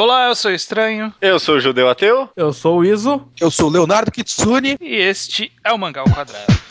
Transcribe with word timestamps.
Olá, 0.00 0.28
eu 0.28 0.34
sou 0.36 0.52
o 0.52 0.54
Estranho. 0.54 1.12
Eu 1.20 1.40
sou 1.40 1.56
o 1.56 1.60
Judeu 1.60 1.88
Ateu. 1.88 2.30
Eu 2.36 2.52
sou 2.52 2.78
o 2.78 2.84
Iso. 2.84 3.20
Eu 3.40 3.50
sou 3.50 3.66
o 3.66 3.72
Leonardo 3.72 4.12
Kitsune. 4.12 4.76
E 4.80 4.94
este 4.94 5.50
é 5.64 5.72
o 5.72 5.76
Mangá 5.76 6.02
ao 6.02 6.08
Quadrado. 6.08 6.67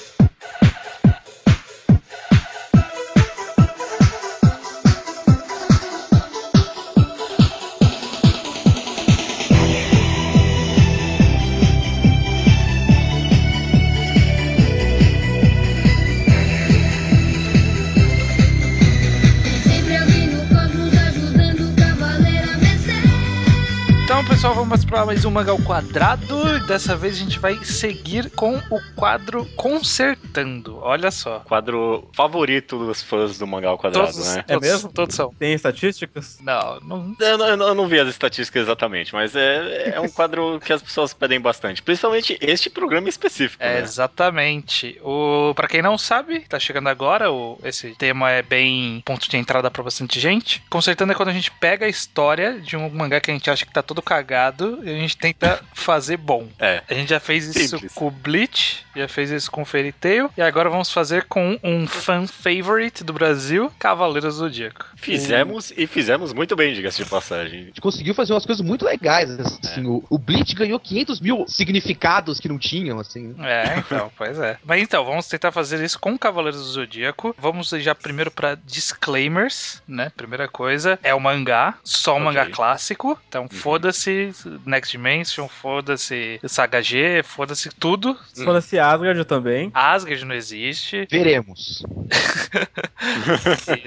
Pessoal, 24.47 24.65
vamos 24.65 24.85
para 24.85 25.05
mais 25.05 25.25
um 25.25 25.31
Mangá 25.31 25.51
ao 25.51 25.57
Quadrado. 25.59 26.55
E 26.55 26.65
dessa 26.67 26.95
vez 26.95 27.15
a 27.15 27.19
gente 27.19 27.37
vai 27.37 27.55
seguir 27.65 28.29
com 28.31 28.55
o 28.55 28.81
quadro 28.95 29.45
Consertando. 29.57 30.77
Olha 30.81 31.11
só. 31.11 31.39
Quadro 31.41 32.07
favorito 32.15 32.77
dos 32.85 33.01
fãs 33.01 33.37
do 33.37 33.45
Mangá 33.45 33.67
ao 33.67 33.77
Quadrado, 33.77 34.07
Todos, 34.13 34.35
né? 34.35 34.45
É 34.47 34.57
mesmo? 34.57 34.89
Todos 34.93 35.15
são. 35.15 35.33
Tem 35.37 35.51
estatísticas? 35.53 36.37
Não, 36.41 36.79
não. 36.79 37.15
Eu, 37.19 37.37
não- 37.37 37.47
eu 37.47 37.57
eu 37.57 37.75
não 37.75 37.87
vi 37.89 37.99
as 37.99 38.07
estatísticas 38.07 38.63
exatamente, 38.63 39.13
mas 39.13 39.35
é, 39.35 39.91
é 39.95 39.99
um 39.99 40.07
quadro 40.07 40.61
que 40.63 40.71
as 40.71 40.81
pessoas 40.81 41.13
pedem 41.13 41.41
bastante. 41.41 41.81
Principalmente 41.81 42.37
este 42.39 42.69
programa 42.69 43.09
específico, 43.09 43.61
É, 43.61 43.73
né? 43.73 43.79
exatamente. 43.81 44.97
O, 45.03 45.51
para 45.55 45.67
quem 45.67 45.81
não 45.81 45.97
sabe, 45.97 46.41
tá 46.47 46.57
chegando 46.57 46.87
agora, 46.87 47.29
o, 47.29 47.59
esse 47.65 47.93
tema 47.95 48.31
é 48.31 48.41
bem 48.41 49.01
ponto 49.05 49.29
de 49.29 49.35
entrada 49.35 49.69
pra 49.69 49.83
bastante 49.83 50.21
gente. 50.21 50.63
Consertando 50.69 51.11
é 51.11 51.15
quando 51.15 51.29
a 51.29 51.33
gente 51.33 51.51
pega 51.51 51.85
a 51.85 51.89
história 51.89 52.61
de 52.61 52.77
um 52.77 52.89
mangá 52.89 53.19
que 53.19 53.29
a 53.29 53.33
gente 53.33 53.49
acha 53.49 53.65
que 53.65 53.73
tá 53.73 53.81
todo 53.81 54.01
cagado 54.01 54.36
e 54.83 54.89
a 54.89 54.93
gente 54.93 55.17
tenta 55.17 55.61
fazer 55.73 56.17
bom. 56.17 56.47
É. 56.59 56.83
A 56.89 56.93
gente 56.93 57.09
já 57.09 57.19
fez 57.19 57.45
isso 57.55 57.69
Simples. 57.77 57.93
com 57.93 58.07
o 58.07 58.11
Bleach, 58.11 58.85
já 58.95 59.07
fez 59.07 59.31
isso 59.31 59.49
com 59.51 59.61
o 59.61 59.65
Fairy 59.65 59.91
Tail, 59.91 60.29
e 60.37 60.41
agora 60.41 60.69
vamos 60.69 60.91
fazer 60.91 61.25
com 61.25 61.59
um 61.63 61.87
fan 61.87 62.27
favorite 62.27 63.03
do 63.03 63.13
Brasil, 63.13 63.71
Cavaleiro 63.79 64.29
Zodíaco. 64.31 64.85
Fizemos 64.95 65.71
e 65.75 65.87
fizemos 65.87 66.33
muito 66.33 66.55
bem, 66.55 66.73
diga-se 66.73 67.03
de 67.03 67.09
passagem. 67.09 67.61
A 67.61 67.65
gente 67.65 67.81
conseguiu 67.81 68.13
fazer 68.13 68.33
umas 68.33 68.45
coisas 68.45 68.65
muito 68.65 68.85
legais, 68.85 69.29
assim. 69.39 69.85
O, 69.85 70.03
o 70.09 70.17
Bleach 70.17 70.53
ganhou 70.55 70.79
500 70.79 71.19
mil 71.19 71.45
significados 71.47 72.39
que 72.39 72.47
não 72.47 72.57
tinham, 72.57 72.99
assim. 72.99 73.35
É, 73.39 73.77
então, 73.79 74.11
pois 74.17 74.37
é. 74.39 74.57
Mas 74.65 74.81
então, 74.81 75.03
vamos 75.05 75.27
tentar 75.27 75.51
fazer 75.51 75.83
isso 75.83 75.99
com 75.99 76.17
Cavaleiros 76.17 76.61
do 76.61 76.67
Zodíaco. 76.67 77.35
Vamos 77.37 77.69
já 77.69 77.93
primeiro 77.95 78.31
pra 78.31 78.55
disclaimers, 78.55 79.81
né? 79.87 80.11
Primeira 80.15 80.47
coisa, 80.47 80.99
é 81.03 81.13
o 81.13 81.19
mangá, 81.19 81.75
só 81.83 82.13
um 82.13 82.15
Ok. 82.17 82.25
mangá 82.25 82.45
clássico. 82.47 83.19
Então, 83.29 83.47
foda-se 83.49 84.26
Next 84.65 84.91
Dimension, 84.91 85.47
foda-se 85.47 86.39
Saga 86.45 86.81
G, 86.81 87.23
foda-se 87.23 87.69
tudo. 87.69 88.17
Se 88.33 88.43
for 88.43 88.55
esse 88.57 88.79
Asgard 88.79 89.25
também. 89.25 89.71
Asgard 89.73 90.25
não 90.25 90.35
existe. 90.35 91.07
Veremos. 91.09 91.83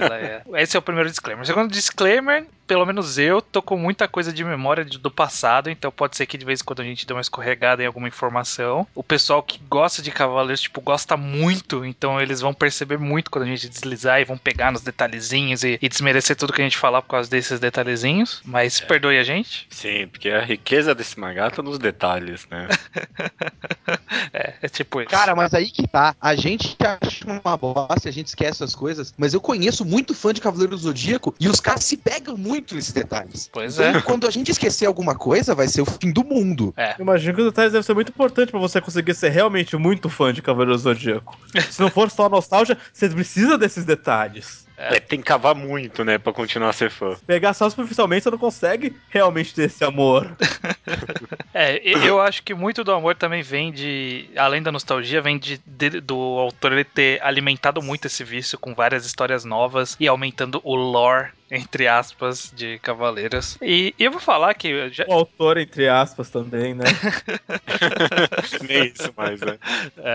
É. 0.00 0.42
Esse 0.62 0.76
é 0.76 0.78
o 0.78 0.82
primeiro 0.82 1.08
disclaimer. 1.08 1.44
Segundo 1.44 1.70
disclaimer, 1.70 2.46
pelo 2.70 2.86
menos 2.86 3.18
eu 3.18 3.42
tô 3.42 3.60
com 3.60 3.76
muita 3.76 4.06
coisa 4.06 4.32
de 4.32 4.44
memória 4.44 4.84
de- 4.84 4.96
do 4.96 5.10
passado, 5.10 5.68
então 5.68 5.90
pode 5.90 6.16
ser 6.16 6.24
que 6.24 6.38
de 6.38 6.44
vez 6.44 6.60
em 6.60 6.64
quando 6.64 6.78
a 6.82 6.84
gente 6.84 7.04
dê 7.04 7.12
uma 7.12 7.20
escorregada 7.20 7.82
em 7.82 7.86
alguma 7.86 8.06
informação. 8.06 8.86
O 8.94 9.02
pessoal 9.02 9.42
que 9.42 9.58
gosta 9.68 10.00
de 10.00 10.12
Cavaleiros, 10.12 10.60
tipo, 10.60 10.80
gosta 10.80 11.16
muito, 11.16 11.84
então 11.84 12.20
eles 12.20 12.40
vão 12.40 12.54
perceber 12.54 12.96
muito 12.96 13.28
quando 13.28 13.42
a 13.42 13.48
gente 13.48 13.68
deslizar 13.68 14.20
e 14.20 14.24
vão 14.24 14.38
pegar 14.38 14.70
nos 14.70 14.82
detalhezinhos 14.82 15.64
e, 15.64 15.80
e 15.82 15.88
desmerecer 15.88 16.36
tudo 16.36 16.52
que 16.52 16.60
a 16.60 16.64
gente 16.64 16.78
falar 16.78 17.02
por 17.02 17.08
causa 17.08 17.28
desses 17.28 17.58
detalhezinhos. 17.58 18.40
Mas 18.44 18.78
perdoe 18.78 19.18
a 19.18 19.24
gente. 19.24 19.66
Sim, 19.68 20.06
porque 20.06 20.28
a 20.30 20.44
riqueza 20.44 20.94
desse 20.94 21.18
mangá 21.18 21.50
tá 21.50 21.60
nos 21.62 21.76
detalhes, 21.76 22.46
né? 22.48 22.68
É, 24.32 24.54
é 24.62 24.68
tipo 24.68 25.00
isso. 25.00 25.10
Cara, 25.10 25.34
mas 25.34 25.54
aí 25.54 25.70
que 25.70 25.86
tá. 25.86 26.14
A 26.20 26.34
gente 26.34 26.76
acha 26.80 27.24
uma 27.44 27.56
bosta, 27.56 28.08
a 28.08 28.12
gente 28.12 28.26
esquece 28.28 28.62
as 28.62 28.74
coisas, 28.74 29.12
mas 29.16 29.34
eu 29.34 29.40
conheço 29.40 29.84
muito 29.84 30.14
fã 30.14 30.32
de 30.32 30.40
Cavaleiro 30.40 30.72
do 30.72 30.78
Zodíaco 30.82 31.34
e 31.40 31.48
os 31.48 31.60
caras 31.60 31.84
se 31.84 31.96
pegam 31.96 32.36
muito 32.36 32.59
nesses 32.72 32.92
detalhes. 32.92 33.48
Pois 33.52 33.78
Então, 33.78 33.98
é. 33.98 34.02
quando 34.02 34.26
a 34.26 34.30
gente 34.30 34.50
esquecer 34.50 34.86
alguma 34.86 35.14
coisa, 35.14 35.54
vai 35.54 35.68
ser 35.68 35.82
o 35.82 35.86
fim 35.86 36.10
do 36.12 36.24
mundo. 36.24 36.72
Eu 36.76 37.02
imagino 37.02 37.34
que 37.34 37.40
os 37.42 37.46
detalhes 37.48 37.72
devem 37.72 37.84
ser 37.84 37.94
muito 37.94 38.10
importantes 38.10 38.50
pra 38.50 38.60
você 38.60 38.80
conseguir 38.80 39.14
ser 39.14 39.30
realmente 39.30 39.76
muito 39.76 40.08
fã 40.08 40.32
de 40.32 40.42
Cavaleiro 40.42 40.72
do 40.72 40.78
Zodíaco. 40.78 41.38
Se 41.70 41.80
não 41.80 41.90
for 41.90 42.10
só 42.10 42.28
nostalgia, 42.28 42.76
você 42.92 43.08
precisa 43.08 43.56
desses 43.58 43.84
detalhes. 43.84 44.68
É, 44.82 44.98
tem 44.98 45.18
que 45.18 45.26
cavar 45.26 45.54
muito, 45.54 46.02
né, 46.06 46.16
pra 46.16 46.32
continuar 46.32 46.70
a 46.70 46.72
ser 46.72 46.90
fã. 46.90 47.14
Pegar 47.26 47.52
só 47.52 47.68
superficialmente, 47.68 48.22
você 48.24 48.30
não 48.30 48.38
consegue 48.38 48.96
realmente 49.10 49.52
ter 49.54 49.64
esse 49.64 49.84
amor. 49.84 50.34
É, 51.52 51.80
e- 51.86 52.06
eu 52.06 52.20
acho 52.20 52.42
que 52.42 52.54
muito 52.54 52.84
do 52.84 52.92
amor 52.92 53.14
também 53.16 53.42
vem 53.42 53.72
de. 53.72 54.26
Além 54.36 54.62
da 54.62 54.70
nostalgia, 54.72 55.20
vem 55.20 55.38
de, 55.38 55.60
de- 55.66 56.00
do 56.00 56.16
autor 56.16 56.72
ele 56.72 56.84
ter 56.84 57.20
alimentado 57.22 57.82
muito 57.82 58.06
esse 58.06 58.22
vício 58.24 58.58
com 58.58 58.74
várias 58.74 59.04
histórias 59.04 59.44
novas 59.44 59.96
e 59.98 60.06
aumentando 60.06 60.60
o 60.64 60.74
lore, 60.74 61.28
entre 61.50 61.88
aspas, 61.88 62.52
de 62.54 62.78
Cavaleiros. 62.78 63.58
E, 63.60 63.94
e 63.98 64.04
eu 64.04 64.10
vou 64.12 64.20
falar 64.20 64.54
que. 64.54 64.68
eu 64.68 64.92
já- 64.92 65.04
O 65.08 65.12
autor, 65.12 65.58
entre 65.58 65.88
aspas, 65.88 66.30
também, 66.30 66.74
né? 66.74 66.84
Nem 68.68 68.84
isso 68.86 69.12
mais, 69.16 69.40
né? 69.40 69.58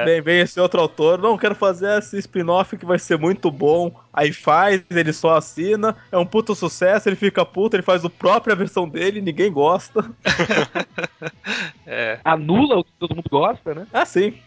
Bem, 0.05 0.21
bem, 0.21 0.39
esse 0.41 0.59
outro 0.59 0.79
autor, 0.79 1.17
não, 1.19 1.37
quero 1.37 1.55
fazer 1.55 1.97
esse 1.99 2.17
spin-off 2.19 2.77
que 2.77 2.85
vai 2.85 2.99
ser 2.99 3.17
muito 3.17 3.51
bom. 3.51 3.93
Aí 4.13 4.31
faz, 4.31 4.81
ele 4.89 5.11
só 5.11 5.35
assina, 5.35 5.95
é 6.11 6.17
um 6.17 6.25
puto 6.25 6.55
sucesso, 6.55 7.09
ele 7.09 7.15
fica 7.17 7.45
puto, 7.45 7.75
ele 7.75 7.83
faz 7.83 8.03
a 8.05 8.09
própria 8.09 8.55
versão 8.55 8.87
dele, 8.87 9.19
ninguém 9.21 9.51
gosta. 9.51 10.05
É, 11.85 12.19
Anula 12.23 12.77
o 12.77 12.83
que 12.83 12.91
todo 12.99 13.15
mundo 13.15 13.29
gosta, 13.29 13.75
né? 13.75 13.87
Ah, 13.93 14.05
sim. 14.05 14.37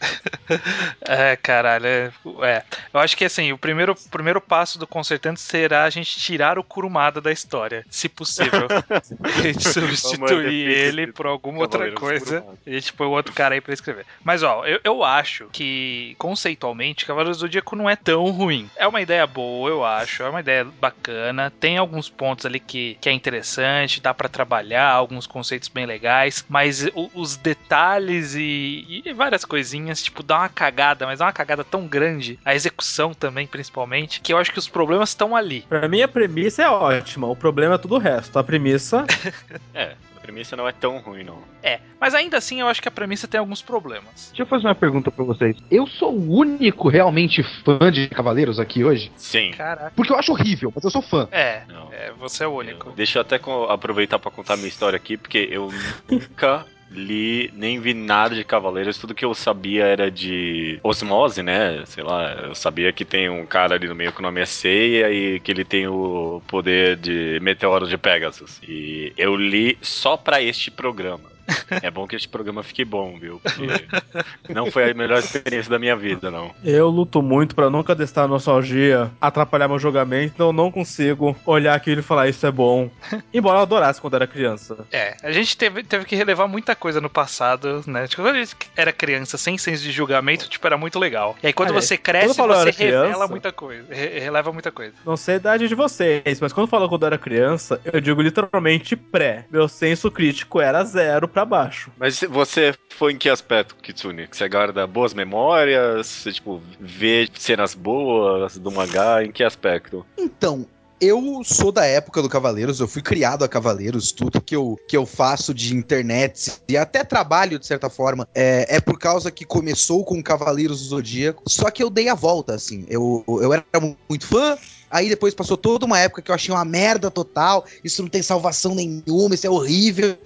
é, 1.02 1.36
caralho. 1.36 1.86
É, 1.86 2.10
é. 2.42 2.62
Eu 2.92 3.00
acho 3.00 3.16
que 3.16 3.24
assim, 3.24 3.52
o 3.52 3.58
primeiro, 3.58 3.92
o 3.92 4.10
primeiro 4.10 4.40
passo 4.40 4.78
do 4.78 4.86
Consertante 4.86 5.40
será 5.40 5.84
a 5.84 5.90
gente 5.90 6.18
tirar 6.18 6.58
o 6.58 6.64
Kurumada 6.64 7.20
da 7.20 7.30
história, 7.30 7.84
se 7.88 8.08
possível. 8.08 8.66
a 9.22 9.40
gente 9.40 9.68
substituir 9.68 10.68
ele 10.68 11.12
por 11.12 11.26
alguma 11.26 11.60
outra 11.60 11.90
coisa. 11.92 12.40
Kurumada. 12.40 12.58
A 12.66 12.70
gente 12.70 12.92
põe 12.92 13.06
o 13.06 13.10
outro 13.10 13.32
cara 13.32 13.54
aí 13.54 13.60
pra 13.60 13.74
escrever. 13.74 14.04
Mas, 14.24 14.42
ó, 14.42 14.64
eu, 14.66 14.80
eu 14.82 15.04
acho 15.04 15.48
que, 15.52 16.14
conceitualmente, 16.18 17.06
Cavaleiros 17.06 17.38
do 17.38 17.40
Zodíaco 17.42 17.76
não 17.76 17.88
é 17.88 17.96
tão 17.96 18.30
ruim. 18.30 18.68
É 18.76 18.86
uma 18.86 19.00
ideia 19.00 19.26
boa, 19.26 19.68
eu 19.70 19.84
acho. 19.84 20.22
É 20.22 20.28
uma 20.28 20.40
ideia 20.40 20.64
bacana. 20.64 21.52
Tem 21.60 21.78
alguns 21.78 22.08
pontos 22.08 22.44
ali 22.46 22.60
que, 22.60 22.96
que 23.00 23.08
é 23.08 23.12
interessante, 23.12 24.00
dá 24.00 24.12
pra 24.12 24.28
trabalhar, 24.28 24.90
alguns 24.90 25.26
conceitos 25.26 25.68
bem 25.68 25.86
legais. 25.86 26.44
Mas 26.48 26.86
os 27.14 27.36
detalhes 27.36 28.34
e, 28.34 29.02
e 29.04 29.12
várias 29.12 29.44
coisinhas, 29.44 30.02
tipo, 30.02 30.22
dá 30.22 30.38
uma 30.38 30.48
cagada, 30.48 31.06
mas 31.06 31.18
dá 31.18 31.26
uma 31.26 31.32
cagada 31.32 31.64
tão 31.64 31.86
grande. 31.86 32.38
A 32.44 32.54
execução 32.54 33.12
também, 33.14 33.46
principalmente, 33.46 34.20
que 34.20 34.32
eu 34.32 34.38
acho 34.38 34.52
que 34.52 34.58
os 34.58 34.68
problemas 34.68 35.10
estão 35.10 35.36
ali. 35.36 35.62
Pra 35.68 35.88
mim 35.88 36.02
a 36.02 36.08
premissa 36.08 36.62
é 36.62 36.68
ótima, 36.70 37.26
o 37.26 37.36
problema 37.36 37.74
é 37.74 37.78
tudo 37.78 37.94
o 37.96 37.98
resto. 37.98 38.38
A 38.38 38.44
premissa, 38.44 39.04
É, 39.74 39.94
a 40.16 40.20
premissa 40.20 40.56
não 40.56 40.68
é 40.68 40.72
tão 40.72 40.98
ruim, 40.98 41.24
não. 41.24 41.38
É. 41.62 41.80
Mas 42.00 42.14
ainda 42.14 42.36
assim, 42.36 42.60
eu 42.60 42.68
acho 42.68 42.80
que 42.82 42.88
a 42.88 42.90
premissa 42.92 43.26
tem 43.26 43.38
alguns 43.40 43.60
problemas. 43.62 44.28
Deixa 44.28 44.42
eu 44.42 44.46
fazer 44.46 44.66
uma 44.66 44.74
pergunta 44.74 45.10
pra 45.10 45.24
vocês. 45.24 45.56
Eu 45.70 45.86
sou 45.86 46.12
o 46.14 46.36
único 46.36 46.88
realmente 46.88 47.42
fã 47.64 47.90
de 47.90 48.08
Cavaleiros 48.08 48.58
aqui 48.60 48.84
hoje? 48.84 49.10
Sim. 49.16 49.50
Caraca. 49.52 49.92
Porque 49.96 50.12
eu 50.12 50.16
acho 50.18 50.32
horrível, 50.32 50.72
mas 50.74 50.84
eu 50.84 50.90
sou 50.90 51.02
fã. 51.02 51.28
É, 51.32 51.62
Não. 51.68 51.88
é, 51.92 52.12
você 52.12 52.44
é 52.44 52.46
o 52.46 52.52
único. 52.56 52.90
Deixa 52.92 53.18
eu 53.18 53.22
até 53.22 53.40
aproveitar 53.68 54.18
pra 54.18 54.30
contar 54.30 54.56
minha 54.56 54.68
história 54.68 54.96
aqui, 54.96 55.16
porque 55.16 55.48
eu 55.50 55.70
nunca 56.08 56.64
li 56.90 57.50
nem 57.54 57.80
vi 57.80 57.94
nada 57.94 58.34
de 58.34 58.44
Cavaleiros. 58.44 58.98
Tudo 58.98 59.14
que 59.14 59.24
eu 59.24 59.34
sabia 59.34 59.84
era 59.84 60.10
de 60.10 60.78
osmose, 60.82 61.42
né? 61.42 61.84
Sei 61.86 62.02
lá, 62.02 62.32
eu 62.48 62.54
sabia 62.54 62.92
que 62.92 63.04
tem 63.04 63.28
um 63.28 63.46
cara 63.46 63.74
ali 63.74 63.88
no 63.88 63.94
meio 63.94 64.12
que 64.12 64.20
o 64.20 64.22
nome 64.22 64.40
é 64.40 64.46
Seiya 64.46 65.10
e 65.10 65.40
que 65.40 65.50
ele 65.50 65.64
tem 65.64 65.86
o 65.86 66.42
poder 66.46 66.96
de 66.96 67.38
meteoro 67.40 67.86
de 67.86 67.98
Pegasus. 67.98 68.60
E 68.66 69.12
eu 69.16 69.36
li 69.36 69.78
só 69.82 70.16
pra 70.16 70.42
este 70.42 70.70
programa. 70.70 71.37
É 71.82 71.90
bom 71.90 72.06
que 72.06 72.16
este 72.16 72.28
programa 72.28 72.62
fique 72.62 72.84
bom, 72.84 73.18
viu? 73.18 73.40
Porque 73.42 74.52
não 74.52 74.70
foi 74.70 74.90
a 74.90 74.94
melhor 74.94 75.18
experiência 75.18 75.70
da 75.70 75.78
minha 75.78 75.96
vida, 75.96 76.30
não. 76.30 76.54
eu 76.64 76.88
luto 76.88 77.22
muito 77.22 77.54
pra 77.54 77.68
nunca 77.70 77.94
testar 77.94 78.24
a 78.24 78.28
nostalgia, 78.28 79.10
atrapalhar 79.20 79.68
meu 79.68 79.78
julgamento, 79.78 80.32
então 80.34 80.48
eu 80.48 80.52
não 80.52 80.70
consigo 80.70 81.36
olhar 81.46 81.74
aquilo 81.74 82.00
e 82.00 82.02
falar 82.02 82.28
isso 82.28 82.46
é 82.46 82.50
bom. 82.50 82.90
Embora 83.32 83.58
eu 83.58 83.62
adorasse 83.62 84.00
quando 84.00 84.14
era 84.14 84.26
criança. 84.26 84.86
É, 84.92 85.16
a 85.22 85.30
gente 85.32 85.56
teve, 85.56 85.82
teve 85.82 86.04
que 86.04 86.16
relevar 86.16 86.48
muita 86.48 86.74
coisa 86.74 87.00
no 87.00 87.10
passado, 87.10 87.82
né? 87.86 88.06
Tipo, 88.06 88.22
quando 88.22 88.36
a 88.36 88.38
gente 88.40 88.56
era 88.76 88.92
criança, 88.92 89.36
sem 89.38 89.56
senso 89.58 89.82
de 89.82 89.92
julgamento, 89.92 90.48
tipo, 90.48 90.66
era 90.66 90.76
muito 90.76 90.98
legal. 90.98 91.36
E 91.42 91.46
aí 91.46 91.52
quando 91.52 91.70
é. 91.70 91.72
você 91.72 91.96
Quando 91.96 92.04
cresce, 92.04 92.40
eu 92.40 92.46
você 92.46 92.70
revela 92.70 93.02
criança- 93.04 93.26
muita 93.28 93.52
coisa. 93.52 93.84
re- 93.94 94.18
releva 94.18 94.52
muita 94.52 94.70
coisa. 94.72 94.92
Não 95.04 95.16
sei 95.16 95.34
a 95.34 95.36
idade 95.38 95.68
de 95.68 95.74
vocês, 95.74 96.40
mas 96.40 96.52
quando 96.52 96.68
falo 96.68 96.88
quando 96.88 97.02
eu 97.02 97.06
era 97.08 97.18
criança, 97.18 97.80
eu 97.92 98.00
digo 98.00 98.20
literalmente 98.22 98.96
pré. 98.96 99.44
Meu 99.50 99.68
senso 99.68 100.10
crítico 100.10 100.60
era 100.60 100.82
zero 100.84 101.28
pra 101.38 101.44
baixo. 101.44 101.92
Mas 101.96 102.20
você 102.20 102.74
foi 102.90 103.12
em 103.12 103.16
que 103.16 103.28
aspecto, 103.28 103.76
Kitsune? 103.76 104.26
Que 104.26 104.36
você 104.36 104.48
guarda 104.48 104.86
boas 104.86 105.14
memórias? 105.14 106.06
Você, 106.06 106.32
tipo, 106.32 106.60
vê 106.80 107.28
cenas 107.34 107.74
boas 107.74 108.58
do 108.58 108.72
mangá? 108.72 109.22
Em 109.22 109.30
que 109.30 109.44
aspecto? 109.44 110.04
Então, 110.16 110.66
eu 111.00 111.42
sou 111.44 111.70
da 111.70 111.84
época 111.84 112.20
do 112.20 112.28
Cavaleiros, 112.28 112.80
eu 112.80 112.88
fui 112.88 113.02
criado 113.02 113.44
a 113.44 113.48
Cavaleiros, 113.48 114.10
tudo 114.10 114.40
que 114.40 114.56
eu, 114.56 114.76
que 114.88 114.96
eu 114.96 115.06
faço 115.06 115.54
de 115.54 115.76
internet 115.76 116.60
e 116.68 116.76
até 116.76 117.04
trabalho, 117.04 117.56
de 117.58 117.66
certa 117.66 117.88
forma, 117.88 118.26
é, 118.34 118.76
é 118.76 118.80
por 118.80 118.98
causa 118.98 119.30
que 119.30 119.44
começou 119.44 120.04
com 120.04 120.20
Cavaleiros 120.20 120.80
do 120.80 120.88
Zodíaco, 120.88 121.44
só 121.46 121.70
que 121.70 121.84
eu 121.84 121.88
dei 121.88 122.08
a 122.08 122.14
volta, 122.14 122.54
assim, 122.54 122.84
eu, 122.88 123.24
eu 123.28 123.52
era 123.52 123.64
muito 124.08 124.26
fã, 124.26 124.58
Aí 124.90 125.08
depois 125.08 125.34
passou 125.34 125.56
toda 125.56 125.86
uma 125.86 125.98
época 125.98 126.22
que 126.22 126.30
eu 126.30 126.34
achei 126.34 126.52
uma 126.52 126.64
merda 126.64 127.10
total. 127.10 127.64
Isso 127.84 128.02
não 128.02 128.08
tem 128.08 128.22
salvação 128.22 128.74
nenhuma, 128.74 129.34
isso 129.34 129.46
é 129.46 129.50
horrível. 129.50 130.16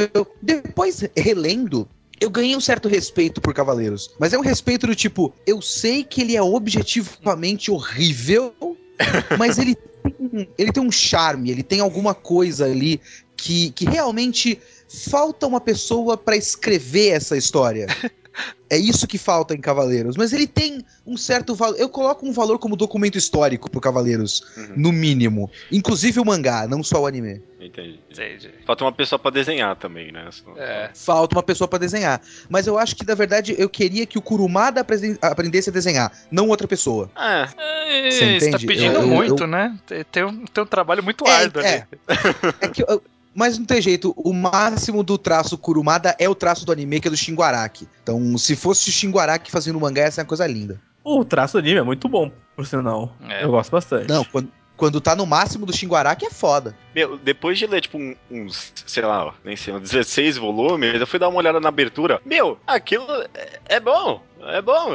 Depois, 0.41 1.05
relendo, 1.17 1.88
eu 2.20 2.31
ganhei 2.31 2.55
um 2.55 2.61
certo 2.61 2.88
respeito 2.88 3.41
por 3.41 3.53
Cavaleiros. 3.53 4.11
Mas 4.19 4.32
é 4.32 4.38
um 4.38 4.43
respeito 4.43 4.87
do 4.87 4.94
tipo, 4.94 5.35
eu 5.47 5.61
sei 5.61 6.05
que 6.05 6.20
ele 6.20 6.37
é 6.37 6.43
objetivamente 6.43 7.70
horrível, 7.70 8.55
mas 9.38 9.59
ele 9.59 9.75
tem, 9.75 10.49
ele 10.56 10.73
tem 10.73 10.82
um 10.82 10.93
charme, 10.93 11.50
ele 11.50 11.62
tem 11.62 11.81
alguma 11.81 12.15
coisa 12.15 12.65
ali 12.67 13.00
que, 13.37 13.70
que 13.70 13.85
realmente 13.85 14.61
falta 15.11 15.47
uma 15.47 15.61
pessoa 15.61 16.17
pra 16.17 16.37
escrever 16.37 17.08
essa 17.08 17.37
história. 17.37 17.87
É 18.70 18.76
isso 18.79 19.06
que 19.06 19.19
falta 19.19 19.55
em 19.55 19.61
Cavaleiros. 19.61 20.17
Mas 20.17 20.32
ele 20.32 20.46
tem 20.46 20.82
um 21.06 21.17
certo 21.17 21.55
valor. 21.55 21.76
Eu 21.79 21.88
coloco 21.88 22.26
um 22.26 22.32
valor 22.32 22.58
como 22.58 22.75
documento 22.76 23.19
histórico 23.19 23.70
pro 23.70 23.81
Cavaleiros, 23.81 24.43
Uhum. 24.56 24.73
no 24.76 24.93
mínimo. 24.93 25.50
Inclusive 25.70 26.19
o 26.19 26.25
mangá, 26.25 26.67
não 26.67 26.82
só 26.82 27.02
o 27.02 27.06
anime. 27.06 27.43
Entendi. 27.61 28.00
Entendi. 28.11 28.50
Falta 28.67 28.82
uma 28.84 28.93
pessoa 28.93 29.19
pra 29.19 29.31
desenhar 29.31 29.76
também, 29.76 30.11
né? 30.11 30.29
É. 30.56 30.90
Falta 30.94 31.37
uma 31.37 31.43
pessoa 31.43 31.69
pra 31.69 31.79
desenhar. 31.79 32.20
Mas 32.49 32.67
eu 32.67 32.79
acho 32.79 32.96
que, 32.96 33.06
na 33.06 33.14
verdade, 33.14 33.55
eu 33.58 33.69
queria 33.69 34.05
que 34.06 34.19
o 34.19 34.23
Kurumada 34.23 34.84
aprendesse 35.20 35.69
a 35.70 35.73
desenhar, 35.73 36.11
não 36.31 36.49
outra 36.49 36.67
pessoa. 36.67 37.11
É, 37.17 37.49
É, 37.93 38.11
Você 38.11 38.11
Você 38.11 38.20
tá 38.40 38.46
entende? 38.49 38.67
pedindo 38.67 38.94
Eu- 38.94 39.00
eu- 39.02 39.06
muito, 39.06 39.43
eu- 39.43 39.46
né? 39.46 39.79
Tem- 40.11 40.25
um, 40.25 40.44
tem 40.46 40.64
um 40.64 40.67
trabalho 40.67 41.02
muito 41.02 41.26
É, 41.26 41.31
árduo 41.31 41.61
ali. 41.62 41.69
é. 41.69 41.87
É 42.62 42.69
que 42.69 42.82
eu- 42.82 43.02
mas 43.34 43.58
não 43.58 43.64
tem 43.64 43.81
jeito, 43.81 44.12
o 44.17 44.32
máximo 44.32 45.02
do 45.02 45.17
traço 45.17 45.56
Kurumada 45.56 46.14
é 46.19 46.29
o 46.29 46.34
traço 46.34 46.67
do 46.67 46.73
anime, 46.73 47.00
que 47.00 47.08
é 47.08 47.11
do 47.11 47.17
Shinguaraki. 47.17 47.88
Então, 48.02 48.37
se 48.37 48.55
fosse 48.55 48.88
o 48.88 48.93
Shinguaraki 48.93 49.50
fazendo 49.50 49.81
mangá, 49.81 50.02
essa 50.02 50.20
é 50.20 50.23
uma 50.23 50.29
coisa 50.29 50.46
linda. 50.46 50.81
O 51.05 51.25
traço 51.25 51.55
do 51.55 51.61
anime 51.61 51.79
é 51.79 51.82
muito 51.82 52.08
bom, 52.08 52.31
por 52.55 52.67
sinal. 52.67 53.14
É. 53.29 53.44
Eu 53.44 53.50
gosto 53.50 53.70
bastante. 53.70 54.08
Não, 54.08 54.25
quando, 54.25 54.49
quando 54.82 55.00
tá 55.00 55.14
no 55.14 55.25
máximo 55.25 55.64
do 55.64 55.73
Shinguaraki 55.73 56.26
é 56.26 56.31
foda. 56.31 56.76
Meu, 56.93 57.17
depois 57.17 57.56
de 57.56 57.69
ler, 57.69 57.82
tipo, 57.82 57.96
um- 57.99 58.17
uns, 58.29 58.73
sei 58.84 59.05
lá, 59.05 59.32
nem 59.44 59.55
sei, 59.55 59.73
uns 59.73 59.88
16 59.88 60.37
volumes, 60.37 61.00
eu 61.00 61.06
fui 61.06 61.20
dar 61.20 61.29
uma 61.29 61.38
olhada 61.38 61.61
na 61.61 61.69
abertura. 61.69 62.20
Meu, 62.26 62.58
aquilo 62.67 63.06
é, 63.32 63.61
é 63.76 63.79
bom. 63.79 64.20
É 64.44 64.61
bom. 64.61 64.88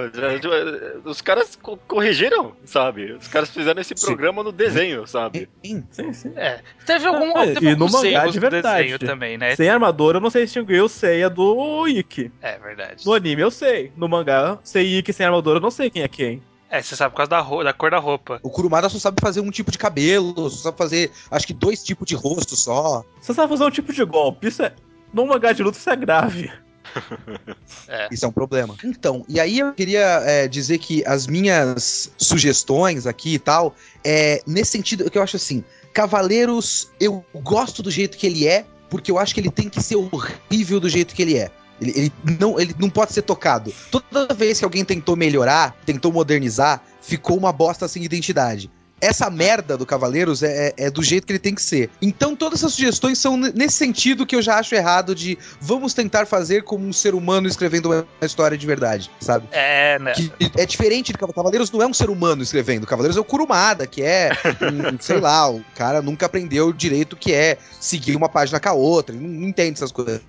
Os 1.05 1.21
caras 1.21 1.55
co- 1.55 1.77
corrigiram, 1.87 2.51
sabe? 2.65 3.13
Os 3.13 3.29
caras 3.29 3.49
fizeram 3.49 3.79
esse 3.79 3.93
Sim. 3.95 4.05
programa 4.07 4.43
no 4.43 4.51
desenho, 4.51 5.07
sabe? 5.07 5.47
Sim. 5.63 5.83
Sim, 5.89 6.11
sim. 6.11 6.33
É. 6.35 6.59
Teve 6.85 7.07
algum 7.07 7.37
É, 7.37 7.53
teve 7.53 7.67
e 7.67 7.75
no 7.77 7.85
alguns 7.85 7.91
mangá 7.93 8.27
de 8.27 8.35
no 8.35 8.41
verdade. 8.41 8.97
também, 8.99 9.37
né? 9.37 9.55
Sem 9.55 9.69
armadura, 9.69 10.17
eu 10.17 10.21
não 10.21 10.29
sei 10.29 10.43
distinguir 10.43 10.83
o 10.83 10.89
Seiya 10.89 11.29
do 11.29 11.87
Ikki. 11.87 12.29
É 12.41 12.59
verdade. 12.59 13.05
No 13.05 13.13
anime 13.13 13.41
eu 13.41 13.49
sei. 13.49 13.89
No 13.95 14.09
mangá, 14.09 14.59
sei 14.65 14.97
Ikki 14.99 15.13
sem 15.13 15.25
armadura, 15.25 15.59
eu 15.59 15.61
não 15.61 15.71
sei 15.71 15.89
quem 15.89 16.03
é 16.03 16.09
quem. 16.09 16.43
É, 16.69 16.81
você 16.81 16.95
sabe 16.95 17.11
por 17.11 17.17
causa 17.17 17.29
da, 17.29 17.63
da 17.63 17.73
cor 17.73 17.91
da 17.91 17.97
roupa. 17.97 18.39
O 18.43 18.49
Kurumada 18.49 18.89
só 18.89 18.99
sabe 18.99 19.21
fazer 19.21 19.39
um 19.39 19.49
tipo 19.49 19.71
de 19.71 19.77
cabelo, 19.77 20.49
só 20.49 20.63
sabe 20.63 20.77
fazer, 20.77 21.11
acho 21.31 21.47
que 21.47 21.53
dois 21.53 21.83
tipos 21.83 22.07
de 22.07 22.15
rosto 22.15 22.55
só. 22.55 23.03
Você 23.21 23.33
sabe 23.33 23.49
fazer 23.49 23.63
um 23.63 23.71
tipo 23.71 23.93
de 23.93 24.03
golpe. 24.03 24.47
Isso 24.47 24.63
é. 24.63 24.73
No 25.13 25.25
mangá 25.25 25.53
de 25.53 25.63
luta, 25.63 25.77
isso 25.77 25.89
é 25.89 25.95
grave. 25.95 26.51
Isso 28.11 28.25
é 28.25 28.27
um 28.27 28.31
problema. 28.31 28.75
Então, 28.83 29.25
e 29.27 29.39
aí 29.39 29.59
eu 29.59 29.73
queria 29.73 30.21
é, 30.25 30.47
dizer 30.47 30.77
que 30.77 31.05
as 31.05 31.27
minhas 31.27 32.11
sugestões 32.17 33.05
aqui 33.05 33.33
e 33.35 33.39
tal, 33.39 33.75
é 34.05 34.41
nesse 34.47 34.71
sentido 34.71 35.09
que 35.11 35.17
eu 35.17 35.21
acho 35.21 35.35
assim, 35.35 35.63
Cavaleiros, 35.93 36.89
eu 36.99 37.23
gosto 37.35 37.83
do 37.83 37.91
jeito 37.91 38.17
que 38.17 38.25
ele 38.25 38.47
é, 38.47 38.65
porque 38.89 39.11
eu 39.11 39.19
acho 39.19 39.33
que 39.33 39.41
ele 39.41 39.51
tem 39.51 39.69
que 39.69 39.81
ser 39.81 39.95
horrível 39.97 40.79
do 40.79 40.89
jeito 40.89 41.13
que 41.13 41.21
ele 41.21 41.37
é. 41.37 41.51
Ele, 41.81 41.91
ele 41.95 42.12
não, 42.39 42.59
ele 42.59 42.75
não 42.79 42.89
pode 42.89 43.13
ser 43.13 43.21
tocado. 43.21 43.74
Toda 43.91 44.33
vez 44.33 44.59
que 44.59 44.65
alguém 44.65 44.83
tentou 44.83 45.15
melhorar, 45.15 45.75
tentou 45.85 46.12
modernizar, 46.12 46.81
ficou 47.01 47.38
uma 47.38 47.51
bosta 47.53 47.88
sem 47.88 48.03
identidade. 48.03 48.69
Essa 49.00 49.29
merda 49.29 49.77
do 49.77 49.85
Cavaleiros 49.85 50.41
é, 50.41 50.69
é- 50.69 50.85
é 50.85 50.89
do 50.89 51.03
jeito 51.03 51.27
que 51.27 51.31
ele 51.33 51.38
tem 51.38 51.53
que 51.53 51.62
ser. 51.62 51.88
Então 52.01 52.35
todas 52.35 52.62
essas 52.62 52.74
sugestões 52.74 53.19
são 53.19 53.38
nesse 53.38 53.75
sentido 53.77 54.25
que 54.25 54.35
eu 54.35 54.41
já 54.41 54.57
acho 54.57 54.74
errado 54.74 55.13
de 55.13 55.38
vamos 55.62 55.94
tentar 55.94 56.25
fazer 56.25 56.63
como 56.63 56.83
um 56.83 56.91
ser 56.91 57.13
humano 57.13 57.47
escrevendo 57.47 57.91
uma 57.91 58.07
história 58.23 58.57
de 58.57 58.65
verdade, 58.65 59.12
sabe? 59.19 59.47
É, 59.51 60.00
né? 60.00 60.13
Que 60.13 60.31
é 60.57 60.65
diferente 60.65 61.12
de 61.12 61.18
Cava- 61.19 61.31
Cavaleiros, 61.31 61.69
não 61.69 61.80
é 61.83 61.85
um 61.85 61.94
ser 61.94 62.09
humano 62.09 62.41
escrevendo. 62.41 62.88
Cavaleiros 62.88 63.15
é 63.18 63.19
o 63.19 63.23
Kurumada, 63.23 63.85
que 63.85 64.01
é, 64.01 64.31
um, 64.63 64.97
sei 65.00 65.19
lá, 65.19 65.47
o 65.47 65.63
cara 65.75 66.01
nunca 66.01 66.25
aprendeu 66.25 66.73
direito 66.73 67.13
o 67.13 67.18
que 67.18 67.31
é 67.33 67.59
seguir 67.80 68.15
uma 68.15 68.27
página 68.27 68.59
com 68.59 68.69
a 68.69 68.73
outra, 68.73 69.15
ele 69.15 69.23
não, 69.23 69.41
não 69.41 69.47
entende 69.47 69.73
essas 69.77 69.91
coisas. 69.91 70.21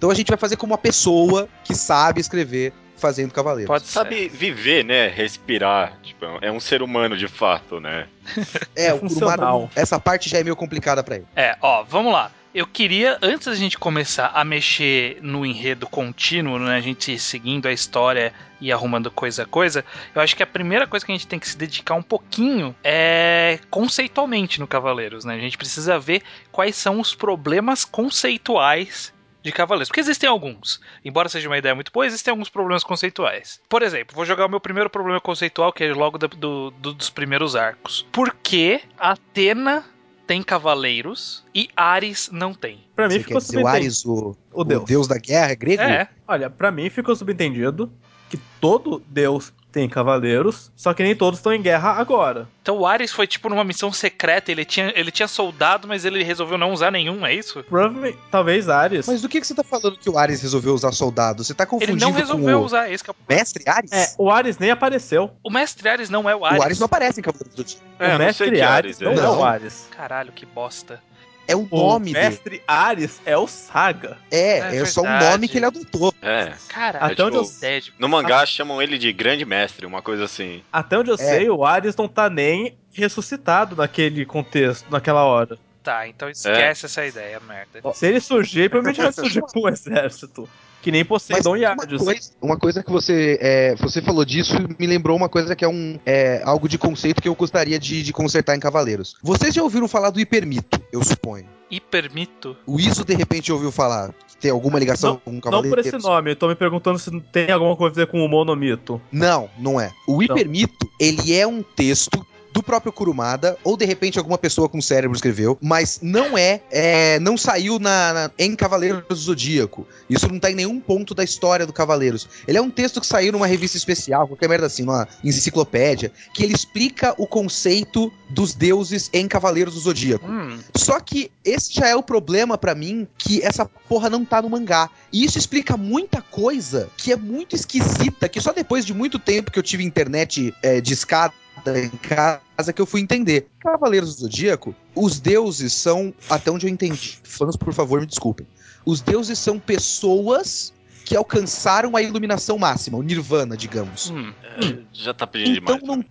Então 0.00 0.10
a 0.10 0.14
gente 0.14 0.28
vai 0.28 0.38
fazer 0.38 0.56
como 0.56 0.72
uma 0.72 0.78
pessoa 0.78 1.46
que 1.62 1.74
sabe 1.74 2.22
escrever 2.22 2.72
fazendo 2.96 3.34
Cavaleiros. 3.34 3.66
Pode 3.66 3.84
ser. 3.84 3.92
Sabe 3.92 4.30
viver, 4.30 4.82
né? 4.82 5.08
Respirar. 5.08 5.98
Tipo, 6.02 6.24
é 6.40 6.50
um 6.50 6.58
ser 6.58 6.80
humano 6.80 7.18
de 7.18 7.28
fato, 7.28 7.78
né? 7.78 8.08
É, 8.74 8.94
o. 8.94 9.00
Kurumada, 9.00 9.68
essa 9.76 10.00
parte 10.00 10.30
já 10.30 10.38
é 10.38 10.42
meio 10.42 10.56
complicada 10.56 11.04
pra 11.04 11.16
ele. 11.16 11.26
É, 11.36 11.54
ó, 11.60 11.82
vamos 11.82 12.14
lá. 12.14 12.32
Eu 12.54 12.66
queria, 12.66 13.18
antes 13.20 13.46
da 13.46 13.54
gente 13.54 13.78
começar 13.78 14.32
a 14.34 14.42
mexer 14.42 15.18
no 15.20 15.44
enredo 15.44 15.86
contínuo, 15.86 16.58
né, 16.58 16.76
a 16.76 16.80
gente 16.80 17.18
seguindo 17.18 17.68
a 17.68 17.72
história 17.72 18.32
e 18.58 18.72
arrumando 18.72 19.10
coisa 19.10 19.42
a 19.42 19.46
coisa, 19.46 19.84
eu 20.14 20.22
acho 20.22 20.34
que 20.34 20.42
a 20.42 20.46
primeira 20.46 20.86
coisa 20.86 21.04
que 21.04 21.12
a 21.12 21.14
gente 21.14 21.26
tem 21.26 21.38
que 21.38 21.46
se 21.46 21.58
dedicar 21.58 21.94
um 21.94 22.02
pouquinho 22.02 22.74
é 22.82 23.58
conceitualmente 23.68 24.58
no 24.58 24.66
Cavaleiros, 24.66 25.26
né? 25.26 25.34
A 25.34 25.38
gente 25.38 25.58
precisa 25.58 25.98
ver 25.98 26.22
quais 26.50 26.74
são 26.74 26.98
os 26.98 27.14
problemas 27.14 27.84
conceituais 27.84 29.12
de 29.42 29.52
Cavaleiros. 29.52 29.88
Porque 29.88 30.00
existem 30.00 30.28
alguns. 30.28 30.80
Embora 31.04 31.28
seja 31.28 31.48
uma 31.48 31.56
ideia 31.58 31.74
muito 31.74 31.90
boa, 31.92 32.06
existem 32.06 32.30
alguns 32.30 32.48
problemas 32.48 32.84
conceituais. 32.84 33.60
Por 33.68 33.82
exemplo, 33.82 34.14
vou 34.14 34.24
jogar 34.26 34.46
o 34.46 34.48
meu 34.48 34.60
primeiro 34.60 34.90
problema 34.90 35.20
conceitual, 35.20 35.72
que 35.72 35.84
é 35.84 35.92
logo 35.92 36.18
da- 36.18 36.26
do- 36.26 36.70
do- 36.70 36.94
dos 36.94 37.10
primeiros 37.10 37.56
arcos. 37.56 38.06
Por 38.12 38.34
que 38.42 38.80
Atena 38.98 39.84
tem 40.26 40.42
cavaleiros 40.42 41.44
e 41.54 41.68
Ares 41.76 42.28
não 42.32 42.54
tem? 42.54 42.80
Pra 42.94 43.08
mim 43.08 43.14
Você 43.14 43.18
quer 43.20 43.24
ficou 43.24 43.40
dizer 43.40 43.56
o 43.56 43.60
subentendido. 43.60 43.84
Ares, 43.84 44.04
o, 44.04 44.36
O 44.52 44.60
o 44.60 44.64
deus. 44.64 44.84
deus 44.84 45.08
da 45.08 45.18
guerra 45.18 45.54
grego? 45.54 45.82
É, 45.82 46.08
Olha, 46.28 46.48
pra 46.48 46.70
mim 46.70 46.88
ficou 46.90 47.16
subentendido 47.16 47.92
que 48.28 48.36
todo 48.60 49.02
deus 49.08 49.52
tem 49.70 49.88
cavaleiros, 49.88 50.70
só 50.76 50.92
que 50.92 51.02
nem 51.02 51.14
todos 51.14 51.38
estão 51.38 51.52
em 51.52 51.62
guerra 51.62 51.92
agora. 51.92 52.48
então 52.62 52.76
o 52.78 52.86
Ares 52.86 53.12
foi 53.12 53.26
tipo 53.26 53.48
numa 53.48 53.64
missão 53.64 53.92
secreta, 53.92 54.50
ele 54.50 54.64
tinha, 54.64 54.92
ele 54.96 55.10
tinha 55.10 55.28
soldado, 55.28 55.86
mas 55.86 56.04
ele 56.04 56.22
resolveu 56.22 56.58
não 56.58 56.72
usar 56.72 56.90
nenhum, 56.90 57.24
é 57.24 57.34
isso? 57.34 57.62
Provavelmente, 57.64 58.18
talvez 58.30 58.68
Ares. 58.68 59.06
Mas 59.06 59.22
do 59.22 59.28
que, 59.28 59.40
que 59.40 59.46
você 59.46 59.54
tá 59.54 59.64
falando 59.64 59.96
que 59.96 60.10
o 60.10 60.18
Ares 60.18 60.42
resolveu 60.42 60.74
usar 60.74 60.92
soldado? 60.92 61.42
Você 61.44 61.54
tá 61.54 61.64
Ele 61.64 61.70
confundindo 61.70 62.00
não 62.00 62.12
resolveu 62.12 62.58
com 62.58 62.62
o 62.62 62.66
usar 62.66 62.90
esse 62.90 63.02
que 63.04 63.10
é 63.10 63.14
problema. 63.14 63.40
mestre 63.40 63.64
Ares? 63.68 63.92
É, 63.92 64.14
o 64.18 64.30
Ares 64.30 64.58
nem 64.58 64.70
apareceu. 64.70 65.30
O 65.42 65.50
mestre 65.50 65.88
Ares 65.88 66.10
não 66.10 66.28
é 66.28 66.34
o 66.34 66.44
Ares. 66.44 66.60
O 66.60 66.62
Ares 66.62 66.78
não 66.78 66.86
aparece 66.86 67.20
em 67.20 67.22
Cavaleiros 67.22 67.54
do 67.54 67.62
Zodíaco. 67.62 67.84
É, 67.98 68.16
o 68.16 68.18
mestre 68.18 68.50
que 68.50 68.60
Ares 68.60 69.00
Ares 69.00 69.00
é. 69.00 69.04
não 69.04 69.12
é 69.12 69.38
o 69.38 69.44
Ares. 69.44 69.86
Caralho, 69.90 70.32
que 70.32 70.44
bosta. 70.46 71.00
É 71.48 71.56
o 71.56 71.66
O 71.70 71.76
nome 71.76 72.12
dele. 72.12 72.28
mestre 72.28 72.62
Ares 72.66 73.20
é 73.24 73.36
o 73.36 73.46
Saga. 73.46 74.16
É, 74.30 74.58
É 74.58 74.76
é, 74.76 74.84
só 74.84 75.00
um 75.00 75.04
verdade. 75.04 75.24
nome 75.32 75.48
que 75.48 75.58
ele 75.58 75.66
adotou. 75.66 76.14
É. 76.22 76.52
Caralho, 76.68 77.12
Até 77.12 77.24
onde 77.24 77.36
eu- 77.36 77.42
de- 77.80 77.92
No 77.98 78.08
mangá 78.08 78.46
chamam 78.46 78.80
ele 78.80 78.96
de 78.96 79.12
grande 79.12 79.44
mestre, 79.44 79.84
uma 79.84 80.00
coisa 80.00 80.24
assim. 80.24 80.62
Até 80.72 80.98
onde 80.98 81.10
eu 81.10 81.18
sei, 81.18 81.50
o 81.50 81.64
Ares 81.64 81.96
não 81.96 82.06
tá 82.06 82.30
nem 82.30 82.76
ressuscitado 82.92 83.74
naquele 83.76 84.24
contexto, 84.24 84.86
naquela 84.90 85.24
hora. 85.24 85.58
Tá, 85.82 86.06
então 86.06 86.28
esquece 86.28 86.86
essa 86.86 87.04
ideia, 87.06 87.40
merda. 87.40 87.80
Se 87.94 88.06
ele 88.06 88.20
surgir, 88.20 88.68
provavelmente 88.68 89.00
vai 89.02 89.12
surgir 89.12 89.40
com 89.40 89.60
um 89.64 89.68
exército. 89.68 90.48
Que 90.82 90.90
nem 90.90 91.04
Poseidon 91.04 91.56
e 91.56 91.64
uma 91.64 91.72
Hades. 91.82 92.02
coisa, 92.02 92.30
uma 92.40 92.56
coisa 92.58 92.82
que 92.82 92.90
você, 92.90 93.38
é, 93.40 93.74
você 93.76 94.00
falou 94.00 94.24
disso 94.24 94.54
me 94.78 94.86
lembrou 94.86 95.16
uma 95.16 95.28
coisa 95.28 95.54
que 95.54 95.64
é, 95.64 95.68
um, 95.68 95.98
é 96.06 96.40
algo 96.44 96.68
de 96.68 96.78
conceito 96.78 97.20
que 97.20 97.28
eu 97.28 97.34
gostaria 97.34 97.78
de, 97.78 98.02
de 98.02 98.12
consertar 98.12 98.56
em 98.56 98.60
Cavaleiros. 98.60 99.14
Vocês 99.22 99.54
já 99.54 99.62
ouviram 99.62 99.86
falar 99.86 100.10
do 100.10 100.18
hipermito, 100.20 100.80
eu 100.92 101.02
suponho. 101.04 101.46
Hipermito? 101.70 102.56
O 102.66 102.80
Iso, 102.80 103.04
de 103.04 103.14
repente, 103.14 103.52
ouviu 103.52 103.70
falar 103.70 104.12
que 104.26 104.36
tem 104.38 104.50
alguma 104.50 104.78
ligação 104.78 105.12
Não- 105.12 105.18
com 105.20 105.32
Não 105.32 105.40
Cavaleiros? 105.40 105.70
por 105.70 105.78
esse 105.96 106.04
nome, 106.06 106.30
eu 106.32 106.36
tô 106.36 106.48
me 106.48 106.54
perguntando 106.54 106.98
se 106.98 107.10
tem 107.32 107.50
alguma 107.50 107.76
coisa 107.76 107.94
a 107.94 108.04
ver 108.04 108.10
com 108.10 108.24
o 108.24 108.28
monomito. 108.28 109.00
Não, 109.12 109.48
não 109.58 109.80
é. 109.80 109.92
O 110.08 110.22
hipermito, 110.22 110.88
ele 110.98 111.34
é 111.34 111.46
um 111.46 111.62
texto 111.62 112.26
do 112.52 112.62
próprio 112.62 112.92
Kurumada, 112.92 113.56
ou 113.62 113.76
de 113.76 113.84
repente 113.84 114.18
alguma 114.18 114.36
pessoa 114.38 114.68
com 114.68 114.80
cérebro 114.82 115.14
escreveu, 115.14 115.56
mas 115.60 116.00
não 116.02 116.36
é, 116.36 116.60
é, 116.70 117.18
não 117.20 117.36
saiu 117.36 117.78
na, 117.78 118.12
na- 118.12 118.30
em 118.38 118.56
Cavaleiros 118.56 119.04
do 119.08 119.14
Zodíaco. 119.14 119.86
Isso 120.08 120.26
não 120.28 120.38
tá 120.38 120.50
em 120.50 120.54
nenhum 120.54 120.80
ponto 120.80 121.14
da 121.14 121.22
história 121.22 121.64
do 121.64 121.72
Cavaleiros. 121.72 122.28
Ele 122.48 122.58
é 122.58 122.62
um 122.62 122.70
texto 122.70 123.00
que 123.00 123.06
saiu 123.06 123.32
numa 123.32 123.46
revista 123.46 123.76
especial, 123.76 124.26
qualquer 124.26 124.48
merda 124.48 124.66
assim, 124.66 124.82
numa 124.84 125.06
enciclopédia, 125.22 126.12
que 126.34 126.42
ele 126.42 126.52
explica 126.54 127.14
o 127.18 127.26
conceito 127.26 128.12
dos 128.28 128.54
deuses 128.54 129.08
em 129.12 129.26
Cavaleiros 129.26 129.74
do 129.74 129.80
Zodíaco. 129.80 130.26
Hum, 130.26 130.58
Só 130.74 131.00
que 131.00 131.30
esse 131.44 131.72
já 131.72 131.88
é 131.88 131.96
o 131.96 132.02
problema 132.02 132.58
pra 132.58 132.74
mim, 132.74 133.06
que 133.18 133.40
essa 133.42 133.64
porra 133.64 134.10
não 134.10 134.24
tá 134.24 134.42
no 134.42 134.50
mangá. 134.50 134.90
E 135.12 135.24
isso 135.24 135.38
explica 135.38 135.76
muita 135.76 136.20
coisa 136.20 136.88
que 136.96 137.12
é 137.12 137.16
muito 137.16 137.54
esquisita, 137.56 138.28
que 138.28 138.40
só 138.40 138.52
depois 138.52 138.84
de 138.84 138.92
muito 138.94 139.18
tempo 139.18 139.50
que 139.50 139.58
eu 139.58 139.62
tive 139.62 139.84
internet 139.84 140.52
é, 140.62 140.80
discada 140.80 141.32
em 141.68 141.90
casa 141.90 142.72
que 142.72 142.80
eu 142.80 142.86
fui 142.86 143.00
entender. 143.00 143.48
Cavaleiros 143.60 144.14
do 144.16 144.22
Zodíaco, 144.22 144.74
os 144.94 145.18
deuses 145.20 145.72
são, 145.72 146.12
até 146.28 146.50
onde 146.50 146.66
eu 146.66 146.70
entendi, 146.70 147.18
fãs, 147.22 147.56
por 147.56 147.72
favor, 147.72 148.00
me 148.00 148.06
desculpem. 148.06 148.46
Os 148.84 149.00
deuses 149.00 149.38
são 149.38 149.58
pessoas 149.58 150.72
que 151.04 151.16
alcançaram 151.16 151.96
a 151.96 152.02
iluminação 152.02 152.56
máxima, 152.58 152.96
o 152.98 153.02
nirvana, 153.02 153.56
digamos. 153.56 154.10
Hum, 154.10 154.32
É, 154.62 154.78
já 154.92 155.12
tá 155.12 155.26
pedindo 155.26 155.58
Então 155.58 155.78
demais. 155.78 155.98
não. 155.98 156.04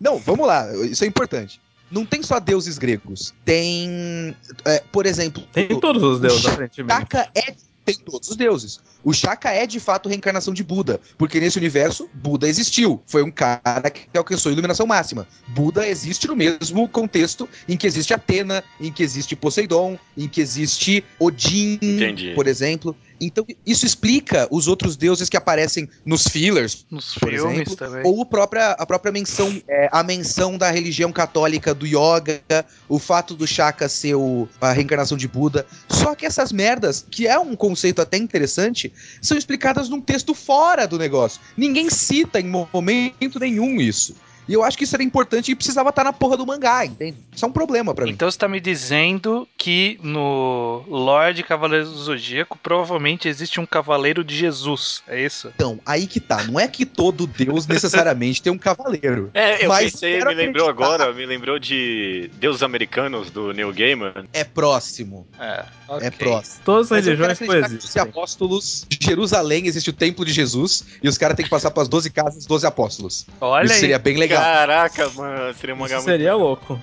não, 0.14 0.18
vamos 0.18 0.46
lá, 0.46 0.66
isso 0.84 1.02
é 1.04 1.06
importante. 1.06 1.60
Não 1.90 2.04
tem 2.04 2.22
só 2.22 2.40
deuses 2.40 2.78
gregos. 2.78 3.32
Tem. 3.44 4.36
é, 4.64 4.82
por 4.90 5.06
exemplo. 5.06 5.42
Tem 5.52 5.68
todos 5.80 6.02
os 6.02 6.20
deuses, 6.20 6.44
aparentemente. 6.44 6.92
Shaka 7.00 7.30
é. 7.34 7.54
Tem 7.84 7.94
todos 7.94 8.28
os 8.28 8.36
deuses. 8.36 8.80
O 9.06 9.12
Shaka 9.12 9.50
é 9.52 9.68
de 9.68 9.78
fato 9.78 10.08
reencarnação 10.08 10.52
de 10.52 10.64
Buda, 10.64 11.00
porque 11.16 11.38
nesse 11.38 11.56
universo 11.56 12.10
Buda 12.12 12.48
existiu. 12.48 13.00
Foi 13.06 13.22
um 13.22 13.30
cara 13.30 13.88
que 13.88 14.18
alcançou 14.18 14.50
a 14.50 14.52
iluminação 14.52 14.84
máxima. 14.84 15.28
Buda 15.46 15.86
existe 15.86 16.26
no 16.26 16.34
mesmo 16.34 16.88
contexto 16.88 17.48
em 17.68 17.76
que 17.76 17.86
existe 17.86 18.12
Atena, 18.12 18.64
em 18.80 18.90
que 18.90 19.04
existe 19.04 19.36
Poseidon, 19.36 19.96
em 20.18 20.26
que 20.26 20.40
existe 20.40 21.04
Odin, 21.20 21.78
Entendi. 21.80 22.32
por 22.34 22.48
exemplo. 22.48 22.96
Então 23.20 23.46
isso 23.64 23.86
explica 23.86 24.46
os 24.50 24.66
outros 24.68 24.94
deuses 24.96 25.28
que 25.30 25.36
aparecem 25.38 25.88
nos 26.04 26.24
fillers, 26.24 26.84
nos 26.90 27.14
por 27.14 27.30
filmes 27.30 27.54
exemplo, 27.54 27.76
também. 27.76 28.02
ou 28.04 28.20
o 28.20 28.26
própria, 28.26 28.72
a 28.72 28.84
própria 28.84 29.10
menção, 29.10 29.62
é, 29.68 29.88
a 29.90 30.02
menção 30.02 30.58
da 30.58 30.70
religião 30.70 31.10
católica 31.12 31.72
do 31.72 31.86
yoga, 31.86 32.42
o 32.88 32.98
fato 32.98 33.34
do 33.34 33.46
Shaka 33.46 33.88
ser 33.88 34.16
o- 34.16 34.46
a 34.60 34.72
reencarnação 34.72 35.16
de 35.16 35.26
Buda. 35.28 35.64
Só 35.88 36.14
que 36.14 36.26
essas 36.26 36.52
merdas, 36.52 37.06
que 37.10 37.26
é 37.26 37.38
um 37.38 37.56
conceito 37.56 38.02
até 38.02 38.18
interessante, 38.18 38.92
são 39.20 39.36
explicadas 39.36 39.88
num 39.88 40.00
texto 40.00 40.34
fora 40.34 40.86
do 40.86 40.98
negócio. 40.98 41.40
Ninguém 41.56 41.90
cita 41.90 42.40
em 42.40 42.48
momento 42.48 43.38
nenhum 43.38 43.80
isso. 43.80 44.14
E 44.48 44.52
eu 44.52 44.62
acho 44.62 44.76
que 44.78 44.84
isso 44.84 44.94
era 44.94 45.02
importante 45.02 45.50
e 45.50 45.54
precisava 45.54 45.90
estar 45.90 46.04
na 46.04 46.12
porra 46.12 46.36
do 46.36 46.46
mangá, 46.46 46.84
entende? 46.84 47.18
Isso 47.34 47.44
é 47.44 47.48
um 47.48 47.52
problema 47.52 47.94
pra 47.94 48.04
mim. 48.04 48.12
Então 48.12 48.30
você 48.30 48.38
tá 48.38 48.48
me 48.48 48.60
dizendo 48.60 49.46
que 49.58 49.98
no 50.02 50.84
Lorde 50.88 51.42
Cavaleiros 51.42 51.90
do 51.90 51.98
Zodíaco 51.98 52.58
provavelmente 52.62 53.28
existe 53.28 53.60
um 53.60 53.66
Cavaleiro 53.66 54.22
de 54.24 54.36
Jesus, 54.36 55.02
é 55.08 55.20
isso? 55.20 55.50
Então, 55.54 55.80
aí 55.84 56.06
que 56.06 56.20
tá. 56.20 56.44
Não 56.44 56.58
é 56.58 56.68
que 56.68 56.86
todo 56.86 57.26
deus 57.26 57.66
necessariamente 57.68 58.40
tem 58.42 58.52
um 58.52 58.58
cavaleiro. 58.58 59.30
É, 59.34 59.64
eu 59.64 59.68
Mas 59.68 59.92
pensei, 59.92 60.18
me 60.18 60.34
lembrou 60.34 60.68
acreditar. 60.68 60.94
agora, 60.96 61.12
me 61.12 61.26
lembrou 61.26 61.58
de 61.58 62.30
Deus 62.34 62.62
Americanos 62.62 63.30
do 63.30 63.52
Neil 63.52 63.72
Gaiman. 63.72 64.12
É 64.32 64.44
próximo. 64.44 65.26
É, 65.38 65.64
É 66.00 66.10
próximo. 66.10 66.60
Todas 66.64 66.90
as 66.92 67.04
religiões 67.04 67.38
coexistem. 67.38 68.02
apóstolos 68.02 68.86
de 68.88 68.98
Jerusalém 69.00 69.66
existe 69.66 69.90
o 69.90 69.92
templo 69.92 70.24
de 70.24 70.32
Jesus 70.32 70.84
e 71.02 71.08
os 71.08 71.18
caras 71.18 71.36
têm 71.36 71.44
que 71.44 71.50
passar 71.50 71.70
pras 71.70 71.88
12 71.88 72.10
casas 72.10 72.34
dos 72.36 72.46
12 72.46 72.66
apóstolos. 72.66 73.26
Olha 73.40 73.64
Isso 73.64 73.74
aí. 73.74 73.80
seria 73.80 73.98
bem 73.98 74.16
legal. 74.16 74.35
Caraca, 74.38 75.10
mano, 75.10 75.54
seria 75.54 75.74
um 75.74 75.78
mangá 75.78 75.96
Isso 75.96 76.06
muito 76.06 76.10
seria 76.10 76.34
louco. 76.34 76.80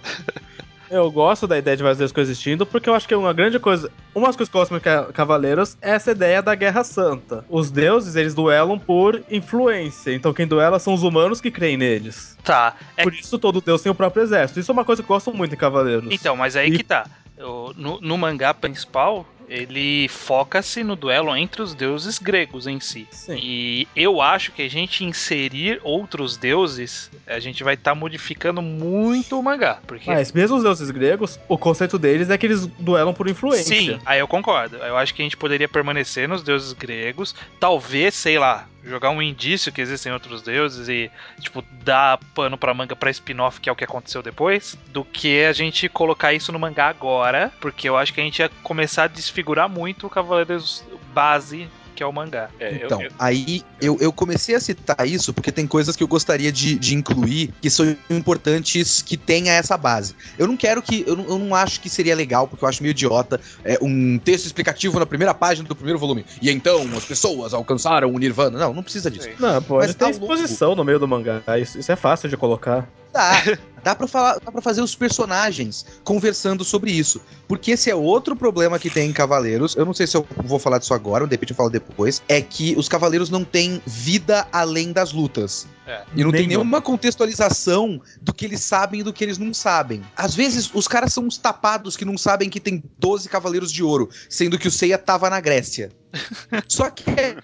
Eu 0.89 1.09
gosto 1.11 1.47
da 1.47 1.57
ideia 1.57 1.75
de 1.75 1.81
vários 1.81 1.97
deuses 1.97 2.13
coexistindo, 2.13 2.67
porque 2.67 2.87
eu 2.87 2.93
acho 2.93 3.07
que 3.07 3.13
é 3.15 3.17
uma 3.17 3.33
grande 3.33 3.57
coisa. 3.57 3.89
Uma 4.13 4.27
das 4.27 4.35
coisas 4.35 4.51
que 4.51 4.55
eu 4.55 4.61
gosto 4.61 4.71
muito 4.71 4.83
de 5.07 5.13
Cavaleiros 5.13 5.75
é 5.81 5.91
essa 5.91 6.11
ideia 6.11 6.39
da 6.39 6.53
Guerra 6.53 6.83
Santa. 6.83 7.43
Os 7.49 7.71
deuses, 7.71 8.15
eles 8.15 8.35
duelam 8.35 8.77
por 8.77 9.23
influência. 9.31 10.13
Então 10.13 10.31
quem 10.33 10.45
duela 10.45 10.77
são 10.77 10.93
os 10.93 11.01
humanos 11.01 11.41
que 11.41 11.49
creem 11.49 11.77
neles. 11.77 12.37
Tá. 12.43 12.75
É- 12.95 13.01
Por 13.03 13.13
isso 13.13 13.39
todo 13.39 13.59
deus 13.59 13.81
tem 13.81 13.91
o 13.91 13.95
próprio 13.95 14.21
exército. 14.21 14.59
Isso 14.59 14.69
é 14.71 14.73
uma 14.73 14.85
coisa 14.85 15.01
que 15.01 15.09
eu 15.09 15.15
gosto 15.15 15.33
muito 15.33 15.55
em 15.55 15.57
Cavaleiros. 15.57 16.09
Então, 16.11 16.35
mas 16.35 16.55
aí 16.55 16.69
E- 16.69 16.77
que 16.77 16.83
tá. 16.83 17.05
O- 17.39 17.73
no, 17.75 17.99
no 17.99 18.15
mangá 18.15 18.53
principal, 18.53 19.25
ele 19.53 20.07
foca-se 20.07 20.83
no 20.83 20.95
duelo 20.95 21.35
entre 21.37 21.61
os 21.61 21.75
deuses 21.75 22.17
gregos 22.17 22.65
em 22.65 22.79
si. 22.79 23.07
Sim. 23.11 23.37
E 23.37 23.87
eu 23.95 24.19
acho 24.19 24.51
que 24.51 24.63
a 24.63 24.69
gente 24.69 25.05
inserir 25.05 25.79
outros 25.83 26.35
deuses, 26.35 27.11
a 27.27 27.39
gente 27.39 27.63
vai 27.63 27.75
estar 27.75 27.93
modificando 27.93 28.63
muito 28.63 29.39
o 29.39 29.43
mangá. 29.43 29.79
Porque 29.85 30.09
Mas 30.09 30.31
mesmo 30.31 30.57
os 30.57 30.63
deuses 30.63 30.89
gregos, 30.89 31.39
o 31.47 31.55
conceito 31.55 31.99
deles 31.99 32.31
é 32.31 32.37
que 32.37 32.47
eles 32.47 32.65
duelam 32.79 33.13
por 33.13 33.29
influência. 33.29 33.75
Sim, 33.75 33.99
aí 34.03 34.19
eu 34.19 34.27
concordo. 34.27 34.77
Eu 34.77 34.97
acho 34.97 35.13
que 35.13 35.21
a 35.21 35.25
gente 35.25 35.37
poderia 35.37 35.69
permanecer 35.69 36.27
nos 36.27 36.41
deuses 36.41 36.73
gregos, 36.73 37.35
talvez, 37.59 38.15
sei 38.15 38.39
lá, 38.39 38.67
jogar 38.85 39.09
um 39.09 39.21
indício 39.21 39.71
que 39.71 39.81
existem 39.81 40.11
outros 40.11 40.41
deuses 40.41 40.89
e, 40.89 41.09
tipo, 41.39 41.63
dar 41.83 42.19
pano 42.33 42.57
pra 42.57 42.73
manga 42.73 42.95
pra 42.95 43.09
spin-off, 43.09 43.59
que 43.59 43.69
é 43.69 43.71
o 43.71 43.75
que 43.75 43.83
aconteceu 43.83 44.21
depois, 44.21 44.77
do 44.87 45.03
que 45.03 45.43
a 45.45 45.53
gente 45.53 45.87
colocar 45.89 46.33
isso 46.33 46.51
no 46.51 46.59
mangá 46.59 46.87
agora, 46.87 47.51
porque 47.59 47.87
eu 47.87 47.97
acho 47.97 48.13
que 48.13 48.21
a 48.21 48.23
gente 48.23 48.39
ia 48.39 48.49
começar 48.61 49.03
a 49.03 49.07
desfigurar 49.07 49.69
muito 49.69 50.07
o 50.07 50.09
Cavaleiros 50.09 50.83
base, 51.13 51.69
que 51.95 52.03
é 52.03 52.05
o 52.05 52.11
mangá. 52.11 52.49
É, 52.59 52.73
eu- 52.81 52.85
Então, 52.85 53.01
eu- 53.01 53.11
aí 53.19 53.61
eu, 53.81 53.97
eu 53.99 54.11
comecei 54.11 54.55
a 54.55 54.59
citar 54.59 55.07
isso 55.07 55.33
porque 55.33 55.51
tem 55.51 55.65
coisas 55.67 55.95
que 55.95 56.03
eu 56.03 56.07
gostaria 56.07 56.51
de, 56.51 56.77
de 56.77 56.95
incluir 56.95 57.53
que 57.61 57.69
são 57.69 57.95
importantes 58.09 59.01
que 59.01 59.15
tenha 59.17 59.53
essa 59.53 59.77
base. 59.77 60.15
Eu 60.37 60.47
não 60.47 60.57
quero 60.57 60.81
que. 60.81 61.03
Eu 61.07 61.15
não, 61.15 61.25
eu 61.27 61.39
não 61.39 61.55
acho 61.55 61.79
que 61.79 61.89
seria 61.89 62.15
legal, 62.15 62.47
porque 62.47 62.63
eu 62.63 62.69
acho 62.69 62.81
meio 62.81 62.91
idiota, 62.91 63.39
é, 63.63 63.77
um 63.81 64.17
texto 64.17 64.45
explicativo 64.45 64.99
na 64.99 65.05
primeira 65.05 65.33
página 65.33 65.67
do 65.67 65.75
primeiro 65.75 65.99
volume. 65.99 66.25
E 66.41 66.49
então 66.49 66.87
as 66.97 67.05
pessoas 67.05 67.53
alcançaram 67.53 68.11
o 68.13 68.17
Nirvana. 68.17 68.57
Não, 68.59 68.73
não 68.73 68.83
precisa 68.83 69.09
disso. 69.11 69.29
Não, 69.39 69.61
pô, 69.61 69.77
Mas 69.77 69.87
tem 69.87 69.95
tá 69.95 70.05
louco. 70.07 70.33
exposição 70.33 70.75
no 70.75 70.83
meio 70.83 70.99
do 70.99 71.07
mangá. 71.07 71.41
Isso, 71.59 71.79
isso 71.79 71.91
é 71.91 71.95
fácil 71.95 72.29
de 72.29 72.37
colocar. 72.37 72.87
Dá. 73.13 73.43
Dá 73.83 73.93
pra, 73.93 74.07
falar, 74.07 74.39
dá 74.39 74.49
pra 74.49 74.61
fazer 74.61 74.81
os 74.81 74.95
personagens 74.95 75.85
conversando 76.05 76.63
sobre 76.63 76.89
isso. 76.89 77.21
Porque 77.49 77.71
esse 77.71 77.89
é 77.91 77.95
outro 77.95 78.33
problema 78.33 78.79
que 78.79 78.89
tem 78.89 79.09
em 79.09 79.11
Cavaleiros. 79.11 79.75
Eu 79.75 79.83
não 79.83 79.93
sei 79.93 80.07
se 80.07 80.15
eu 80.15 80.25
vou 80.45 80.57
falar 80.57 80.77
disso 80.77 80.93
agora, 80.93 81.25
ou 81.25 81.27
de 81.27 81.33
repente 81.33 81.49
eu 81.49 81.55
falo 81.57 81.69
depois. 81.69 82.23
É 82.29 82.39
que 82.39 82.73
os 82.77 82.87
Cavaleiros 82.87 83.29
não 83.29 83.43
têm 83.43 83.81
vida 83.85 84.47
além 84.53 84.93
das 84.93 85.11
lutas. 85.11 85.67
É. 85.85 86.01
E 86.15 86.23
não 86.23 86.31
tem 86.31 86.47
Nenhuma. 86.47 86.63
nenhuma 86.63 86.81
contextualização 86.81 88.01
do 88.21 88.33
que 88.33 88.45
eles 88.45 88.61
sabem 88.61 89.01
e 89.01 89.03
do 89.03 89.11
que 89.11 89.21
eles 89.21 89.37
não 89.37 89.53
sabem. 89.53 90.01
Às 90.15 90.33
vezes, 90.33 90.71
os 90.73 90.87
caras 90.87 91.11
são 91.11 91.25
uns 91.25 91.37
tapados 91.37 91.97
que 91.97 92.05
não 92.05 92.17
sabem 92.17 92.49
que 92.49 92.61
tem 92.61 92.81
12 92.99 93.27
Cavaleiros 93.27 93.69
de 93.69 93.83
Ouro, 93.83 94.09
sendo 94.29 94.57
que 94.57 94.69
o 94.69 94.71
Seiya 94.71 94.97
tava 94.97 95.29
na 95.29 95.41
Grécia. 95.41 95.91
Só 96.67 96.89
que 96.89 97.03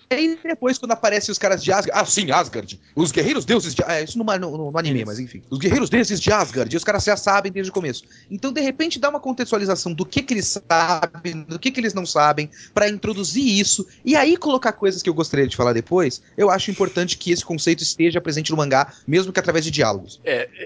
aí 0.10 0.38
depois, 0.44 0.78
quando 0.78 0.92
aparecem 0.92 1.32
os 1.32 1.38
caras 1.38 1.64
de 1.64 1.72
Asgard. 1.72 2.00
Ah, 2.02 2.06
sim, 2.06 2.32
Asgard. 2.32 2.80
Os 2.96 3.12
guerreiros 3.12 3.46
deuses 3.46 3.74
de. 3.74 3.84
É, 3.84 4.04
isso 4.04 4.18
no, 4.18 4.24
no, 4.24 4.72
no 4.72 4.78
anime, 4.78 5.04
mas 5.06 5.20
enfim. 5.20 5.42
Os 5.50 5.58
guerreiros 5.58 5.90
deuses 5.90 6.20
de 6.20 6.32
Asgard. 6.32 6.74
E 6.74 6.78
os 6.78 6.84
caras 6.84 7.04
já 7.04 7.18
sabem 7.18 7.52
desde 7.52 7.72
o 7.72 7.74
começo. 7.74 8.04
Então, 8.30 8.52
de 8.52 8.62
repente, 8.62 9.00
dá 9.00 9.10
uma 9.10 9.20
contextualização 9.20 9.94
do 9.94 10.06
que, 10.06 10.22
que 10.22 10.34
eles 10.34 10.60
sabem, 10.68 11.44
do 11.44 11.58
que, 11.58 11.72
que 11.72 11.80
eles 11.80 11.94
não 11.94 12.06
sabem, 12.06 12.50
pra 12.74 12.90
introduzir 12.90 13.60
isso. 13.60 13.88
E 14.06 14.16
aí 14.16 14.38
colocar 14.38 14.72
coisas 14.74 15.02
que 15.02 15.10
eu 15.10 15.14
gostaria 15.14 15.48
de 15.48 15.56
falar 15.56 15.74
depois. 15.74 16.22
Eu 16.38 16.50
acho 16.50 16.70
importante 16.72 17.18
que 17.18 17.32
esse 17.32 17.44
conceito 17.44 17.84
esteja 17.84 18.22
presente 18.22 18.52
no 18.52 18.58
mangá, 18.58 18.94
mesmo 19.08 19.34
que 19.34 19.40
através 19.40 19.66
de 19.66 19.72
diálogos. 19.72 20.22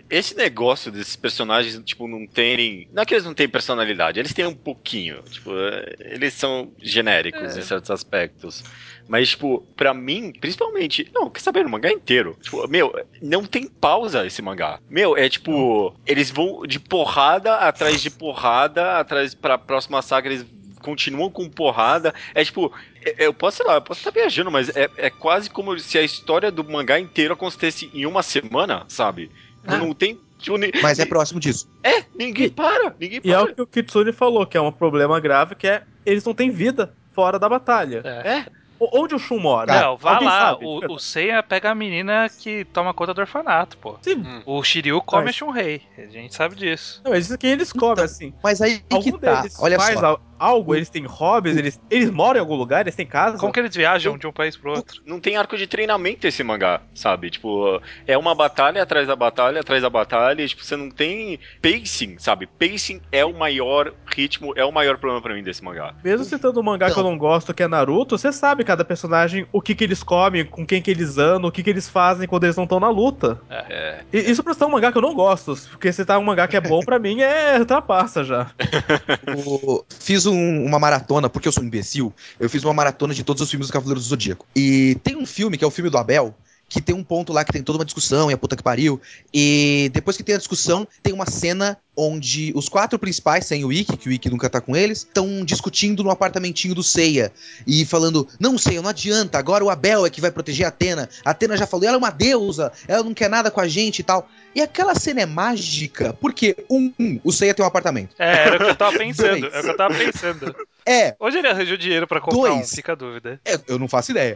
Esse 0.10 0.36
negócio 0.36 0.91
desses 0.91 1.15
personagens, 1.15 1.79
tipo, 1.83 2.07
não 2.07 2.27
terem. 2.27 2.88
Não 2.91 3.03
é 3.03 3.05
que 3.05 3.13
eles 3.13 3.25
não 3.25 3.33
têm 3.33 3.48
personalidade, 3.48 4.19
eles 4.19 4.33
têm 4.33 4.45
um 4.45 4.55
pouquinho. 4.55 5.22
Tipo, 5.24 5.51
é, 5.55 5.95
eles 6.00 6.33
são 6.33 6.72
genéricos 6.81 7.55
em 7.55 7.62
certos 7.62 7.92
aspectos. 7.93 8.63
Mas, 9.07 9.29
tipo, 9.29 9.62
pra 9.75 9.93
mim, 9.93 10.31
principalmente. 10.39 11.09
Não, 11.13 11.29
quer 11.29 11.41
saber, 11.41 11.63
no 11.63 11.69
mangá 11.69 11.91
inteiro. 11.91 12.38
Tipo, 12.41 12.67
meu, 12.67 12.93
não 13.21 13.43
tem 13.45 13.67
pausa 13.67 14.25
esse 14.25 14.41
mangá. 14.41 14.79
Meu, 14.89 15.15
é 15.17 15.27
tipo. 15.29 15.93
Eles 16.05 16.29
vão 16.31 16.65
de 16.65 16.79
porrada 16.79 17.55
atrás 17.57 18.01
de 18.01 18.09
porrada, 18.09 18.97
atrás 19.00 19.33
pra 19.35 19.57
próxima 19.57 20.01
saga, 20.01 20.29
eles 20.29 20.45
continuam 20.81 21.29
com 21.29 21.50
porrada. 21.50 22.13
É 22.33 22.43
tipo. 22.43 22.71
é- 23.05 23.25
Eu 23.27 23.33
posso, 23.33 23.57
sei 23.57 23.65
lá, 23.65 23.75
eu 23.75 23.81
posso 23.81 24.00
estar 24.00 24.12
viajando, 24.12 24.50
mas 24.51 24.69
é, 24.75 24.89
é 24.97 25.09
quase 25.09 25.50
como 25.50 25.77
se 25.79 25.97
a 25.97 26.01
história 26.01 26.50
do 26.51 26.63
mangá 26.63 26.97
inteiro 27.00 27.33
acontecesse 27.33 27.89
em 27.93 28.05
uma 28.05 28.23
semana, 28.23 28.85
sabe? 28.88 29.29
Ah. 29.67 29.77
Não 29.77 29.93
tem. 29.93 30.19
Tipo, 30.39 30.57
ni- 30.57 30.71
Mas 30.81 31.00
é 31.00 31.05
próximo 31.05 31.39
disso. 31.39 31.69
é, 31.83 32.03
ninguém 32.13 32.50
para, 32.50 32.93
ninguém 33.00 33.21
E 33.23 33.31
é 33.31 33.35
para. 33.35 33.51
o 33.51 33.55
que 33.55 33.62
o 33.62 33.67
Kitsune 33.67 34.12
falou, 34.12 34.45
que 34.45 34.57
é 34.57 34.62
um 34.62 34.73
problema 34.73 35.17
grave, 35.19 35.55
que 35.55 35.65
é 35.67 35.83
eles 36.05 36.25
não 36.25 36.33
têm 36.33 36.50
vida 36.51 36.93
fora 37.13 37.38
da 37.39 37.48
batalha. 37.50 38.01
É, 38.05 38.46
O- 38.79 39.01
Onde 39.03 39.15
o 39.15 39.20
Shun 39.20 39.39
mora? 39.39 39.82
Não, 39.82 39.96
vai 39.96 40.13
Alguém 40.15 40.27
lá. 40.27 40.39
sabe? 40.50 40.65
O, 40.65 40.93
o 40.93 41.00
Seiya 41.00 41.41
pega 41.41 41.72
a 41.72 41.75
menina 41.75 42.27
que 42.29 42.65
toma 42.65 42.93
conta 42.93 43.13
do 43.13 43.22
orfanato, 43.22 43.77
pô. 43.77 43.98
Sim. 44.01 44.24
O 44.46 44.62
Shiryu 44.63 45.00
come 45.01 45.25
Mas- 45.25 45.36
a 45.36 45.38
Shunrei. 45.38 45.82
A 45.98 46.01
gente 46.08 46.36
sabe 46.36 46.55
disso. 46.55 47.01
Não, 47.05 47.13
eles 47.13 47.34
quem 47.38 47.51
eles 47.51 47.72
comem, 47.72 47.93
Então, 47.93 48.03
assim. 48.03 48.34
Mas 48.43 48.62
aí 48.62 48.79
que 49.01 49.12
tá. 49.20 49.36
deles 49.41 49.58
Olha 49.60 49.79
faz 49.79 49.98
só. 50.00 50.20
Al- 50.43 50.53
algo, 50.53 50.75
eles 50.75 50.89
têm 50.89 51.03
hobbies, 51.05 51.57
eles, 51.57 51.81
eles 51.89 52.09
moram 52.12 52.38
em 52.38 52.39
algum 52.41 52.55
lugar, 52.55 52.81
eles 52.81 52.95
têm 52.95 53.05
casa. 53.05 53.38
Como 53.38 53.51
que 53.51 53.59
eles 53.59 53.75
viajam 53.75 54.17
de 54.17 54.27
um 54.27 54.31
país 54.31 54.55
pro 54.55 54.71
outro? 54.71 55.01
não 55.05 55.19
tem 55.19 55.35
arco 55.38 55.57
de 55.57 55.65
treinamento 55.67 56.27
esse 56.27 56.43
mangá, 56.43 56.81
sabe? 56.93 57.29
Tipo, 57.29 57.81
é 58.07 58.17
uma 58.17 58.35
batalha 58.35 58.81
atrás 58.83 59.07
da 59.07 59.15
batalha, 59.15 59.62
atrás 59.62 59.81
da 59.81 59.89
batalha, 59.89 60.41
e, 60.43 60.47
tipo, 60.47 60.63
você 60.63 60.75
não 60.75 60.89
tem 60.91 61.39
pacing, 61.62 62.17
sabe? 62.19 62.47
Pacing 62.47 63.01
é 63.12 63.25
o 63.25 63.33
maior 63.33 63.93
ritmo, 64.05 64.53
é 64.55 64.63
o 64.63 64.71
maior 64.71 64.97
problema 64.97 65.21
pra 65.21 65.33
mim 65.33 65.43
desse 65.43 65.63
mangá. 65.63 65.93
Mesmo 66.03 66.23
citando 66.23 66.59
um 66.59 66.63
mangá 66.63 66.91
que 66.91 67.00
eu 67.00 67.03
não 67.03 67.17
gosto, 67.17 67.53
que 67.53 67.63
é 67.63 67.67
Naruto, 67.67 68.17
você 68.17 68.31
sabe 68.31 68.63
cada 68.63 68.85
personagem, 68.85 69.45
o 69.51 69.62
que 69.62 69.73
que 69.75 69.83
eles 69.83 70.03
comem, 70.03 70.45
com 70.45 70.65
quem 70.65 70.81
que 70.81 70.91
eles 70.91 71.17
andam, 71.17 71.50
o 71.50 71.51
que 71.51 71.63
que 71.63 71.69
eles 71.69 71.89
fazem 71.89 72.27
quando 72.27 72.43
eles 72.43 72.55
não 72.55 72.63
estão 72.65 72.79
na 72.79 72.89
luta. 72.89 73.41
É. 73.50 74.01
E 74.13 74.19
isso 74.19 74.43
pra 74.43 74.53
citar 74.53 74.67
um 74.69 74.71
mangá 74.71 74.91
que 74.91 74.97
eu 74.97 75.01
não 75.01 75.13
gosto, 75.15 75.55
porque 75.71 75.91
citar 75.91 76.19
um 76.19 76.23
mangá 76.23 76.47
que 76.47 76.55
é 76.57 76.62
bom 76.62 76.81
pra 76.81 76.97
mim 77.00 77.21
é 77.21 77.57
ultrapassa 77.59 78.23
já. 78.23 78.51
O- 79.45 79.83
fiz 80.00 80.25
um- 80.25 80.32
uma 80.33 80.79
maratona, 80.79 81.29
porque 81.29 81.47
eu 81.47 81.51
sou 81.51 81.63
um 81.63 81.67
imbecil, 81.67 82.13
eu 82.39 82.49
fiz 82.49 82.63
uma 82.63 82.73
maratona 82.73 83.13
de 83.13 83.23
todos 83.23 83.41
os 83.41 83.49
filmes 83.49 83.67
do 83.67 83.73
Cavaleiro 83.73 83.99
do 83.99 84.05
Zodíaco. 84.05 84.45
E 84.55 84.95
tem 85.03 85.15
um 85.15 85.25
filme, 85.25 85.57
que 85.57 85.63
é 85.63 85.67
o 85.67 85.71
filme 85.71 85.89
do 85.89 85.97
Abel, 85.97 86.35
que 86.73 86.81
tem 86.81 86.95
um 86.95 87.03
ponto 87.03 87.31
lá 87.31 87.45
que 87.45 87.53
tem 87.53 87.61
toda 87.61 87.77
uma 87.77 87.85
discussão 87.85 88.31
e 88.31 88.33
a 88.33 88.37
puta 88.37 88.55
que 88.55 88.63
pariu. 88.63 88.99
E 89.31 89.91
depois 89.93 90.17
que 90.17 90.23
tem 90.23 90.33
a 90.33 90.39
discussão, 90.39 90.87
tem 91.03 91.13
uma 91.13 91.27
cena 91.27 91.77
onde 91.95 92.51
os 92.55 92.67
quatro 92.67 92.97
principais, 92.97 93.45
sem 93.45 93.63
o 93.63 93.71
Ikki, 93.71 93.95
que 93.95 94.09
o 94.09 94.11
Ikki 94.11 94.27
nunca 94.27 94.49
tá 94.49 94.59
com 94.59 94.75
eles, 94.75 94.99
estão 94.99 95.45
discutindo 95.45 96.03
no 96.03 96.09
apartamentinho 96.09 96.73
do 96.73 96.81
Seiya 96.81 97.31
e 97.67 97.85
falando: 97.85 98.27
"Não, 98.39 98.57
Seiya, 98.57 98.81
não 98.81 98.89
adianta, 98.89 99.37
agora 99.37 99.63
o 99.63 99.69
Abel 99.69 100.03
é 100.03 100.09
que 100.09 100.19
vai 100.19 100.31
proteger 100.31 100.65
a 100.65 100.69
Atena. 100.69 101.07
A 101.23 101.29
Atena 101.29 101.55
já 101.55 101.67
falou, 101.67 101.85
ela 101.85 101.95
é 101.95 101.99
uma 101.99 102.09
deusa, 102.09 102.71
ela 102.87 103.03
não 103.03 103.13
quer 103.13 103.29
nada 103.29 103.51
com 103.51 103.61
a 103.61 103.67
gente 103.67 103.99
e 103.99 104.03
tal". 104.03 104.27
E 104.55 104.61
aquela 104.61 104.95
cena 104.95 105.21
é 105.21 105.25
mágica 105.27 106.13
porque 106.19 106.55
um, 106.67 106.91
um 106.99 107.19
o 107.23 107.31
Seiya 107.31 107.53
tem 107.53 107.63
um 107.63 107.67
apartamento. 107.67 108.15
É, 108.17 108.47
era 108.47 108.55
o 108.55 108.59
que 108.59 108.65
eu 108.71 108.75
tava 108.75 108.97
pensando. 108.97 109.45
É 109.45 109.59
o 109.59 109.63
que 109.63 109.69
eu 109.69 109.77
tava 109.77 109.93
pensando. 109.93 110.55
É, 110.85 111.15
Hoje 111.19 111.37
ele 111.37 111.47
arranjou 111.47 111.77
dinheiro 111.77 112.07
pra 112.07 112.19
comprar 112.19 112.49
Dois. 112.49 112.71
um, 112.71 112.75
fica 112.75 112.93
a 112.93 112.95
dúvida. 112.95 113.39
é, 113.45 113.59
eu 113.67 113.77
não 113.77 113.87
faço 113.87 114.09
ideia. 114.11 114.35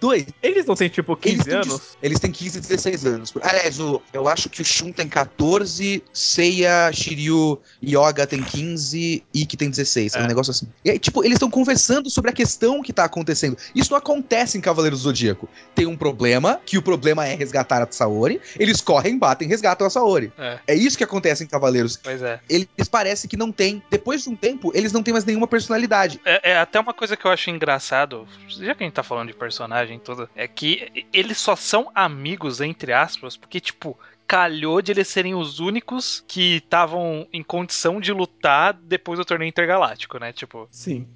Dois, 0.00 0.26
Eles 0.42 0.66
não 0.66 0.74
têm 0.74 0.88
tipo 0.88 1.16
15 1.16 1.34
Eles 1.34 1.44
têm, 1.44 1.54
anos? 1.54 1.96
Eles 2.02 2.20
têm 2.20 2.30
15 2.30 2.58
e 2.58 2.60
16 2.60 3.06
anos. 3.06 3.32
Aliás, 3.42 3.80
o, 3.80 4.02
eu 4.12 4.28
acho 4.28 4.48
que 4.50 4.60
o 4.60 4.64
Shun 4.64 4.92
tem 4.92 5.08
14, 5.08 6.02
Seiya, 6.12 6.90
Shiryu, 6.92 7.58
Yoga 7.82 8.26
tem 8.26 8.42
15 8.42 9.24
e 9.32 9.46
que 9.46 9.56
tem 9.56 9.70
16. 9.70 10.14
É. 10.14 10.20
um 10.20 10.24
É. 10.24 10.26
negócio 10.26 10.50
assim. 10.50 10.66
E 10.84 10.90
aí, 10.90 10.98
tipo, 10.98 11.22
eles 11.24 11.36
estão 11.36 11.50
conversando 11.50 12.10
sobre 12.10 12.30
a 12.30 12.34
questão 12.34 12.82
que 12.82 12.92
tá 12.92 13.04
acontecendo. 13.04 13.56
Isso 13.74 13.90
não 13.90 13.98
acontece 13.98 14.58
em 14.58 14.60
Cavaleiros 14.60 15.00
do 15.00 15.04
Zodíaco. 15.04 15.48
Tem 15.74 15.86
um 15.86 15.96
problema, 15.96 16.60
que 16.66 16.76
o 16.76 16.82
problema 16.82 17.26
é 17.26 17.34
resgatar 17.34 17.82
a 17.82 17.88
Saori. 17.90 18.40
Eles 18.58 18.80
correm, 18.80 19.18
batem, 19.18 19.48
resgatam 19.48 19.86
a 19.86 19.90
Saori. 19.90 20.32
É. 20.38 20.58
É 20.66 20.74
isso 20.74 20.98
que 20.98 21.04
acontece 21.04 21.44
em 21.44 21.46
Cavaleiros. 21.46 21.96
Pois 22.02 22.20
é. 22.22 22.40
Eles 22.48 22.88
parecem 22.90 23.28
que 23.28 23.36
não 23.36 23.50
tem. 23.52 23.82
Depois 23.90 24.22
de 24.24 24.28
um 24.30 24.36
tempo, 24.36 24.72
eles 24.74 24.92
não 24.92 25.02
têm 25.02 25.12
mais 25.12 25.24
nenhuma 25.24 25.46
personalidade. 25.46 26.20
É, 26.24 26.52
é 26.52 26.58
até 26.58 26.78
uma 26.80 26.92
coisa 26.92 27.16
que 27.16 27.24
eu 27.24 27.30
acho 27.30 27.48
engraçado, 27.50 28.26
já 28.48 28.74
que 28.74 28.82
a 28.82 28.86
gente 28.86 28.94
tá 28.94 29.02
falando 29.02 29.28
de 29.28 29.34
personagem 29.34 29.85
e 29.94 29.98
tudo, 29.98 30.28
é 30.34 30.48
que 30.48 31.06
eles 31.12 31.38
só 31.38 31.54
são 31.54 31.90
amigos, 31.94 32.60
entre 32.60 32.92
aspas, 32.92 33.36
porque, 33.36 33.60
tipo, 33.60 33.98
calhou 34.26 34.82
de 34.82 34.90
eles 34.90 35.06
serem 35.06 35.36
os 35.36 35.60
únicos 35.60 36.24
que 36.26 36.56
estavam 36.56 37.28
em 37.32 37.44
condição 37.44 38.00
de 38.00 38.12
lutar 38.12 38.72
depois 38.74 39.18
do 39.20 39.24
torneio 39.24 39.48
intergaláctico, 39.48 40.18
né? 40.18 40.32
Tipo. 40.32 40.66
Sim. 40.70 41.06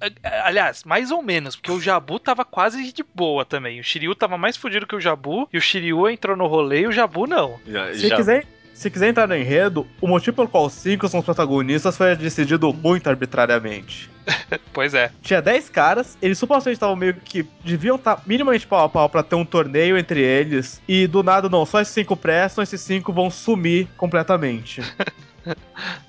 Aliás, 0.43 0.83
mais 0.85 1.11
ou 1.11 1.21
menos, 1.21 1.55
porque 1.57 1.71
o 1.71 1.79
Jabu 1.81 2.19
tava 2.19 2.45
quase 2.45 2.93
de 2.93 3.03
boa 3.13 3.43
também. 3.43 3.79
O 3.79 3.83
Shiryu 3.83 4.15
tava 4.15 4.37
mais 4.37 4.55
fudido 4.55 4.87
que 4.87 4.95
o 4.95 5.01
Jabu, 5.01 5.49
e 5.51 5.57
o 5.57 5.61
Shiryu 5.61 6.07
entrou 6.09 6.37
no 6.37 6.47
rolê 6.47 6.81
e 6.83 6.87
o 6.87 6.91
Jabu 6.91 7.27
não. 7.27 7.59
Já, 7.67 7.93
Se 7.93 8.07
já- 8.07 8.15
quiser, 8.15 8.47
se 8.81 8.89
quiser 8.89 9.09
entrar 9.09 9.27
no 9.27 9.35
enredo, 9.35 9.85
o 10.01 10.07
motivo 10.07 10.37
pelo 10.37 10.47
qual 10.47 10.65
os 10.65 10.73
cinco 10.73 11.07
são 11.07 11.19
os 11.19 11.25
protagonistas 11.25 11.95
foi 11.95 12.15
decidido 12.15 12.73
muito 12.73 13.07
arbitrariamente. 13.07 14.09
Pois 14.73 14.93
é. 14.93 15.11
Tinha 15.21 15.41
10 15.41 15.69
caras, 15.69 16.17
eles 16.21 16.37
supostamente 16.37 16.75
estavam 16.75 16.95
meio 16.95 17.13
que 17.13 17.45
deviam 17.63 17.95
estar 17.95 18.21
minimamente 18.25 18.65
pau 18.65 18.85
a 18.85 18.89
pau 18.89 19.09
pra 19.09 19.23
ter 19.23 19.35
um 19.35 19.43
torneio 19.45 19.97
entre 19.97 20.21
eles, 20.21 20.81
e 20.87 21.07
do 21.07 21.21
nada 21.23 21.49
não, 21.49 21.65
só 21.65 21.81
esses 21.81 21.93
cinco 21.93 22.15
prestam, 22.15 22.63
esses 22.63 22.79
cinco 22.81 23.11
vão 23.11 23.29
sumir 23.29 23.87
completamente. 23.97 24.81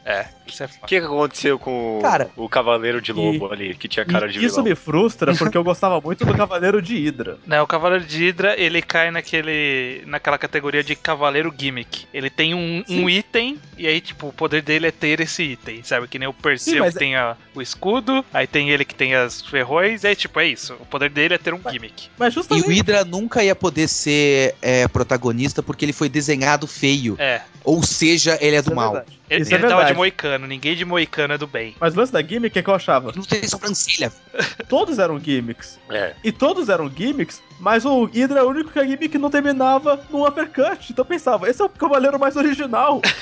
É, 0.04 0.26
isso 0.46 0.62
é 0.62 0.66
O 0.82 0.86
que 0.86 0.96
aconteceu 0.96 1.58
com 1.58 1.98
o- 1.98 2.02
Cara, 2.02 2.30
o 2.36 2.48
Cavaleiro 2.48 3.00
de 3.00 3.12
Lobo 3.12 3.52
ali, 3.52 3.74
que 3.74 3.88
tinha 3.88 4.04
cara 4.04 4.26
E 4.26 4.32
de 4.32 4.38
isso 4.44 4.56
vilão? 4.56 4.64
me 4.64 4.74
frustra 4.74 5.34
porque 5.34 5.56
eu 5.56 5.64
gostava 5.64 6.00
muito 6.00 6.24
do 6.24 6.34
Cavaleiro 6.34 6.80
de 6.82 6.94
Hydra. 6.96 7.38
Né, 7.46 7.60
o 7.60 7.66
Cavaleiro 7.66 8.04
de 8.04 8.18
Hydra, 8.26 8.54
ele 8.58 8.82
cai 8.82 9.10
naquele, 9.10 10.02
naquela 10.06 10.38
categoria 10.38 10.82
de 10.82 10.94
Cavaleiro 10.94 11.52
Gimmick. 11.56 12.06
Ele 12.12 12.30
tem 12.30 12.54
um, 12.54 12.82
Sim. 12.86 13.04
um 13.04 13.10
item, 13.10 13.58
e 13.76 13.86
aí, 13.86 14.00
tipo, 14.00 14.28
o 14.28 14.32
poder 14.32 14.62
dele 14.62 14.86
é 14.86 14.90
ter 14.90 15.20
esse 15.20 15.42
item, 15.42 15.82
sabe? 15.82 16.06
Que 16.08 16.18
nem 16.18 16.28
o 16.28 16.32
Sim, 16.32 16.38
Perseu 16.42 16.78
mas 16.80 16.92
que 16.94 16.98
tem 16.98 17.16
a- 17.16 17.36
o 17.54 17.62
escudo, 17.62 18.24
aí 18.32 18.46
tem 18.46 18.70
ele 18.70 18.84
que 18.84 18.94
tem 18.94 19.14
as 19.14 19.42
ferrões, 19.42 20.04
e 20.04 20.08
aí, 20.08 20.16
tipo, 20.16 20.38
é 20.40 20.46
isso. 20.46 20.74
O 20.80 20.86
poder 20.86 21.10
dele 21.10 21.34
é 21.34 21.38
ter 21.38 21.54
um 21.54 21.60
gimmick. 21.70 22.08
Mas 22.18 22.32
E 22.32 22.34
justamente. 22.34 22.66
o 22.66 22.70
Hydra 22.70 23.04
nunca 23.04 23.42
ia 23.44 23.54
poder 23.54 23.88
ser 23.88 24.54
é, 24.62 24.86
protagonista 24.88 25.62
porque 25.62 25.84
ele 25.84 25.92
foi 25.92 26.08
desenhado 26.08 26.66
feio. 26.66 27.16
É. 27.18 27.42
Ou 27.64 27.82
seja, 27.82 28.36
ele 28.40 28.56
é 28.56 28.62
do 28.62 28.66
Isso 28.66 28.72
é 28.72 28.74
mal. 28.74 29.04
Ele, 29.30 29.42
Isso 29.42 29.52
é 29.52 29.56
ele 29.56 29.62
tava 29.62 29.82
de 29.84 29.94
verdade. 29.94 29.94
Moicano, 30.32 30.46
ninguém 30.46 30.76
de 30.76 30.84
moicano 30.84 31.34
é 31.34 31.38
do 31.38 31.46
bem. 31.46 31.74
Mas 31.80 31.94
o 31.94 31.98
lance 31.98 32.12
da 32.12 32.22
gimmick 32.22 32.58
é 32.58 32.62
que 32.62 32.70
eu 32.70 32.74
achava. 32.74 33.12
Não 33.14 33.22
tem 33.22 33.46
sobrancelha. 33.46 34.12
Todos 34.68 34.98
eram 34.98 35.18
gimmicks. 35.18 35.78
É. 35.90 36.14
E 36.24 36.32
todos 36.32 36.68
eram 36.68 36.90
gimmicks, 36.90 37.42
mas 37.60 37.84
o 37.84 38.04
Hydra 38.04 38.40
é 38.40 38.42
o 38.42 38.48
único 38.48 38.70
que 38.70 38.78
a 38.78 38.84
gimmick 38.84 39.18
não 39.18 39.30
terminava 39.30 40.02
no 40.10 40.26
uppercut. 40.26 40.90
Então 40.90 41.02
eu 41.02 41.06
pensava, 41.06 41.48
esse 41.48 41.60
é 41.60 41.64
o 41.64 41.68
cavaleiro 41.68 42.18
mais 42.18 42.36
original. 42.36 43.00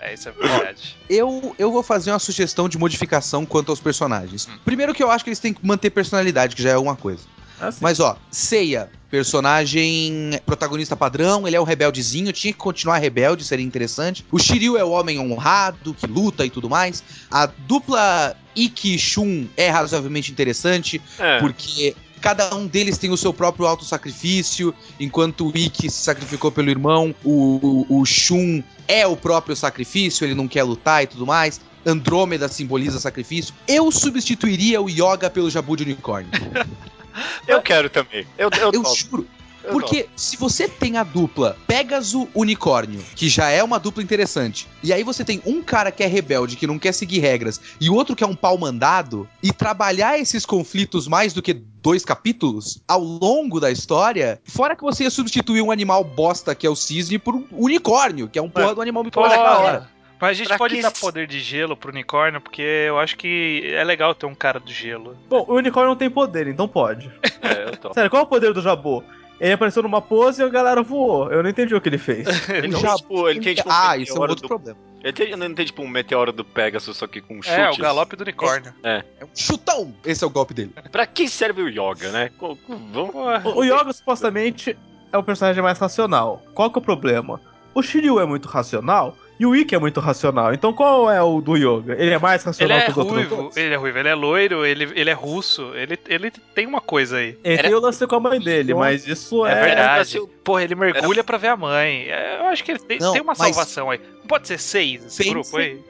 É, 0.00 0.14
isso 0.14 0.28
é 0.28 0.32
verdade. 0.32 0.96
Eu, 1.08 1.54
eu 1.58 1.70
vou 1.70 1.82
fazer 1.82 2.10
uma 2.10 2.18
sugestão 2.18 2.68
de 2.68 2.76
modificação 2.76 3.46
quanto 3.46 3.70
aos 3.70 3.80
personagens. 3.80 4.48
Primeiro 4.64 4.92
que 4.92 5.02
eu 5.02 5.10
acho 5.10 5.24
que 5.24 5.30
eles 5.30 5.38
têm 5.38 5.54
que 5.54 5.64
manter 5.64 5.90
personalidade, 5.90 6.54
que 6.54 6.62
já 6.62 6.70
é 6.70 6.76
uma 6.76 6.96
coisa. 6.96 7.22
Assim. 7.60 7.78
Mas 7.80 8.00
ó, 8.00 8.16
Seiya, 8.30 8.90
personagem 9.14 10.40
protagonista 10.44 10.96
padrão, 10.96 11.46
ele 11.46 11.54
é 11.54 11.60
o 11.60 11.62
rebeldezinho, 11.62 12.32
tinha 12.32 12.52
que 12.52 12.58
continuar 12.58 12.98
rebelde, 12.98 13.44
seria 13.44 13.64
interessante. 13.64 14.26
O 14.32 14.40
Shiryu 14.40 14.76
é 14.76 14.82
o 14.82 14.90
homem 14.90 15.20
honrado, 15.20 15.94
que 15.94 16.04
luta 16.04 16.44
e 16.44 16.50
tudo 16.50 16.68
mais. 16.68 17.00
A 17.30 17.46
dupla 17.46 18.36
Ikki 18.56 18.96
e 18.96 18.98
Shun 18.98 19.46
é 19.56 19.70
razoavelmente 19.70 20.32
interessante, 20.32 21.00
É. 21.16 21.38
porque 21.38 21.94
cada 22.20 22.52
um 22.56 22.66
deles 22.66 22.98
tem 22.98 23.10
o 23.10 23.16
seu 23.16 23.32
próprio 23.32 23.66
auto-sacrifício, 23.68 24.74
enquanto 24.98 25.46
o 25.46 25.56
Ikki 25.56 25.88
se 25.88 26.02
sacrificou 26.02 26.50
pelo 26.50 26.68
irmão, 26.68 27.14
o, 27.22 27.86
o, 27.88 28.00
o 28.00 28.04
Shun 28.04 28.64
é 28.88 29.06
o 29.06 29.16
próprio 29.16 29.54
sacrifício, 29.54 30.24
ele 30.24 30.34
não 30.34 30.48
quer 30.48 30.64
lutar 30.64 31.04
e 31.04 31.06
tudo 31.06 31.24
mais. 31.24 31.60
Andrômeda 31.86 32.48
simboliza 32.48 32.98
sacrifício. 32.98 33.54
Eu 33.68 33.92
substituiria 33.92 34.82
o 34.82 34.90
Yoga 34.90 35.30
pelo 35.30 35.48
Jabu 35.48 35.76
de 35.76 35.84
unicórnio. 35.84 36.30
Eu 37.46 37.62
quero 37.62 37.88
também. 37.88 38.26
Eu, 38.36 38.50
eu, 38.60 38.72
Eu 38.72 38.84
juro. 38.94 39.26
Porque 39.70 40.06
se 40.16 40.36
você 40.36 40.68
tem 40.68 40.96
a 40.96 41.02
dupla 41.02 41.56
Pegasus 41.66 42.26
Unicórnio, 42.34 43.02
que 43.14 43.28
já 43.28 43.48
é 43.48 43.62
uma 43.62 43.78
dupla 43.78 44.02
interessante, 44.02 44.68
e 44.82 44.92
aí 44.92 45.02
você 45.02 45.24
tem 45.24 45.40
um 45.46 45.62
cara 45.62 45.90
que 45.90 46.02
é 46.02 46.06
rebelde, 46.06 46.56
que 46.56 46.66
não 46.66 46.78
quer 46.78 46.92
seguir 46.92 47.20
regras, 47.20 47.60
e 47.80 47.88
o 47.88 47.94
outro 47.94 48.14
que 48.14 48.22
é 48.22 48.26
um 48.26 48.34
pau 48.34 48.58
mandado, 48.58 49.28
e 49.42 49.52
trabalhar 49.52 50.18
esses 50.18 50.44
conflitos 50.44 51.08
mais 51.08 51.32
do 51.32 51.40
que 51.40 51.54
dois 51.54 52.04
capítulos 52.04 52.82
ao 52.86 53.02
longo 53.02 53.60
da 53.60 53.70
história, 53.70 54.40
fora 54.44 54.76
que 54.76 54.82
você 54.82 55.04
ia 55.04 55.10
substituir 55.10 55.62
um 55.62 55.70
animal 55.70 56.04
bosta 56.04 56.54
que 56.54 56.66
é 56.66 56.70
o 56.70 56.76
cisne 56.76 57.18
por 57.18 57.34
um 57.34 57.46
unicórnio, 57.52 58.28
que 58.28 58.38
é 58.38 58.42
um 58.42 58.48
porra 58.48 58.74
do 58.74 58.82
animal 58.82 59.04
mitológico 59.04 59.42
da 59.42 59.58
hora. 59.58 59.93
Mas 60.20 60.30
a 60.30 60.32
gente 60.34 60.48
Pra 60.48 60.58
pode 60.58 60.76
que 60.76 60.82
dar 60.82 60.90
poder 60.92 61.26
de 61.26 61.40
gelo 61.40 61.76
pro 61.76 61.90
unicórnio, 61.90 62.40
porque 62.40 62.62
eu 62.62 62.98
acho 62.98 63.16
que 63.16 63.62
é 63.74 63.84
legal 63.84 64.14
ter 64.14 64.26
um 64.26 64.34
cara 64.34 64.58
do 64.60 64.70
gelo. 64.70 65.16
Bom, 65.28 65.44
o 65.48 65.54
unicórnio 65.54 65.90
não 65.90 65.96
tem 65.96 66.08
poder, 66.10 66.46
então 66.46 66.68
pode. 66.68 67.10
É, 67.44 67.68
eu 67.68 67.76
topo. 67.76 67.94
Sério, 67.94 68.08
qual 68.08 68.22
é 68.22 68.24
o 68.24 68.28
poder 68.28 68.54
do 68.54 68.62
Jabu? 68.62 69.04
Ele 69.38 69.52
apareceu 69.52 69.82
numa 69.82 70.00
pose 70.00 70.40
e 70.40 70.44
a 70.44 70.48
galera 70.48 70.82
voou. 70.82 71.30
Eu 71.30 71.42
não 71.42 71.50
entendi 71.50 71.74
o 71.74 71.80
que 71.80 71.90
ele 71.90 71.98
fez. 71.98 72.26
Ele, 72.48 72.68
O 72.68 72.70
tem, 72.70 72.80
Jabu- 72.80 72.96
tipo, 72.96 73.28
ele 73.28 73.40
tem 73.40 73.54
tipo 73.54 73.68
um 73.68 73.72
ah, 73.72 73.96
isso 73.98 74.12
é 74.12 74.14
um 74.14 74.20
meteoro 74.20 74.30
outro 74.30 74.42
do... 74.42 74.48
problema. 74.48 74.78
Ele 75.02 75.12
tem, 75.12 75.36
não 75.36 75.54
tem 75.54 75.66
tipo 75.66 75.82
um 75.82 75.88
meteoro 75.88 76.32
do 76.32 76.42
Pegasus, 76.42 76.96
só 76.96 77.06
que 77.06 77.20
com 77.20 77.34
chutes. 77.34 77.52
É, 77.52 77.68
o 77.68 77.76
galope 77.76 78.16
do 78.16 78.22
unicórnio. 78.22 78.72
É 78.82 79.04
um 79.22 79.28
chutão! 79.36 79.94
Esse 80.06 80.24
é 80.24 80.26
o 80.26 80.30
golpe 80.30 80.54
dele. 80.54 80.72
Pra 80.90 81.06
que 81.06 81.28
serve 81.28 81.60
o 81.60 81.68
Yoga, 81.68 82.10
né? 82.10 82.30
Vamos... 82.38 83.14
O, 83.44 83.58
o 83.58 83.64
Yoga 83.64 83.92
supostamente 83.92 84.74
é 85.12 85.18
o 85.18 85.22
personagem 85.22 85.62
mais 85.62 85.78
racional. 85.78 86.42
Qual 86.54 86.70
que 86.70 86.78
é 86.78 86.80
o 86.80 86.84
problema? 86.84 87.38
O 87.74 87.82
Shiryu 87.82 88.18
é 88.20 88.24
muito 88.24 88.48
racional 88.48 89.14
e 89.38 89.44
o 89.46 89.54
Ikki 89.54 89.74
é 89.74 89.78
muito 89.78 90.00
racional. 90.00 90.52
Então 90.54 90.72
qual 90.72 91.10
é 91.10 91.20
o 91.22 91.40
do 91.40 91.56
Yoga? 91.56 91.94
Ele 91.98 92.10
é 92.12 92.18
mais 92.18 92.42
Ele 92.42 92.46
racional 92.46 92.78
é 92.78 92.82
que 92.84 92.90
os 92.92 92.96
outros 92.96 93.16
ruivo, 93.16 93.36
dois? 93.36 93.56
ele 93.56 93.74
é 93.74 93.76
ruivo, 93.76 93.98
ele 93.98 94.08
é 94.08 94.14
loiro, 94.14 94.64
ele, 94.66 94.84
ele 94.94 95.10
é 95.10 95.12
russo, 95.12 95.72
ele, 95.74 95.98
ele 96.08 96.30
tem 96.30 96.66
uma 96.66 96.80
coisa 96.80 97.16
aí. 97.18 97.36
Ele 97.42 97.62
tem 97.62 97.74
o 97.74 97.80
lance 97.80 98.06
com 98.06 98.16
a 98.16 98.20
mãe 98.20 98.38
dele, 98.40 98.74
mas 98.74 99.06
isso 99.06 99.44
É, 99.46 99.52
é... 99.52 99.64
verdade. 99.66 100.20
Porra, 100.44 100.62
ele 100.64 100.74
mergulha 100.74 101.24
pra 101.24 101.38
ver 101.38 101.48
a 101.48 101.56
mãe. 101.56 102.06
É, 102.08 102.38
eu 102.40 102.46
acho 102.46 102.62
que 102.62 102.70
ele 102.72 102.78
tem, 102.80 102.98
Não, 102.98 103.12
tem 103.12 103.22
uma 103.22 103.34
mas- 103.36 103.54
salvação 103.54 103.90
aí. 103.90 104.00
Não 104.20 104.26
pode 104.28 104.46
ser 104.48 104.58
seis 104.58 105.04
esse 105.04 105.18
Pensa- 105.18 105.30
grupo 105.30 105.56
aí? 105.56 105.80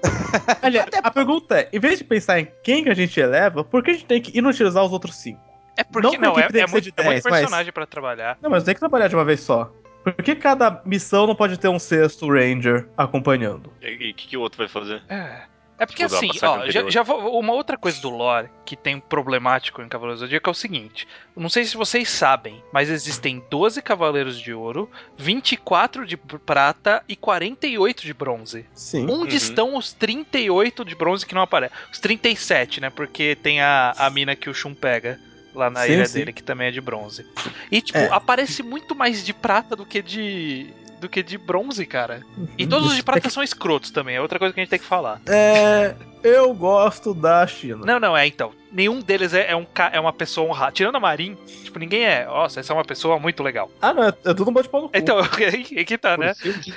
Aliás, 0.62 0.88
a 1.02 1.10
pergunta 1.10 1.58
é, 1.60 1.68
em 1.72 1.78
vez 1.78 1.98
de 1.98 2.04
pensar 2.04 2.40
em 2.40 2.48
quem 2.62 2.84
que 2.84 2.90
a 2.90 2.94
gente 2.94 3.18
eleva, 3.20 3.62
por 3.64 3.82
que 3.82 3.90
a 3.90 3.94
gente 3.94 4.06
tem 4.06 4.20
que 4.20 4.36
inutilizar 4.36 4.84
os 4.84 4.92
outros 4.92 5.16
cinco? 5.16 5.40
É 5.76 5.82
porque 5.84 6.16
Não 6.16 6.22
não, 6.28 6.32
porque 6.34 6.56
é, 6.58 6.60
é 6.62 6.66
muito, 6.66 6.84
de 6.84 6.92
é 6.96 7.02
muito 7.02 7.14
10, 7.14 7.24
mas- 7.24 7.40
personagem 7.40 7.72
pra 7.72 7.84
trabalhar. 7.84 8.38
Não, 8.40 8.48
mas 8.48 8.62
tem 8.64 8.74
que 8.74 8.80
trabalhar 8.80 9.08
de 9.08 9.14
uma 9.16 9.24
vez 9.24 9.40
só. 9.40 9.70
Por 10.04 10.12
que 10.22 10.36
cada 10.36 10.82
missão 10.84 11.26
não 11.26 11.34
pode 11.34 11.58
ter 11.58 11.68
um 11.68 11.78
sexto 11.78 12.28
Ranger 12.30 12.86
acompanhando? 12.96 13.72
E 13.82 14.10
o 14.10 14.14
que, 14.14 14.28
que 14.28 14.36
o 14.36 14.40
outro 14.40 14.58
vai 14.58 14.68
fazer? 14.68 15.02
É. 15.08 15.42
É 15.76 15.86
porque 15.86 16.04
assim, 16.04 16.30
ó, 16.40 16.68
já, 16.70 16.88
já 16.88 17.02
vou- 17.02 17.36
uma 17.36 17.52
outra 17.52 17.76
coisa 17.76 18.00
do 18.00 18.08
lore 18.08 18.48
que 18.64 18.76
tem 18.76 19.00
problemático 19.00 19.82
em 19.82 19.88
Cavaleiros 19.88 20.20
do 20.20 20.26
Zodíaco 20.26 20.48
é 20.48 20.52
o 20.52 20.54
seguinte: 20.54 21.08
não 21.36 21.48
sei 21.48 21.64
se 21.64 21.76
vocês 21.76 22.08
sabem, 22.08 22.62
mas 22.72 22.88
existem 22.88 23.42
12 23.50 23.82
Cavaleiros 23.82 24.38
de 24.38 24.54
Ouro, 24.54 24.88
24 25.18 26.06
de 26.06 26.16
prata 26.16 27.02
e 27.08 27.16
48 27.16 28.02
de 28.04 28.14
bronze. 28.14 28.66
Sim. 28.72 29.04
Onde 29.10 29.30
Uhum. 29.32 29.36
estão 29.36 29.76
os 29.76 29.92
38 29.92 30.84
de 30.84 30.94
bronze 30.94 31.26
que 31.26 31.34
não 31.34 31.42
aparecem? 31.42 31.76
Os 31.92 31.98
37, 31.98 32.80
né? 32.80 32.88
Porque 32.88 33.34
tem 33.42 33.60
a, 33.60 33.94
a 33.98 34.08
mina 34.10 34.36
que 34.36 34.48
o 34.48 34.54
Shun 34.54 34.74
pega 34.74 35.18
lá 35.54 35.70
na 35.70 35.82
Sim, 35.86 35.92
ilha 35.92 36.06
sim. 36.06 36.18
dele, 36.18 36.32
que 36.32 36.42
também 36.42 36.68
é 36.68 36.70
de 36.70 36.80
bronze. 36.80 37.26
E, 37.70 37.80
tipo, 37.80 37.98
É. 37.98 38.08
aparece 38.10 38.62
muito 38.62 38.94
mais 38.94 39.24
de 39.24 39.32
prata 39.32 39.74
do 39.76 39.86
que 39.86 40.02
de. 40.02 40.66
do 41.00 41.08
que 41.08 41.22
de 41.22 41.36
bronze, 41.36 41.84
cara. 41.86 42.22
E 42.56 42.66
todos 42.66 42.88
os 42.90 42.96
de 42.96 43.02
prata 43.02 43.28
são 43.30 43.42
escrotos 43.42 43.90
também, 43.90 44.16
é 44.16 44.20
outra 44.20 44.38
coisa 44.38 44.54
que 44.54 44.60
a 44.60 44.62
gente 44.62 44.70
tem 44.70 44.78
que 44.78 44.84
falar. 44.86 45.20
É. 45.26 45.94
Eu 46.22 46.54
gosto 46.54 47.12
da 47.12 47.46
China. 47.46 47.84
Não, 47.84 48.00
não, 48.00 48.16
é 48.16 48.26
então. 48.26 48.52
Nenhum 48.72 49.00
deles 49.00 49.34
é, 49.34 49.50
é 49.50 49.54
um, 49.54 49.66
é 49.92 50.00
uma 50.00 50.12
pessoa 50.12 50.48
honrada. 50.48 50.72
Tirando 50.72 50.96
a 50.96 51.00
Marin, 51.00 51.36
tipo, 51.62 51.78
ninguém 51.78 52.02
é. 52.04 52.24
Nossa, 52.24 52.60
essa 52.60 52.72
é 52.72 52.76
uma 52.76 52.84
pessoa 52.84 53.18
muito 53.18 53.42
legal. 53.42 53.70
Ah, 53.82 53.92
não, 53.92 54.04
é, 54.04 54.08
é 54.08 54.32
tudo 54.32 54.48
um 54.50 54.54
bate 54.54 54.70
pau 54.70 54.80
no 54.80 54.88
cu. 54.88 54.96
Então, 54.96 55.18
aí 55.52 55.84
que 55.84 55.98
tá, 55.98 56.16
né? 56.16 56.30
Orfeu 56.30 56.52
de 56.54 56.74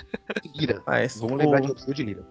Lira. 0.53 0.81
Mas 0.85 1.15
Vamos 1.17 1.35
o- 1.35 1.37
lembrar 1.37 1.61
de 1.61 1.71
Orfeu 1.71 1.93
de 1.93 2.03
Lira. 2.03 2.23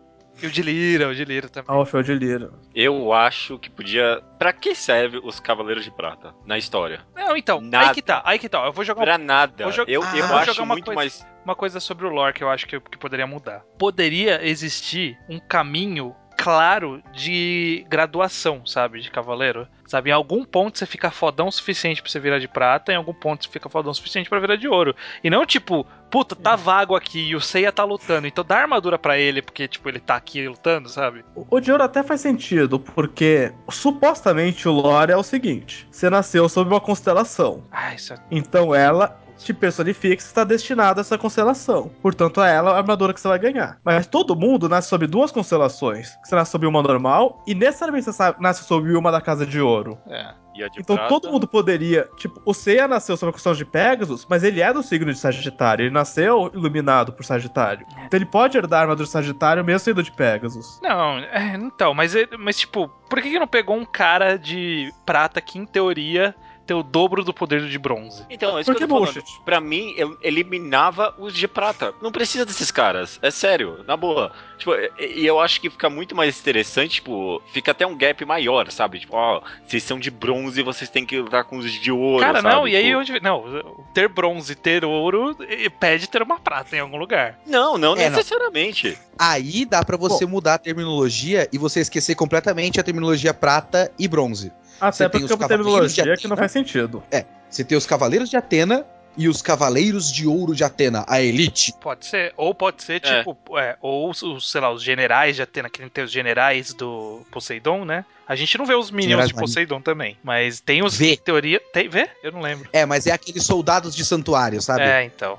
E 0.42 0.46
o 0.46 0.50
de 0.50 0.62
Lira, 0.62 1.08
o 1.08 1.14
de 1.14 1.24
Lira 1.24 1.48
também. 1.48 1.66
Ah, 1.74 1.78
o 1.80 1.84
Fio 1.86 2.02
de 2.02 2.14
Lira. 2.14 2.50
Eu 2.74 3.12
acho 3.12 3.58
que 3.58 3.70
podia. 3.70 4.22
Pra 4.38 4.52
que 4.52 4.74
serve 4.74 5.18
os 5.24 5.40
Cavaleiros 5.40 5.84
de 5.84 5.90
Prata 5.90 6.34
na 6.44 6.58
história? 6.58 7.00
Não, 7.14 7.36
então, 7.36 7.60
Nada. 7.60 7.88
aí 7.88 7.94
que 7.94 8.02
tá, 8.02 8.22
aí 8.24 8.38
que 8.38 8.48
tá. 8.48 8.64
Eu 8.66 8.72
vou 8.72 8.84
jogar 8.84 9.02
Pra 9.02 9.16
nada. 9.18 9.64
Vou 9.64 9.72
jogar- 9.72 9.90
Eu, 9.90 10.02
Ah, 10.02 10.16
eu 10.16 10.26
vou 10.26 10.36
acho 10.36 10.46
jogar 10.52 10.62
uma 10.64 10.74
muito 10.74 10.84
coisa. 10.84 10.96
mais. 10.96 11.26
uma 11.44 11.54
coisa 11.54 11.80
sobre 11.80 12.06
o 12.06 12.10
lore 12.10 12.34
que 12.34 12.44
eu 12.44 12.50
acho 12.50 12.66
que, 12.66 12.78
que 12.78 12.98
poderia 12.98 13.26
mudar. 13.26 13.62
Poderia 13.78 14.46
existir 14.46 15.16
um 15.28 15.38
caminho 15.38 16.14
claro 16.46 17.02
de 17.12 17.84
graduação, 17.88 18.64
sabe, 18.64 19.00
de 19.00 19.10
cavaleiro. 19.10 19.66
Sabe, 19.84 20.10
em 20.10 20.12
algum 20.12 20.44
ponto 20.44 20.78
você 20.78 20.86
fica 20.86 21.10
fodão 21.10 21.48
o 21.48 21.52
suficiente 21.52 22.00
pra 22.00 22.08
você 22.10 22.20
virar 22.20 22.38
de 22.38 22.46
prata, 22.46 22.92
em 22.92 22.96
algum 22.96 23.12
ponto 23.12 23.44
você 23.44 23.50
fica 23.50 23.68
fodão 23.68 23.90
o 23.90 23.94
suficiente 23.94 24.28
pra 24.28 24.38
virar 24.38 24.54
de 24.54 24.68
ouro. 24.68 24.94
E 25.24 25.30
não 25.30 25.44
tipo, 25.44 25.84
puta, 26.08 26.36
tá 26.36 26.54
vago 26.54 26.94
aqui 26.94 27.20
e 27.20 27.34
o 27.34 27.40
Seiya 27.40 27.72
tá 27.72 27.82
lutando, 27.82 28.28
então 28.28 28.44
dá 28.44 28.58
armadura 28.58 28.96
pra 28.96 29.18
ele 29.18 29.42
porque 29.42 29.66
tipo 29.66 29.88
ele 29.88 29.98
tá 29.98 30.14
aqui 30.14 30.46
lutando, 30.46 30.88
sabe? 30.88 31.24
O 31.34 31.44
o 31.50 31.60
de 31.60 31.72
ouro 31.72 31.82
até 31.82 32.02
faz 32.04 32.20
sentido, 32.20 32.78
porque 32.78 33.52
supostamente 33.68 34.68
o 34.68 34.72
lore 34.72 35.10
é 35.10 35.16
o 35.16 35.24
seguinte: 35.24 35.88
você 35.90 36.08
nasceu 36.08 36.48
sob 36.48 36.70
uma 36.70 36.80
constelação. 36.80 37.64
Ah, 37.72 37.92
isso 37.92 38.12
é 38.12 38.18
Então 38.30 38.72
ela 38.72 39.20
te 39.36 39.52
personifica 39.52 40.16
que 40.16 40.22
você 40.22 40.28
está 40.28 40.44
destinado 40.44 41.00
a 41.00 41.02
essa 41.02 41.18
constelação. 41.18 41.90
Portanto, 42.02 42.42
é 42.42 42.54
ela 42.54 42.72
a 42.72 42.78
armadura 42.78 43.12
que 43.12 43.20
você 43.20 43.28
vai 43.28 43.38
ganhar. 43.38 43.78
Mas 43.84 44.06
todo 44.06 44.36
mundo 44.36 44.68
nasce 44.68 44.88
sob 44.88 45.06
duas 45.06 45.30
constelações. 45.30 46.16
Você 46.24 46.34
nasce 46.34 46.52
sob 46.52 46.66
uma 46.66 46.82
normal 46.82 47.42
e 47.46 47.54
necessariamente 47.54 48.06
você 48.06 48.34
nasce 48.40 48.64
sob 48.64 48.94
uma 48.94 49.10
da 49.10 49.20
casa 49.20 49.46
de 49.46 49.60
ouro. 49.60 49.98
é. 50.08 50.46
E 50.56 50.62
a 50.64 50.68
Então 50.78 50.96
prata, 50.96 51.10
todo 51.10 51.30
mundo 51.30 51.46
poderia. 51.46 52.08
Tipo, 52.16 52.40
o 52.42 52.54
Seiya 52.54 52.88
nasceu 52.88 53.14
sob 53.14 53.28
a 53.28 53.32
constelação 53.34 53.58
de 53.58 53.70
Pegasus, 53.70 54.26
mas 54.28 54.42
ele 54.42 54.62
é 54.62 54.72
do 54.72 54.82
signo 54.82 55.12
de 55.12 55.18
Sagitário. 55.18 55.82
Ele 55.84 55.92
nasceu 55.92 56.50
iluminado 56.54 57.12
por 57.12 57.26
Sagitário. 57.26 57.86
Então 58.06 58.16
ele 58.16 58.24
pode 58.24 58.56
herdar 58.56 58.78
a 58.78 58.82
armadura 58.84 59.04
de 59.04 59.12
Sagitário 59.12 59.62
mesmo 59.62 59.80
sendo 59.80 60.02
de 60.02 60.10
Pegasus. 60.12 60.80
Não, 60.82 61.18
é, 61.18 61.56
então, 61.56 61.92
mas, 61.92 62.14
mas 62.38 62.58
tipo, 62.58 62.88
por 63.10 63.20
que, 63.20 63.32
que 63.32 63.38
não 63.38 63.46
pegou 63.46 63.76
um 63.76 63.84
cara 63.84 64.38
de 64.38 64.90
prata 65.04 65.42
que, 65.42 65.58
em 65.58 65.66
teoria, 65.66 66.34
tem 66.66 66.76
o 66.76 66.82
dobro 66.82 67.22
do 67.24 67.32
poder 67.32 67.60
do 67.60 67.68
de 67.68 67.78
bronze? 67.78 68.24
Então, 68.28 68.56
é 68.58 68.60
isso 68.60 68.70
Por 68.70 68.76
que 68.76 68.84
eu 68.84 68.88
tô 68.88 68.94
falando. 68.94 69.14
bullshit? 69.14 69.40
Pra 69.44 69.60
mim, 69.60 69.94
eu 69.96 70.16
eliminava 70.20 71.14
os 71.18 71.32
de 71.34 71.46
prata. 71.46 71.94
Não 72.02 72.10
precisa 72.12 72.44
desses 72.44 72.70
caras. 72.70 73.18
É 73.22 73.30
sério, 73.30 73.84
na 73.86 73.96
boa. 73.96 74.32
Tipo, 74.58 74.72
e 74.98 75.16
e 75.16 75.26
eu 75.26 75.40
acho 75.40 75.60
que 75.60 75.70
fica 75.70 75.88
muito 75.88 76.14
mais 76.14 76.38
interessante, 76.38 76.96
tipo, 76.96 77.40
fica 77.52 77.70
até 77.70 77.86
um 77.86 77.96
gap 77.96 78.22
maior, 78.24 78.70
sabe? 78.70 79.00
Tipo, 79.00 79.16
ó, 79.16 79.40
vocês 79.66 79.82
são 79.82 79.98
de 79.98 80.10
bronze, 80.10 80.62
vocês 80.62 80.90
têm 80.90 81.06
que 81.06 81.18
lutar 81.20 81.44
com 81.44 81.56
os 81.58 81.70
de 81.72 81.90
ouro. 81.90 82.22
Cara, 82.24 82.42
sabe? 82.42 82.54
não, 82.54 82.68
e 82.68 82.76
aí 82.76 82.84
Tipo, 82.86 82.98
onde. 82.98 83.20
Não, 83.20 83.84
ter 83.94 84.08
bronze, 84.08 84.54
ter 84.54 84.84
ouro, 84.84 85.36
pede 85.80 86.08
ter 86.08 86.22
uma 86.22 86.38
prata 86.38 86.76
em 86.76 86.80
algum 86.80 86.96
lugar. 86.96 87.38
Não, 87.46 87.78
não 87.78 87.94
É, 87.96 88.08
não. 88.10 88.16
necessariamente. 88.16 88.98
Aí 89.18 89.64
dá 89.64 89.82
pra 89.84 89.96
você 89.96 90.26
mudar 90.26 90.54
a 90.54 90.58
terminologia 90.58 91.48
e 91.52 91.58
você 91.58 91.80
esquecer 91.80 92.14
completamente 92.14 92.78
a 92.78 92.82
terminologia 92.82 93.32
prata 93.32 93.90
e 93.98 94.06
bronze. 94.06 94.52
Até 94.80 94.92
Você 94.96 95.08
tem 95.08 95.20
porque 95.20 95.24
os 95.24 95.30
é 95.30 95.34
uma 95.34 95.48
cavaleiros 95.48 95.90
de 95.90 95.96
terminologia 95.96 96.16
que 96.16 96.28
não 96.28 96.34
Atena. 96.34 96.36
faz 96.36 96.52
sentido. 96.52 97.02
Você 97.48 97.64
tem 97.64 97.78
os 97.78 97.86
Cavaleiros 97.86 98.28
de 98.28 98.36
Atena 98.36 98.84
e 99.16 99.28
os 99.28 99.40
Cavaleiros 99.40 100.12
de 100.12 100.26
Ouro 100.26 100.54
de 100.54 100.62
Atena, 100.62 101.04
a 101.08 101.22
elite. 101.22 101.72
Pode 101.80 102.04
ser, 102.04 102.34
ou 102.36 102.54
pode 102.54 102.82
ser, 102.82 103.00
É. 103.04 103.18
tipo, 103.18 103.58
é, 103.58 103.76
ou 103.80 104.12
sei 104.12 104.60
lá, 104.60 104.70
os 104.70 104.82
generais 104.82 105.36
de 105.36 105.42
Atena, 105.42 105.70
que 105.70 105.88
tem 105.88 106.04
os 106.04 106.10
generais 106.12 106.74
do 106.74 107.24
Poseidon, 107.30 107.84
né? 107.84 108.04
A 108.28 108.34
gente 108.34 108.58
não 108.58 108.66
vê 108.66 108.74
os 108.74 108.90
minions 108.90 109.10
Generais 109.10 109.28
de 109.28 109.34
Poseidon 109.36 109.80
também, 109.80 110.18
mas 110.22 110.58
tem 110.60 110.82
os 110.84 110.96
Vê. 110.98 111.16
teoria. 111.16 111.60
Tem, 111.72 111.88
vê? 111.88 112.10
Eu 112.22 112.32
não 112.32 112.40
lembro. 112.40 112.68
É, 112.72 112.84
mas 112.84 113.06
é 113.06 113.12
aqueles 113.12 113.44
soldados 113.44 113.94
de 113.94 114.04
santuário, 114.04 114.60
sabe? 114.60 114.82
É, 114.82 115.04
então. 115.04 115.38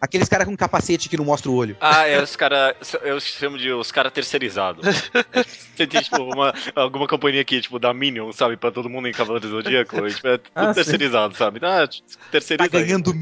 Aqueles 0.00 0.28
caras 0.28 0.46
com 0.46 0.56
capacete 0.56 1.08
que 1.08 1.16
não 1.16 1.24
mostra 1.24 1.50
o 1.50 1.54
olho. 1.54 1.76
Ah, 1.80 2.06
é 2.06 2.22
os 2.22 2.36
caras. 2.36 2.74
Eu 3.02 3.18
chamo 3.20 3.58
de 3.58 3.72
os 3.72 3.90
caras 3.90 4.12
terceirizados. 4.12 4.84
Você 5.76 5.86
tem, 5.86 6.00
tipo, 6.02 6.22
uma, 6.22 6.52
alguma 6.74 7.06
companhia 7.06 7.44
que, 7.44 7.60
tipo, 7.60 7.78
dá 7.78 7.92
Minion, 7.94 8.32
sabe, 8.32 8.56
pra 8.56 8.70
todo 8.70 8.88
mundo 8.88 9.08
em 9.08 9.12
Cavaleiro 9.12 9.46
do 9.48 9.50
Zodíaco. 9.50 10.06
e, 10.06 10.14
Tipo, 10.14 10.28
é 10.28 10.38
tudo 10.38 10.50
Ah, 10.54 10.68
sim. 10.68 10.74
terceirizado, 10.74 11.36
sabe? 11.36 11.58
Ah, 11.62 11.86
Tá 11.86 11.94
terceiriza 12.32 12.70
aí. 12.76 12.84
ganhando 12.84 13.12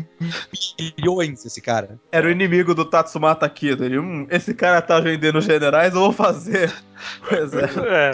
milhões 0.99 1.45
esse 1.45 1.61
cara. 1.61 1.99
Era 2.11 2.27
o 2.27 2.31
inimigo 2.31 2.75
do 2.75 2.85
Tatsumata 2.85 3.49
Kido. 3.49 3.85
Ele, 3.85 3.99
hum, 3.99 4.27
esse 4.31 4.55
cara 4.55 4.81
tá 4.83 4.99
vendendo 5.01 5.41
generais, 5.41 5.95
eu 5.95 6.01
vou 6.01 6.13
fazer. 6.13 6.73
Pois 7.29 7.53
é. 7.53 7.65
É. 8.09 8.11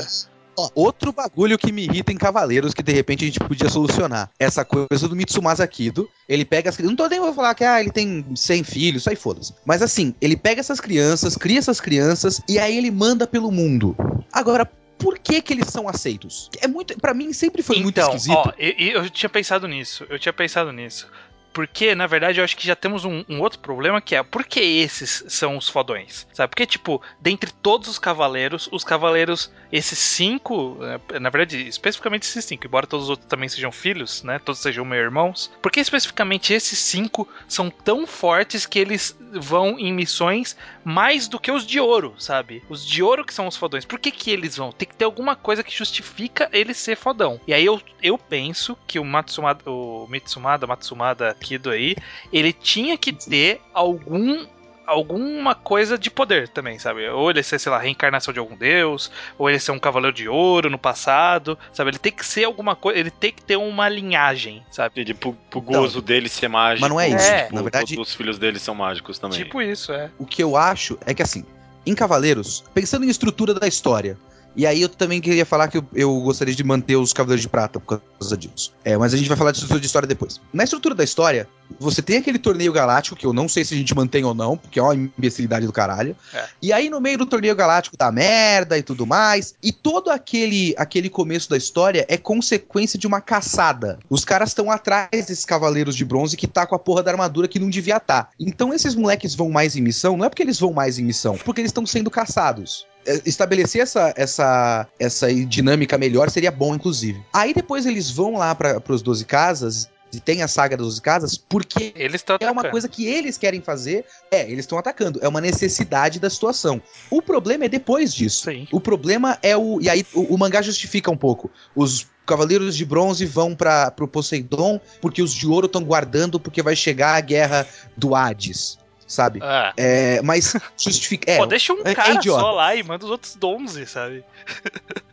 Ó, 0.57 0.69
outro 0.75 1.13
bagulho 1.13 1.57
que 1.59 1.73
me 1.73 1.85
irrita 1.85 2.13
em 2.13 2.17
Cavaleiros 2.17 2.75
que 2.75 2.83
de 2.83 2.93
repente 2.93 3.25
a 3.25 3.27
gente 3.27 3.41
podia 3.41 3.69
solucionar. 3.69 4.31
Essa 4.39 4.65
coisa 4.65 5.09
do 5.09 5.17
Mitsumasa 5.17 5.67
Kido. 5.67 6.09
Ele 6.29 6.45
pega 6.45 6.69
as 6.71 6.77
crianças. 6.77 6.91
Não 6.97 6.97
tô 6.97 7.09
nem 7.09 7.21
vou 7.21 7.33
falar 7.33 7.55
que 7.55 7.65
ah, 7.65 7.81
ele 7.81 7.91
tem 7.91 8.25
100 8.37 8.65
filhos, 8.65 9.09
aí 9.09 9.17
foda-se. 9.17 9.55
Mas 9.65 9.83
assim, 9.83 10.15
ele 10.21 10.37
pega 10.37 10.61
essas 10.61 10.81
crianças, 10.81 11.37
cria 11.37 11.59
essas 11.59 11.81
crianças 11.81 12.41
e 12.49 12.59
aí 12.59 12.77
ele 12.77 12.91
manda 12.91 13.27
pelo 13.27 13.51
mundo. 13.51 13.97
Agora, 14.33 14.65
por 14.99 15.19
que 15.19 15.41
que 15.43 15.53
eles 15.53 15.69
são 15.69 15.89
aceitos? 15.89 16.49
É 16.61 16.69
muito, 16.69 16.97
para 17.01 17.13
mim 17.15 17.33
sempre 17.33 17.63
foi 17.63 17.81
muito 17.81 17.99
então, 17.99 18.11
esquisito. 18.11 18.37
ó, 18.37 18.53
e- 18.59 18.77
e 18.79 18.91
eu, 18.91 19.09
tinha 19.11 19.29
pensado 19.29 19.67
nisso. 19.67 20.07
Eu 20.09 20.19
tinha 20.19 20.33
pensado 20.33 20.71
nisso. 20.73 21.09
Porque, 21.53 21.95
na 21.95 22.07
verdade, 22.07 22.41
eu 22.41 22.45
acho 22.45 22.57
que 22.57 22.67
já 22.67 22.75
temos 22.75 23.05
um, 23.05 23.25
um 23.29 23.41
outro 23.41 23.59
problema 23.59 24.01
que 24.01 24.15
é 24.15 24.23
por 24.23 24.45
que 24.45 24.61
esses 24.61 25.25
são 25.29 25.57
os 25.57 25.69
fodões? 25.69 26.27
Sabe? 26.33 26.51
Porque, 26.51 26.67
tipo, 26.67 27.03
dentre 27.21 27.53
todos 27.53 27.89
os 27.89 27.99
cavaleiros, 27.99 28.69
os 28.73 28.85
cavaleiros, 28.85 29.51
esses 29.71 29.99
cinco, 29.99 30.79
eh, 31.11 31.19
na 31.19 31.31
verdade, 31.31 31.69
especificamente 31.69 32.25
esses 32.25 32.45
cinco, 32.45 32.67
embora 32.67 32.87
todos 32.87 33.05
os 33.05 33.11
outros 33.11 33.29
também 33.29 33.49
sejam 33.49 33.71
filhos, 33.71 34.23
né? 34.23 34.39
Todos 34.39 34.61
sejam 34.61 34.85
meus 34.85 35.05
irmãos. 35.05 35.51
Por 35.61 35.71
que 35.71 35.81
especificamente 35.81 36.53
esses 36.53 36.79
cinco 36.79 37.29
são 37.47 37.71
tão 37.71 38.07
fortes 38.07 38.67
que 38.67 38.79
eles 38.79 39.17
vão 39.35 39.79
em 39.79 39.93
missões 39.93 40.57
mais 40.85 41.29
do 41.29 41.39
que 41.39 41.51
os 41.51 41.67
de 41.67 41.81
ouro, 41.81 42.15
sabe? 42.19 42.63
Os 42.69 42.87
de 42.87 43.03
ouro 43.03 43.25
que 43.25 43.35
são 43.35 43.47
os 43.47 43.57
fodões. 43.57 43.85
Por 43.85 43.99
que, 43.99 44.11
que 44.11 44.31
eles 44.31 44.57
vão? 44.57 44.73
Tem 44.73 44.89
que 44.89 44.95
ter 44.95 45.05
alguma 45.05 45.37
coisa 45.37 45.63
que 45.63 45.77
justifica 45.77 46.49
ele 46.53 46.75
ser 46.75 46.97
fodão. 46.97 47.41
E 47.47 47.55
aí 47.55 47.65
eu, 47.65 47.81
eu 48.03 48.19
penso 48.19 48.77
que 48.87 48.99
o 48.99 49.05
Matsumada, 49.05 49.69
o 49.71 50.07
Mitsumada, 50.09 50.67
Matsumada 50.67 51.37
Kido 51.43 51.71
aí, 51.71 51.97
ele 52.33 52.53
tinha 52.53 52.97
que 52.97 53.13
ter 53.13 53.61
algum 53.75 54.47
alguma 54.85 55.55
coisa 55.55 55.97
de 55.97 56.11
poder 56.11 56.49
também, 56.49 56.79
sabe? 56.79 57.09
Ou 57.09 57.31
ele 57.31 57.43
ser, 57.43 57.59
sei 57.59 57.71
lá, 57.71 57.79
reencarnação 57.79 58.35
de 58.35 58.41
algum 58.41 58.57
deus, 58.57 59.11
ou 59.39 59.49
ele 59.49 59.59
ser 59.59 59.71
um 59.71 59.79
cavaleiro 59.79 60.15
de 60.15 60.29
ouro 60.29 60.69
no 60.69 60.77
passado, 60.77 61.57
sabe? 61.73 61.91
Ele 61.91 61.99
tem 61.99 62.13
que 62.13 62.27
ser 62.27 62.45
alguma 62.45 62.75
coisa, 62.77 62.99
ele 62.99 63.11
tem 63.11 63.33
que 63.33 63.43
ter 63.43 63.57
uma 63.57 63.89
linhagem, 63.89 64.63
sabe? 64.71 64.93
Entendi, 65.01 65.15
pro, 65.15 65.33
pro 65.49 65.61
gozo 65.61 66.03
dele 66.03 66.29
ser 66.29 66.49
mágico. 66.49 66.81
mas 66.83 66.91
não 66.91 67.01
é 67.01 67.09
isso. 67.09 67.37
tipo, 67.43 67.55
Na 67.55 67.63
verdade- 67.63 67.95
Todos 67.95 68.11
os 68.11 68.15
filhos 68.15 68.39
dele 68.39 68.59
são 68.59 68.75
mágicos 68.75 69.19
também. 69.19 69.39
Tipo 69.39 69.63
isso, 69.63 69.93
é. 69.93 70.11
O 70.19 70.27
que 70.27 70.43
eu 70.43 70.57
acho 70.57 70.99
é 71.07 71.15
que 71.15 71.23
assim, 71.23 71.45
em 71.87 71.95
Cavaleiros, 71.95 72.63
pensando 72.75 73.05
em 73.05 73.09
estrutura 73.09 73.55
da 73.55 73.67
história, 73.69 74.19
e 74.55 74.67
aí 74.67 74.83
eu 74.83 74.89
também 74.89 75.21
queria 75.21 75.47
falar 75.47 75.69
que 75.69 75.79
eu, 75.79 75.85
eu 75.95 76.21
gostaria 76.21 76.55
de 76.55 76.63
manter 76.63 76.97
os 76.97 77.13
Cavaleiros 77.13 77.43
de 77.43 77.49
Prata 77.49 77.81
por 77.81 78.01
causa 78.19 78.37
disso. 78.37 78.73
É, 78.85 78.97
mas 78.97 79.15
a 79.15 79.17
gente 79.17 79.29
vai 79.29 79.37
falar 79.37 79.51
de 79.51 79.59
estrutura 79.59 79.81
de 79.81 79.87
história 79.87 80.07
depois. 80.07 80.41
Na 80.53 80.65
estrutura 80.65 80.95
da 80.95 81.05
história, 81.05 81.49
você 81.81 82.03
tem 82.03 82.19
aquele 82.19 82.39
torneio 82.39 82.73
galáctico, 82.73 83.17
que 83.17 83.27
eu 83.27 83.33
não 83.33 83.49
sei 83.49 83.65
se 83.65 83.75
a 83.75 83.77
gente 83.77 83.95
mantém 83.95 84.25
ou 84.25 84.35
não, 84.35 84.57
porque 84.57 84.79
é 84.79 84.83
uma 84.83 84.95
imbecilidade 84.95 85.67
do 85.67 85.73
caralho. 85.73 86.17
É. 86.35 86.45
E 86.61 86.73
aí 86.73 86.91
no 86.91 87.01
meio 87.01 87.19
do 87.19 87.27
torneio 87.27 87.55
galáctico 87.57 87.97
tá 87.97 88.13
merda 88.13 88.77
e 88.77 88.83
tudo 88.83 89.07
mais. 89.07 89.55
E 89.63 89.73
todo 89.73 90.11
aquele, 90.11 90.75
aquele 90.77 91.09
começo 91.09 91.49
da 91.49 91.57
história 91.57 92.05
é 92.09 92.17
consequência 92.17 92.99
de 92.99 93.07
uma 93.07 93.21
caçada. 93.21 93.99
Os 94.11 94.25
caras 94.25 94.51
estão 94.51 94.71
atrás 94.71 95.09
desses 95.11 95.45
cavaleiros 95.45 95.97
de 95.97 96.05
bronze 96.05 96.37
que 96.37 96.47
tá 96.47 96.67
com 96.67 96.75
a 96.75 96.79
porra 96.79 97.03
da 97.03 97.11
armadura 97.11 97.49
que 97.49 97.59
não 97.59 97.71
devia 97.71 97.97
estar. 97.97 98.31
Então 98.39 98.73
esses 98.73 98.95
moleques 98.95 99.35
vão 99.35 99.51
mais 99.51 99.77
em 99.77 99.81
missão, 99.81 100.17
não 100.17 100.27
é 100.27 100.29
porque 100.29 100.43
eles 100.43 100.59
vão 100.59 100.73
mais 100.73 100.99
em 100.99 101.05
missão, 101.05 101.39
porque 101.45 101.61
eles 101.61 101.71
estão 101.71 101.87
sendo 101.87 102.11
caçados. 102.11 102.87
É, 103.07 103.21
Estabelecer 103.25 103.83
essa, 103.83 104.13
essa, 104.17 104.87
essa 104.99 105.33
dinâmica 105.33 105.99
melhor 105.99 106.31
seria 106.31 106.51
bom, 106.51 106.75
inclusive. 106.75 107.23
Aí 107.33 107.53
depois 107.53 107.87
eles 107.87 108.11
vão 108.11 108.37
lá 108.37 108.55
para 108.55 108.83
os 108.89 109.03
12 109.03 109.25
casas 109.25 109.91
e 110.13 110.21
tem 110.21 110.43
a 110.43 110.49
saga 110.49 110.77
das 110.77 110.87
12 110.87 111.01
casas, 111.01 111.39
porque 111.39 111.95
é 112.41 112.51
uma 112.51 112.69
coisa 112.71 112.87
que 112.87 113.07
eles 113.07 113.39
querem 113.39 113.63
fazer. 113.63 114.05
É, 114.31 114.43
eles 114.43 114.61
estão 114.61 114.77
atacando. 114.77 115.19
É 115.23 115.29
uma 115.29 115.41
necessidade 115.41 116.21
da 116.21 116.29
situação. 116.29 116.83
O 117.11 117.23
problema 117.23 117.65
é 117.65 117.69
depois 117.69 118.15
disso. 118.15 118.45
Sim. 118.51 118.69
O 118.71 118.81
problema 118.81 119.39
é 119.43 119.57
o. 119.57 119.81
E 119.81 119.89
aí 119.89 120.05
o, 120.13 120.35
o 120.35 120.39
mangá 120.39 120.61
justifica 120.61 121.11
um 121.11 121.17
pouco. 121.17 121.51
Os 121.75 122.07
Cavaleiros 122.27 122.77
de 122.77 122.85
Bronze 122.85 123.25
vão 123.25 123.55
para 123.55 123.91
pro 123.91 124.07
Poseidon 124.07 124.81
porque 125.01 125.23
os 125.23 125.33
de 125.33 125.47
ouro 125.47 125.67
estão 125.67 125.83
guardando 125.83 126.39
porque 126.39 126.63
vai 126.63 126.77
chegar 126.77 127.17
a 127.17 127.21
guerra 127.21 127.67
do 127.97 128.15
Hades, 128.15 128.79
sabe? 129.13 129.39
Ah. 129.43 129.73
É, 129.77 130.21
mas 130.23 130.55
justifica. 130.77 131.31
É, 131.31 131.37
Pô, 131.37 131.47
deixa 131.47 131.73
um 131.73 131.83
é- 131.85 131.91
é 131.91 131.95
cara 131.95 132.15
idiota. 132.15 132.41
só 132.41 132.51
lá 132.53 132.75
e 132.75 132.83
manda 132.83 133.05
os 133.05 133.11
outros 133.11 133.37
11, 133.43 133.87
sabe? 133.87 134.25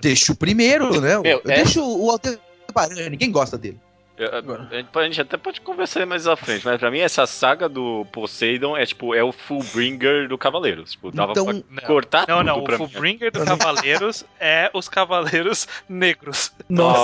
deixa 0.01 0.31
o 0.31 0.35
primeiro, 0.35 0.99
né? 1.01 1.19
Meu, 1.19 1.41
é- 1.45 1.55
deixa 1.55 1.81
o, 1.81 2.05
o 2.05 2.12
Aldebaran, 2.12 3.09
ninguém 3.09 3.31
gosta 3.31 3.57
dele. 3.57 3.79
Eu-. 4.19 4.29
A 4.69 4.75
gente, 4.75 4.89
a 4.93 5.03
gente 5.05 5.21
até 5.21 5.38
pode 5.38 5.62
conversar 5.62 6.05
mais 6.05 6.27
à 6.27 6.36
frente, 6.36 6.65
mas 6.65 6.77
pra 6.77 6.91
mim 6.91 6.99
essa 6.99 7.25
saga 7.25 7.69
do 7.69 8.05
Poseidon 8.12 8.75
é 8.75 8.86
tipo, 8.86 9.15
é 9.15 9.23
o 9.23 9.32
Fullbringer 9.32 10.27
do 10.27 10.38
Cavaleiros. 10.38 10.91
Tipo, 10.91 11.12
dava 11.12 11.32
Então- 11.32 11.45
pra 11.45 11.53
Não. 11.53 11.84
cortar 11.88 12.25
Não, 12.27 12.38
tudo 12.38 12.45
não, 12.45 12.63
o. 12.63 12.77
Fullbringer 12.77 13.32
do 13.32 13.45
Cavaleiros 13.45 14.25
é 14.39 14.69
os 14.73 14.89
Cavaleiros 14.89 15.67
Negros. 15.88 16.51
Nossa, 16.67 16.99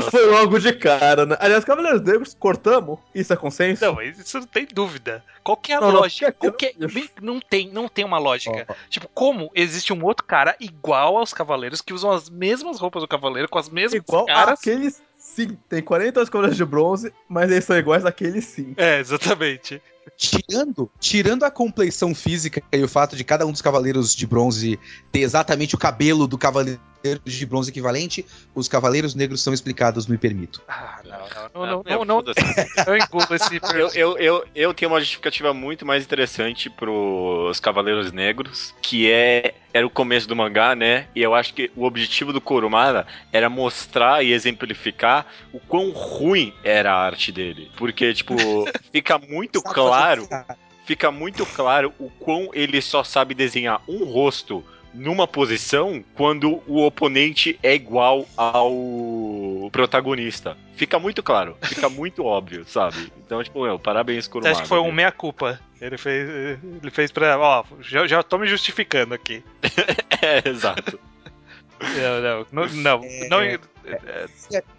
Nossa. 0.00 0.10
foi 0.10 0.26
logo 0.26 0.58
de 0.58 0.72
cara, 0.72 1.24
né? 1.26 1.36
Aliás, 1.40 1.64
Cavaleiros 1.64 2.02
Negros, 2.02 2.34
cortamos? 2.38 2.98
Isso 3.14 3.32
é 3.32 3.36
consenso? 3.36 3.84
Não, 3.84 4.02
isso 4.02 4.38
não 4.40 4.46
tem 4.46 4.66
dúvida. 4.66 5.24
Qual 5.42 5.56
que 5.56 5.72
é 5.72 5.76
a 5.76 5.80
Não, 5.80 5.92
não, 5.92 6.00
lógica? 6.00 6.32
porque- 6.32 6.48
Qual 6.48 6.52
que 6.56 6.66
é- 7.10 7.20
Não 7.22 7.40
tem, 7.40 7.68
não 7.70 7.88
tem 7.88 8.04
uma 8.04 8.18
lógica. 8.18 8.66
Ó, 8.68 8.74
Tipo, 8.88 9.08
como 9.14 9.50
existe 9.54 9.92
um 9.92 10.04
outro 10.04 10.24
cara 10.24 10.56
igual 10.60 11.16
aos 11.16 11.32
Cavaleiros 11.32 11.80
que 11.80 11.94
usam 11.94 12.10
as 12.10 12.28
mesmas 12.28 12.78
roupas 12.80 13.02
do 13.02 13.08
Cavaleiro, 13.08 13.48
com 13.48 13.58
as 13.58 13.68
mesmas 13.68 13.94
igual 13.94 14.26
caras? 14.26 14.58
aqueles 14.60 15.02
sim. 15.34 15.58
Tem 15.68 15.82
42 15.82 16.28
Cavaleiros 16.28 16.56
de 16.56 16.64
Bronze, 16.64 17.12
mas 17.28 17.50
eles 17.50 17.64
são 17.64 17.76
iguais 17.76 18.04
àqueles 18.04 18.44
sim. 18.44 18.74
É, 18.76 18.98
exatamente. 18.98 19.80
Tirando, 20.16 20.90
tirando 20.98 21.44
a 21.44 21.50
compleição 21.50 22.14
física 22.14 22.62
e 22.72 22.82
o 22.82 22.88
fato 22.88 23.14
de 23.16 23.22
cada 23.22 23.46
um 23.46 23.52
dos 23.52 23.62
cavaleiros 23.62 24.14
de 24.14 24.26
bronze 24.26 24.78
ter 25.12 25.20
exatamente 25.20 25.74
o 25.74 25.78
cabelo 25.78 26.26
do 26.26 26.36
cavaleiro 26.36 26.80
de 27.24 27.46
bronze 27.46 27.70
equivalente, 27.70 28.24
os 28.54 28.68
cavaleiros 28.68 29.14
negros 29.14 29.42
são 29.42 29.52
explicados, 29.52 30.06
me 30.06 30.18
permito. 30.18 30.62
Ah, 30.68 31.00
não, 31.54 31.82
não, 31.82 31.82
não, 31.82 32.04
não, 32.04 32.24
eu 32.86 32.96
engulo 32.96 33.34
esse. 33.34 33.60
Eu, 33.70 33.88
eu, 33.94 34.18
eu, 34.18 34.44
eu 34.54 34.74
tenho 34.74 34.90
uma 34.90 35.00
justificativa 35.00 35.54
muito 35.54 35.86
mais 35.86 36.04
interessante 36.04 36.68
pros 36.68 37.60
Cavaleiros 37.60 38.12
Negros, 38.12 38.74
que 38.82 39.10
é 39.10 39.54
era 39.72 39.86
o 39.86 39.90
começo 39.90 40.26
do 40.26 40.34
mangá, 40.34 40.74
né? 40.74 41.06
E 41.14 41.22
eu 41.22 41.34
acho 41.34 41.54
que 41.54 41.70
o 41.76 41.84
objetivo 41.84 42.32
do 42.32 42.40
Kurumada 42.40 43.06
era 43.32 43.48
mostrar 43.48 44.24
e 44.24 44.32
exemplificar 44.32 45.26
o 45.52 45.60
quão 45.60 45.90
ruim 45.90 46.52
era 46.64 46.92
a 46.92 47.04
arte 47.04 47.30
dele. 47.30 47.70
Porque, 47.76 48.12
tipo, 48.12 48.34
fica 48.92 49.18
muito 49.18 49.62
claro, 49.62 50.28
fica 50.84 51.10
muito 51.10 51.46
claro 51.46 51.92
o 51.98 52.10
quão 52.10 52.50
ele 52.52 52.82
só 52.82 53.04
sabe 53.04 53.34
desenhar 53.34 53.80
um 53.88 54.04
rosto 54.04 54.64
numa 54.94 55.26
posição 55.26 56.02
quando 56.14 56.62
o 56.66 56.84
oponente 56.84 57.58
é 57.62 57.74
igual 57.74 58.26
ao 58.36 59.68
protagonista. 59.70 60.56
Fica 60.76 60.98
muito 60.98 61.22
claro, 61.22 61.56
fica 61.62 61.88
muito 61.90 62.24
óbvio, 62.24 62.64
sabe? 62.66 63.12
Então, 63.24 63.42
tipo, 63.42 63.62
meu, 63.62 63.78
parabéns, 63.78 64.24
Você 64.24 64.30
Kurumada. 64.30 64.52
acha 64.52 64.62
que 64.62 64.68
foi 64.68 64.78
um 64.80 64.92
meia-culpa? 64.92 65.60
Ele 65.80 65.96
fez, 65.96 66.28
ele 66.82 66.90
fez 66.90 67.10
pra. 67.10 67.38
Ó, 67.38 67.64
já, 67.80 68.06
já 68.06 68.22
tô 68.22 68.36
me 68.38 68.46
justificando 68.46 69.14
aqui. 69.14 69.42
É, 70.22 70.46
exato. 70.46 71.00
Não, 71.80 72.46
não, 72.52 72.66
não, 72.66 72.74
não, 72.74 73.00
não, 73.28 73.40
é, 73.40 73.58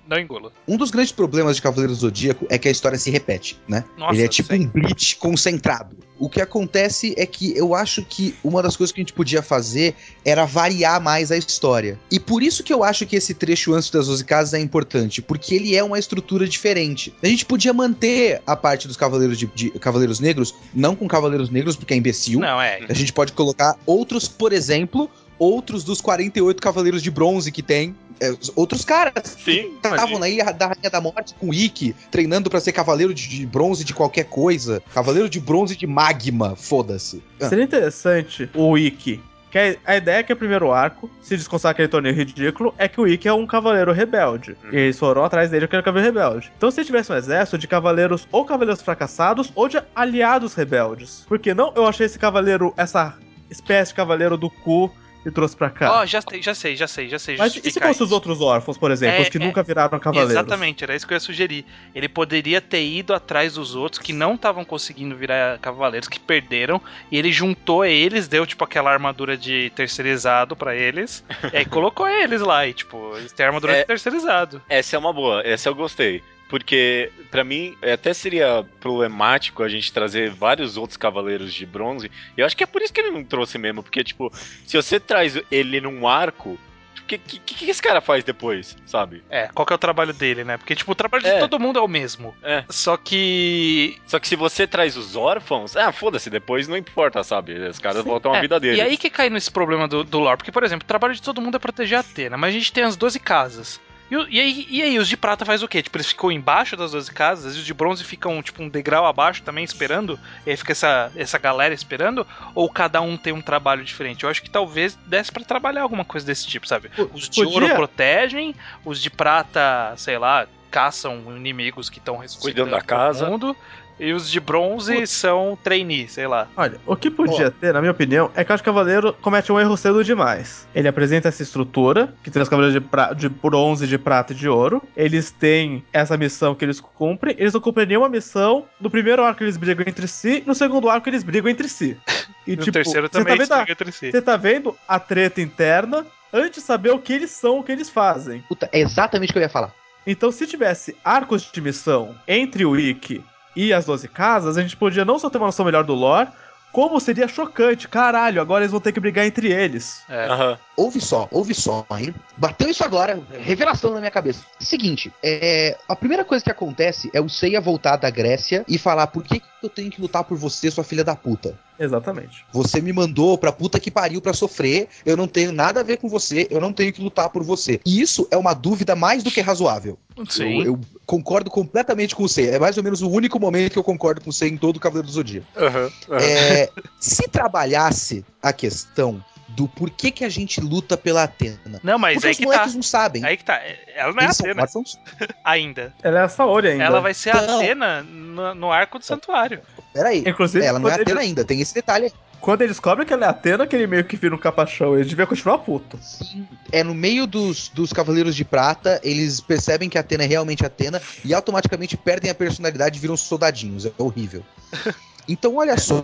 não 0.08 0.20
engulo. 0.20 0.52
Um 0.68 0.78
dos 0.78 0.92
grandes 0.92 1.12
problemas 1.12 1.56
de 1.56 1.62
Cavaleiros 1.62 1.98
do 1.98 2.02
Zodíaco 2.02 2.46
é 2.50 2.58
que 2.58 2.68
a 2.68 2.72
história 2.72 2.98
se 2.98 3.10
repete, 3.10 3.60
né? 3.68 3.84
Nossa, 3.98 4.14
Ele 4.14 4.24
é 4.24 4.28
tipo 4.28 4.54
sim. 4.54 4.62
um 4.62 4.68
Bleach 4.68 5.16
concentrado. 5.18 5.98
O 6.20 6.30
que 6.30 6.40
acontece 6.40 7.16
é 7.18 7.26
que 7.26 7.58
eu 7.58 7.74
acho 7.74 8.06
que 8.06 8.36
uma 8.44 8.62
das 8.62 8.78
coisas 8.78 8.92
que 8.94 9.02
a 9.02 9.04
gente 9.04 9.14
podia 9.14 9.42
fazer 9.42 9.96
era 10.24 10.46
variar 10.46 11.02
mais 11.02 11.32
a 11.32 11.38
história. 11.38 11.98
E 12.12 12.20
por 12.20 12.44
isso 12.44 12.64
que 12.64 12.72
eu 12.72 12.84
acho 12.84 13.08
que 13.08 13.16
esse 13.16 13.34
trecho 13.34 13.74
antes 13.74 13.90
das 13.90 14.06
12 14.06 14.24
casas 14.24 14.54
é 14.54 14.60
importante, 14.60 15.20
porque 15.20 15.56
ele 15.56 15.76
é 15.76 15.84
uma 15.84 15.98
estrutura 15.98 16.48
diferente. 16.48 17.12
A 17.24 17.28
gente 17.28 17.44
podia 17.44 17.74
manter 17.74 18.40
a 18.46 18.56
parte 18.56 18.88
dos 18.88 18.96
Cavaleiros 18.96 19.40
de, 19.40 19.48
de- 19.48 19.72
Cavaleiros 19.72 20.20
Negros, 20.20 20.54
não 20.76 20.96
com 20.96 21.08
Cavaleiros 21.08 21.50
Negros, 21.50 21.76
porque 21.76 21.96
é 21.96 21.98
imbecil. 21.98 22.40
Não, 22.40 22.62
é. 22.62 22.86
A 22.88 22.94
gente 22.94 23.12
pode 23.12 23.34
colocar 23.34 23.76
outros, 23.88 24.28
por 24.28 24.54
exemplo, 24.54 25.10
outros 25.42 25.84
dos 25.84 26.00
48 26.00 26.62
Cavaleiros 26.62 27.02
de 27.02 27.10
Bronze 27.10 27.52
que 27.52 27.64
tem. 27.64 27.96
é, 28.20 28.32
outros 28.56 28.86
caras 28.86 29.36
Sim. 29.44 29.72
estavam 29.76 30.22
aí 30.22 30.38
da 30.38 30.68
Rainha 30.68 30.90
da 30.92 31.02
Morte 31.02 31.34
com 31.40 31.50
o 31.50 31.54
Ikki, 31.54 31.96
treinando 32.12 32.48
pra 32.48 32.60
ser 32.60 32.72
cavaleiro 32.72 33.12
de, 33.12 33.28
de 33.28 33.46
bronze 33.48 33.84
de 33.84 33.94
qualquer 33.94 34.26
coisa. 34.26 34.84
Cavaleiro 34.94 35.28
de 35.28 35.40
bronze 35.40 35.76
de 35.76 35.88
magma, 35.88 36.56
foda-se. 36.56 37.24
Ah, 37.42 37.50
Seria 37.50 37.64
interessante 37.64 38.48
o 38.54 38.70
Wiki. 38.70 39.20
Que 39.50 39.58
a, 39.58 39.76
a 39.94 39.98
ideia 39.98 40.18
é 40.18 40.24
que 40.24 40.32
o 40.32 40.38
primeiro 40.38 40.72
arco, 40.72 41.10
se 41.22 41.36
desconsiderar 41.36 41.72
aquele 41.72 41.88
torneio 41.88 42.16
ridículo, 42.16 42.74
é 42.78 42.88
que 42.88 43.02
o 43.02 43.08
Ikki 43.08 43.28
é 43.28 43.34
um 43.34 43.48
cavaleiro 43.48 43.92
rebelde. 43.92 44.56
E 44.72 44.78
eles 44.78 45.00
foram 45.00 45.26
atrás 45.26 45.50
dele 45.50 45.66
porque 45.66 45.76
era 45.76 45.84
cavaleiro 45.84 46.14
rebelde. 46.16 46.52
Então 46.56 46.70
se 46.70 46.86
tivesse 46.86 47.12
um 47.12 47.16
exército 47.16 47.58
de 47.58 47.68
cavaleiros 47.68 48.28
ou 48.32 48.46
cavaleiros 48.46 48.82
fracassados 48.84 49.52
ou 49.56 49.68
de 49.68 49.82
aliados 49.96 50.54
rebeldes. 50.54 51.26
Porque 51.28 51.54
não 51.54 51.74
eu 51.76 51.86
achei 51.88 52.06
esse 52.06 52.20
cavaleiro, 52.20 52.74
essa 52.78 53.18
espécie 53.50 53.90
de 53.90 53.96
cavaleiro 53.96 54.38
do 54.38 54.50
cu 54.50 54.90
e 55.26 55.32
trouxe 55.32 55.56
pra 55.56 55.70
cá. 55.70 56.00
Ó, 56.00 56.06
já, 56.06 56.22
sei, 56.22 56.42
já 56.42 56.54
sei, 56.56 56.76
já 56.76 56.88
sei, 56.88 57.08
já 57.08 57.20
sei. 57.20 57.38
Mas 57.38 57.56
e 57.56 57.72
se 57.72 57.80
fossem 57.80 58.04
os 58.06 58.12
outros 58.12 58.42
órfãos, 58.42 58.78
por 58.78 58.92
exemplo, 58.92 59.18
É, 59.18 59.22
os 59.22 59.30
que 59.30 59.38
é, 59.38 59.40
nunca 59.40 59.62
viraram 59.64 60.00
cavaleiros? 60.00 60.32
Exatamente, 60.32 60.84
era 60.84 60.96
isso 60.96 61.06
que 61.06 61.14
eu 61.14 61.16
ia 61.16 61.20
sugerir. 61.20 61.66
Ele 61.94 62.10
poderia 62.10 62.60
ter 62.60 62.84
ido 62.84 63.14
atrás 63.14 63.54
dos 63.54 63.76
outros 63.76 64.00
que 64.02 64.14
não 64.14 64.36
estavam 64.36 64.66
conseguindo 64.66 65.16
virar 65.16 65.60
cavaleiros, 65.60 66.08
que 66.08 66.20
perderam, 66.20 66.82
e 67.12 67.18
ele 67.18 67.32
juntou 67.32 67.86
eles, 67.86 68.28
deu 68.28 68.46
tipo 68.46 68.64
aquela 68.64 68.92
armadura 68.92 69.38
de 69.38 69.72
terceirizado 69.76 70.56
pra 70.56 70.76
eles, 70.76 71.24
e 71.54 71.58
aí 71.58 71.66
colocou 71.66 72.08
eles 72.08 72.42
lá, 72.42 72.66
e 72.68 72.74
tipo, 72.74 73.14
eles 73.18 73.32
têm 73.32 73.46
armadura 73.46 73.74
É. 73.74 73.82
de 73.82 73.86
terceirizado. 73.86 74.62
Essa 74.68 74.96
é 74.96 75.00
uma 75.00 75.14
boa, 75.14 75.42
essa 75.46 75.70
eu 75.70 75.76
gostei. 75.76 76.24
Porque, 76.52 77.10
pra 77.32 77.46
mim, 77.46 77.78
até 77.82 78.14
seria 78.14 78.66
problemático 78.82 79.64
a 79.64 79.70
gente 79.70 79.92
trazer 79.94 80.30
vários 80.32 80.76
outros 80.76 80.98
cavaleiros 80.98 81.54
de 81.54 81.66
bronze. 81.66 82.12
E 82.38 82.42
eu 82.42 82.46
acho 82.46 82.58
que 82.58 82.64
é 82.66 82.68
por 82.68 82.82
isso 82.82 82.92
que 82.94 83.00
ele 83.00 83.10
não 83.10 83.24
trouxe 83.24 83.58
mesmo. 83.58 83.82
Porque, 83.82 84.04
tipo, 84.04 84.30
se 84.68 84.76
você 84.76 85.00
traz 85.00 85.40
ele 85.50 85.80
num 85.80 86.06
arco, 86.06 86.60
o 87.00 87.04
que, 87.08 87.18
que, 87.18 87.40
que 87.40 87.70
esse 87.70 87.82
cara 87.82 88.02
faz 88.02 88.26
depois, 88.26 88.76
sabe? 88.86 89.24
É, 89.30 89.48
qual 89.54 89.66
que 89.66 89.72
é 89.72 89.76
o 89.78 89.80
trabalho 89.80 90.12
dele, 90.14 90.44
né? 90.44 90.58
Porque, 90.58 90.76
tipo, 90.76 90.92
o 90.92 90.96
trabalho 90.96 91.24
de 91.24 91.30
É. 91.30 91.40
todo 91.40 91.58
mundo 91.58 91.80
é 91.80 91.82
o 91.82 91.88
mesmo. 91.88 92.36
É. 92.44 92.66
Só 92.68 92.98
que. 92.98 93.98
Só 94.06 94.20
que 94.20 94.28
se 94.28 94.36
você 94.36 94.68
traz 94.68 94.98
os 94.98 95.16
órfãos, 95.16 95.78
ah, 95.78 95.94
foda-se, 95.94 96.30
depois 96.30 96.68
não 96.68 96.76
importa, 96.76 97.24
sabe? 97.24 97.54
Os 97.54 97.80
caras 97.80 98.04
voltam 98.04 98.34
à 98.34 98.40
É, 98.40 98.42
vida 98.42 98.60
deles. 98.60 98.78
E 98.78 98.82
aí 98.82 98.98
que 98.98 99.10
cai 99.10 99.30
nesse 99.30 99.50
problema 99.50 99.88
do, 99.88 100.04
do 100.04 100.20
lore. 100.20 100.36
Porque, 100.36 100.52
por 100.52 100.64
exemplo, 100.66 100.84
o 100.84 100.88
trabalho 100.88 101.14
de 101.14 101.22
todo 101.22 101.40
mundo 101.42 101.56
é 101.56 101.60
proteger 101.60 101.98
a 101.98 102.02
Atena, 102.02 102.36
mas 102.36 102.50
a 102.54 102.58
gente 102.58 102.74
tem 102.74 102.84
as 102.84 102.98
12 102.98 103.20
casas. 103.22 103.80
E, 104.12 104.16
e 104.30 104.40
aí, 104.42 104.68
e 104.70 104.82
aí, 104.82 105.00
os 105.00 105.08
de 105.08 105.16
prata 105.16 105.46
faz 105.46 105.64
o 105.64 105.68
quê? 105.68 105.82
Tipo, 105.82 105.98
eles 105.98 106.08
ficam 106.08 106.30
embaixo 106.32 106.76
das 106.76 106.92
12 106.92 107.10
casas, 107.12 107.56
e 107.56 107.60
os 107.60 107.66
de 107.66 107.74
bronze 107.74 108.04
ficam, 108.04 108.42
tipo, 108.44 108.62
um 108.62 108.68
degrau 108.68 109.06
abaixo 109.06 109.42
também 109.42 109.64
esperando, 109.64 110.20
e 110.46 110.50
aí 110.52 110.58
fica 110.58 110.74
essa, 110.74 111.10
essa 111.16 111.38
galera 111.38 111.74
esperando, 111.74 112.28
ou 112.54 112.70
cada 112.70 113.00
um 113.02 113.16
tem 113.16 113.32
um 113.32 113.42
trabalho 113.42 113.84
diferente? 113.86 114.26
Eu 114.26 114.30
acho 114.30 114.42
que 114.44 114.50
talvez 114.50 114.96
desse 115.06 115.32
pra 115.32 115.44
trabalhar 115.46 115.84
alguma 115.84 116.04
coisa 116.04 116.26
desse 116.28 116.46
tipo, 116.46 116.68
sabe? 116.68 116.92
Os 117.14 117.30
de 117.30 117.36
podia- 117.42 117.54
ouro 117.54 117.70
protegem, 117.76 118.54
os 118.84 119.02
de 119.02 119.10
prata, 119.10 119.94
sei 119.96 120.18
lá, 120.18 120.46
caçam 120.70 121.22
inimigos 121.36 121.90
que 121.90 122.00
estão 122.00 122.16
Cuidam 122.16 122.66
da 122.66 122.78
ressuscitando 122.78 122.86
casa. 122.86 123.30
mundo, 123.30 123.56
e 124.02 124.12
os 124.14 124.30
de 124.30 124.40
bronze 124.40 125.06
são 125.08 125.58
trainee, 125.64 126.08
sei 126.10 126.26
lá. 126.28 126.48
Olha, 126.58 126.80
o 126.86 126.96
que 126.96 127.10
podia 127.12 127.52
ter, 127.52 127.74
na 127.74 127.80
minha 127.80 127.92
opinião, 127.92 128.32
é 128.36 128.44
que 128.44 128.52
eu 128.52 128.54
acho 128.56 128.64
que 128.64 128.70
o 128.70 128.74
Cavaleiro 128.74 129.14
comete 129.22 129.52
um 129.52 129.60
erro 129.60 129.78
cedo 129.78 130.04
demais. 130.04 130.68
Ele 130.74 130.88
apresenta 130.88 131.28
essa 131.30 131.44
estrutura, 131.44 132.14
que 132.24 132.32
tem 132.32 132.42
os 132.42 132.50
Cavaleiros 132.50 132.74
de, 132.82 132.88
pra- 132.90 133.14
de 133.14 133.30
bronze, 133.30 133.86
de 133.88 133.98
prata 133.98 134.34
e 134.34 134.36
de 134.36 134.50
ouro. 134.50 134.82
Eles 134.98 135.30
têm 135.32 135.84
essa 135.94 136.18
missão 136.18 136.56
que 136.56 136.66
eles 136.66 136.80
cumprem. 136.80 137.36
Eles 137.38 137.54
não 137.54 137.62
cumprem 137.62 137.86
nenhuma 137.86 138.10
missão. 138.10 138.66
No 138.80 138.90
primeiro 138.90 139.24
arco 139.24 139.44
eles 139.44 139.56
brigam 139.56 139.86
entre 139.88 140.08
si, 140.08 140.44
no 140.48 140.56
segundo 140.56 140.90
arco 140.90 141.08
eles 141.08 141.24
brigam 141.24 141.50
entre 141.50 141.70
si. 141.70 141.96
E, 142.48 142.52
E 142.52 142.54
o 142.56 142.58
tipo, 142.58 142.72
terceiro 142.72 143.08
você 143.08 143.20
também 143.24 143.38
tá 143.38 143.44
vendo 143.44 143.52
a- 143.54 143.56
explica 143.58 143.72
entre 143.72 143.92
si. 143.92 144.12
Você 144.12 144.20
tá 144.22 144.36
vendo 144.36 144.76
a 144.88 145.00
treta 145.00 145.40
interna 145.42 146.04
antes 146.34 146.56
de 146.60 146.62
saber 146.62 146.90
o 146.90 146.98
que 146.98 147.14
eles 147.14 147.30
são, 147.30 147.60
o 147.60 147.64
que 147.64 147.72
eles 147.72 147.88
fazem. 147.88 148.44
Puta, 148.50 148.68
é 148.74 148.80
exatamente 148.80 149.30
o 149.30 149.34
que 149.34 149.38
eu 149.38 149.44
ia 149.44 149.50
falar. 149.50 149.72
Então, 150.08 150.32
se 150.32 150.48
tivesse 150.48 150.98
arcos 151.06 151.44
de 151.52 151.62
missão 151.62 152.16
entre 152.28 152.66
o 152.66 152.76
Ikki 152.76 153.24
e 153.56 153.74
as 153.74 153.86
12 153.86 154.08
casas, 154.08 154.58
a 154.58 154.62
gente 154.62 154.78
podia 154.78 155.06
não 155.06 155.20
só 155.20 155.30
ter 155.30 155.38
uma 155.38 155.48
noção 155.48 155.66
melhor 155.66 155.84
do 155.84 155.94
lore, 155.94 156.30
como 156.72 157.00
seria 157.00 157.28
chocante. 157.28 157.88
Caralho, 157.88 158.42
agora 158.42 158.64
eles 158.64 158.72
vão 158.72 158.80
ter 158.80 158.92
que 158.92 159.00
brigar 159.00 159.26
entre 159.26 159.52
eles. 159.52 160.04
É. 160.10 160.26
Aham. 160.26 160.58
Ouve 160.78 161.02
só, 161.02 161.28
ouve 161.32 161.54
só, 161.54 161.86
hein? 161.98 162.16
Bateu 162.38 162.70
isso 162.70 162.84
agora, 162.84 163.20
revelação 163.40 163.94
na 163.94 164.00
minha 164.00 164.12
cabeça. 164.12 164.46
Seguinte, 164.60 165.12
é, 165.24 165.78
a 165.88 165.96
primeira 165.96 166.24
coisa 166.24 166.44
que 166.44 166.52
acontece 166.52 167.10
é 167.14 167.22
o 167.22 167.30
Seiya 167.30 167.62
voltar 167.62 167.98
da 167.98 168.10
Grécia 168.10 168.64
e 168.68 168.78
falar 168.78 169.08
por 169.08 169.24
que 169.24 169.42
eu 169.62 169.70
tenho 169.70 169.92
que 169.92 170.02
lutar 170.02 170.24
por 170.24 170.38
você, 170.38 170.72
sua 170.72 170.84
filha 170.84 171.04
da 171.04 171.16
puta. 171.16 171.58
Exatamente. 171.78 172.46
Você 172.52 172.82
me 172.82 172.92
mandou 172.92 173.38
pra 173.38 173.52
puta 173.52 173.80
que 173.80 173.92
pariu 173.92 174.22
pra 174.22 174.34
sofrer, 174.34 174.88
eu 175.06 175.16
não 175.16 175.28
tenho 175.28 175.52
nada 175.52 175.80
a 175.80 175.84
ver 175.84 175.98
com 175.98 176.10
você, 176.10 176.48
eu 176.50 176.60
não 176.60 176.74
tenho 176.74 176.92
que 176.92 177.02
lutar 177.02 177.30
por 177.30 177.44
você. 177.44 177.80
E 177.86 178.02
isso 178.02 178.28
é 178.32 178.38
uma 178.38 178.54
dúvida 178.54 178.96
mais 178.96 179.24
do 179.24 179.32
que 179.32 179.42
razoável. 179.42 179.98
Sim. 180.30 180.60
Eu, 180.60 180.66
eu 180.66 180.80
concordo 181.06 181.50
completamente 181.50 182.16
com 182.16 182.28
você. 182.28 182.50
É 182.50 182.60
mais 182.60 182.78
ou 182.78 182.84
menos 182.84 183.02
o 183.02 183.10
único 183.10 183.40
momento 183.40 183.74
que 183.74 183.80
eu 183.80 183.84
concordo 183.84 184.22
com 184.22 184.32
você 184.32 184.48
em 184.48 184.58
todo 184.58 184.78
o 184.78 184.80
Cavaleiro 184.80 185.08
do 185.08 185.14
Zodíaco. 185.14 185.48
Aham, 185.56 185.92
aham. 186.10 186.22
É, 186.22 186.70
se 187.00 187.28
trabalhasse 187.30 188.24
a 188.42 188.54
questão 188.54 189.24
do 189.56 189.68
porquê 189.68 190.12
que 190.12 190.24
a 190.24 190.30
gente 190.30 190.60
luta 190.62 190.98
pela 190.98 191.24
Atena. 191.24 191.80
Não, 191.84 191.98
mas 192.00 192.16
Porque 192.16 192.28
aí 192.28 192.32
os 192.32 192.38
que 192.38 192.44
tá. 192.44 192.50
moleques 192.52 192.76
não 192.76 192.84
sabem. 192.84 193.24
Aí 193.26 193.38
que 193.38 193.44
tá. 193.46 193.62
Ela 193.96 194.14
não 194.14 194.22
é 194.22 194.26
Eles 194.26 194.38
são 194.38 194.46
Atena 194.46 194.62
órfãos. 194.64 195.00
ainda. 195.44 195.94
Ela 196.02 196.20
é 196.20 196.24
a 196.24 196.30
Saori 196.30 196.68
ainda. 196.70 196.84
Ela 196.84 197.00
vai 197.02 197.14
ser 197.14 197.36
a 197.36 197.42
Não. 197.42 197.58
Atena 197.58 198.04
no, 198.04 198.56
no 198.56 198.72
arco 198.72 198.98
do 199.00 199.06
santuário. 199.06 199.62
Peraí. 199.94 200.24
Inclusive, 200.26 200.66
Ela 200.66 200.80
não 200.80 200.90
é 200.90 200.96
Atena 200.96 201.22
ainda, 201.22 201.44
tem 201.44 201.60
esse 201.62 201.74
detalhe 201.74 202.06
aí. 202.06 202.14
Quando 202.40 202.62
ele 202.62 202.70
descobre 202.70 203.06
que 203.06 203.14
ela 203.14 203.28
é 203.28 203.30
Atena, 203.30 203.68
que 203.68 203.76
ele 203.76 203.86
meio 203.86 204.04
que 204.04 204.16
vira 204.18 204.34
um 204.34 204.38
capachão. 204.38 204.96
Ele 204.96 205.08
devia 205.08 205.28
continuar 205.28 205.60
puto. 205.60 206.00
Sim. 206.02 206.48
É 206.72 206.84
no 206.84 206.96
meio 206.96 207.28
dos, 207.28 207.70
dos 207.70 207.94
Cavaleiros 207.94 208.36
de 208.36 208.44
Prata, 208.44 209.00
eles 209.04 209.40
percebem 209.40 209.88
que 209.88 209.96
a 209.98 210.02
Atena 210.02 210.24
é 210.24 210.28
realmente 210.28 210.66
Atena 210.66 211.00
e 211.24 211.36
automaticamente 211.36 211.96
perdem 211.96 212.32
a 212.32 212.34
personalidade 212.36 212.98
e 212.98 213.00
viram 213.02 213.16
soldadinhos. 213.16 213.86
É 213.86 213.92
horrível. 213.98 214.44
Então, 215.30 215.58
olha 215.58 215.78
só. 215.78 216.04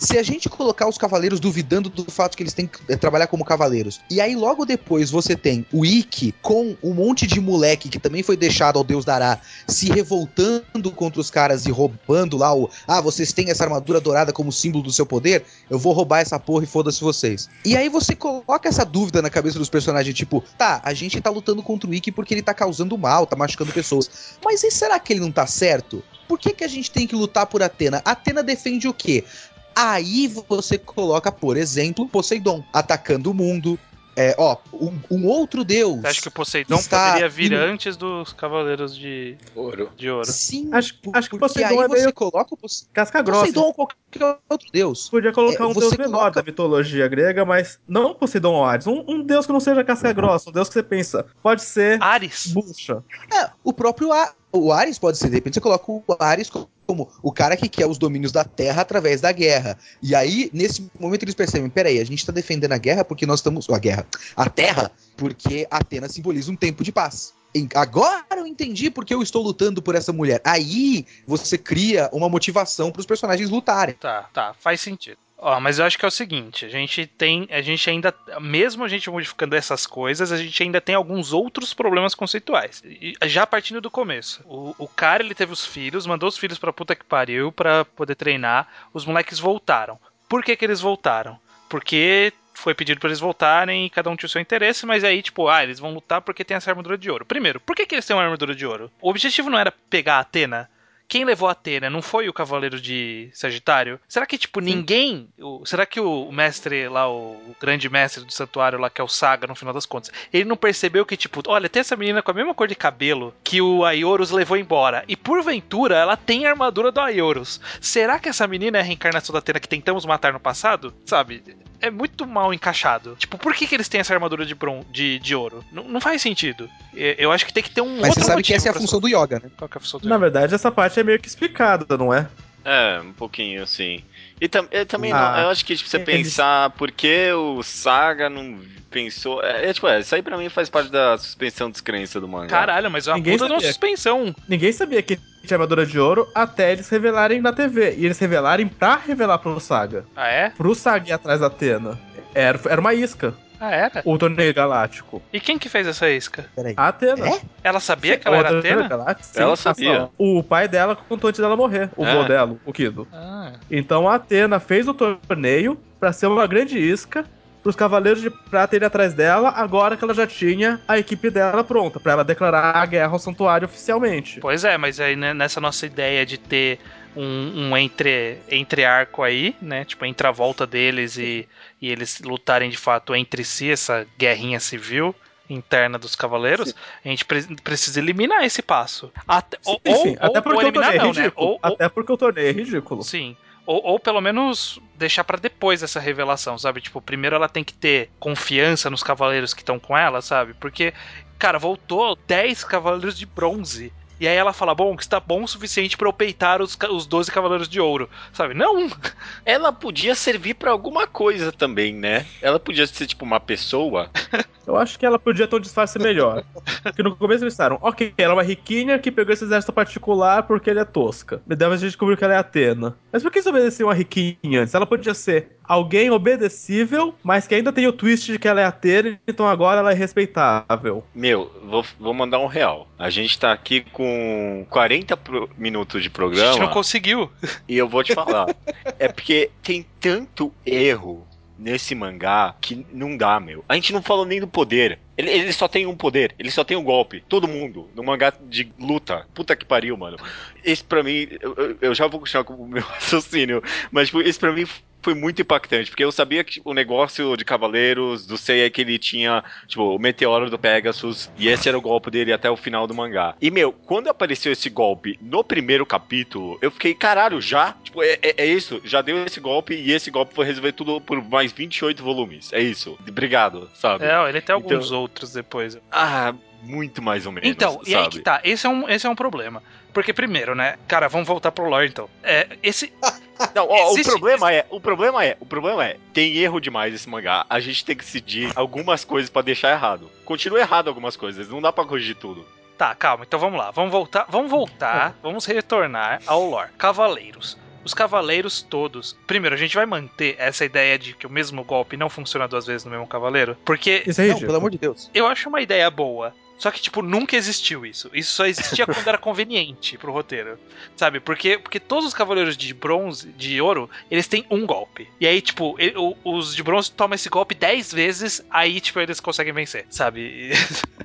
Se 0.00 0.16
a 0.16 0.22
gente 0.22 0.48
colocar 0.48 0.88
os 0.88 0.96
cavaleiros 0.96 1.38
duvidando 1.38 1.90
do 1.90 2.10
fato 2.10 2.34
que 2.34 2.42
eles 2.42 2.54
têm 2.54 2.66
que 2.66 2.78
eh, 2.88 2.96
trabalhar 2.96 3.26
como 3.26 3.44
cavaleiros, 3.44 4.00
e 4.08 4.18
aí 4.18 4.34
logo 4.34 4.64
depois 4.64 5.10
você 5.10 5.36
tem 5.36 5.66
o 5.70 5.84
Ikki 5.84 6.34
com 6.40 6.74
um 6.82 6.94
monte 6.94 7.26
de 7.26 7.38
moleque 7.38 7.90
que 7.90 7.98
também 7.98 8.22
foi 8.22 8.34
deixado 8.34 8.78
ao 8.78 8.84
Deus 8.84 9.04
dará 9.04 9.38
se 9.68 9.90
revoltando 9.90 10.90
contra 10.92 11.20
os 11.20 11.30
caras 11.30 11.66
e 11.66 11.70
roubando 11.70 12.38
lá 12.38 12.54
o. 12.56 12.70
Ah, 12.88 13.02
vocês 13.02 13.30
têm 13.34 13.50
essa 13.50 13.64
armadura 13.64 14.00
dourada 14.00 14.32
como 14.32 14.50
símbolo 14.50 14.84
do 14.84 14.90
seu 14.90 15.04
poder? 15.04 15.44
Eu 15.68 15.78
vou 15.78 15.92
roubar 15.92 16.20
essa 16.20 16.38
porra 16.38 16.64
e 16.64 16.66
foda-se 16.66 17.02
vocês. 17.02 17.50
E 17.62 17.76
aí 17.76 17.90
você 17.90 18.16
coloca 18.16 18.70
essa 18.70 18.86
dúvida 18.86 19.20
na 19.20 19.28
cabeça 19.28 19.58
dos 19.58 19.68
personagens, 19.68 20.16
tipo, 20.16 20.42
tá, 20.56 20.80
a 20.82 20.94
gente 20.94 21.20
tá 21.20 21.28
lutando 21.28 21.62
contra 21.62 21.90
o 21.90 21.92
Ikki 21.92 22.10
porque 22.10 22.32
ele 22.32 22.42
tá 22.42 22.54
causando 22.54 22.96
mal, 22.96 23.26
tá 23.26 23.36
machucando 23.36 23.70
pessoas. 23.70 24.10
Mas 24.42 24.64
e 24.64 24.70
será 24.70 24.98
que 24.98 25.12
ele 25.12 25.20
não 25.20 25.30
tá 25.30 25.46
certo? 25.46 26.02
Por 26.26 26.38
que, 26.38 26.52
que 26.54 26.64
a 26.64 26.68
gente 26.68 26.90
tem 26.90 27.08
que 27.08 27.16
lutar 27.16 27.44
por 27.46 27.60
Atena? 27.60 28.00
Atena 28.04 28.40
defende 28.40 28.86
o 28.86 28.94
quê? 28.94 29.24
Aí 29.74 30.26
você 30.48 30.76
coloca, 30.78 31.30
por 31.32 31.56
exemplo, 31.56 32.08
Poseidon 32.08 32.62
atacando 32.72 33.30
o 33.30 33.34
mundo. 33.34 33.78
É, 34.16 34.34
ó, 34.36 34.56
um, 34.74 34.98
um 35.10 35.26
outro 35.26 35.64
deus. 35.64 36.00
Você 36.00 36.06
acha 36.08 36.20
que 36.20 36.28
o 36.28 36.32
Poseidon 36.32 36.74
Está 36.76 37.06
poderia 37.06 37.28
vir 37.28 37.52
indo- 37.52 37.56
antes 37.62 37.96
dos 37.96 38.32
Cavaleiros 38.32 38.94
de, 38.94 39.36
Ouro. 39.54 39.88
de 39.96 40.10
Ouro? 40.10 40.26
Sim, 40.30 40.68
Acho- 40.74 40.94
acho 41.14 41.30
que 41.30 41.38
Poseidon 41.38 41.78
aí 41.78 41.84
é 41.84 41.88
você 41.88 42.00
meio- 42.00 42.12
coloca 42.12 42.52
o 42.52 42.58
Casca 42.92 43.22
grossa. 43.22 43.40
Poseidon 43.46 43.62
ou 43.62 43.72
qualquer 43.72 44.38
outro 44.50 44.68
deus. 44.72 45.08
Podia 45.08 45.32
colocar 45.32 45.64
É, 45.64 45.66
um 45.66 45.72
você 45.72 45.80
deus 45.96 45.96
menor 45.96 46.18
coloca- 46.18 46.30
da 46.32 46.42
mitologia 46.42 47.06
grega, 47.08 47.44
mas 47.46 47.78
não 47.88 48.12
Poseidon 48.12 48.52
ou 48.54 48.64
Hades. 48.64 48.88
Um, 48.88 49.04
um 49.08 49.22
deus 49.22 49.46
que 49.46 49.52
não 49.52 49.60
seja 49.60 49.82
casca 49.84 50.12
grossa, 50.12 50.50
um 50.50 50.52
deus 50.52 50.68
que 50.68 50.74
você 50.74 50.82
pensa. 50.82 51.24
Pode 51.40 51.62
ser 51.62 52.02
Ares. 52.02 52.48
bucha. 52.48 53.02
É, 53.32 53.48
o 53.64 53.72
próprio 53.72 54.12
A- 54.12 54.34
o 54.52 54.72
Ares 54.72 54.98
pode 54.98 55.18
ser, 55.18 55.28
de 55.28 55.36
repente 55.36 55.54
você 55.54 55.60
coloca 55.60 55.90
o 55.90 56.02
Ares 56.18 56.50
co- 56.50 56.68
como 56.86 57.08
o 57.22 57.30
cara 57.30 57.56
que 57.56 57.68
quer 57.68 57.86
os 57.86 57.98
domínios 57.98 58.32
da 58.32 58.42
Terra 58.44 58.82
através 58.82 59.20
da 59.20 59.30
guerra. 59.30 59.78
E 60.02 60.14
aí, 60.14 60.50
nesse 60.52 60.90
momento, 60.98 61.22
eles 61.22 61.34
percebem: 61.34 61.70
peraí, 61.70 62.00
a 62.00 62.04
gente 62.04 62.26
tá 62.26 62.32
defendendo 62.32 62.72
a 62.72 62.78
guerra 62.78 63.04
porque 63.04 63.26
nós 63.26 63.38
estamos. 63.40 63.68
A 63.70 63.78
guerra. 63.78 64.06
A 64.36 64.48
Terra, 64.48 64.90
porque 65.16 65.66
Atenas 65.70 66.12
simboliza 66.12 66.50
um 66.50 66.56
tempo 66.56 66.82
de 66.82 66.90
paz. 66.90 67.32
Agora 67.74 68.24
eu 68.36 68.46
entendi 68.46 68.90
porque 68.90 69.12
eu 69.12 69.22
estou 69.22 69.42
lutando 69.42 69.82
por 69.82 69.94
essa 69.94 70.12
mulher. 70.12 70.40
Aí 70.44 71.04
você 71.26 71.58
cria 71.58 72.08
uma 72.12 72.28
motivação 72.28 72.92
para 72.92 73.00
os 73.00 73.06
personagens 73.06 73.50
lutarem. 73.50 73.94
Tá, 73.96 74.28
tá, 74.32 74.54
faz 74.54 74.80
sentido. 74.80 75.18
Ó, 75.42 75.58
mas 75.58 75.78
eu 75.78 75.86
acho 75.86 75.98
que 75.98 76.04
é 76.04 76.08
o 76.08 76.10
seguinte, 76.10 76.66
a 76.66 76.68
gente 76.68 77.06
tem, 77.06 77.48
a 77.50 77.62
gente 77.62 77.88
ainda, 77.88 78.14
mesmo 78.38 78.84
a 78.84 78.88
gente 78.88 79.08
modificando 79.08 79.56
essas 79.56 79.86
coisas, 79.86 80.30
a 80.30 80.36
gente 80.36 80.62
ainda 80.62 80.82
tem 80.82 80.94
alguns 80.94 81.32
outros 81.32 81.72
problemas 81.72 82.14
conceituais. 82.14 82.82
Já 83.24 83.46
partindo 83.46 83.80
do 83.80 83.90
começo, 83.90 84.44
o, 84.44 84.74
o 84.76 84.86
cara 84.86 85.22
ele 85.22 85.34
teve 85.34 85.50
os 85.50 85.64
filhos, 85.64 86.06
mandou 86.06 86.28
os 86.28 86.36
filhos 86.36 86.58
pra 86.58 86.74
puta 86.74 86.94
que 86.94 87.06
pariu 87.06 87.50
pra 87.50 87.86
poder 87.86 88.16
treinar, 88.16 88.68
os 88.92 89.06
moleques 89.06 89.38
voltaram. 89.38 89.98
Por 90.28 90.44
que 90.44 90.54
que 90.54 90.64
eles 90.64 90.80
voltaram? 90.80 91.38
Porque 91.70 92.34
foi 92.52 92.74
pedido 92.74 93.00
pra 93.00 93.08
eles 93.08 93.18
voltarem 93.18 93.86
e 93.86 93.90
cada 93.90 94.10
um 94.10 94.16
tinha 94.16 94.26
o 94.26 94.30
seu 94.30 94.42
interesse, 94.42 94.84
mas 94.84 95.04
aí, 95.04 95.22
tipo, 95.22 95.48
ah, 95.48 95.62
eles 95.62 95.78
vão 95.78 95.94
lutar 95.94 96.20
porque 96.20 96.44
tem 96.44 96.58
essa 96.58 96.70
armadura 96.70 96.98
de 96.98 97.10
ouro. 97.10 97.24
Primeiro, 97.24 97.58
por 97.58 97.74
que, 97.74 97.86
que 97.86 97.94
eles 97.94 98.04
têm 98.04 98.14
uma 98.14 98.22
armadura 98.22 98.54
de 98.54 98.66
ouro? 98.66 98.90
O 99.00 99.08
objetivo 99.08 99.48
não 99.48 99.58
era 99.58 99.72
pegar 99.72 100.16
a 100.16 100.20
Atena? 100.20 100.68
Quem 101.10 101.24
levou 101.24 101.48
a 101.48 101.52
Atena 101.52 101.90
não 101.90 102.00
foi 102.00 102.28
o 102.28 102.32
Cavaleiro 102.32 102.80
de 102.80 103.28
Sagitário? 103.34 103.98
Será 104.08 104.24
que, 104.24 104.38
tipo, 104.38 104.60
ninguém. 104.60 105.28
o- 105.40 105.66
será 105.66 105.84
que 105.84 105.98
o 105.98 106.30
mestre 106.30 106.88
lá, 106.88 107.08
o, 107.10 107.32
o 107.32 107.56
grande 107.60 107.88
mestre 107.90 108.24
do 108.24 108.32
santuário 108.32 108.78
lá, 108.78 108.88
que 108.88 109.00
é 109.00 109.04
o 109.04 109.08
Saga, 109.08 109.48
no 109.48 109.56
final 109.56 109.74
das 109.74 109.84
contas, 109.86 110.12
ele 110.32 110.44
não 110.44 110.56
percebeu 110.56 111.04
que, 111.04 111.16
tipo, 111.16 111.42
olha, 111.48 111.68
tem 111.68 111.80
essa 111.80 111.96
menina 111.96 112.22
com 112.22 112.30
a 112.30 112.34
mesma 112.34 112.54
cor 112.54 112.68
de 112.68 112.76
cabelo 112.76 113.34
que 113.42 113.60
o 113.60 113.84
Aioros 113.84 114.30
levou 114.30 114.56
embora. 114.56 115.04
E 115.08 115.16
porventura 115.16 115.96
ela 115.96 116.16
tem 116.16 116.46
a 116.46 116.50
armadura 116.50 116.92
do 116.92 117.00
Aioros. 117.00 117.60
Será 117.80 118.20
que 118.20 118.28
essa 118.28 118.46
menina 118.46 118.78
é 118.78 118.80
a 118.80 118.84
reencarnação 118.84 119.32
da 119.32 119.40
Atena 119.40 119.58
que 119.58 119.68
tentamos 119.68 120.06
matar 120.06 120.32
no 120.32 120.38
passado? 120.38 120.94
Sabe? 121.04 121.42
É 121.80 121.90
muito 121.90 122.26
mal 122.26 122.52
encaixado. 122.52 123.16
Tipo, 123.18 123.38
por 123.38 123.54
que, 123.54 123.66
que 123.66 123.74
eles 123.74 123.88
têm 123.88 124.00
essa 124.00 124.12
armadura 124.12 124.44
de, 124.44 124.54
bron 124.54 124.84
de, 124.90 125.18
de 125.18 125.34
ouro? 125.34 125.64
Não, 125.72 125.84
não 125.84 126.00
faz 126.00 126.20
sentido. 126.20 126.68
Eu 126.94 127.32
acho 127.32 127.46
que 127.46 127.52
tem 127.52 127.62
que 127.62 127.70
ter 127.70 127.80
um 127.80 127.96
Mas 127.96 128.10
outro 128.10 128.22
você 128.22 128.26
sabe 128.26 128.42
que 128.42 128.52
essa 128.52 128.68
é 128.68 128.70
a 128.70 128.74
função 128.74 129.00
do 129.00 129.08
yoga, 129.08 129.40
né? 129.40 129.50
Qual 129.56 129.68
que 129.68 129.76
é 129.76 129.78
a 129.78 129.80
função 129.80 130.00
do 130.00 130.08
Na 130.08 130.18
verdade, 130.18 130.54
essa 130.54 130.70
parte 130.70 131.00
é 131.00 131.04
meio 131.04 131.18
que 131.18 131.28
explicada, 131.28 131.96
não 131.96 132.12
é? 132.12 132.28
É, 132.64 133.00
um 133.00 133.12
pouquinho, 133.12 133.62
assim. 133.62 134.02
E 134.40 134.48
tam, 134.48 134.66
eu 134.70 134.84
também 134.86 135.12
Ah, 135.12 135.32
não, 135.36 135.42
eu 135.44 135.48
acho 135.50 135.64
que 135.64 135.76
tipo, 135.76 135.88
você 135.88 135.96
eles- 135.96 136.06
pensar 136.06 136.70
por 136.70 136.90
que 136.90 137.30
o 137.32 137.62
Saga 137.62 138.28
não 138.30 138.58
pensou. 138.90 139.42
É, 139.42 139.66
é, 139.68 139.72
tipo, 139.72 139.86
é, 139.86 140.00
isso 140.00 140.14
aí 140.14 140.22
pra 140.22 140.36
mim 140.36 140.48
faz 140.48 140.68
parte 140.68 140.90
da 140.90 141.16
suspensão 141.16 141.68
de 141.68 141.72
descrença 141.72 142.20
do 142.20 142.26
mangá. 142.28 142.48
Caralho, 142.48 142.90
mas 142.90 143.06
é 143.06 143.10
uma 143.10 143.16
Ninguém 143.18 143.34
puta 143.34 143.46
de 143.46 143.52
uma 143.52 143.58
sabia. 143.60 143.72
suspensão. 143.72 144.34
Ninguém 144.48 144.72
sabia 144.72 145.02
que 145.02 145.16
tinha 145.16 145.56
armadura 145.56 145.86
de 145.86 145.98
ouro 145.98 146.28
até 146.34 146.72
eles 146.72 146.88
revelarem 146.88 147.40
na 147.40 147.52
TV. 147.52 147.94
E 147.96 148.04
eles 148.04 148.18
revelarem 148.18 148.66
pra 148.66 148.96
revelar 148.96 149.38
pro 149.38 149.58
Saga. 149.60 150.04
Ah, 150.16 150.28
é? 150.28 150.50
Pro 150.50 150.74
Saga 150.74 151.08
ir 151.08 151.12
atrás 151.12 151.40
da 151.40 151.46
Atena. 151.46 151.98
Era, 152.34 152.60
era 152.68 152.80
uma 152.80 152.92
isca, 152.94 153.34
Ah, 153.60 153.70
era? 153.72 154.02
o 154.06 154.16
torneio 154.16 154.54
galáctico. 154.54 155.22
E 155.32 155.38
quem 155.38 155.58
que 155.58 155.68
fez 155.68 155.86
essa 155.86 156.08
isca? 156.10 156.46
Peraí. 156.56 156.72
A 156.76 156.88
Atena. 156.88 157.28
É? 157.28 157.40
Ela 157.62 157.78
sabia 157.78 158.16
que 158.16 158.26
ela 158.26 158.38
era 158.38 158.58
Atena? 158.58 158.88
galáctico, 158.88 159.38
Ela 159.38 159.54
sim, 159.54 159.62
sabia. 159.62 160.08
O 160.16 160.42
pai 160.42 160.66
dela 160.66 160.96
contou 160.96 161.28
antes 161.28 161.38
dela 161.40 161.56
morrer. 161.56 161.90
O 161.96 162.04
É. 162.06 162.14
vô 162.14 162.24
dela, 162.24 162.56
o 162.64 162.72
Kido. 162.72 163.06
Ah, 163.12 163.52
Então 163.70 164.08
a 164.08 164.14
Atena 164.14 164.58
fez 164.58 164.88
o 164.88 164.94
torneio 164.94 165.78
pra 165.98 166.12
ser 166.12 166.26
uma 166.26 166.46
grande 166.46 166.78
isca 166.78 167.24
pros 167.62 167.76
Cavaleiros 167.76 168.22
de 168.22 168.30
Prata 168.30 168.74
irem 168.74 168.86
atrás 168.86 169.12
dela, 169.12 169.50
agora 169.50 169.94
que 169.94 170.02
ela 170.02 170.14
já 170.14 170.26
tinha 170.26 170.80
a 170.88 170.98
equipe 170.98 171.28
dela 171.28 171.62
pronta, 171.62 172.00
pra 172.00 172.12
ela 172.12 172.24
declarar 172.24 172.74
a 172.74 172.86
guerra 172.86 173.12
ao 173.12 173.18
santuário 173.18 173.66
oficialmente. 173.66 174.40
pois 174.40 174.64
é, 174.64 174.78
mas 174.78 174.98
aí 174.98 175.14
né, 175.14 175.34
nessa 175.34 175.60
nossa 175.60 175.84
ideia 175.84 176.24
de 176.24 176.38
ter 176.38 176.78
um, 177.16 177.68
um 177.70 177.76
entre, 177.76 178.38
entre 178.48 178.84
arco 178.84 179.22
aí, 179.22 179.54
né? 179.60 179.84
Tipo, 179.84 180.04
entre 180.04 180.26
a 180.26 180.30
volta 180.30 180.66
deles 180.66 181.16
e, 181.16 181.48
e 181.80 181.90
eles 181.90 182.20
lutarem 182.20 182.70
de 182.70 182.76
fato 182.76 183.14
entre 183.14 183.44
si, 183.44 183.70
essa 183.70 184.06
guerrinha 184.18 184.60
civil 184.60 185.14
interna 185.48 185.98
dos 185.98 186.14
cavaleiros, 186.14 186.74
a 187.04 187.08
gente 187.08 187.24
pre- 187.24 187.42
precisa 187.64 187.98
eliminar 187.98 188.44
esse 188.44 188.62
passo. 188.62 189.12
Até, 189.26 189.58
ou, 189.64 189.80
Sim, 189.84 189.94
sim, 189.96 190.08
ou- 190.10 190.16
até 190.26 190.38
ou 190.38 190.42
porque 190.42 190.58
o 190.58 190.60
eliminar 190.62 190.92
torneio 190.92 191.00
é 191.00 191.04
não, 191.04 191.12
né? 191.12 191.20
ridículo. 191.22 191.46
Ou, 191.46 191.52
ou- 191.54 191.58
Até 191.74 191.88
porque 191.88 192.12
o 192.12 192.16
torneio 192.16 192.48
é 192.48 192.52
ridículo. 192.52 193.02
Sim. 193.02 193.36
Ou, 193.66 193.82
ou 193.84 194.00
pelo 194.00 194.20
menos 194.20 194.78
deixar 194.94 195.22
pra 195.24 195.36
depois 195.38 195.82
essa 195.82 195.98
revelação, 196.00 196.56
sabe? 196.58 196.80
Tipo, 196.80 197.00
primeiro 197.02 197.34
ela 197.36 197.48
tem 197.48 197.62
que 197.64 197.74
ter 197.74 198.10
confiança 198.18 198.88
nos 198.90 199.02
cavaleiros 199.02 199.52
que 199.52 199.60
estão 199.62 199.78
com 199.78 199.96
ela, 199.98 200.22
sabe? 200.22 200.54
Porque, 200.54 200.94
cara, 201.38 201.58
voltou 201.58 202.16
10 202.26 202.62
cavaleiros 202.64 203.18
de 203.18 203.26
bronze. 203.26 203.92
E 204.20 204.28
aí 204.28 204.36
ela 204.36 204.52
fala, 204.52 204.74
bom, 204.74 204.94
que 204.94 205.02
está 205.02 205.18
bom 205.18 205.42
o 205.42 205.48
suficiente 205.48 205.96
pra 205.96 206.06
eu 206.06 206.12
peitar 206.12 206.60
os, 206.60 206.76
os 206.90 207.06
12 207.06 207.32
cavaleiros 207.32 207.66
de 207.66 207.80
ouro. 207.80 208.08
Sabe? 208.34 208.52
Não! 208.52 208.86
Ela 209.46 209.72
podia 209.72 210.14
servir 210.14 210.54
pra 210.54 210.70
alguma 210.70 211.06
coisa 211.06 211.50
também, 211.50 211.94
né? 211.94 212.26
Ela 212.42 212.60
podia 212.60 212.86
ser 212.86 213.06
tipo 213.06 213.24
uma 213.24 213.40
pessoa. 213.40 214.10
Eu 214.70 214.76
acho 214.76 214.98
que 214.98 215.04
ela 215.04 215.18
podia 215.18 215.46
ter 215.48 215.56
um 215.56 215.60
disfarce 215.60 215.98
melhor. 215.98 216.44
Porque 216.82 217.02
no 217.02 217.16
começo 217.16 217.42
eles 217.44 217.54
disseram, 217.54 217.78
ok, 217.82 218.14
ela 218.16 218.32
é 218.32 218.36
uma 218.36 218.42
riquinha 218.42 218.98
que 218.98 219.10
pegou 219.10 219.32
esse 219.32 219.44
exército 219.44 219.72
particular 219.72 220.44
porque 220.44 220.70
ele 220.70 220.78
é 220.80 220.84
tosca. 220.84 221.42
Me 221.46 221.56
deve 221.56 221.74
a 221.74 221.76
gente 221.76 221.88
descobriu 221.88 222.16
que 222.16 222.24
ela 222.24 222.34
é 222.34 222.36
Atena. 222.36 222.96
Mas 223.12 223.22
por 223.22 223.30
que 223.32 223.38
eles 223.38 223.46
obedeciam 223.46 223.88
uma 223.88 223.94
riquinha 223.94 224.62
antes? 224.62 224.74
Ela 224.74 224.86
podia 224.86 225.12
ser 225.14 225.56
alguém 225.64 226.10
obedecível, 226.10 227.14
mas 227.22 227.46
que 227.46 227.54
ainda 227.54 227.72
tem 227.72 227.86
o 227.86 227.92
twist 227.92 228.30
de 228.32 228.38
que 228.38 228.48
ela 228.48 228.60
é 228.60 228.64
Atena, 228.64 229.18
então 229.26 229.46
agora 229.46 229.80
ela 229.80 229.92
é 229.92 229.94
respeitável. 229.94 231.04
Meu, 231.14 231.50
vou, 231.64 231.84
vou 231.98 232.14
mandar 232.14 232.38
um 232.38 232.46
real. 232.46 232.88
A 232.98 233.10
gente 233.10 233.38
tá 233.38 233.52
aqui 233.52 233.82
com 233.92 234.66
40 234.70 235.16
pro- 235.16 235.50
minutos 235.56 235.94
de 235.94 235.98
A 235.98 236.02
gente 236.08 236.12
programa. 236.12 236.58
não 236.58 236.68
conseguiu. 236.68 237.30
E 237.68 237.76
eu 237.76 237.88
vou 237.88 238.02
te 238.02 238.14
falar. 238.14 238.46
é 238.98 239.08
porque 239.08 239.50
tem 239.62 239.84
tanto 240.00 240.52
erro 240.64 241.26
nesse 241.60 241.94
mangá 241.94 242.54
que 242.60 242.86
não 242.92 243.16
dá, 243.16 243.38
meu. 243.38 243.64
A 243.68 243.74
gente 243.74 243.92
não 243.92 244.02
falou 244.02 244.24
nem 244.24 244.40
do 244.40 244.48
poder. 244.48 244.98
Ele, 245.16 245.30
ele 245.30 245.52
só 245.52 245.68
tem 245.68 245.86
um 245.86 245.94
poder, 245.94 246.34
ele 246.38 246.50
só 246.50 246.64
tem 246.64 246.76
um 246.76 246.82
golpe. 246.82 247.22
Todo 247.28 247.46
mundo, 247.46 247.90
no 247.94 248.02
mangá 248.02 248.32
de 248.42 248.72
luta. 248.78 249.26
Puta 249.34 249.54
que 249.54 249.66
pariu, 249.66 249.96
mano. 249.96 250.16
Esse 250.64 250.82
pra 250.82 251.02
mim, 251.02 251.28
eu, 251.40 251.76
eu- 251.80 251.94
já 251.94 252.06
vou 252.06 252.20
continuar 252.20 252.44
com 252.44 252.54
o 252.54 252.66
meu 252.68 252.82
raciocínio, 252.88 253.62
mas 253.92 254.08
tipo, 254.08 254.22
esse 254.22 254.38
pra 254.38 254.52
mim 254.52 254.66
foi 255.02 255.14
muito 255.14 255.40
impactante, 255.42 255.90
porque 255.90 256.04
eu 256.04 256.12
sabia 256.12 256.44
que 256.44 256.60
o 256.64 256.74
negócio 256.74 257.36
de 257.36 257.44
Cavaleiros 257.44 258.26
do 258.26 258.36
Seiya 258.36 258.66
é 258.66 258.70
que 258.70 258.80
ele 258.80 258.98
tinha, 258.98 259.42
tipo, 259.66 259.94
o 259.94 259.98
meteoro 259.98 260.50
do 260.50 260.58
Pegasus, 260.58 261.30
e 261.38 261.48
esse 261.48 261.68
era 261.68 261.78
o 261.78 261.80
golpe 261.80 262.10
dele 262.10 262.32
até 262.32 262.50
o 262.50 262.56
final 262.56 262.86
do 262.86 262.94
mangá. 262.94 263.34
E, 263.40 263.50
meu, 263.50 263.72
quando 263.72 264.08
apareceu 264.08 264.52
esse 264.52 264.68
golpe 264.68 265.18
no 265.20 265.42
primeiro 265.42 265.86
capítulo, 265.86 266.58
eu 266.60 266.70
fiquei, 266.70 266.94
caralho, 266.94 267.40
já? 267.40 267.74
Tipo, 267.82 268.02
é, 268.02 268.18
é- 268.22 268.34
é 268.38 268.46
isso, 268.46 268.80
já 268.84 269.00
deu 269.02 269.24
esse 269.24 269.40
golpe, 269.40 269.74
e 269.74 269.92
esse 269.92 270.10
golpe 270.10 270.34
foi 270.34 270.44
resolver 270.44 270.72
tudo 270.72 271.00
por 271.00 271.22
mais 271.22 271.52
28 271.52 272.02
volumes. 272.02 272.52
É 272.52 272.60
isso. 272.60 272.98
Obrigado, 273.08 273.70
sabe? 273.74 274.04
É, 274.04 274.28
ele 274.28 274.40
tem 274.40 274.54
alguns 274.54 274.86
Então- 274.86 275.00
outros 275.00 275.32
depois. 275.32 275.78
Ah, 275.90 276.34
muito 276.62 277.00
mais 277.00 277.24
ou 277.26 277.32
menos. 277.32 277.48
Então, 277.48 277.80
e 277.86 277.94
aí 277.94 278.04
que 278.08 278.12
sabe? 278.16 278.24
tá. 278.24 278.40
Esse 278.44 278.66
é, 278.66 278.68
um, 278.70 278.88
esse 278.88 279.06
é 279.06 279.10
um 279.10 279.14
problema. 279.14 279.62
Porque, 279.92 280.12
primeiro, 280.12 280.54
né? 280.54 280.76
Cara, 280.88 281.08
vamos 281.08 281.26
voltar 281.26 281.50
pro 281.52 281.68
lore 281.68 281.88
então. 281.88 282.08
É, 282.22 282.48
esse. 282.62 282.92
Não, 283.54 283.66
ó, 283.68 283.88
o 283.88 283.92
Existe- 283.92 284.10
problema 284.10 284.52
é, 284.52 284.66
o 284.68 284.78
problema 284.78 285.24
é, 285.24 285.34
o 285.40 285.46
problema 285.46 285.82
é, 285.86 285.96
tem 286.12 286.36
erro 286.36 286.60
demais 286.60 286.92
esse 286.94 287.08
mangá. 287.08 287.46
A 287.48 287.58
gente 287.58 287.84
tem 287.84 287.96
que 287.96 288.04
decidir 288.04 288.52
algumas 288.54 289.02
coisas 289.04 289.30
pra 289.30 289.40
deixar 289.40 289.70
errado. 289.70 290.10
Continua 290.26 290.60
errado 290.60 290.88
algumas 290.88 291.16
coisas, 291.16 291.48
não 291.48 291.60
dá 291.62 291.72
pra 291.72 291.86
corrigir 291.86 292.16
tudo. 292.16 292.46
Tá, 292.76 292.94
calma, 292.94 293.24
então 293.26 293.40
vamos 293.40 293.58
lá. 293.58 293.70
Vamos 293.70 293.90
voltar, 293.92 294.26
vamos 294.28 294.50
voltar, 294.50 295.14
vamos 295.22 295.46
retornar 295.46 296.20
ao 296.26 296.44
lore. 296.44 296.70
Cavaleiros. 296.76 297.56
Os 297.82 297.94
cavaleiros 297.94 298.60
todos. 298.60 299.16
Primeiro, 299.26 299.54
a 299.54 299.58
gente 299.58 299.74
vai 299.74 299.86
manter 299.86 300.36
essa 300.38 300.62
ideia 300.66 300.98
de 300.98 301.14
que 301.14 301.26
o 301.26 301.30
mesmo 301.30 301.64
golpe 301.64 301.96
não 301.96 302.10
funciona 302.10 302.46
duas 302.46 302.66
vezes 302.66 302.84
no 302.84 302.90
mesmo 302.90 303.06
cavaleiro, 303.06 303.56
porque 303.64 304.02
Isso 304.06 304.20
é 304.20 304.28
Não, 304.28 304.38
pelo 304.38 304.56
amor 304.56 304.70
de 304.70 304.76
Deus. 304.76 305.10
eu 305.14 305.26
acho 305.26 305.48
uma 305.48 305.62
ideia 305.62 305.90
boa. 305.90 306.34
Só 306.60 306.70
que, 306.70 306.80
tipo, 306.80 307.00
nunca 307.00 307.34
existiu 307.36 307.86
isso. 307.86 308.10
Isso 308.12 308.32
só 308.32 308.44
existia 308.46 308.84
quando 308.86 309.08
era 309.08 309.16
conveniente 309.16 309.96
pro 309.96 310.12
roteiro. 310.12 310.58
Sabe? 310.94 311.18
Porque, 311.18 311.56
porque 311.58 311.80
todos 311.80 312.04
os 312.04 312.12
cavaleiros 312.14 312.54
de 312.56 312.74
bronze, 312.74 313.28
de 313.32 313.60
ouro, 313.62 313.88
eles 314.10 314.28
têm 314.28 314.44
um 314.50 314.66
golpe. 314.66 315.08
E 315.18 315.26
aí, 315.26 315.40
tipo, 315.40 315.74
ele- 315.78 315.96
o- 315.96 316.14
os 316.22 316.54
de 316.54 316.62
bronze 316.62 316.92
tomam 316.92 317.14
esse 317.14 317.30
golpe 317.30 317.54
10 317.54 317.90
vezes, 317.92 318.44
aí, 318.50 318.78
tipo, 318.78 319.00
eles 319.00 319.20
conseguem 319.20 319.52
vencer, 319.54 319.86
sabe? 319.90 320.50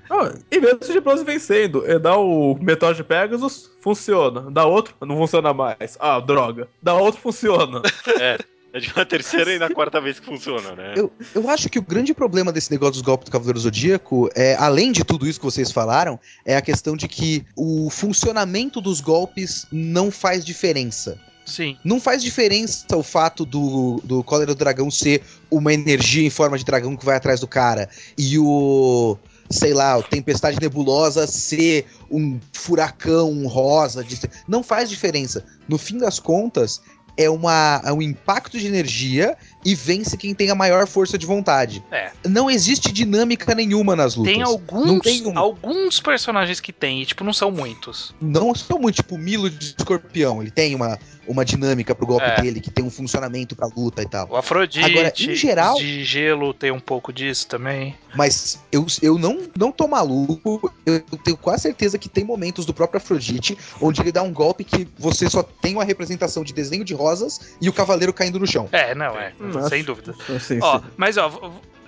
Não, 0.09 0.27
em 0.51 0.59
vez 0.59 0.77
de 0.79 0.99
bronze 0.99 1.23
vencendo, 1.23 1.89
é 1.89 1.97
dar 1.97 2.17
o 2.17 2.55
metal 2.61 2.93
de 2.93 3.03
Pegasus, 3.03 3.71
funciona. 3.81 4.41
Dá 4.51 4.65
outro, 4.65 4.93
não 5.01 5.15
funciona 5.17 5.53
mais. 5.53 5.97
Ah, 5.99 6.19
droga. 6.19 6.67
Dá 6.83 6.93
outro, 6.95 7.21
funciona. 7.21 7.81
É. 8.19 8.37
É 8.75 8.79
de 8.81 8.91
uma 8.93 9.05
terceira 9.05 9.53
e 9.53 9.57
na 9.57 9.69
quarta 9.73 10.01
vez 10.01 10.19
que 10.19 10.25
funciona, 10.25 10.75
né? 10.75 10.93
Eu, 10.97 11.09
eu 11.33 11.49
acho 11.49 11.69
que 11.69 11.79
o 11.79 11.81
grande 11.81 12.13
problema 12.13 12.51
desse 12.51 12.69
negócio 12.69 12.93
dos 12.95 13.01
golpes 13.01 13.25
do 13.29 13.31
Cavaleiro 13.31 13.57
Zodíaco, 13.59 14.29
é, 14.35 14.55
além 14.55 14.91
de 14.91 15.05
tudo 15.05 15.25
isso 15.25 15.39
que 15.39 15.45
vocês 15.45 15.71
falaram, 15.71 16.19
é 16.45 16.57
a 16.57 16.61
questão 16.61 16.97
de 16.97 17.07
que 17.07 17.45
o 17.55 17.89
funcionamento 17.89 18.81
dos 18.81 18.99
golpes 18.99 19.65
não 19.71 20.11
faz 20.11 20.43
diferença. 20.43 21.17
Sim. 21.45 21.77
Não 21.85 22.01
faz 22.01 22.21
diferença 22.21 22.85
o 22.97 23.03
fato 23.03 23.45
do, 23.45 24.01
do 24.03 24.23
Cólera 24.23 24.53
do 24.53 24.57
Dragão 24.57 24.91
ser 24.91 25.21
uma 25.49 25.71
energia 25.73 26.25
em 26.27 26.29
forma 26.31 26.57
de 26.57 26.65
dragão 26.65 26.97
que 26.97 27.05
vai 27.05 27.15
atrás 27.15 27.39
do 27.39 27.47
cara 27.47 27.87
e 28.17 28.37
o. 28.37 29.17
Sei 29.47 29.75
lá, 29.75 29.95
o 29.95 30.01
Tempestade 30.01 30.57
Nebulosa 30.59 31.27
ser 31.27 31.85
um 32.09 32.39
furacão 32.51 33.31
um 33.31 33.45
rosa. 33.47 34.03
de- 34.03 34.19
Não 34.47 34.63
faz 34.63 34.89
diferença. 34.89 35.45
No 35.69 35.77
fim 35.77 35.99
das 35.99 36.19
contas, 36.19 36.81
é, 37.17 37.29
uma, 37.29 37.81
é 37.85 37.91
um 37.93 38.01
impacto 38.01 38.57
de 38.59 38.67
energia 38.67 39.37
e 39.63 39.73
vence 39.73 40.15
quem 40.17 40.33
tem 40.33 40.49
a 40.51 40.55
maior 40.55 40.85
força 40.87 41.17
de 41.17 41.25
vontade. 41.25 41.83
É. 41.91 42.11
Não 42.27 42.49
existe 42.51 42.91
dinâmica 42.91 43.55
nenhuma 43.55 43.95
nas 43.95 44.15
lutas. 44.15 44.33
Tem 44.33 44.41
alguns, 44.43 45.01
tem 45.01 45.25
um- 45.25 45.37
alguns 45.37 45.99
personagens 45.99 46.59
que 46.59 46.71
tem, 46.73 47.01
e, 47.01 47.05
tipo, 47.05 47.23
não 47.23 47.33
são 47.33 47.49
muitos. 47.51 48.13
não 48.21 48.53
são 48.53 48.77
muito 48.79 48.95
tipo 48.97 49.17
Milo 49.17 49.49
de 49.49 49.75
escorpião. 49.77 50.41
Ele 50.41 50.51
tem 50.51 50.75
uma, 50.75 50.99
uma 51.27 51.43
dinâmica 51.45 51.93
pro 51.95 52.05
golpe 52.05 52.25
É. 52.25 52.41
dele, 52.41 52.59
que 52.59 52.69
tem 52.69 52.83
um 52.83 52.89
funcionamento 52.89 53.55
pra 53.55 53.67
luta 53.67 54.01
e 54.01 54.07
tal. 54.07 54.27
O 54.29 54.35
Afrodite, 54.35 54.83
Agora, 54.85 55.13
em 55.17 55.35
geral- 55.35 55.75
de 55.75 56.03
gelo 56.03 56.53
tem 56.53 56.71
um 56.71 56.79
pouco 56.79 57.11
disso 57.11 57.47
também. 57.47 57.95
Mas 58.15 58.59
eu, 58.71 58.85
eu 59.01 59.17
não, 59.17 59.41
não 59.57 59.71
tô 59.71 59.87
maluco. 59.87 60.71
Eu 60.85 61.01
tenho 61.23 61.37
quase 61.37 61.63
certeza 61.63 61.97
que 61.97 62.07
tem 62.07 62.23
momentos 62.23 62.65
do 62.65 62.73
próprio 62.73 62.97
Afrodite 62.97 63.57
onde 63.81 64.01
ele 64.01 64.11
dá 64.11 64.21
um 64.21 64.31
golpe 64.31 64.63
que 64.63 64.87
você 64.97 65.29
só 65.29 65.43
tem 65.43 65.73
uma 65.75 65.83
representação 65.83 66.43
de 66.43 66.53
desenho 66.53 66.83
de 66.85 66.93
rosas 66.93 67.55
e 67.61 67.67
o 67.67 67.73
cavaleiro 67.73 68.13
caindo 68.13 68.39
no 68.39 68.47
chão. 68.47 68.69
É, 68.71 68.95
não, 68.95 69.17
é. 69.19 69.33
Hum, 69.39 69.67
sem 69.67 69.83
dúvida. 69.83 70.15
Sim, 70.39 70.59
Ó, 70.61 70.79
sim. 70.79 70.85
mas 70.97 71.17
ó, 71.17 71.29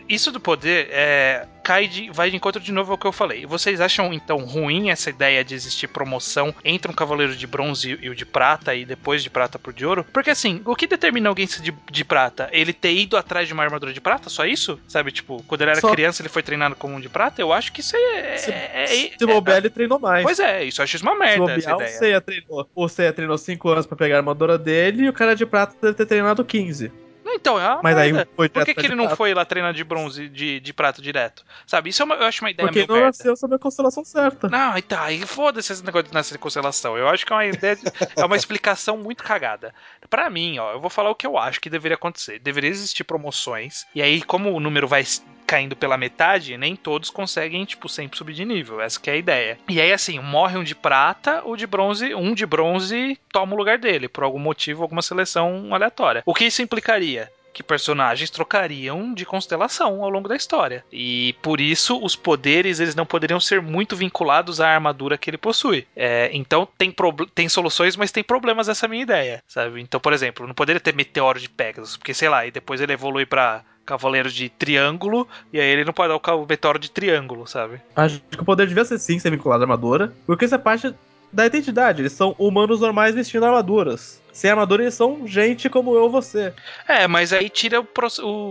isso 0.09 0.31
do 0.31 0.39
poder 0.39 0.87
é, 0.91 1.45
cai 1.63 1.87
de, 1.87 2.09
vai 2.11 2.29
de 2.29 2.35
encontro 2.37 2.61
de 2.61 2.71
novo 2.71 2.91
ao 2.93 2.97
que 2.97 3.05
eu 3.05 3.11
falei. 3.11 3.45
Vocês 3.45 3.81
acham 3.81 4.13
então 4.13 4.37
ruim 4.39 4.89
essa 4.89 5.09
ideia 5.09 5.43
de 5.43 5.53
existir 5.53 5.87
promoção 5.87 6.53
entre 6.63 6.91
um 6.91 6.95
cavaleiro 6.95 7.35
de 7.35 7.45
bronze 7.47 7.97
e 8.01 8.09
o 8.09 8.15
de 8.15 8.25
prata 8.25 8.73
e 8.73 8.85
depois 8.85 9.21
de 9.23 9.29
prata 9.29 9.59
pro 9.59 9.73
de 9.73 9.85
ouro? 9.85 10.05
Porque 10.13 10.29
assim, 10.29 10.61
o 10.65 10.75
que 10.75 10.87
determina 10.87 11.27
alguém 11.29 11.45
ser 11.47 11.61
de, 11.61 11.73
de 11.91 12.05
prata? 12.05 12.49
Ele 12.51 12.71
ter 12.73 12.93
ido 12.93 13.17
atrás 13.17 13.47
de 13.47 13.53
uma 13.53 13.63
armadura 13.63 13.91
de 13.91 13.99
prata? 14.01 14.29
Só 14.29 14.45
isso? 14.45 14.79
Sabe, 14.87 15.11
tipo, 15.11 15.43
quando 15.47 15.61
ele 15.61 15.71
era 15.71 15.81
Só- 15.81 15.91
criança 15.91 16.21
ele 16.21 16.29
foi 16.29 16.43
treinado 16.43 16.75
como 16.75 16.95
um 16.95 16.99
de 16.99 17.09
prata? 17.09 17.41
Eu 17.41 17.51
acho 17.51 17.71
que 17.73 17.81
isso 17.81 17.95
é. 17.95 18.37
Se- 18.37 18.51
é- 18.51 18.83
é- 18.83 18.87
Se 18.87 19.25
bobear, 19.25 19.57
ele 19.57 19.69
treinou 19.69 19.99
mais. 19.99 20.23
Pois 20.23 20.39
é, 20.39 20.63
isso 20.63 20.79
eu 20.79 20.83
acho 20.83 20.95
isso 20.95 21.05
uma 21.05 21.13
Se 21.13 21.19
merda 21.19 21.51
essa 21.53 21.69
bobear, 21.69 21.77
o 21.77 21.81
ideia. 21.81 22.65
O 22.75 22.87
Seiya 22.87 23.13
treinou 23.13 23.37
5 23.37 23.69
anos 23.69 23.85
pra 23.85 23.97
pegar 23.97 24.15
a 24.15 24.19
armadura 24.19 24.57
dele 24.57 25.03
e 25.03 25.09
o 25.09 25.13
cara 25.13 25.35
de 25.35 25.45
prata 25.45 25.75
deve 25.81 25.93
ter 25.95 26.05
treinado 26.05 26.43
15. 26.45 26.91
Então, 27.39 27.59
é 27.59 27.67
uma 27.69 27.81
Mas 27.83 27.97
aí 27.97 28.11
merda. 28.11 28.29
foi 28.35 28.49
Por 28.49 28.65
que, 28.65 28.73
que 28.73 28.85
ele 28.85 28.95
não 28.95 29.09
foi 29.15 29.33
lá 29.33 29.45
treinar 29.45 29.73
de 29.73 29.83
bronze, 29.83 30.27
de, 30.29 30.59
de 30.59 30.73
prata 30.73 31.01
direto? 31.01 31.45
Sabe, 31.65 31.89
isso 31.89 32.01
é 32.01 32.05
uma- 32.05 32.15
eu 32.15 32.25
acho 32.25 32.43
uma 32.43 32.51
ideia 32.51 32.67
Porque 32.67 32.79
meio 32.87 32.99
não 32.99 33.05
nasceu 33.07 33.35
sob 33.35 33.55
a 33.55 33.59
constelação 33.59 34.03
certa. 34.03 34.49
Não, 34.49 34.77
e 34.77 34.81
tá, 34.81 35.03
aí 35.03 35.25
foda-se 35.25 35.71
esse 35.71 35.83
negócio 35.85 36.07
de 36.07 36.13
nascer 36.13 36.37
constelação. 36.37 36.97
Eu 36.97 37.07
acho 37.07 37.25
que 37.25 37.31
é 37.31 37.35
uma 37.35 37.45
ideia, 37.45 37.75
de- 37.75 37.83
é 38.15 38.25
uma 38.25 38.35
explicação 38.35 38.97
muito 38.97 39.23
cagada. 39.23 39.73
Pra 40.09 40.29
mim, 40.29 40.57
ó, 40.59 40.73
eu 40.73 40.79
vou 40.81 40.89
falar 40.89 41.09
o 41.09 41.15
que 41.15 41.27
eu 41.27 41.37
acho 41.37 41.61
que 41.61 41.69
deveria 41.69 41.95
acontecer. 41.95 42.39
Deveria 42.39 42.69
existir 42.69 43.03
promoções, 43.03 43.85
e 43.93 44.01
aí, 44.01 44.21
como 44.21 44.51
o 44.53 44.59
número 44.59 44.87
vai 44.87 45.03
caindo 45.47 45.75
pela 45.75 45.97
metade, 45.97 46.57
nem 46.57 46.75
todos 46.75 47.09
conseguem, 47.09 47.63
tipo, 47.63 47.87
sempre 47.87 48.17
subir 48.17 48.33
de 48.33 48.43
nível. 48.43 48.81
Essa 48.81 48.99
que 48.99 49.09
é 49.09 49.13
a 49.13 49.17
ideia. 49.17 49.57
E 49.69 49.79
aí, 49.79 49.93
assim, 49.93 50.19
morre 50.19 50.57
um 50.57 50.63
de 50.63 50.75
prata, 50.75 51.41
o 51.45 51.55
de 51.55 51.65
bronze, 51.65 52.13
um 52.13 52.33
de 52.33 52.45
bronze 52.45 53.17
toma 53.31 53.53
o 53.53 53.57
lugar 53.57 53.77
dele, 53.77 54.09
por 54.09 54.23
algum 54.23 54.39
motivo, 54.39 54.83
alguma 54.83 55.01
seleção 55.01 55.73
aleatória. 55.73 56.21
O 56.25 56.33
que 56.33 56.45
isso 56.45 56.61
implicaria? 56.61 57.31
que 57.57 57.63
personagens 57.63 58.29
trocariam 58.29 59.15
de 59.15 59.25
constelação 59.25 60.03
ao 60.03 60.11
longo 60.11 60.29
da 60.29 60.35
história. 60.35 60.85
E 60.93 61.33
por 61.41 61.59
isso 61.59 61.99
os 62.03 62.15
poderes 62.15 62.79
eles 62.79 62.93
não 62.93 63.03
poderiam 63.03 63.39
ser 63.39 63.63
muito 63.63 63.95
vinculados 63.95 64.61
à 64.61 64.69
armadura 64.69 65.17
que 65.17 65.27
ele 65.27 65.39
possui. 65.39 65.87
É, 65.95 66.29
então 66.33 66.67
tem, 66.77 66.93
tem 67.33 67.49
soluções, 67.49 67.95
mas 67.95 68.11
tem 68.11 68.23
problemas 68.23 68.69
essa 68.69 68.87
minha 68.87 69.01
ideia, 69.01 69.43
sabe? 69.47 69.81
Então, 69.81 69.99
por 69.99 70.13
exemplo, 70.13 70.45
não 70.45 70.53
poderia 70.53 70.79
ter 70.79 70.93
meteoro 70.93 71.39
de 71.39 71.49
Pegasus, 71.49 71.97
porque 71.97 72.13
sei 72.13 72.29
lá, 72.29 72.45
e 72.45 72.51
depois 72.51 72.79
ele 72.79 72.93
evolui 72.93 73.25
pra 73.25 73.63
Cavaleiro 73.87 74.29
de 74.29 74.49
Triângulo, 74.49 75.25
e 75.51 75.59
aí 75.59 75.67
ele 75.67 75.85
não 75.85 75.93
pode 75.93 76.09
dar 76.09 76.35
o 76.35 76.45
meteoro 76.45 76.77
de 76.77 76.91
Triângulo, 76.91 77.47
sabe? 77.47 77.81
Acho 77.95 78.21
que 78.29 78.41
o 78.41 78.45
poder 78.45 78.67
devia 78.67 78.83
ser 78.83 78.99
sim 78.99 79.17
ser 79.17 79.31
vinculado 79.31 79.63
à 79.63 79.65
armadura, 79.65 80.13
porque 80.25 80.43
isso 80.43 80.53
é 80.53 80.57
parte 80.57 80.93
da 81.31 81.45
identidade. 81.45 82.01
Eles 82.01 82.11
são 82.11 82.35
humanos 82.37 82.81
normais 82.81 83.15
vestindo 83.15 83.45
armaduras. 83.45 84.21
Sem 84.33 84.51
armadura, 84.51 84.83
eles 84.83 84.93
são 84.93 85.25
gente 85.25 85.69
como 85.69 85.95
eu 85.95 86.03
ou 86.03 86.09
você. 86.11 86.53
É, 86.87 87.07
mas 87.07 87.31
aí 87.31 87.49
tira 87.49 87.81
o, 87.81 87.87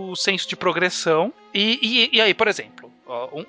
o 0.09 0.15
senso 0.15 0.49
de 0.49 0.55
progressão. 0.55 1.31
E, 1.53 2.09
e, 2.11 2.17
e 2.17 2.21
aí, 2.21 2.33
por 2.33 2.47
exemplo, 2.47 2.86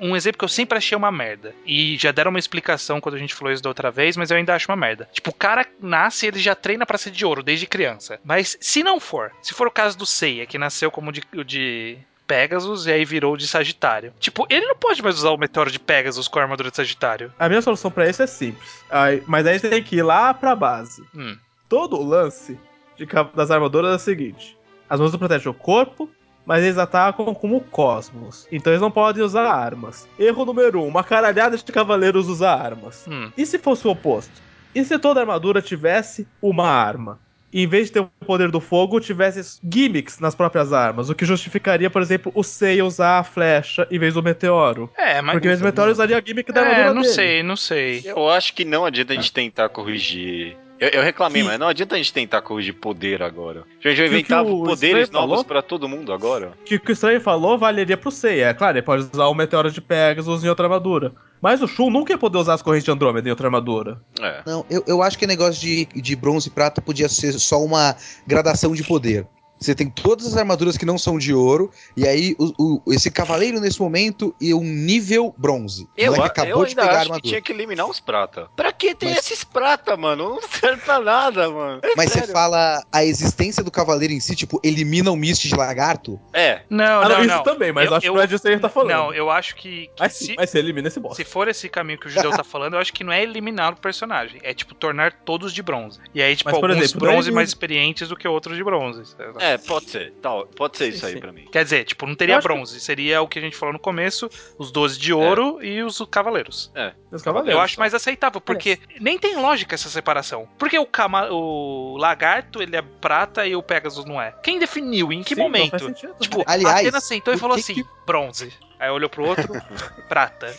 um, 0.00 0.16
exemplo 0.16 0.38
que 0.38 0.44
eu 0.44 0.48
sempre 0.48 0.78
achei 0.78 0.96
uma 0.96 1.10
merda. 1.10 1.54
E 1.66 1.96
já 1.98 2.12
deram 2.12 2.30
uma 2.30 2.38
explicação 2.38 3.00
quando 3.00 3.14
a 3.16 3.18
gente 3.18 3.34
falou 3.34 3.52
isso 3.52 3.62
da 3.62 3.70
outra 3.70 3.90
vez, 3.90 4.16
mas 4.16 4.30
eu 4.30 4.36
ainda 4.36 4.54
acho 4.54 4.70
uma 4.70 4.76
merda. 4.76 5.08
Tipo, 5.12 5.30
o 5.30 5.34
cara 5.34 5.66
nasce 5.80 6.26
e 6.26 6.28
ele 6.28 6.38
já 6.38 6.54
treina 6.54 6.86
pra 6.86 6.98
ser 6.98 7.10
de 7.10 7.24
ouro 7.24 7.42
desde 7.42 7.66
criança. 7.66 8.20
Mas 8.24 8.56
se 8.60 8.82
não 8.82 9.00
for, 9.00 9.32
se 9.42 9.54
for 9.54 9.66
o 9.66 9.70
caso 9.70 9.96
do 9.98 10.06
Seiya, 10.06 10.46
que 10.46 10.58
nasceu 10.58 10.90
como 10.90 11.12
de, 11.12 11.22
de 11.44 11.98
Pegasus 12.26 12.86
e 12.86 12.92
aí 12.92 13.04
virou 13.04 13.36
de 13.36 13.48
Sagitário. 13.48 14.12
Tipo, 14.20 14.46
ele 14.50 14.66
não 14.66 14.76
pode 14.76 15.02
mais 15.02 15.16
usar 15.16 15.30
o 15.30 15.38
meteoro 15.38 15.70
de 15.70 15.78
Pegasus 15.78 16.28
com 16.28 16.38
a 16.38 16.42
armadura 16.42 16.70
de 16.70 16.76
Sagitário. 16.76 17.32
A 17.38 17.48
minha 17.48 17.62
solução 17.62 17.90
pra 17.90 18.08
isso 18.08 18.22
é 18.22 18.26
simples. 18.26 18.84
Aí- 18.90 19.22
mas 19.26 19.46
aí 19.46 19.58
você 19.58 19.68
tem 19.70 19.82
que 19.82 19.96
ir 19.96 20.02
lá 20.02 20.34
pra 20.34 20.54
base. 20.54 21.02
Hum. 21.14 21.36
Todo 21.68 21.96
o 21.96 22.04
lance 22.04 22.58
de 22.96 23.06
das 23.34 23.50
armaduras 23.50 23.92
é 23.92 23.96
o 23.96 23.98
seguinte: 23.98 24.56
as 24.88 25.00
armaduras 25.00 25.18
protegem 25.18 25.50
o 25.50 25.54
corpo, 25.54 26.10
mas 26.48 26.64
eles 26.64 26.78
atacam 26.78 27.34
como 27.34 27.60
cosmos. 27.60 28.48
Então 28.50 28.72
eles 28.72 28.80
não 28.80 28.90
podem 28.90 29.22
usar 29.22 29.46
armas. 29.46 30.08
Erro 30.18 30.46
número 30.46 30.80
1: 30.80 30.82
um, 30.82 30.88
uma 30.88 31.04
caralhada 31.04 31.58
de 31.58 31.64
cavaleiros 31.64 32.26
usa 32.26 32.50
armas. 32.50 33.04
Hum. 33.06 33.30
E 33.36 33.44
se 33.44 33.58
fosse 33.58 33.86
o 33.86 33.90
oposto? 33.90 34.32
E 34.74 34.82
se 34.82 34.98
toda 34.98 35.20
armadura 35.20 35.60
tivesse 35.60 36.26
uma 36.40 36.66
arma? 36.66 37.18
E 37.52 37.62
em 37.62 37.66
vez 37.66 37.88
de 37.88 37.94
ter 37.94 38.00
o 38.00 38.10
poder 38.26 38.50
do 38.50 38.60
fogo, 38.60 38.98
tivesse 38.98 39.58
gimmicks 39.62 40.20
nas 40.20 40.34
próprias 40.34 40.72
armas, 40.72 41.08
o 41.10 41.14
que 41.14 41.24
justificaria, 41.24 41.88
por 41.88 42.00
exemplo, 42.02 42.30
o 42.34 42.42
Seiya 42.42 42.84
usar 42.84 43.18
a 43.18 43.24
flecha 43.24 43.86
em 43.90 43.98
vez 43.98 44.14
do 44.14 44.22
meteoro. 44.22 44.90
É, 44.96 45.20
mas. 45.20 45.34
Porque 45.34 45.48
o 45.48 45.60
meteoro 45.60 45.92
usaria 45.92 46.16
a 46.16 46.22
gimmick 46.24 46.50
da 46.50 46.62
armadura 46.62 46.88
É, 46.88 46.92
não 46.94 47.02
dele. 47.02 47.14
sei, 47.14 47.42
não 47.42 47.56
sei. 47.56 48.02
Eu 48.06 48.28
acho 48.30 48.54
que 48.54 48.64
não 48.64 48.86
adianta 48.86 49.12
a 49.12 49.16
gente 49.16 49.32
tentar 49.32 49.68
corrigir. 49.68 50.56
Eu, 50.80 50.88
eu 50.90 51.02
reclamei, 51.02 51.42
Que- 51.42 51.48
mas 51.48 51.58
não 51.58 51.68
adianta 51.68 51.94
a 51.94 51.98
gente 51.98 52.12
tentar 52.12 52.40
corrigir 52.42 52.74
poder 52.74 53.22
agora. 53.22 53.64
A 53.84 53.88
gente 53.88 53.96
vai 53.96 53.96
Que 53.96 54.02
o 54.02 54.08
que 54.10 54.14
inventar 54.18 54.44
poderes 54.44 55.04
Stray 55.04 55.10
novos 55.12 55.28
falou? 55.30 55.44
pra 55.44 55.60
todo 55.62 55.88
mundo 55.88 56.12
agora. 56.12 56.52
que 56.64 56.76
o 56.76 56.80
que 56.80 56.90
o 56.90 56.92
Estranho 56.92 57.20
falou 57.20 57.58
valeria 57.58 57.96
pro 57.96 58.10
Seiya. 58.10 58.46
É 58.46 58.54
claro, 58.54 58.76
ele 58.78 58.84
pode 58.84 59.08
usar 59.12 59.26
o 59.26 59.34
Meteoro 59.34 59.70
de 59.70 59.80
Pegasus 59.80 60.44
em 60.44 60.48
outra 60.48 60.66
armadura. 60.66 61.12
Mas 61.40 61.62
o 61.62 61.68
Shun 61.68 61.90
nunca 61.90 62.12
ia 62.12 62.18
poder 62.18 62.38
usar 62.38 62.54
as 62.54 62.62
correntes 62.62 62.84
de 62.84 62.90
Andrômeda 62.90 63.28
em 63.28 63.30
outra 63.30 63.46
armadura. 63.46 64.00
É. 64.20 64.42
Não, 64.44 64.64
eu, 64.68 64.82
eu 64.86 65.02
acho 65.02 65.16
que 65.18 65.24
o 65.24 65.28
negócio 65.28 65.60
de, 65.60 65.86
de 65.86 66.16
bronze 66.16 66.48
e 66.48 66.50
prata 66.50 66.80
podia 66.82 67.08
ser 67.08 67.32
só 67.34 67.62
uma 67.62 67.94
gradação 68.26 68.72
de 68.74 68.82
poder. 68.82 69.24
Você 69.60 69.74
tem 69.74 69.88
todas 69.90 70.26
as 70.26 70.36
armaduras 70.36 70.76
que 70.76 70.84
não 70.86 70.96
são 70.98 71.18
de 71.18 71.34
ouro, 71.34 71.70
e 71.96 72.06
aí 72.06 72.36
o, 72.38 72.80
o- 72.86 72.92
esse 72.92 73.10
cavaleiro 73.10 73.58
nesse 73.60 73.80
momento 73.80 74.34
e 74.40 74.54
um 74.54 74.62
nível 74.62 75.34
bronze. 75.36 75.88
Eu, 75.96 76.14
eu 76.14 76.22
acabou 76.22 76.64
de 76.64 76.70
ainda 76.70 76.82
pegar 76.82 76.92
a 76.92 76.96
acho 76.96 77.04
que 77.06 77.12
armadura. 77.12 77.28
tinha 77.28 77.40
que 77.42 77.52
eliminar 77.52 77.86
os 77.88 77.98
prata. 78.00 78.48
Pra 78.56 78.72
que 78.72 78.94
tem 78.94 79.10
Mas- 79.10 79.18
esses 79.18 79.42
prata, 79.44 79.96
mano? 79.96 80.34
Não 80.40 80.42
serve 80.48 80.82
pra 80.82 81.00
nada, 81.00 81.50
mano. 81.50 81.80
É 81.82 81.92
Mas 81.96 82.10
você 82.12 82.18
sério. 82.20 82.32
fala 82.34 82.82
a 82.92 83.04
existência 83.04 83.62
do 83.64 83.70
cavaleiro 83.70 84.12
em 84.14 84.20
si, 84.20 84.36
tipo, 84.36 84.60
elimina 84.62 85.10
o 85.10 85.16
Mist 85.16 85.46
de 85.48 85.54
lagarto? 85.54 86.20
É, 86.32 86.62
Não, 86.70 87.02
Ah, 87.02 87.08
não, 87.08 87.18
isso 87.24 87.28
não. 87.36 87.42
também, 87.42 87.72
mas 87.72 87.86
Eu- 87.86 87.94
acho 87.94 88.00
que 88.02 88.08
eu- 88.08 88.14
não 88.14 88.20
é 88.22 88.26
disso 88.26 88.42
que 88.42 88.48
a 88.48 88.52
gente 88.52 88.60
tá 88.60 88.68
falando. 88.68 88.90
Não, 88.90 89.14
eu 89.14 89.30
acho 89.30 89.56
que, 89.56 89.86
que 89.88 89.90
Mas, 89.98 90.12
se, 90.14 90.26
sim, 90.26 90.34
mas 90.36 90.50
você 90.50 90.58
elimina 90.58 90.88
esse 90.88 91.00
boss. 91.00 91.16
se 91.16 91.24
for 91.24 91.48
esse 91.48 91.68
caminho 91.68 91.98
que 91.98 92.06
o 92.06 92.10
judeu 92.10 92.30
tá 92.30 92.42
falando, 92.44 92.74
eu 92.74 92.80
acho 92.80 92.92
que 92.92 93.02
não 93.02 93.12
é 93.12 93.22
eliminar 93.22 93.72
o 93.72 93.76
personagem. 93.76 94.40
É, 94.44 94.54
tipo, 94.54 94.74
tornar 94.74 95.12
todos 95.24 95.52
de 95.52 95.62
bronze. 95.62 95.98
E 96.14 96.22
aí, 96.22 96.36
tipo, 96.36 96.50
Mas, 96.50 96.58
por 96.60 96.70
alguns 96.70 96.84
exemplo, 96.84 97.00
bronze 97.08 97.30
mais 97.32 97.48
experientes 97.48 98.08
do 98.08 98.16
que 98.16 98.28
outros 98.28 98.56
de 98.56 98.62
bronze. 98.64 99.02
é, 99.40 99.47
pode 99.56 99.88
ser. 99.88 100.12
Tal, 100.20 100.46
pode 100.48 100.76
ser 100.76 100.90
Sim, 100.90 100.96
isso 100.96 101.06
aí 101.06 101.12
sim. 101.14 101.20
pra 101.20 101.32
mim. 101.32 101.46
Quer 101.50 101.64
dizer, 101.64 101.84
tipo, 101.84 102.06
não 102.06 102.14
teria 102.14 102.36
acho 102.36 102.46
que- 102.46 102.52
bronze. 102.52 102.80
Seria 102.80 103.22
o 103.22 103.28
que 103.28 103.38
a 103.38 103.42
gente 103.42 103.56
falou 103.56 103.72
no 103.72 103.78
começo: 103.78 104.28
os 104.58 104.70
12 104.70 104.98
de 104.98 105.12
ouro 105.14 105.62
e 105.64 105.82
os 105.82 105.98
cavaleiros. 106.10 106.70
Os 107.10 107.22
cavaleiros. 107.22 107.54
Eu 107.54 107.60
acho 107.60 107.78
mais 107.80 107.94
aceitável, 107.94 108.40
porque 108.40 108.78
nem 109.00 109.18
tem 109.18 109.36
lógica 109.36 109.74
essa 109.74 109.88
separação. 109.88 110.48
Porque 110.58 110.78
o, 110.78 110.84
cama 110.84 111.30
o 111.30 111.96
lagarto, 111.96 112.60
ele 112.62 112.76
é 112.76 112.82
prata 112.82 113.46
e 113.46 113.54
o 113.56 113.62
Pegasus 113.62 114.04
não 114.04 114.20
é. 114.20 114.32
Quem 114.42 114.58
definiu? 114.58 115.12
Em 115.12 115.22
que 115.22 115.34
Sim, 115.34 115.40
não 115.40 115.44
momento? 115.46 115.70
faz 115.70 115.82
sentido. 115.84 116.14
Tipo, 116.20 116.42
Aliás, 116.46 116.74
a 116.76 116.78
Atena 116.80 117.00
sentou 117.00 117.32
e 117.32 117.38
falou 117.38 117.54
que 117.56 117.60
assim: 117.62 117.74
que- 117.74 117.86
bronze. 118.04 118.52
Aí 118.80 118.90
olhou 118.90 119.08
pro 119.08 119.24
outro, 119.26 119.48
prata. 120.08 120.54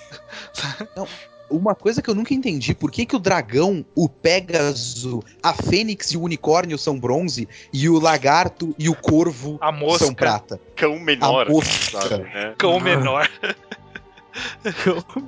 Uma 1.50 1.74
coisa 1.74 2.02
que 2.02 2.10
eu 2.10 2.16
nunca 2.16 2.34
entendi, 2.34 2.74
por 2.76 2.91
que, 2.91 3.06
que 3.06 3.16
o 3.16 3.20
dragão, 3.20 3.84
o 3.95 4.08
Pégaso, 4.08 5.24
a 5.41 5.54
fênix 5.54 6.12
e 6.12 6.18
o 6.18 6.22
unicórnio 6.22 6.78
são 6.78 7.00
bronze 7.00 7.47
e 7.74 7.89
o 7.89 8.00
lagarto 8.00 8.76
e 8.78 8.88
o 8.89 8.95
corvo 8.95 9.58
A 9.60 9.72
mosca. 9.72 10.06
são 10.06 10.14
prata? 10.14 10.60
Cão 10.76 11.00
menor. 11.00 11.47
A 11.47 11.50
mosca. 11.52 12.02
sabe, 12.02 12.24
né? 12.24 12.54
Cão 12.58 12.78
Ah. 12.78 12.80
menor. 12.84 13.30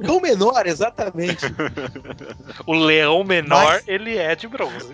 Cão 0.06 0.20
menor, 0.22 0.68
exatamente. 0.68 1.46
O 2.66 2.74
leão 2.74 3.24
menor, 3.24 3.74
Mas- 3.74 3.84
ele 3.88 4.18
é 4.18 4.36
de 4.36 4.48
bronze. 4.48 4.92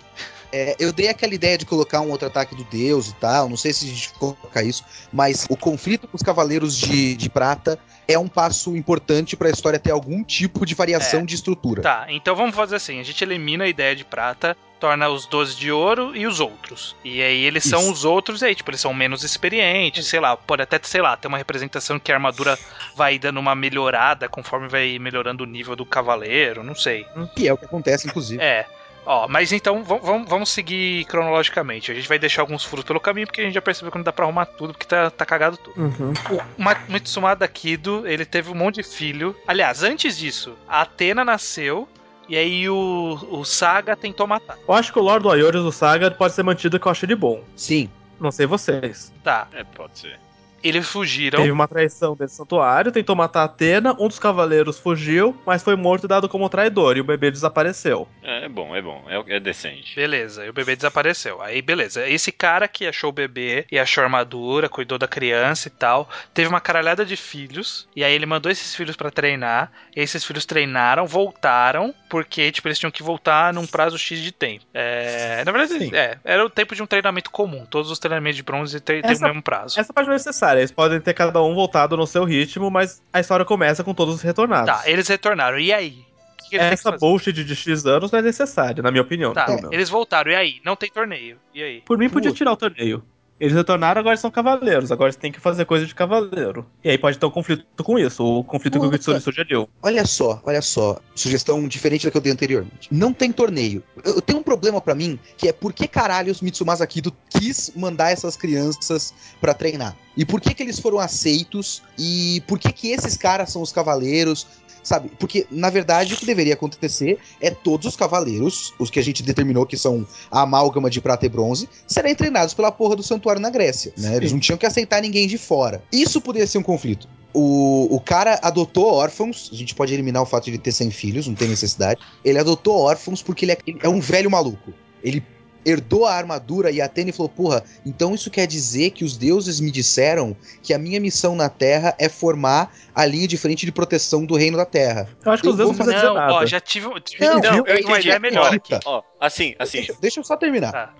É, 0.51 0.77
eu 0.79 0.93
dei 0.93 1.09
aquela 1.09 1.33
ideia 1.35 1.57
de 1.57 1.65
colocar 1.65 1.99
um 1.99 2.09
outro 2.09 2.25
ataque 2.25 2.55
do 2.55 2.63
deus 2.63 3.09
e 3.09 3.15
tal, 3.15 3.49
não 3.49 3.57
sei 3.57 3.73
se 3.73 3.83
a 3.85 3.89
gente 3.89 4.13
colocar 4.13 4.63
isso, 4.63 4.81
mas 5.11 5.45
o 5.49 5.57
conflito 5.57 6.07
com 6.07 6.15
os 6.15 6.23
cavaleiros 6.23 6.77
de, 6.77 7.15
de 7.17 7.29
prata 7.29 7.77
é 8.07 8.17
um 8.17 8.27
passo 8.27 8.75
importante 8.75 9.35
pra 9.35 9.49
história 9.49 9.77
ter 9.79 9.91
algum 9.91 10.23
tipo 10.23 10.65
de 10.65 10.73
variação 10.75 11.21
É. 11.21 11.25
de 11.25 11.35
estrutura. 11.35 11.81
Tá, 11.81 12.05
então 12.09 12.35
vamos 12.35 12.55
fazer 12.55 12.75
assim: 12.77 12.99
a 12.99 13.03
gente 13.03 13.23
elimina 13.23 13.65
a 13.65 13.67
ideia 13.67 13.95
de 13.95 14.05
prata, 14.05 14.55
torna 14.79 15.09
os 15.09 15.25
12 15.25 15.55
de 15.57 15.71
ouro 15.71 16.15
e 16.15 16.27
os 16.27 16.39
outros. 16.39 16.95
E 17.03 17.21
aí 17.21 17.43
eles 17.43 17.63
são 17.63 17.81
Isso. 17.81 17.91
os 17.91 18.05
outros, 18.05 18.41
e 18.41 18.45
aí, 18.45 18.55
tipo, 18.55 18.69
eles 18.69 18.79
são 18.79 18.93
menos 18.93 19.23
experientes, 19.23 20.05
sei 20.07 20.19
lá, 20.19 20.37
pode 20.37 20.61
até, 20.61 20.79
sei 20.83 21.01
lá, 21.01 21.17
ter 21.17 21.27
uma 21.27 21.37
representação 21.37 21.99
que 21.99 22.11
a 22.11 22.15
armadura 22.15 22.57
vai 22.95 23.17
dando 23.17 23.39
uma 23.39 23.55
melhorada 23.55 24.29
conforme 24.29 24.67
vai 24.67 24.99
melhorando 24.99 25.43
o 25.43 25.47
nível 25.47 25.75
do 25.75 25.85
cavaleiro, 25.85 26.63
não 26.63 26.75
sei. 26.75 27.05
Que 27.35 27.47
é 27.47 27.53
o 27.53 27.57
que 27.57 27.65
acontece, 27.65 28.07
inclusive. 28.07 28.41
É. 28.41 28.65
Ó, 29.09 29.25
mas 29.27 29.53
então 29.53 29.83
vam- 29.85 29.99
vam- 29.99 30.25
vamos 30.25 30.49
seguir 30.49 31.05
cronologicamente. 31.05 31.89
A 31.91 31.95
gente 31.95 32.09
vai 32.09 32.19
deixar 32.19 32.41
alguns 32.41 32.63
furos 32.65 32.83
pelo 32.83 32.99
caminho, 32.99 33.25
porque 33.25 33.39
a 33.39 33.43
gente 33.45 33.53
já 33.53 33.61
percebeu 33.61 33.89
que 33.89 33.97
não 33.97 34.03
dá 34.03 34.11
pra 34.11 34.25
arrumar 34.25 34.45
tudo, 34.45 34.73
porque 34.73 34.85
tá, 34.85 35.09
tá 35.09 35.25
cagado 35.25 35.55
tudo. 35.55 35.79
Uhum. 35.81 36.11
O 36.57 36.61
Ma- 36.61 36.75
Mitsumada 36.89 37.47
Kido, 37.47 38.05
ele 38.05 38.25
teve 38.25 38.51
um 38.51 38.55
monte 38.55 38.75
de 38.75 38.83
filho. 38.83 39.33
Aliás, 39.47 39.81
antes 39.81 40.17
disso, 40.17 40.55
a 40.67 40.81
Atena 40.81 41.23
nasceu. 41.23 41.87
E 42.29 42.35
aí 42.35 42.67
o, 42.69 43.17
o 43.31 43.45
Saga 43.45 43.95
tentou 43.95 44.27
matar. 44.27 44.57
Eu 44.67 44.73
acho 44.73 44.91
que 44.91 44.99
o 44.99 45.01
Lord 45.01 45.23
do 45.23 45.31
Ayores 45.31 45.61
do 45.63 45.71
Saga 45.71 46.11
pode 46.11 46.33
ser 46.33 46.43
mantido 46.43 46.77
que 46.77 46.85
eu 46.85 46.91
acho 46.91 47.07
de 47.07 47.15
bom. 47.15 47.41
Sim. 47.55 47.89
Não 48.19 48.31
sei 48.31 48.45
vocês. 48.45 49.13
Tá. 49.23 49.47
É, 49.53 49.63
pode 49.63 49.97
ser. 49.99 50.19
Eles 50.63 50.87
fugiram. 50.87 51.39
Teve 51.39 51.51
uma 51.51 51.67
traição 51.67 52.15
desse 52.15 52.35
santuário, 52.35 52.91
tentou 52.91 53.15
matar 53.15 53.43
Atena, 53.43 53.95
um 53.99 54.07
dos 54.07 54.19
cavaleiros 54.19 54.79
fugiu, 54.79 55.35
mas 55.45 55.63
foi 55.63 55.75
morto 55.75 56.05
e 56.05 56.07
dado 56.07 56.27
como 56.27 56.49
traidor, 56.49 56.97
e 56.97 57.01
o 57.01 57.03
bebê 57.03 57.31
desapareceu. 57.31 58.07
É, 58.23 58.45
é 58.45 58.49
bom, 58.49 58.75
é 58.75 58.81
bom. 58.81 59.03
É, 59.07 59.35
é 59.35 59.39
decente. 59.39 59.95
Beleza, 59.95 60.45
e 60.45 60.49
o 60.49 60.53
bebê 60.53 60.75
desapareceu. 60.75 61.41
Aí, 61.41 61.61
beleza. 61.61 62.07
Esse 62.07 62.31
cara 62.31 62.67
que 62.67 62.87
achou 62.87 63.09
o 63.09 63.13
bebê 63.13 63.65
e 63.71 63.79
achou 63.79 64.01
a 64.01 64.05
armadura, 64.05 64.69
cuidou 64.69 64.97
da 64.97 65.07
criança 65.07 65.67
e 65.67 65.71
tal, 65.71 66.09
teve 66.33 66.47
uma 66.47 66.59
caralhada 66.59 67.05
de 67.05 67.15
filhos. 67.15 67.87
E 67.95 68.03
aí 68.03 68.13
ele 68.13 68.25
mandou 68.25 68.51
esses 68.51 68.75
filhos 68.75 68.95
pra 68.95 69.11
treinar. 69.11 69.71
E 69.95 70.01
esses 70.01 70.23
filhos 70.23 70.45
treinaram, 70.45 71.05
voltaram, 71.05 71.93
porque, 72.09 72.51
tipo, 72.51 72.67
eles 72.67 72.79
tinham 72.79 72.91
que 72.91 73.03
voltar 73.03 73.53
num 73.53 73.65
prazo 73.65 73.97
X 73.97 74.19
de 74.19 74.31
tempo. 74.31 74.65
É, 74.73 75.43
na 75.45 75.51
verdade, 75.51 75.79
Sim. 75.79 75.95
é, 75.95 76.17
era 76.23 76.45
o 76.45 76.49
tempo 76.49 76.75
de 76.75 76.83
um 76.83 76.87
treinamento 76.87 77.29
comum. 77.31 77.65
Todos 77.65 77.91
os 77.91 77.99
treinamentos 77.99 78.35
de 78.35 78.43
bronze 78.43 78.79
têm 78.79 79.01
o 79.01 79.07
mesmo 79.07 79.41
prazo. 79.41 79.79
Essa 79.79 79.93
parte 79.93 80.07
não 80.07 80.13
é 80.13 80.17
necessária, 80.17 80.56
eles 80.59 80.71
podem 80.71 80.99
ter 80.99 81.13
cada 81.13 81.41
um 81.41 81.53
voltado 81.53 81.95
no 81.97 82.07
seu 82.07 82.23
ritmo, 82.23 82.69
mas 82.69 83.01
a 83.11 83.19
história 83.19 83.45
começa 83.45 83.83
com 83.83 83.93
todos 83.93 84.21
retornados. 84.21 84.67
Tá, 84.67 84.89
eles 84.89 85.07
retornaram. 85.07 85.59
E 85.59 85.73
aí? 85.73 86.05
Que 86.37 86.51
que 86.51 86.57
Essa 86.57 86.91
bullshit 86.91 87.43
de 87.43 87.55
X 87.55 87.85
anos 87.85 88.11
não 88.11 88.19
é 88.19 88.21
necessária, 88.21 88.81
na 88.81 88.89
minha 88.89 89.01
opinião. 89.01 89.33
Tá, 89.33 89.47
eles 89.71 89.89
voltaram. 89.89 90.31
E 90.31 90.35
aí? 90.35 90.61
Não 90.63 90.75
tem 90.75 90.89
torneio. 90.89 91.37
E 91.53 91.61
aí? 91.61 91.81
Por 91.81 91.97
mim, 91.97 92.09
podia 92.09 92.29
Puta. 92.29 92.37
tirar 92.37 92.51
o 92.53 92.57
torneio. 92.57 93.03
Eles 93.39 93.53
retornaram, 93.53 93.99
agora 93.99 94.17
são 94.17 94.31
cavaleiros. 94.31 94.91
Agora 94.91 95.11
você 95.11 95.19
tem 95.19 95.31
que 95.31 95.39
fazer 95.39 95.65
coisa 95.65 95.85
de 95.85 95.93
cavaleiro. 95.93 96.65
E 96.83 96.89
aí 96.89 96.97
pode 96.97 97.19
ter 97.19 97.25
um 97.25 97.31
conflito 97.31 97.83
com 97.83 97.99
isso. 97.99 98.23
O 98.23 98.43
conflito 98.43 98.73
que 98.73 98.79
o 98.79 98.89
Puta. 98.89 98.97
Kitsune 98.97 99.21
sugeriu. 99.21 99.69
Olha 99.81 100.05
só, 100.05 100.41
olha 100.43 100.61
só. 100.61 100.99
Sugestão 101.15 101.67
diferente 101.67 102.05
da 102.05 102.11
que 102.11 102.17
eu 102.17 102.21
dei 102.21 102.33
anteriormente. 102.33 102.87
Não 102.91 103.13
tem 103.13 103.31
torneio. 103.31 103.83
Eu, 104.03 104.21
tenho 104.21 104.39
um 104.39 104.43
problema 104.43 104.81
pra 104.81 104.95
mim, 104.95 105.19
que 105.37 105.47
é 105.47 105.53
por 105.53 105.71
que 105.71 105.87
caralhos 105.87 106.41
Mitsumasa 106.41 106.85
Kido 106.87 107.15
quis 107.29 107.71
mandar 107.75 108.11
essas 108.11 108.35
crianças 108.35 109.13
pra 109.39 109.53
treinar? 109.53 109.95
E 110.15 110.25
por 110.25 110.41
que 110.41 110.53
que 110.55 110.63
eles 110.63 110.79
foram 110.79 110.97
aceitos? 110.97 111.83
E 111.97 112.41
por 112.47 112.57
que 112.57 112.71
que 112.71 112.89
esses 112.89 113.15
caras 113.15 113.51
são 113.51 113.61
os 113.61 113.71
cavaleiros? 113.71 114.47
Sabe? 114.87 115.11
Porque, 115.19 115.45
na 115.51 115.69
verdade, 115.69 116.13
o 116.13 116.17
que 116.17 116.25
deveria 116.25 116.53
acontecer 116.53 117.19
é 117.41 117.51
todos 117.51 117.85
os 117.87 117.97
cavaleiros, 117.97 118.73
os 118.79 118.89
que 118.89 118.97
a 118.97 119.03
gente 119.03 119.21
determinou 119.21 119.65
que 119.65 119.75
são 119.75 120.07
a 120.31 120.43
amálgama 120.43 120.89
de 120.89 121.01
prata 121.01 121.25
e 121.25 121.29
bronze, 121.29 121.67
serem 121.85 122.15
treinados 122.15 122.53
pela 122.53 122.71
porra 122.71 122.95
do 122.95 123.03
santuário 123.03 123.41
na 123.41 123.49
Grécia. 123.49 123.91
Né? 123.97 124.15
Eles 124.15 124.31
não 124.31 124.39
tinham 124.39 124.57
que 124.57 124.65
aceitar 124.65 125.01
ninguém 125.01 125.27
de 125.27 125.37
fora. 125.37 125.83
Isso 125.91 126.21
poderia 126.21 126.47
ser 126.47 126.59
um 126.59 126.63
conflito. 126.63 127.05
O, 127.33 127.93
o 127.93 127.99
cara 127.99 128.39
adotou 128.41 128.85
órfãos, 128.85 129.49
a 129.51 129.55
gente 129.57 129.75
pode 129.75 129.93
eliminar 129.93 130.23
o 130.23 130.25
fato 130.25 130.45
de 130.45 130.51
ele 130.51 130.57
ter 130.57 130.71
100 130.71 130.89
filhos, 130.91 131.27
não 131.27 131.35
tem 131.35 131.49
necessidade. 131.49 131.99
Ele 132.23 132.39
adotou 132.39 132.79
órfãos 132.79 133.21
porque 133.21 133.43
ele 133.43 133.51
é, 133.51 133.57
ele 133.67 133.79
é 133.83 133.89
um 133.89 133.99
velho 133.99 134.31
maluco. 134.31 134.71
Ele 135.03 135.21
herdou 135.67 136.05
a 136.05 136.13
armadura 136.13 136.71
e 136.71 136.81
a 136.81 136.85
Atene 136.85 137.11
falou: 137.11 137.29
Porra, 137.29 137.63
então 137.85 138.15
isso 138.15 138.31
quer 138.31 138.47
dizer 138.47 138.91
que 138.91 139.03
os 139.03 139.17
deuses 139.17 139.59
me 139.59 139.69
disseram 139.69 140.35
que 140.63 140.73
a 140.73 140.77
minha 140.77 140.99
missão 140.99 141.35
na 141.35 141.49
Terra 141.49 141.93
é 141.99 142.07
formar 142.07 142.73
a 142.95 143.05
linha 143.05 143.27
de 143.27 143.37
frente 143.37 143.65
de 143.65 143.71
proteção 143.71 144.25
do 144.25 144.35
reino 144.35 144.57
da 144.57 144.65
Terra. 144.65 145.07
Eu 145.23 145.31
acho 145.31 145.43
que 145.43 145.49
os 145.49 145.57
deuses 145.57 145.77
não 145.77 145.85
precisam 145.85 146.13
dizer 146.13 146.19
nada. 146.19 146.33
ó, 146.33 146.45
já 146.45 146.59
tive, 146.59 146.87
tive 147.01 147.25
Não, 147.25 147.39
não, 147.39 147.57
eu 147.57 147.63
tive 147.63 147.69
uma 147.69 147.91
entendi. 147.91 147.99
ideia 148.07 148.19
melhor 148.19 148.53
aqui. 148.53 148.73
Ó, 148.85 149.03
assim, 149.19 149.53
assim. 149.59 149.77
Deixa, 149.77 149.95
deixa 150.01 150.19
eu 150.19 150.23
só 150.23 150.37
terminar. 150.37 150.71
Tá. 150.71 150.93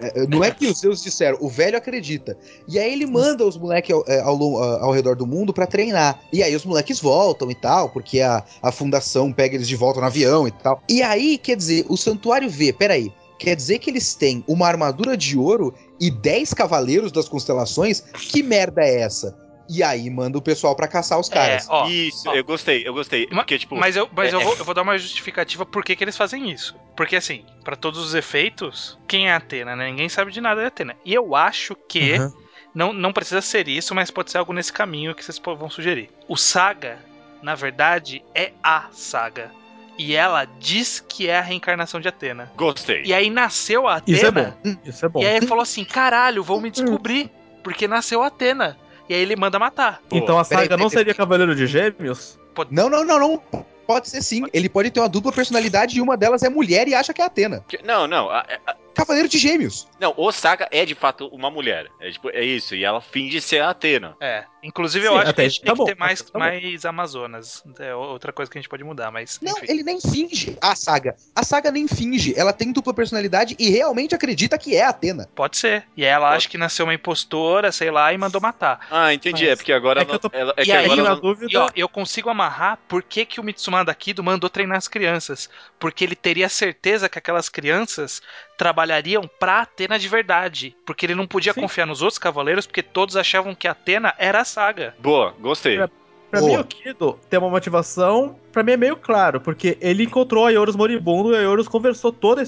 É, 0.00 0.26
não 0.26 0.42
é 0.42 0.50
que 0.50 0.66
os 0.66 0.80
deuses 0.80 1.02
disseram, 1.02 1.38
o 1.40 1.48
velho 1.48 1.76
acredita. 1.76 2.36
E 2.66 2.78
aí 2.78 2.92
ele 2.92 3.06
manda 3.06 3.44
os 3.44 3.56
moleques 3.56 3.94
ao, 3.94 4.04
é, 4.08 4.20
ao, 4.20 4.36
ao 4.82 4.90
redor 4.92 5.14
do 5.14 5.26
mundo 5.26 5.52
pra 5.52 5.66
treinar. 5.66 6.18
E 6.32 6.42
aí 6.42 6.56
os 6.56 6.64
moleques 6.64 6.98
voltam 6.98 7.50
e 7.50 7.54
tal, 7.54 7.90
porque 7.90 8.20
a, 8.20 8.42
a 8.62 8.72
fundação 8.72 9.32
pega 9.32 9.54
eles 9.54 9.68
de 9.68 9.76
volta 9.76 10.00
no 10.00 10.06
avião 10.06 10.48
e 10.48 10.50
tal. 10.50 10.82
E 10.88 11.02
aí, 11.02 11.38
quer 11.38 11.56
dizer, 11.56 11.84
o 11.88 11.96
santuário 11.96 12.48
vê, 12.48 12.72
peraí. 12.72 13.12
Quer 13.42 13.56
dizer 13.56 13.78
que 13.80 13.90
eles 13.90 14.14
têm 14.14 14.44
uma 14.46 14.68
armadura 14.68 15.16
de 15.16 15.36
ouro 15.36 15.74
e 16.00 16.10
10 16.10 16.54
cavaleiros 16.54 17.10
das 17.10 17.28
constelações? 17.28 18.00
Que 18.00 18.42
merda 18.42 18.82
é 18.82 19.00
essa? 19.00 19.36
E 19.68 19.82
aí 19.82 20.08
manda 20.10 20.38
o 20.38 20.42
pessoal 20.42 20.76
pra 20.76 20.86
caçar 20.86 21.18
os 21.18 21.28
caras. 21.28 21.66
É, 21.66 21.72
ó, 21.72 21.88
Isso, 21.88 22.28
ó. 22.28 22.34
eu 22.34 22.44
gostei, 22.44 22.86
eu 22.86 22.92
gostei. 22.94 23.26
Ma- 23.32 23.38
Porque, 23.42 23.58
tipo. 23.58 23.74
Mas 23.74 23.96
eu, 23.96 24.08
mas 24.14 24.32
é- 24.32 24.36
eu, 24.36 24.40
vou, 24.40 24.56
eu 24.56 24.64
vou 24.64 24.74
dar 24.74 24.82
uma 24.82 24.96
justificativa 24.96 25.64
por 25.66 25.82
que, 25.84 25.96
que 25.96 26.04
eles 26.04 26.16
fazem 26.16 26.50
isso. 26.52 26.76
Porque, 26.96 27.16
assim, 27.16 27.44
pra 27.64 27.74
todos 27.74 27.98
os 27.98 28.14
efeitos, 28.14 28.96
quem 29.08 29.28
é 29.28 29.32
a 29.32 29.36
Atena, 29.38 29.74
né? 29.74 29.86
Ninguém 29.90 30.08
sabe 30.08 30.30
de 30.30 30.40
nada 30.40 30.60
de 30.60 30.66
Atena. 30.68 30.94
E 31.04 31.12
eu 31.12 31.34
acho 31.34 31.74
que 31.88 32.12
Uhum. 32.18 32.32
não, 32.74 32.92
não 32.92 33.12
precisa 33.12 33.40
ser 33.40 33.66
isso, 33.66 33.92
mas 33.94 34.10
pode 34.10 34.30
ser 34.30 34.38
algo 34.38 34.52
nesse 34.52 34.72
caminho 34.72 35.14
que 35.16 35.24
vocês 35.24 35.40
vão 35.44 35.68
sugerir. 35.70 36.10
O 36.28 36.36
Saga, 36.36 36.98
na 37.42 37.54
verdade, 37.54 38.22
é 38.34 38.52
a 38.62 38.86
Saga. 38.92 39.50
E 39.98 40.14
ela 40.16 40.44
diz 40.58 41.04
que 41.06 41.28
é 41.28 41.38
a 41.38 41.42
reencarnação 41.42 42.00
de 42.00 42.08
Atena. 42.08 42.50
Gostei. 42.56 43.02
E 43.04 43.12
aí 43.12 43.28
nasceu 43.30 43.86
a 43.86 43.96
Atena. 43.96 44.16
Isso 44.16 44.26
é 44.26 44.30
bom. 44.30 44.52
Isso 44.84 45.06
é 45.06 45.08
bom. 45.08 45.22
E 45.22 45.26
aí 45.26 45.36
ele 45.36 45.46
falou 45.46 45.62
assim: 45.62 45.84
caralho, 45.84 46.42
vão 46.42 46.60
me 46.60 46.70
descobrir. 46.70 47.30
Porque 47.62 47.86
nasceu 47.86 48.22
a 48.22 48.26
Atena. 48.28 48.76
E 49.08 49.14
aí 49.14 49.20
ele 49.20 49.36
manda 49.36 49.58
matar. 49.58 50.00
Pô, 50.08 50.16
Então 50.16 50.38
a 50.38 50.44
peraí, 50.44 50.64
saga 50.64 50.76
não 50.76 50.88
peraí, 50.88 50.98
seria 51.04 51.14
Cavaleiro 51.14 51.54
de 51.54 51.66
Gêmeos? 51.66 52.38
Não, 52.70 52.88
não, 52.88 53.04
não, 53.04 53.18
não. 53.18 53.42
Pode 53.86 54.08
ser 54.08 54.22
sim. 54.22 54.44
Ele 54.52 54.68
pode 54.68 54.90
ter 54.90 55.00
uma 55.00 55.08
dupla 55.08 55.32
personalidade 55.32 55.98
e 55.98 56.00
uma 56.00 56.16
delas 56.16 56.42
é 56.42 56.48
mulher 56.48 56.88
e 56.88 56.94
acha 56.94 57.12
que 57.12 57.20
é 57.20 57.24
Atena. 57.24 57.64
Não, 57.84 58.06
não. 58.06 58.30
a- 58.30 58.46
a- 58.66 58.76
Cavaleiro 58.94 59.28
de 59.28 59.38
Gêmeos. 59.38 59.88
não, 59.98 60.12
o 60.16 60.30
Saga 60.30 60.68
é 60.70 60.84
de 60.84 60.94
fato 60.94 61.26
uma 61.28 61.50
mulher. 61.50 61.86
É 62.00 62.10
tipo, 62.10 62.30
é 62.30 62.44
isso. 62.44 62.74
E 62.74 62.84
ela 62.84 63.00
finge 63.00 63.40
ser 63.40 63.60
a 63.60 63.70
Atena. 63.70 64.16
É. 64.20 64.44
Inclusive, 64.62 65.06
eu 65.06 65.12
Sim, 65.12 65.18
acho 65.18 65.34
que 65.34 65.40
a 65.40 65.48
gente 65.48 65.60
aí 65.60 65.64
tem 65.64 65.66
tá 65.66 65.72
que 65.72 65.78
bom, 65.78 65.84
ter 65.84 65.96
mais, 65.96 66.22
tá 66.22 66.30
bom. 66.32 66.38
mais 66.38 66.84
Amazonas. 66.84 67.64
É 67.80 67.94
outra 67.94 68.32
coisa 68.32 68.50
que 68.50 68.58
a 68.58 68.60
gente 68.60 68.68
pode 68.68 68.84
mudar, 68.84 69.10
mas. 69.10 69.38
Não, 69.42 69.52
enfim. 69.58 69.66
ele 69.68 69.82
nem 69.82 70.00
finge 70.00 70.56
a 70.60 70.76
saga. 70.76 71.16
A 71.34 71.42
saga 71.42 71.70
nem 71.70 71.88
finge. 71.88 72.32
Ela 72.38 72.52
tem 72.52 72.72
dupla 72.72 72.94
personalidade 72.94 73.56
e 73.58 73.70
realmente 73.70 74.14
acredita 74.14 74.56
que 74.56 74.76
é 74.76 74.84
a 74.84 74.90
Atena. 74.90 75.28
Pode 75.34 75.56
ser. 75.56 75.84
E 75.96 76.04
aí 76.04 76.10
ela 76.10 76.30
acha 76.30 76.48
que 76.48 76.56
nasceu 76.56 76.86
uma 76.86 76.94
impostora, 76.94 77.72
sei 77.72 77.90
lá, 77.90 78.12
e 78.12 78.18
mandou 78.18 78.40
matar. 78.40 78.86
Ah, 78.90 79.12
entendi. 79.12 79.42
Mas 79.42 79.52
é 79.52 79.56
porque 79.56 79.72
agora 79.72 80.02
é 80.02 80.04
que 80.04 80.12
eu 80.14 80.18
tô- 80.18 80.30
ela, 80.32 80.54
é 80.56 80.62
E 80.62 80.64
que 80.64 80.72
aí, 80.72 80.84
agora 80.84 81.16
dúvida. 81.16 81.52
E 81.52 81.56
ó, 81.56 81.68
eu 81.74 81.88
consigo 81.88 82.30
amarrar 82.30 82.78
por 82.86 83.02
que, 83.02 83.24
que 83.24 83.40
o 83.40 83.44
Mitsumada 83.44 83.92
Kido 83.94 84.22
mandou 84.22 84.48
treinar 84.48 84.78
as 84.78 84.88
crianças. 84.88 85.50
Porque 85.78 86.04
ele 86.04 86.14
teria 86.14 86.48
certeza 86.48 87.08
que 87.08 87.18
aquelas 87.18 87.48
crianças 87.48 88.22
trabalhariam 88.56 89.28
pra 89.38 89.62
Atena 89.62 89.98
de 89.98 90.08
verdade. 90.08 90.76
Porque 90.86 91.04
ele 91.06 91.14
não 91.14 91.26
podia 91.26 91.52
Sim. 91.52 91.60
confiar 91.60 91.86
nos 91.86 92.00
outros 92.02 92.18
cavaleiros, 92.18 92.66
porque 92.66 92.82
todos 92.82 93.16
achavam 93.16 93.54
que 93.54 93.66
Atena 93.66 94.14
era 94.18 94.40
a 94.40 94.44
saga. 94.52 94.94
Boa, 95.00 95.34
gostei. 95.40 95.80
É. 95.80 95.88
Pra 96.30 96.40
Boa. 96.40 96.52
mim, 96.52 96.58
o 96.60 96.64
Kido 96.64 97.18
tem 97.28 97.38
uma 97.38 97.50
motivação, 97.50 98.36
pra 98.50 98.62
mim 98.62 98.72
é 98.72 98.76
meio 98.78 98.96
claro, 98.96 99.38
porque 99.38 99.76
ele 99.82 100.04
encontrou 100.04 100.46
a 100.46 100.50
Yorus 100.50 100.74
moribundo 100.74 101.34
e 101.34 101.36
a 101.36 101.42
Yorus 101.42 101.68
conversou 101.68 102.10
toda 102.10 102.40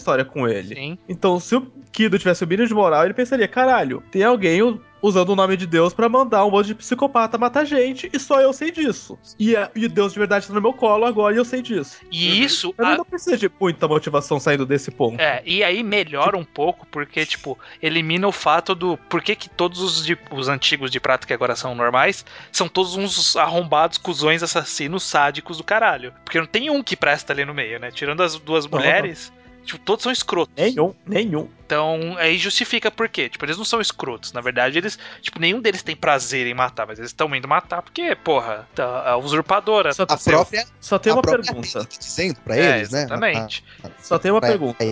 usando 5.07 5.29
o 5.29 5.37
nome 5.37 5.55
de 5.55 5.67
Deus 5.67 5.93
pra 5.93 6.09
mandar 6.09 6.47
um 6.47 6.51
monte 6.51 6.69
de 6.69 6.75
psicopata 6.77 7.37
matar 7.37 7.67
gente 7.67 8.09
e 8.11 8.19
só 8.19 8.41
eu 8.41 8.55
sei 8.55 8.71
disso. 8.71 9.19
E, 9.39 9.55
a- 9.55 9.71
e 9.77 9.87
Deus 9.87 10.15
de 10.15 10.19
verdade 10.19 10.47
tá 10.47 10.55
no 10.55 10.63
meu 10.63 10.73
colo 10.73 11.05
agora 11.05 11.35
e 11.35 11.39
eu 11.39 11.45
sei 11.45 11.61
disso. 11.61 11.99
E 12.11 12.43
isso. 12.43 12.73
Pra 12.73 12.87
mim 12.87 12.95
a- 12.95 12.97
não 12.99 13.05
precisa 13.05 13.37
de 13.37 13.51
muita 13.61 13.87
motivação 13.87 14.41
saindo 14.41 14.65
desse 14.65 14.91
ponto. 14.91 15.21
É, 15.21 15.43
e 15.45 15.63
aí 15.63 15.83
melhora 15.83 16.39
um 16.39 16.45
pouco, 16.45 16.87
porque, 16.87 17.27
tipo, 17.27 17.59
elimina 17.83 18.27
o 18.27 18.33
fato 18.33 18.75
do. 18.75 18.97
Por 18.97 19.21
que, 19.21 19.37
que 19.37 19.51
todos 19.51 19.81
os, 19.83 20.07
de- 20.07 20.17
os 20.31 20.49
antigos 20.49 20.91
de 20.91 20.99
prata, 20.99 21.27
que 21.27 21.35
agora 21.35 21.55
são 21.55 21.75
normais, 21.75 22.25
são 22.51 22.67
todos 22.67 22.97
uns 22.97 23.37
arrombados, 23.37 23.99
cuzões, 23.99 24.43
assassinos, 24.43 25.03
sádicos 25.03 25.59
do 25.59 25.65
caralho. 25.65 26.15
Porque 26.25 26.39
não 26.41 26.47
tem 26.47 26.71
um 26.71 26.83
que 26.83 26.97
presta 26.97 27.33
ali 27.35 27.45
no 27.45 27.53
meio, 27.53 27.79
né? 27.79 27.91
Tirando 27.91 28.23
as 28.23 28.37
duas 28.39 28.65
Não, 28.65 28.79
mulheres, 28.79 29.31
tipo, 29.65 29.79
todos 29.79 30.03
são 30.03 30.13
escrotos. 30.13 30.55
Nenhum, 30.57 30.95
nenhum. 31.07 31.49
Então, 31.67 32.15
aí 32.19 32.37
justifica 32.39 32.91
por 32.91 33.09
quê. 33.09 33.29
Tipo, 33.29 33.45
eles 33.45 33.57
não 33.57 33.65
são 33.65 33.81
escrotos. 33.81 34.33
Na 34.33 34.41
verdade, 34.41 34.77
eles. 34.79 34.99
Tipo, 35.23 35.41
nenhum 35.41 35.61
deles 35.61 35.83
tem 35.83 35.97
prazer 35.97 36.47
em 36.47 36.55
matar, 36.55 36.87
mas 36.87 36.99
eles 36.99 37.11
estão 37.11 37.35
indo 37.35 37.49
matar 37.49 37.83
porque, 37.83 38.15
porra, 38.17 38.69
tá- 38.75 39.11
a 39.11 39.17
usurpadora. 39.17 39.93
Só, 39.93 40.05
A 40.05 40.17
própria, 40.17 40.67
só 40.81 40.99
tem 40.99 41.11
a 41.13 41.17
uma 41.17 41.23
própria 41.23 41.45
pergunta. 41.45 41.89
Dizendo 41.99 42.37
pra 42.45 42.57
É, 42.57 42.79
eles, 42.79 42.91
né? 42.91 43.01
exatamente. 43.05 43.65
Só 44.01 44.19
tem 44.19 44.31
uma 44.31 44.41
pergunta. 44.41 44.85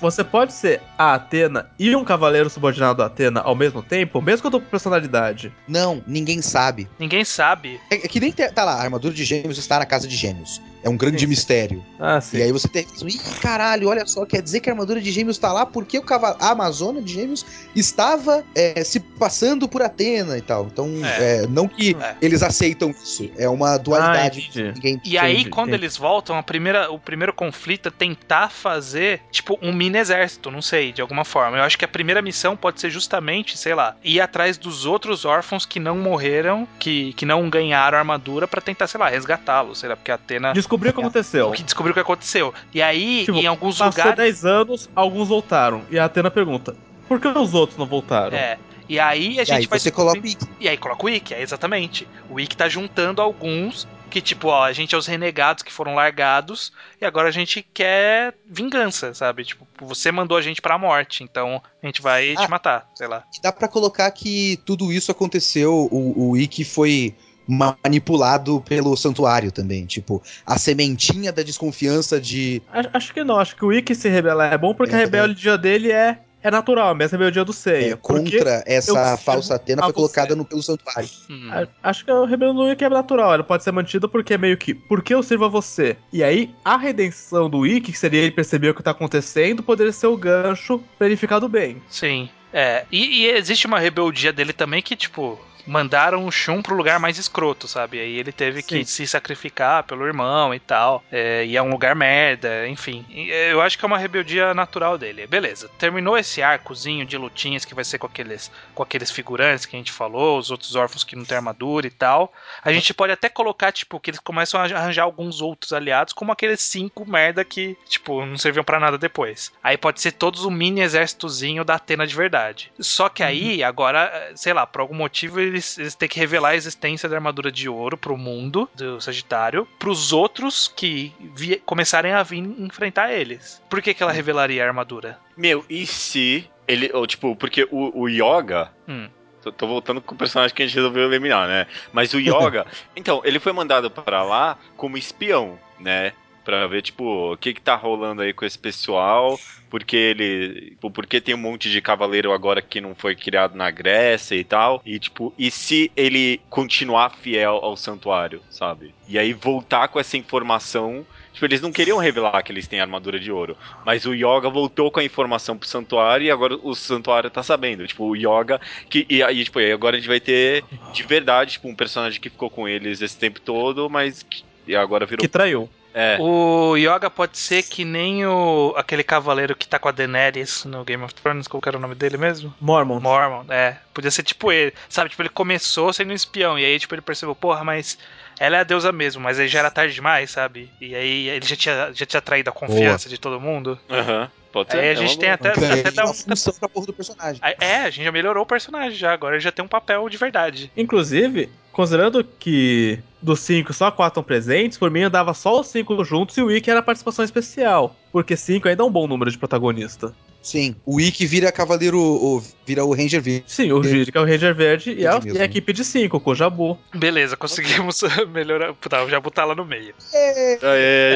Você 0.00 0.24
pode 0.24 0.52
ser 0.52 0.80
a 0.98 1.14
Atena 1.14 1.70
e 1.78 1.94
um 1.94 2.04
cavaleiro 2.04 2.50
subordinado 2.50 3.00
a 3.02 3.06
Atena 3.06 3.40
ao 3.40 3.54
mesmo 3.54 3.80
tempo, 3.82 4.20
mesmo 4.20 4.42
com 4.42 4.48
a 4.48 4.50
dupla 4.50 4.68
personalidade? 4.68 5.52
Não, 5.68 6.02
ninguém 6.06 6.42
sabe. 6.42 6.88
Ninguém 6.98 7.24
sabe. 7.24 7.80
É, 7.90 7.96
é 7.96 7.98
que 8.08 8.18
nem 8.18 8.32
tá 8.32 8.64
lá, 8.64 8.74
a 8.74 8.82
armadura 8.82 9.14
de 9.14 9.24
gêmeos 9.24 9.56
está 9.58 9.78
na 9.78 9.86
casa 9.86 10.08
de 10.08 10.16
gêmeos. 10.16 10.60
É 10.84 10.88
um 10.88 10.96
grande 10.96 11.16
Sim, 11.20 11.24
sim. 11.24 11.30
mistério. 11.30 11.84
Ah, 11.98 12.20
sim. 12.20 12.36
E 12.36 12.42
aí 12.42 12.52
você 12.52 12.68
tem. 12.68 12.86
Ih, 13.06 13.18
caralho, 13.40 13.88
olha 13.88 14.06
só, 14.06 14.24
quer 14.26 14.42
dizer 14.42 14.60
que 14.60 14.68
a 14.68 14.72
armadura 14.72 15.00
de 15.00 15.10
gêmeos 15.10 15.38
tá 15.38 15.50
lá 15.52 15.64
porque 15.64 15.98
o 15.98 16.02
cavalo, 16.02 16.36
a 16.38 16.50
Amazônia 16.50 17.00
de 17.02 17.12
gêmeos 17.14 17.44
estava 17.74 18.44
é, 18.54 18.84
se 18.84 19.00
passando 19.00 19.68
por 19.68 19.82
Atena 19.82 20.36
e 20.38 20.42
tal. 20.42 20.66
Então, 20.66 20.88
É. 21.04 21.42
é, 21.42 21.46
não 21.46 21.66
que 21.66 21.96
É. 22.00 22.16
eles 22.20 22.42
aceitam 22.42 22.90
isso. 22.90 23.30
É 23.36 23.48
uma 23.48 23.76
dualidade. 23.78 24.50
Ah. 24.56 24.72
Ninguém 24.74 25.00
E 25.04 25.18
aí, 25.18 25.32
Entendi, 25.34 25.50
quando 25.50 25.68
entendi. 25.70 25.84
eles 25.84 25.96
voltam, 25.96 26.36
a 26.36 26.42
primeira, 26.42 26.90
o 26.90 26.98
primeiro 26.98 27.32
conflito 27.32 27.88
é 27.88 27.90
tentar 27.90 28.50
fazer, 28.50 29.20
tipo, 29.30 29.58
um 29.62 29.72
mini 29.72 29.98
exército, 29.98 30.50
não 30.50 30.60
sei, 30.62 30.92
de 30.92 31.00
alguma 31.00 31.24
forma. 31.24 31.56
Eu 31.58 31.62
acho 31.62 31.78
que 31.78 31.84
a 31.84 31.88
primeira 31.88 32.20
missão 32.20 32.56
pode 32.56 32.80
ser 32.80 32.90
justamente, 32.90 33.56
sei 33.56 33.74
lá, 33.74 33.96
ir 34.04 34.20
atrás 34.20 34.56
dos 34.58 34.84
outros 34.86 35.24
órfãos 35.24 35.64
que 35.64 35.80
não 35.80 35.96
morreram, 35.96 36.68
que, 36.78 37.12
que 37.14 37.24
não 37.24 37.48
ganharam 37.48 37.96
armadura 37.98 38.46
pra 38.46 38.60
tentar, 38.60 38.86
sei 38.86 39.00
lá, 39.00 39.08
resgatá-los, 39.08 39.78
sei 39.78 39.88
lá, 39.88 39.96
porque 39.96 40.10
a 40.10 40.14
Atena 40.16 40.52
Descobri 40.76 40.90
o 40.90 40.92
que 40.92 41.00
aconteceu. 41.00 41.50
que 41.52 41.62
descobriu 41.62 41.90
o 41.92 41.94
que 41.94 42.00
aconteceu. 42.00 42.54
E 42.72 42.82
aí, 42.82 43.24
Tipo, 43.24 43.38
em 43.38 43.46
alguns 43.46 43.78
Passou 43.78 44.02
lugares. 44.04 44.16
10 44.40 44.44
anos, 44.44 44.90
alguns 44.94 45.28
voltaram. 45.28 45.82
E 45.90 45.98
a 45.98 46.04
Atena 46.04 46.30
pergunta: 46.30 46.76
por 47.08 47.20
que 47.20 47.28
os 47.28 47.54
outros 47.54 47.78
não 47.78 47.86
voltaram? 47.86 48.36
É. 48.36 48.58
E 48.88 49.00
aí 49.00 49.38
a 49.38 49.42
E 49.42 49.44
gente 49.46 49.52
aí 49.52 49.66
vai 49.66 49.78
você 49.78 49.90
coloca 49.90 50.18
o 50.20 50.22
E 50.60 50.68
aí 50.68 50.76
coloca 50.76 51.02
o 51.02 51.06
Wiki, 51.06 51.32
é 51.32 51.40
exatamente. 51.40 52.06
O 52.28 52.34
Wiki 52.34 52.54
tá 52.56 52.68
juntando 52.68 53.22
alguns 53.22 53.88
que, 54.10 54.20
tipo, 54.20 54.46
ó, 54.48 54.62
a 54.62 54.72
gente 54.72 54.94
é 54.94 54.98
os 54.98 55.06
renegados 55.08 55.62
que 55.64 55.72
foram 55.72 55.94
largados 55.96 56.70
e 57.00 57.04
agora 57.04 57.28
a 57.28 57.32
gente 57.32 57.66
quer 57.74 58.34
vingança, 58.46 59.12
sabe? 59.12 59.42
Tipo, 59.44 59.66
você 59.80 60.12
mandou 60.12 60.36
a 60.36 60.42
gente 60.42 60.62
pra 60.62 60.78
morte, 60.78 61.24
então 61.24 61.60
a 61.82 61.86
gente 61.86 62.00
vai 62.00 62.36
te 62.36 62.44
Ah. 62.44 62.48
matar, 62.48 62.88
sei 62.94 63.08
lá. 63.08 63.24
Dá 63.42 63.50
pra 63.50 63.66
colocar 63.66 64.08
que 64.12 64.56
tudo 64.64 64.92
isso 64.92 65.10
aconteceu, 65.10 65.88
o, 65.90 66.30
o 66.30 66.36
Ikki 66.36 66.62
foi 66.64 67.14
manipulado 67.46 68.60
pelo 68.62 68.96
santuário 68.96 69.50
também. 69.52 69.86
Tipo, 69.86 70.22
a 70.46 70.58
sementinha 70.58 71.32
da 71.32 71.42
desconfiança 71.42 72.20
de. 72.20 72.62
Acho, 72.72 72.88
acho 72.92 73.14
que 73.14 73.24
não, 73.24 73.38
acho 73.38 73.56
que 73.56 73.64
o 73.64 73.72
Ikki 73.72 73.94
se 73.94 74.08
rebelar 74.08 74.52
é 74.52 74.58
bom 74.58 74.74
porque 74.74 74.94
a 74.94 74.98
É. 74.98 75.04
rebeldia 75.04 75.56
dele 75.58 75.90
é, 75.92 76.18
é 76.42 76.50
natural, 76.50 76.90
a 76.90 76.94
mesma 76.94 77.16
rebeldia 77.16 77.44
do 77.44 77.52
Seiya. 77.52 77.92
é, 77.92 77.96
contra 77.96 78.62
essa 78.66 78.90
eu 78.90 79.18
falsa 79.18 79.54
Atena 79.54 79.82
a 79.82 79.84
foi 79.86 79.94
colocada 79.94 80.34
no, 80.36 80.44
pelo 80.44 80.62
santuário. 80.62 81.08
Hum. 81.30 81.48
a- 81.50 81.88
acho 81.88 82.04
que 82.04 82.10
a 82.10 82.26
rebelião 82.26 82.54
do 82.54 82.70
Ikki 82.70 82.84
é 82.84 82.88
natural, 82.88 83.34
ela 83.34 83.44
pode 83.44 83.64
ser 83.64 83.72
mantida 83.72 84.06
porque 84.08 84.34
é 84.34 84.38
meio 84.38 84.56
que, 84.56 84.74
por 84.74 85.02
que 85.02 85.14
eu 85.14 85.22
sirvo 85.22 85.44
a 85.46 85.48
você? 85.48 85.96
E 86.12 86.22
aí, 86.22 86.50
a 86.64 86.76
redenção 86.76 87.48
do 87.48 87.66
Ikki, 87.66 87.92
que 87.92 87.98
seria 87.98 88.20
ele 88.20 88.30
perceber 88.30 88.70
o 88.70 88.74
que 88.74 88.82
tá 88.82 88.90
acontecendo, 88.90 89.62
poderia 89.62 89.92
ser 89.92 90.06
o 90.06 90.16
gancho 90.16 90.82
pra 90.98 91.06
ele 91.06 91.16
ficar 91.16 91.38
do 91.38 91.48
bem. 91.48 91.82
Sim. 91.88 92.28
É. 92.52 92.84
E, 92.92 93.22
e 93.22 93.26
existe 93.30 93.66
uma 93.66 93.80
rebeldia 93.80 94.32
dele 94.32 94.52
também 94.52 94.80
que, 94.80 94.94
tipo. 94.94 95.40
Mandaram 95.66 96.26
o 96.26 96.30
Shun 96.30 96.62
pro 96.62 96.74
lugar 96.74 96.98
mais 96.98 97.18
escroto, 97.18 97.66
sabe? 97.66 98.00
Aí 98.00 98.18
ele 98.18 98.32
teve 98.32 98.62
que 98.62 98.78
Sim. 98.78 98.84
se 98.84 99.06
sacrificar 99.06 99.82
pelo 99.84 100.06
irmão 100.06 100.54
e 100.54 100.60
tal. 100.60 101.02
É, 101.10 101.44
e 101.44 101.56
é 101.56 101.62
um 101.62 101.70
lugar 101.70 101.94
merda, 101.94 102.68
enfim. 102.68 103.04
É, 103.10 103.52
eu 103.52 103.60
acho 103.60 103.78
que 103.78 103.84
é 103.84 103.86
uma 103.86 103.98
rebeldia 103.98 104.52
natural 104.54 104.98
dele. 104.98 105.26
Beleza. 105.26 105.70
Terminou 105.78 106.16
esse 106.16 106.42
arcozinho 106.42 107.06
de 107.06 107.16
lutinhas 107.16 107.64
que 107.64 107.74
vai 107.74 107.84
ser 107.84 107.98
com 107.98 108.06
aqueles, 108.06 108.50
com 108.74 108.82
aqueles 108.82 109.10
figurantes 109.10 109.66
que 109.66 109.76
a 109.76 109.78
gente 109.78 109.92
falou, 109.92 110.38
os 110.38 110.50
outros 110.50 110.74
órfãos 110.74 111.04
que 111.04 111.16
não 111.16 111.24
tem 111.24 111.36
armadura 111.36 111.86
e 111.86 111.90
tal. 111.90 112.32
A 112.62 112.72
gente 112.72 112.92
pode 112.92 113.12
até 113.12 113.28
colocar, 113.28 113.72
tipo, 113.72 113.98
que 114.00 114.10
eles 114.10 114.20
começam 114.20 114.60
a 114.60 114.64
arranjar 114.64 115.04
alguns 115.04 115.40
outros 115.40 115.72
aliados, 115.72 116.12
como 116.12 116.32
aqueles 116.32 116.60
cinco 116.60 117.08
merda 117.08 117.44
que, 117.44 117.76
tipo, 117.88 118.24
não 118.24 118.36
serviam 118.36 118.64
pra 118.64 118.80
nada 118.80 118.98
depois. 118.98 119.52
Aí 119.62 119.76
pode 119.76 120.00
ser 120.00 120.12
todos 120.12 120.44
um 120.44 120.50
mini 120.50 120.80
exércitozinho 120.80 121.64
da 121.64 121.74
Atena 121.74 122.06
de 122.06 122.14
verdade. 122.14 122.72
Só 122.78 123.08
que 123.08 123.22
aí, 123.22 123.62
agora, 123.62 124.10
eh, 124.12 124.32
sei 124.36 124.52
lá, 124.52 124.66
por 124.66 124.80
algum 124.80 124.94
motivo 124.94 125.40
eles, 125.54 125.78
eles 125.78 125.94
têm 125.94 126.08
que 126.08 126.18
revelar 126.18 126.50
a 126.50 126.56
existência 126.56 127.08
da 127.08 127.16
armadura 127.16 127.50
de 127.50 127.68
ouro 127.68 127.96
pro 127.96 128.16
mundo 128.16 128.68
do 128.74 129.00
Sagitário, 129.00 129.66
pros 129.78 130.12
outros 130.12 130.72
que 130.74 131.12
vi- 131.34 131.62
começarem 131.64 132.12
a 132.12 132.22
vir 132.22 132.38
enfrentar 132.58 133.12
eles. 133.12 133.62
Por 133.68 133.80
que, 133.80 133.94
que 133.94 134.02
ela 134.02 134.12
revelaria 134.12 134.62
a 134.64 134.66
armadura? 134.66 135.18
Meu, 135.36 135.64
e 135.68 135.86
se 135.86 136.48
ele. 136.68 136.90
Ou, 136.92 137.06
tipo, 137.06 137.34
porque 137.36 137.66
o, 137.70 138.02
o 138.02 138.08
Yoga. 138.08 138.70
Hum. 138.88 139.08
Tô, 139.42 139.52
tô 139.52 139.66
voltando 139.66 140.00
com 140.00 140.14
o 140.14 140.18
personagem 140.18 140.54
que 140.56 140.62
a 140.62 140.66
gente 140.66 140.76
resolveu 140.76 141.04
eliminar, 141.04 141.46
né? 141.46 141.66
Mas 141.92 142.14
o 142.14 142.18
Yoga. 142.18 142.66
então, 142.96 143.20
ele 143.24 143.38
foi 143.38 143.52
mandado 143.52 143.90
pra 143.90 144.22
lá 144.22 144.58
como 144.76 144.96
espião, 144.96 145.58
né? 145.78 146.12
Pra 146.44 146.66
ver, 146.66 146.82
tipo, 146.82 147.32
o 147.32 147.36
que 147.36 147.54
que 147.54 147.60
tá 147.60 147.74
rolando 147.74 148.20
aí 148.22 148.32
com 148.32 148.44
esse 148.44 148.58
pessoal. 148.58 149.38
Porque 149.70 149.96
ele. 149.96 150.70
tipo, 150.70 150.90
Porque 150.90 151.20
tem 151.20 151.34
um 151.34 151.38
monte 151.38 151.68
de 151.70 151.80
cavaleiro 151.80 152.32
agora 152.32 152.62
que 152.62 152.80
não 152.80 152.94
foi 152.94 153.16
criado 153.16 153.56
na 153.56 153.70
Grécia 153.70 154.36
e 154.36 154.44
tal. 154.44 154.80
E, 154.84 154.98
tipo, 154.98 155.32
e 155.38 155.50
se 155.50 155.90
ele 155.96 156.40
continuar 156.48 157.10
fiel 157.10 157.58
ao 157.62 157.76
santuário, 157.76 158.40
sabe? 158.50 158.94
E 159.08 159.18
aí 159.18 159.32
voltar 159.32 159.88
com 159.88 159.98
essa 159.98 160.16
informação. 160.16 161.04
Tipo, 161.32 161.46
eles 161.46 161.60
não 161.60 161.72
queriam 161.72 161.98
revelar 161.98 162.40
que 162.44 162.52
eles 162.52 162.68
têm 162.68 162.78
armadura 162.78 163.18
de 163.18 163.32
ouro. 163.32 163.56
Mas 163.84 164.04
o 164.06 164.14
Yoga 164.14 164.48
voltou 164.48 164.90
com 164.92 165.00
a 165.00 165.04
informação 165.04 165.56
pro 165.58 165.66
santuário 165.68 166.24
e 166.26 166.30
agora 166.30 166.56
o 166.62 166.74
santuário 166.76 167.28
tá 167.28 167.42
sabendo. 167.42 167.84
Tipo, 167.86 168.04
o 168.04 168.14
Yoga. 168.14 168.60
Que, 168.88 169.04
e 169.10 169.22
aí, 169.24 169.42
tipo, 169.42 169.58
agora 169.58 169.96
a 169.96 169.98
gente 169.98 170.08
vai 170.08 170.20
ter 170.20 170.62
de 170.92 171.02
verdade, 171.02 171.52
tipo, 171.52 171.66
um 171.68 171.74
personagem 171.74 172.20
que 172.20 172.30
ficou 172.30 172.48
com 172.48 172.68
eles 172.68 173.00
esse 173.02 173.18
tempo 173.18 173.40
todo, 173.40 173.90
mas. 173.90 174.22
que- 174.22 174.44
E 174.68 174.76
agora 174.76 175.04
virou. 175.04 175.20
Que 175.20 175.28
traiu. 175.28 175.68
É. 175.94 176.18
O 176.20 176.76
Yoga 176.76 177.08
pode 177.08 177.38
ser 177.38 177.62
que 177.62 177.84
nem 177.84 178.26
o 178.26 178.74
aquele 178.76 179.04
cavaleiro 179.04 179.54
que 179.54 179.68
tá 179.68 179.78
com 179.78 179.88
a 179.88 179.92
Daenerys 179.92 180.64
no 180.64 180.84
Game 180.84 181.04
of 181.04 181.14
Thrones, 181.14 181.46
qual 181.46 181.60
que 181.60 181.68
era 181.68 181.78
o 181.78 181.80
nome 181.80 181.94
dele 181.94 182.16
mesmo? 182.16 182.52
Mormon. 182.60 182.98
Mormon, 182.98 183.44
é. 183.48 183.76
Podia 183.94 184.10
ser 184.10 184.24
tipo 184.24 184.50
ele. 184.50 184.74
Sabe, 184.88 185.10
tipo, 185.10 185.22
ele 185.22 185.28
começou 185.28 185.92
sendo 185.92 186.10
um 186.10 186.14
espião. 186.14 186.58
E 186.58 186.64
aí, 186.64 186.78
tipo, 186.80 186.94
ele 186.94 187.00
percebeu, 187.02 187.34
porra, 187.36 187.62
mas 187.62 187.96
ela 188.40 188.56
é 188.56 188.60
a 188.60 188.64
deusa 188.64 188.90
mesmo, 188.90 189.22
mas 189.22 189.38
aí 189.38 189.46
já 189.46 189.60
era 189.60 189.70
tarde 189.70 189.94
demais, 189.94 190.32
sabe? 190.32 190.68
E 190.80 190.94
aí 190.94 191.28
ele 191.28 191.46
já 191.46 191.54
tinha, 191.54 191.92
já 191.92 192.04
tinha 192.04 192.20
traído 192.20 192.50
a 192.50 192.52
confiança 192.52 193.08
de 193.08 193.18
todo 193.18 193.40
mundo. 193.40 193.78
Aham. 193.88 194.28
Pode 194.54 194.70
ser. 194.70 194.78
Aí 194.78 194.88
a 194.90 194.92
é 194.92 194.94
gente 194.94 195.14
uma 195.14 195.18
tem 195.18 195.30
até, 195.30 195.52
Ganhei 195.52 195.80
até 195.80 195.90
dar 195.90 196.04
uma 196.04 196.12
um. 196.12 196.14
função 196.14 196.54
pra 196.54 196.68
porra 196.68 196.86
do 196.86 196.92
personagem. 196.92 197.40
É, 197.60 197.78
a 197.78 197.90
gente 197.90 198.04
já 198.04 198.12
melhorou 198.12 198.44
o 198.44 198.46
personagem 198.46 198.96
já. 198.96 199.12
Agora 199.12 199.34
ele 199.34 199.42
já 199.42 199.50
tem 199.50 199.64
um 199.64 199.68
papel 199.68 200.08
de 200.08 200.16
verdade. 200.16 200.70
Inclusive, 200.76 201.50
considerando 201.72 202.22
que 202.22 203.00
dos 203.20 203.40
cinco 203.40 203.72
só 203.72 203.90
quatro 203.90 204.12
estão 204.12 204.22
presentes, 204.22 204.78
por 204.78 204.92
mim 204.92 205.00
eu 205.00 205.10
dava 205.10 205.34
só 205.34 205.58
os 205.58 205.66
cinco 205.66 206.04
juntos 206.04 206.36
e 206.36 206.42
o 206.42 206.46
Wiki 206.46 206.70
era 206.70 206.80
participação 206.80 207.24
especial. 207.24 207.96
Porque 208.12 208.36
cinco 208.36 208.68
ainda 208.68 208.84
é 208.84 208.86
um 208.86 208.92
bom 208.92 209.08
número 209.08 209.28
de 209.28 209.36
protagonista. 209.36 210.14
Sim. 210.44 210.76
O 210.84 211.00
Ikki 211.00 211.26
vira 211.26 211.50
cavaleiro. 211.50 211.98
O, 211.98 212.44
vira 212.66 212.84
o 212.84 212.94
Ranger 212.94 213.20
Verde. 213.22 213.44
Sim, 213.46 213.72
o 213.72 213.80
que 213.80 214.12
é 214.14 214.20
o 214.20 214.24
Ranger 214.26 214.54
Verde, 214.54 214.92
e 214.92 215.06
a, 215.06 215.18
Verde 215.18 215.38
e 215.38 215.40
a 215.40 215.44
equipe 215.46 215.72
de 215.72 215.82
5, 215.82 216.20
com 216.20 216.30
o 216.30 216.34
Jabu. 216.34 216.78
Beleza, 216.94 217.34
conseguimos 217.34 218.02
melhorar. 218.30 218.74
Tá, 218.74 219.02
o 219.02 219.08
Jabu 219.08 219.30
tá 219.30 219.44
lá 219.46 219.54
no 219.54 219.64
meio. 219.64 219.94
Aê, 220.12 220.58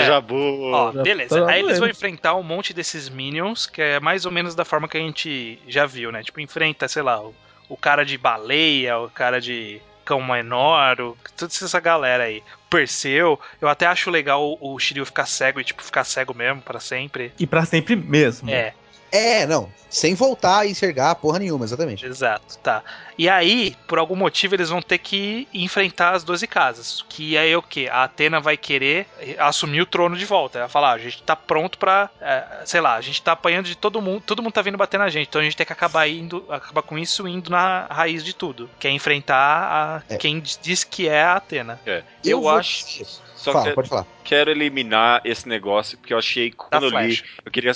É. 0.01 0.05
Jabu. 0.07 0.35
Ó, 0.73 0.93
beleza. 0.93 1.45
tá 1.45 1.51
Aí 1.51 1.61
eles 1.61 1.79
vão 1.79 1.89
enfrentar 1.89 2.35
um 2.37 2.43
monte 2.43 2.73
desses 2.73 3.11
minions, 3.11 3.67
que 3.67 3.83
é 3.83 4.01
mais 4.01 4.25
ou 4.25 4.33
menos 4.33 4.55
da 4.55 4.65
forma 4.65 4.89
que 4.89 4.97
a 4.97 5.01
gente 5.01 5.59
já 5.69 5.85
viu, 5.85 6.11
né? 6.11 6.23
Tipo, 6.23 6.41
enfrenta, 6.41 6.89
sei 6.89 7.03
lá, 7.03 7.21
o, 7.21 7.35
o 7.69 7.77
cara 7.77 8.05
de 8.05 8.17
baleia, 8.17 8.99
o 8.99 9.11
cara 9.11 9.43
de 9.43 9.79
cão 10.07 10.23
menor, 10.23 10.99
o, 11.03 11.17
toda 11.37 11.53
essa 11.53 11.81
galera 11.81 12.25
aí. 12.25 12.43
Perseu, 12.71 13.39
eu 13.61 13.69
até 13.69 13.85
acho 13.87 14.11
legal 14.11 14.43
o, 14.43 14.75
o 14.75 14.79
Shiryu 14.79 15.05
ficar 15.05 15.27
cego 15.27 15.61
e, 15.61 15.65
tipo, 15.65 15.83
ficar 15.83 16.05
cego 16.05 16.33
mesmo 16.35 16.63
pra 16.63 16.81
sempre. 16.81 17.31
E 17.39 17.47
pra 17.47 17.67
sempre 17.67 17.95
mesmo. 17.95 18.49
É, 18.51 18.73
É, 19.11 19.47
não. 19.47 19.69
Sem 19.91 20.15
voltar 20.15 20.61
a 20.61 20.67
enxergar 20.67 21.15
porra 21.15 21.39
nenhuma, 21.39 21.65
exatamente. 21.65 22.05
exato, 22.05 22.59
tá. 22.59 22.83
E 23.19 23.29
aí, 23.29 23.75
por 23.89 23.99
algum 23.99 24.15
motivo, 24.15 24.55
eles 24.55 24.69
vão 24.71 24.81
ter 24.81 24.99
que 24.99 25.49
enfrentar 25.53 26.13
as 26.15 26.23
12 26.23 26.47
casas. 26.47 27.05
Que 27.09 27.37
aí 27.37 27.51
é 27.51 27.57
o 27.59 27.63
quê? 27.63 27.89
A 27.91 28.05
Atena 28.05 28.39
vai 28.39 28.57
querer 28.57 29.09
assumir 29.39 29.81
o 29.83 29.87
trono 29.87 30.17
de 30.17 30.25
volta. 30.25 30.59
Ela 30.59 30.67
vai 30.69 30.73
falar, 30.73 30.91
ah, 30.91 30.95
a 30.95 30.99
gente 30.99 31.21
tá 31.25 31.35
pronto 31.35 31.79
pra. 31.79 32.09
é, 32.21 32.63
sei 32.65 32.81
lá, 32.81 32.95
a 32.95 33.01
gente 33.01 33.21
tá 33.21 33.33
apanhando 33.33 33.67
de 33.67 33.77
todo 33.77 34.01
mundo, 34.01 34.23
todo 34.25 34.41
mundo 34.43 34.53
tá 34.53 34.63
vindo 34.63 34.79
bater 34.79 34.99
na 34.99 35.09
gente. 35.09 35.27
Então 35.29 35.41
a 35.41 35.45
gente 35.45 35.57
tem 35.57 35.67
que 35.67 35.73
acabar 35.73 36.07
indo, 36.09 36.45
acabar 36.49 36.83
com 36.83 36.97
isso 36.97 37.27
indo 37.27 37.51
na 37.51 37.87
raiz 37.91 38.25
de 38.25 38.33
tudo. 38.33 38.71
Que 38.79 38.87
é 38.87 38.91
enfrentar 38.93 40.03
a, 40.09 40.15
É. 40.15 40.17
quem 40.17 40.41
diz 40.41 40.85
que 40.85 41.09
é 41.09 41.23
a 41.25 41.35
Atena. 41.35 41.81
É. 41.85 42.05
Eu, 42.25 42.43
vou- 42.43 42.51
acho. 42.51 43.05
Só 43.39 43.53
Fala, 43.53 43.69
que 43.69 43.73
pode 43.73 43.89
falar. 43.89 44.05
quero 44.25 44.51
eliminar 44.51 45.21
esse 45.25 45.49
negócio, 45.49 45.97
porque 45.97 46.13
eu 46.13 46.19
achei, 46.19 46.51
quando 46.51 46.87
eu 46.87 46.91
li, 47.01 47.23
eu 47.47 47.53
queria. 47.53 47.71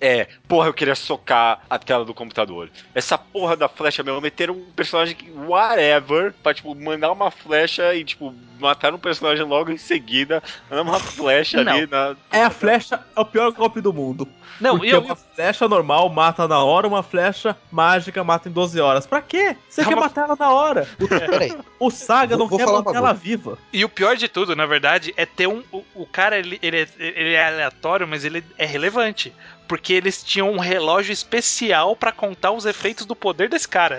É, 0.00 0.28
porra, 0.46 0.68
eu 0.68 0.72
queria 0.74 0.94
socar 0.94 1.60
a 1.68 1.76
tela 1.76 2.04
do 2.04 2.14
computador. 2.14 2.70
Essa 2.94 3.18
porra 3.18 3.56
da 3.56 3.68
flecha, 3.68 4.00
meu, 4.04 4.20
meteram 4.20 4.54
um 4.54 4.64
personagem 4.88 5.14
que, 5.16 5.30
whatever, 5.30 6.34
pra, 6.42 6.54
tipo, 6.54 6.74
mandar 6.74 7.12
uma 7.12 7.30
flecha 7.30 7.94
e, 7.94 8.04
tipo, 8.04 8.34
matar 8.58 8.92
um 8.94 8.98
personagem 8.98 9.44
logo 9.44 9.70
em 9.70 9.76
seguida, 9.78 10.42
mandar 10.70 10.82
uma 10.82 10.98
flecha 10.98 11.60
ali 11.60 11.86
na. 11.86 12.16
É 12.32 12.42
a 12.42 12.50
flecha, 12.50 13.00
é 13.16 13.20
o 13.20 13.24
pior 13.24 13.50
golpe 13.52 13.80
do 13.80 13.92
mundo. 13.92 14.26
Não, 14.60 14.72
Porque 14.76 14.88
e 14.88 14.90
eu, 14.90 15.00
uma 15.02 15.14
flecha 15.14 15.68
normal 15.68 16.08
mata 16.08 16.48
na 16.48 16.58
hora, 16.64 16.88
uma 16.88 17.00
flecha 17.02 17.56
mágica 17.70 18.24
mata 18.24 18.48
em 18.48 18.52
12 18.52 18.80
horas. 18.80 19.06
Pra 19.06 19.22
quê? 19.22 19.56
Você 19.68 19.82
É 19.82 19.84
quer 19.84 19.94
uma- 19.94 20.00
matar 20.00 20.24
ela 20.24 20.36
na 20.36 20.50
hora. 20.52 20.88
Peraí. 20.98 21.56
O 21.78 21.90
Saga 21.92 22.30
Vou- 22.36 22.38
não 22.44 22.48
vou 22.48 22.58
quer 22.58 22.64
falar 22.64 22.82
manter 22.82 22.96
ela 22.98 23.12
viva. 23.12 23.56
E 23.72 23.84
o 23.84 23.88
pior 23.88 24.16
de 24.16 24.26
tudo, 24.26 24.56
na 24.56 24.66
verdade, 24.66 25.14
é 25.16 25.24
ter 25.24 25.46
um. 25.46 25.62
O, 25.70 25.84
o 25.94 26.04
cara, 26.06 26.36
ele, 26.36 26.58
ele, 26.60 26.76
é, 26.80 26.88
ele 26.98 27.34
é 27.34 27.46
aleatório, 27.46 28.08
mas 28.08 28.24
ele 28.24 28.42
é 28.56 28.66
relevante. 28.66 29.32
Porque 29.68 29.92
eles 29.92 30.24
tinham 30.24 30.50
um 30.50 30.58
relógio 30.58 31.12
especial 31.12 31.94
pra 31.94 32.10
contar 32.10 32.52
os 32.52 32.64
efeitos 32.64 33.04
do 33.04 33.14
poder 33.14 33.48
desse 33.48 33.68
cara. 33.68 33.98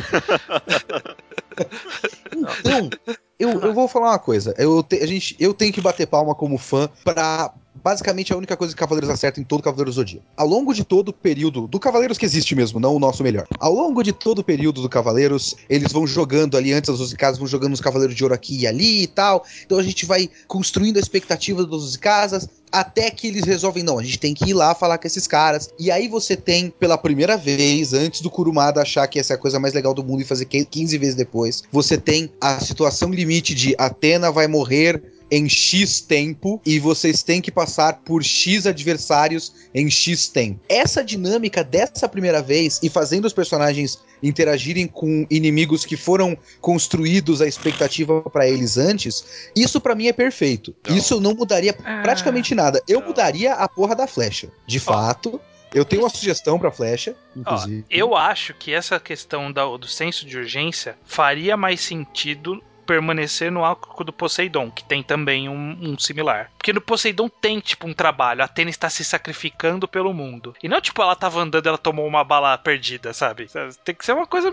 Então, 2.36 2.89
eu, 3.39 3.51
eu 3.61 3.73
vou 3.73 3.87
falar 3.87 4.09
uma 4.11 4.19
coisa. 4.19 4.53
Eu, 4.57 4.83
te- 4.83 4.97
a 5.01 5.07
gente, 5.07 5.35
eu 5.39 5.53
tenho 5.53 5.71
que 5.73 5.81
bater 5.81 6.05
palma 6.05 6.35
como 6.35 6.57
fã 6.57 6.89
pra. 7.03 7.51
Basicamente, 7.81 8.33
a 8.33 8.35
única 8.35 8.57
coisa 8.57 8.73
que 8.73 8.79
Cavaleiros 8.79 9.09
acerta 9.09 9.39
em 9.39 9.43
todo 9.43 9.63
Cavaleiro 9.63 9.89
Zodíaco. 9.91 10.25
Ao 10.35 10.45
longo 10.45 10.73
de 10.73 10.83
todo 10.83 11.09
o 11.09 11.13
período. 11.13 11.65
Do 11.65 11.79
Cavaleiros 11.79 12.17
que 12.17 12.25
existe 12.25 12.53
mesmo, 12.53 12.77
não 12.77 12.93
o 12.93 12.99
nosso 12.99 13.23
melhor. 13.23 13.47
Ao 13.57 13.73
longo 13.73 14.03
de 14.03 14.11
todo 14.11 14.39
o 14.39 14.43
período 14.43 14.81
do 14.81 14.89
Cavaleiros, 14.89 15.55
eles 15.69 15.89
vão 15.93 16.05
jogando 16.05 16.57
ali, 16.57 16.73
antes 16.73 16.89
das 16.89 16.97
12 16.99 17.15
casas, 17.15 17.37
vão 17.37 17.47
jogando 17.47 17.73
os 17.73 17.79
Cavaleiros 17.79 18.13
de 18.15 18.23
Ouro 18.23 18.33
aqui 18.35 18.59
e 18.61 18.67
ali 18.67 19.03
e 19.03 19.07
tal. 19.07 19.45
Então 19.65 19.77
a 19.79 19.83
gente 19.83 20.05
vai 20.05 20.29
construindo 20.45 20.97
a 20.97 20.99
expectativa 20.99 21.61
das 21.61 21.69
12 21.69 21.97
casas. 21.99 22.49
Até 22.71 23.09
que 23.09 23.27
eles 23.27 23.45
resolvem, 23.45 23.81
não, 23.81 23.97
a 23.97 24.03
gente 24.03 24.19
tem 24.19 24.31
que 24.33 24.49
ir 24.49 24.53
lá 24.53 24.75
falar 24.75 24.97
com 24.99 25.07
esses 25.07 25.25
caras. 25.25 25.69
E 25.79 25.89
aí 25.89 26.07
você 26.07 26.35
tem, 26.35 26.69
pela 26.69 26.97
primeira 26.99 27.35
vez, 27.37 27.93
antes 27.93 28.21
do 28.21 28.29
Kurumada 28.29 28.81
achar 28.81 29.07
que 29.07 29.17
essa 29.19 29.33
é 29.33 29.35
a 29.35 29.39
coisa 29.39 29.57
mais 29.59 29.73
legal 29.73 29.93
do 29.93 30.03
mundo 30.03 30.21
e 30.21 30.25
fazer 30.25 30.45
que- 30.45 30.63
15 30.65 30.97
vezes 30.97 31.15
depois, 31.15 31.63
você 31.71 31.97
tem 31.97 32.29
a 32.41 32.59
situação 32.59 33.09
limite 33.09 33.28
de 33.39 33.75
Atena 33.77 34.32
vai 34.32 34.47
morrer 34.47 35.01
em 35.32 35.47
X 35.47 36.01
tempo 36.01 36.59
e 36.65 36.80
vocês 36.80 37.21
têm 37.21 37.39
que 37.39 37.51
passar 37.51 37.99
por 38.03 38.23
X 38.23 38.65
adversários 38.65 39.53
em 39.75 39.88
X 39.89 40.27
tempo. 40.27 40.59
Essa 40.67 41.03
dinâmica 41.03 41.63
dessa 41.63 42.09
primeira 42.09 42.41
vez 42.41 42.80
e 42.82 42.89
fazendo 42.89 43.25
os 43.25 43.34
personagens 43.34 43.99
interagirem 44.23 44.88
com 44.88 45.27
inimigos 45.30 45.86
que 45.86 45.95
foram 45.95 46.36
construídos 46.59 47.41
a 47.43 47.47
expectativa 47.47 48.21
pra 48.23 48.47
eles 48.49 48.75
antes, 48.77 49.23
isso 49.55 49.80
pra 49.80 49.93
mim 49.93 50.07
é 50.07 50.13
perfeito. 50.13 50.75
Não. 50.88 50.97
Isso 50.97 51.21
não 51.21 51.36
mudaria 51.36 51.73
praticamente 51.73 52.55
nada. 52.55 52.82
Eu 52.88 52.99
Não. 52.99 53.07
mudaria 53.09 53.53
a 53.53 53.67
porra 53.69 53.95
da 53.95 54.07
flecha. 54.07 54.49
De 54.65 54.80
fato, 54.80 55.39
eu 55.73 55.86
tenho 55.86 56.01
uma 56.01 56.09
sugestão 56.09 56.57
pra 56.57 56.71
flecha, 56.71 57.15
Ó, 57.36 57.39
inclusive. 57.39 57.86
eu 57.88 58.15
acho 58.15 58.55
que 58.55 58.73
essa 58.73 58.99
questão 58.99 59.51
da- 59.51 59.77
do 59.77 59.88
senso 59.88 60.25
de 60.25 60.36
urgência 60.38 60.97
faria 61.05 61.55
mais 61.55 61.82
sentido 61.82 62.59
permanecer 62.89 63.51
no 63.51 63.63
arco 63.63 64.03
do 64.03 64.11
Poseidon, 64.11 64.71
que 64.71 64.83
tem 64.83 65.03
também 65.03 65.47
um, 65.47 65.77
um 65.79 65.99
similar. 65.99 66.49
Porque 66.57 66.73
no 66.73 66.81
Poseidon 66.81 67.29
tem, 67.29 67.59
tipo, 67.59 67.87
um 67.87 67.93
trabalho. 67.93 68.41
A 68.41 68.45
Atena 68.45 68.71
está 68.71 68.89
se 68.89 69.03
sacrificando 69.03 69.87
pelo 69.87 70.11
mundo. 70.11 70.55
E 70.63 70.67
não, 70.67 70.81
tipo, 70.81 70.99
ela 70.99 71.15
tava 71.15 71.39
andando 71.39 71.67
ela 71.67 71.77
tomou 71.77 72.07
uma 72.07 72.23
bala 72.23 72.57
perdida, 72.57 73.13
sabe? 73.13 73.47
Tem 73.85 73.93
que 73.93 74.03
ser 74.03 74.13
uma 74.13 74.25
coisa. 74.25 74.51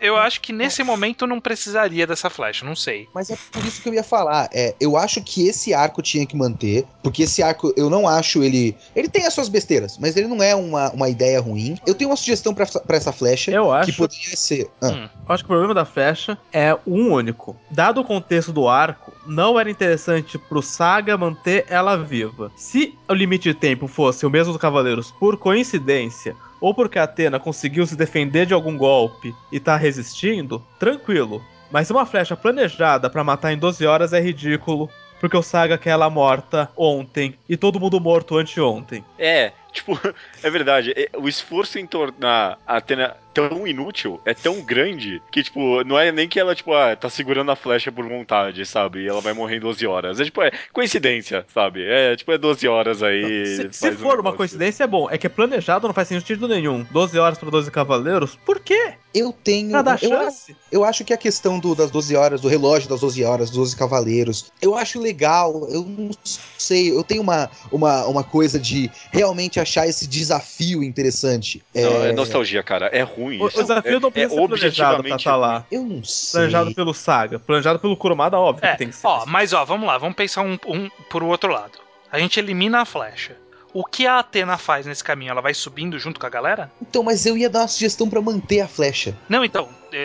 Eu 0.00 0.16
acho 0.16 0.40
que 0.40 0.52
nesse 0.52 0.82
momento 0.82 1.26
não 1.26 1.40
precisaria 1.40 2.06
dessa 2.06 2.28
flecha, 2.30 2.64
não 2.64 2.76
sei. 2.76 3.08
Mas 3.14 3.30
é 3.30 3.36
por 3.52 3.64
isso 3.64 3.82
que 3.82 3.88
eu 3.88 3.94
ia 3.94 4.02
falar. 4.04 4.48
É, 4.52 4.74
eu 4.80 4.96
acho 4.96 5.22
que 5.22 5.46
esse 5.46 5.72
arco 5.72 6.02
tinha 6.02 6.26
que 6.26 6.36
manter, 6.36 6.84
porque 7.02 7.22
esse 7.24 7.42
arco 7.42 7.72
eu 7.76 7.88
não 7.88 8.06
acho 8.08 8.42
ele. 8.42 8.76
Ele 8.94 9.08
tem 9.08 9.26
as 9.26 9.34
suas 9.34 9.48
besteiras, 9.48 9.98
mas 9.98 10.16
ele 10.16 10.26
não 10.28 10.42
é 10.42 10.54
uma, 10.54 10.90
uma 10.92 11.08
ideia 11.08 11.40
ruim. 11.40 11.76
Eu 11.86 11.94
tenho 11.94 12.10
uma 12.10 12.16
sugestão 12.16 12.54
pra, 12.54 12.66
pra 12.66 12.96
essa 12.96 13.12
flecha 13.12 13.50
Eu 13.50 13.72
acho, 13.72 13.90
que 13.90 13.96
poderia 13.96 14.36
ser. 14.36 14.70
Ah, 14.80 14.88
Hum. 14.88 15.08
eu 15.28 15.34
acho 15.34 15.42
que 15.42 15.48
o 15.48 15.52
problema 15.52 15.74
da 15.74 15.84
flecha 15.84 16.38
é 16.52 16.76
um 16.86 17.12
único. 17.12 17.56
Dado 17.70 18.00
o 18.00 18.04
contexto 18.04 18.52
do 18.52 18.68
arco, 18.68 19.12
não 19.26 19.58
era 19.58 19.70
interessante 19.70 20.38
pro 20.38 20.62
Saga 20.62 21.16
manter 21.16 21.64
ela 21.68 21.96
viva. 21.96 22.52
Se 22.56 22.94
o 23.08 23.14
limite 23.14 23.52
de 23.52 23.54
tempo 23.54 23.86
fosse 23.86 24.24
o 24.26 24.30
mesmo 24.30 24.52
dos 24.52 24.60
Cavaleiros 24.60 25.10
por 25.18 25.36
coincidência, 25.38 26.36
ou 26.64 26.72
porque 26.72 26.98
a 26.98 27.02
Atena 27.02 27.38
conseguiu 27.38 27.86
se 27.86 27.94
defender 27.94 28.46
de 28.46 28.54
algum 28.54 28.74
golpe 28.78 29.34
e 29.52 29.60
tá 29.60 29.76
resistindo, 29.76 30.64
tranquilo. 30.78 31.44
Mas 31.70 31.90
uma 31.90 32.06
flecha 32.06 32.34
planejada 32.34 33.10
pra 33.10 33.22
matar 33.22 33.52
em 33.52 33.58
12 33.58 33.84
horas 33.84 34.14
é 34.14 34.20
ridículo, 34.20 34.88
porque 35.20 35.36
o 35.36 35.42
Saga 35.42 35.76
quer 35.76 35.90
ela 35.90 36.08
morta 36.08 36.70
ontem 36.74 37.34
e 37.46 37.54
todo 37.54 37.78
mundo 37.78 38.00
morto 38.00 38.38
anteontem. 38.38 39.04
É, 39.18 39.52
tipo, 39.74 39.98
é 40.42 40.50
verdade. 40.50 40.92
é- 40.96 41.10
O 41.18 41.28
esforço 41.28 41.78
em 41.78 41.86
tornar 41.86 42.58
a 42.66 42.76
Atena 42.78 43.16
tão 43.34 43.66
inútil 43.66 44.20
é 44.24 44.32
tão 44.32 44.60
grande 44.62 45.20
que, 45.32 45.42
tipo, 45.42 45.82
não 45.82 45.98
é 45.98 46.12
nem 46.12 46.28
que 46.28 46.38
ela, 46.38 46.54
tipo, 46.54 46.72
ah, 46.72 46.94
tá 46.94 47.10
segurando 47.10 47.50
a 47.50 47.56
flecha 47.56 47.90
por 47.90 48.08
vontade, 48.08 48.64
sabe? 48.64 49.00
E 49.00 49.08
ela 49.08 49.20
vai 49.20 49.32
morrer 49.32 49.56
em 49.56 49.60
12 49.60 49.84
horas. 49.88 50.20
É, 50.20 50.24
tipo, 50.24 50.40
é 50.40 50.52
coincidência, 50.72 51.44
sabe? 51.52 51.84
É, 51.84 52.14
tipo, 52.14 52.30
é 52.30 52.38
12 52.38 52.68
horas 52.68 53.02
aí. 53.02 53.46
Se, 53.46 53.68
se 53.72 53.88
um 53.90 53.92
for 53.96 54.04
uma 54.04 54.16
negócio. 54.16 54.36
coincidência, 54.36 54.84
é 54.84 54.86
bom. 54.86 55.10
É 55.10 55.18
que 55.18 55.26
é 55.26 55.30
planejado, 55.30 55.86
não 55.88 55.94
faz 55.94 56.06
sentido 56.08 56.46
nenhum. 56.46 56.84
12 56.92 57.18
horas 57.18 57.36
pra 57.36 57.50
12 57.50 57.70
cavaleiros? 57.72 58.38
Por 58.46 58.60
quê? 58.60 58.94
eu 59.12 59.32
tenho. 59.32 59.70
Pra 59.70 59.80
dar 59.82 60.02
eu, 60.02 60.08
chance? 60.08 60.56
eu 60.72 60.84
acho 60.84 61.04
que 61.04 61.12
a 61.12 61.16
questão 61.16 61.60
do- 61.60 61.74
das 61.76 61.88
12 61.88 62.16
horas, 62.16 62.40
do 62.40 62.48
relógio 62.48 62.88
das 62.88 63.00
12 63.00 63.22
horas, 63.24 63.48
dos 63.48 63.58
12 63.58 63.76
cavaleiros, 63.76 64.50
eu 64.60 64.76
acho 64.76 65.00
legal. 65.00 65.68
Eu 65.70 65.84
não 65.84 66.10
sei. 66.58 66.90
Eu 66.90 67.04
tenho 67.04 67.22
uma, 67.22 67.48
uma, 67.70 68.04
uma 68.06 68.24
coisa 68.24 68.58
de 68.58 68.90
realmente 69.12 69.60
achar 69.64 69.86
esse 69.88 70.06
desafio 70.06 70.82
interessante. 70.82 71.62
Não, 71.74 72.04
é 72.04 72.12
nostalgia, 72.12 72.62
cara. 72.62 72.86
É 72.86 73.02
ruim 73.02 73.40
O, 73.40 73.46
o 73.46 73.50
desafio 73.50 73.96
é, 73.96 74.00
não 74.00 74.10
precisa 74.12 74.34
é 74.34 74.38
ser 74.40 74.46
planejado 74.48 75.02
pra 75.02 75.16
estar 75.16 75.36
lá. 75.36 75.66
Eu 75.70 75.82
não 75.82 76.02
sei. 76.04 76.32
Planejado 76.40 76.74
pelo 76.74 76.94
Saga. 76.94 77.38
Planejado 77.38 77.78
pelo 77.78 77.96
Kurumada, 77.96 78.38
óbvio 78.38 78.66
É, 78.66 78.72
que 78.72 78.78
tem 78.78 78.88
que 78.88 78.96
ser. 78.96 79.06
ó, 79.06 79.26
mas 79.26 79.52
ó, 79.52 79.64
vamos 79.64 79.86
lá, 79.86 79.98
vamos 79.98 80.14
pensar 80.14 80.42
um, 80.42 80.56
um 80.66 80.88
por 81.10 81.22
outro 81.22 81.50
lado. 81.52 81.78
A 82.12 82.18
gente 82.18 82.38
elimina 82.38 82.80
a 82.82 82.84
flecha. 82.84 83.36
O 83.72 83.84
que 83.84 84.06
a 84.06 84.20
Atena 84.20 84.56
faz 84.56 84.86
nesse 84.86 85.02
caminho? 85.02 85.32
Ela 85.32 85.40
vai 85.40 85.52
subindo 85.52 85.98
junto 85.98 86.20
com 86.20 86.26
a 86.26 86.30
galera? 86.30 86.70
Então, 86.80 87.02
mas 87.02 87.26
eu 87.26 87.36
ia 87.36 87.50
dar 87.50 87.62
uma 87.62 87.68
sugestão 87.68 88.08
pra 88.08 88.20
manter 88.20 88.60
a 88.60 88.68
flecha. 88.68 89.16
Não, 89.28 89.44
então, 89.44 89.68
é, 89.92 89.98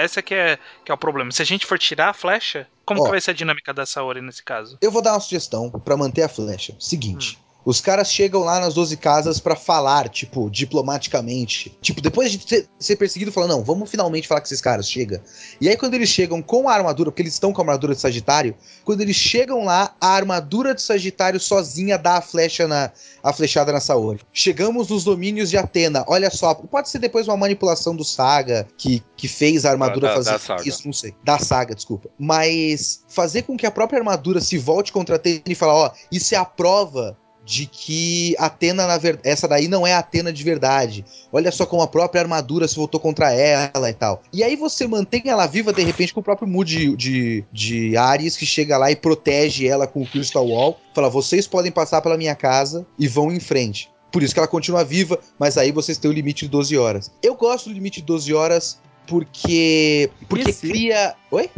é- 0.00 0.04
essa 0.04 0.20
que 0.20 0.34
é, 0.34 0.58
que 0.84 0.90
é 0.90 0.94
o 0.94 0.98
problema. 0.98 1.30
Se 1.30 1.40
a 1.40 1.44
gente 1.44 1.64
for 1.64 1.78
tirar 1.78 2.08
a 2.08 2.12
flecha, 2.12 2.66
como 2.84 3.00
Ó. 3.02 3.04
que 3.04 3.10
vai 3.10 3.20
ser 3.20 3.30
a 3.30 3.34
dinâmica 3.34 3.72
da 3.72 3.86
Saori 3.86 4.20
nesse 4.20 4.42
caso? 4.42 4.76
Eu 4.82 4.90
vou 4.90 5.00
dar 5.00 5.12
uma 5.12 5.20
sugestão 5.20 5.70
pra 5.70 5.96
manter 5.96 6.22
a 6.22 6.28
flecha. 6.28 6.74
Seguinte. 6.80 7.38
Os 7.64 7.80
caras 7.80 8.12
chegam 8.12 8.40
lá 8.42 8.60
nas 8.60 8.74
12 8.74 8.96
casas 8.96 9.40
pra 9.40 9.56
falar, 9.56 10.08
tipo, 10.08 10.50
diplomaticamente. 10.50 11.76
Tipo, 11.80 12.00
depois 12.00 12.30
de 12.32 12.46
ser, 12.48 12.68
ser 12.78 12.96
perseguido, 12.96 13.32
falar, 13.32 13.46
não, 13.46 13.62
vamos 13.64 13.90
finalmente 13.90 14.28
falar 14.28 14.40
com 14.40 14.46
esses 14.46 14.60
caras, 14.60 14.88
chega. 14.88 15.22
E 15.60 15.68
aí, 15.68 15.76
quando 15.76 15.94
eles 15.94 16.08
chegam 16.08 16.42
com 16.42 16.68
a 16.68 16.74
armadura, 16.74 17.10
porque 17.10 17.22
eles 17.22 17.32
estão 17.32 17.52
com 17.52 17.60
a 17.60 17.64
armadura 17.64 17.94
de 17.94 18.00
Sagitário, 18.00 18.54
quando 18.84 19.00
eles 19.00 19.16
chegam 19.16 19.64
lá, 19.64 19.94
a 20.00 20.08
armadura 20.08 20.74
de 20.74 20.82
Sagitário 20.82 21.40
sozinha 21.40 21.96
dá 21.96 22.18
a 22.18 22.20
flecha 22.20 22.68
na. 22.68 22.90
a 23.22 23.32
flechada 23.32 23.72
na 23.72 23.80
Saori. 23.80 24.20
Chegamos 24.32 24.88
nos 24.88 25.04
domínios 25.04 25.48
de 25.50 25.56
Atena. 25.56 26.04
Olha 26.06 26.30
só, 26.30 26.54
pode 26.54 26.88
ser 26.90 26.98
depois 26.98 27.26
uma 27.26 27.36
manipulação 27.36 27.96
do 27.96 28.04
Saga 28.04 28.66
que, 28.76 29.02
que 29.16 29.26
fez 29.28 29.64
a 29.64 29.70
armadura 29.70 30.08
Da- 30.08 30.14
da 30.18 30.22
fazer 30.38 30.38
Saga. 30.44 30.68
isso, 30.68 30.82
não 30.86 30.92
sei. 30.92 31.14
Da 31.24 31.38
saga, 31.38 31.74
desculpa. 31.74 32.08
Mas 32.18 33.02
fazer 33.08 33.42
com 33.42 33.56
que 33.56 33.66
a 33.66 33.70
própria 33.70 33.98
armadura 33.98 34.40
se 34.40 34.58
volte 34.58 34.92
contra 34.92 35.14
a 35.14 35.16
Atena 35.16 35.42
e 35.46 35.54
falar, 35.54 35.74
ó, 35.74 35.90
isso 36.12 36.34
é 36.34 36.38
a 36.38 36.44
prova 36.44 37.16
de 37.44 37.66
que 37.66 38.34
Atena, 38.38 38.86
na 38.86 38.96
verdade, 38.96 39.28
essa 39.28 39.46
daí 39.46 39.68
não 39.68 39.86
é 39.86 39.92
a 39.92 39.98
Atena 39.98 40.32
de 40.32 40.42
verdade. 40.42 41.04
Olha 41.32 41.52
só 41.52 41.66
como 41.66 41.82
a 41.82 41.86
própria 41.86 42.22
armadura 42.22 42.66
se 42.66 42.76
voltou 42.76 42.98
contra 42.98 43.32
ela 43.32 43.90
e 43.90 43.92
tal. 43.92 44.22
E 44.32 44.42
aí 44.42 44.56
você 44.56 44.86
mantém 44.86 45.22
ela 45.26 45.46
viva, 45.46 45.72
de 45.72 45.82
repente, 45.82 46.14
com 46.14 46.20
o 46.20 46.24
próprio 46.24 46.48
Mood 46.48 46.74
de, 46.74 46.96
de, 46.96 47.44
de 47.52 47.96
Ares, 47.96 48.36
que 48.36 48.46
chega 48.46 48.78
lá 48.78 48.90
e 48.90 48.96
protege 48.96 49.66
ela 49.66 49.86
com 49.86 50.02
o 50.02 50.06
Crystal 50.06 50.46
Wall. 50.46 50.78
Fala, 50.94 51.10
vocês 51.10 51.46
podem 51.46 51.70
passar 51.70 52.00
pela 52.00 52.16
minha 52.16 52.34
casa 52.34 52.86
e 52.98 53.06
vão 53.06 53.30
em 53.30 53.40
frente. 53.40 53.90
Por 54.10 54.22
isso 54.22 54.32
que 54.32 54.38
ela 54.38 54.48
continua 54.48 54.84
viva, 54.84 55.18
mas 55.38 55.58
aí 55.58 55.72
vocês 55.72 55.98
têm 55.98 56.10
o 56.10 56.14
limite 56.14 56.44
de 56.44 56.50
12 56.50 56.78
horas. 56.78 57.10
Eu 57.22 57.34
gosto 57.34 57.68
do 57.68 57.74
limite 57.74 58.00
de 58.00 58.06
12 58.06 58.32
horas 58.32 58.78
porque. 59.06 60.08
Porque 60.28 60.52
cria. 60.52 61.14
Oi? 61.30 61.50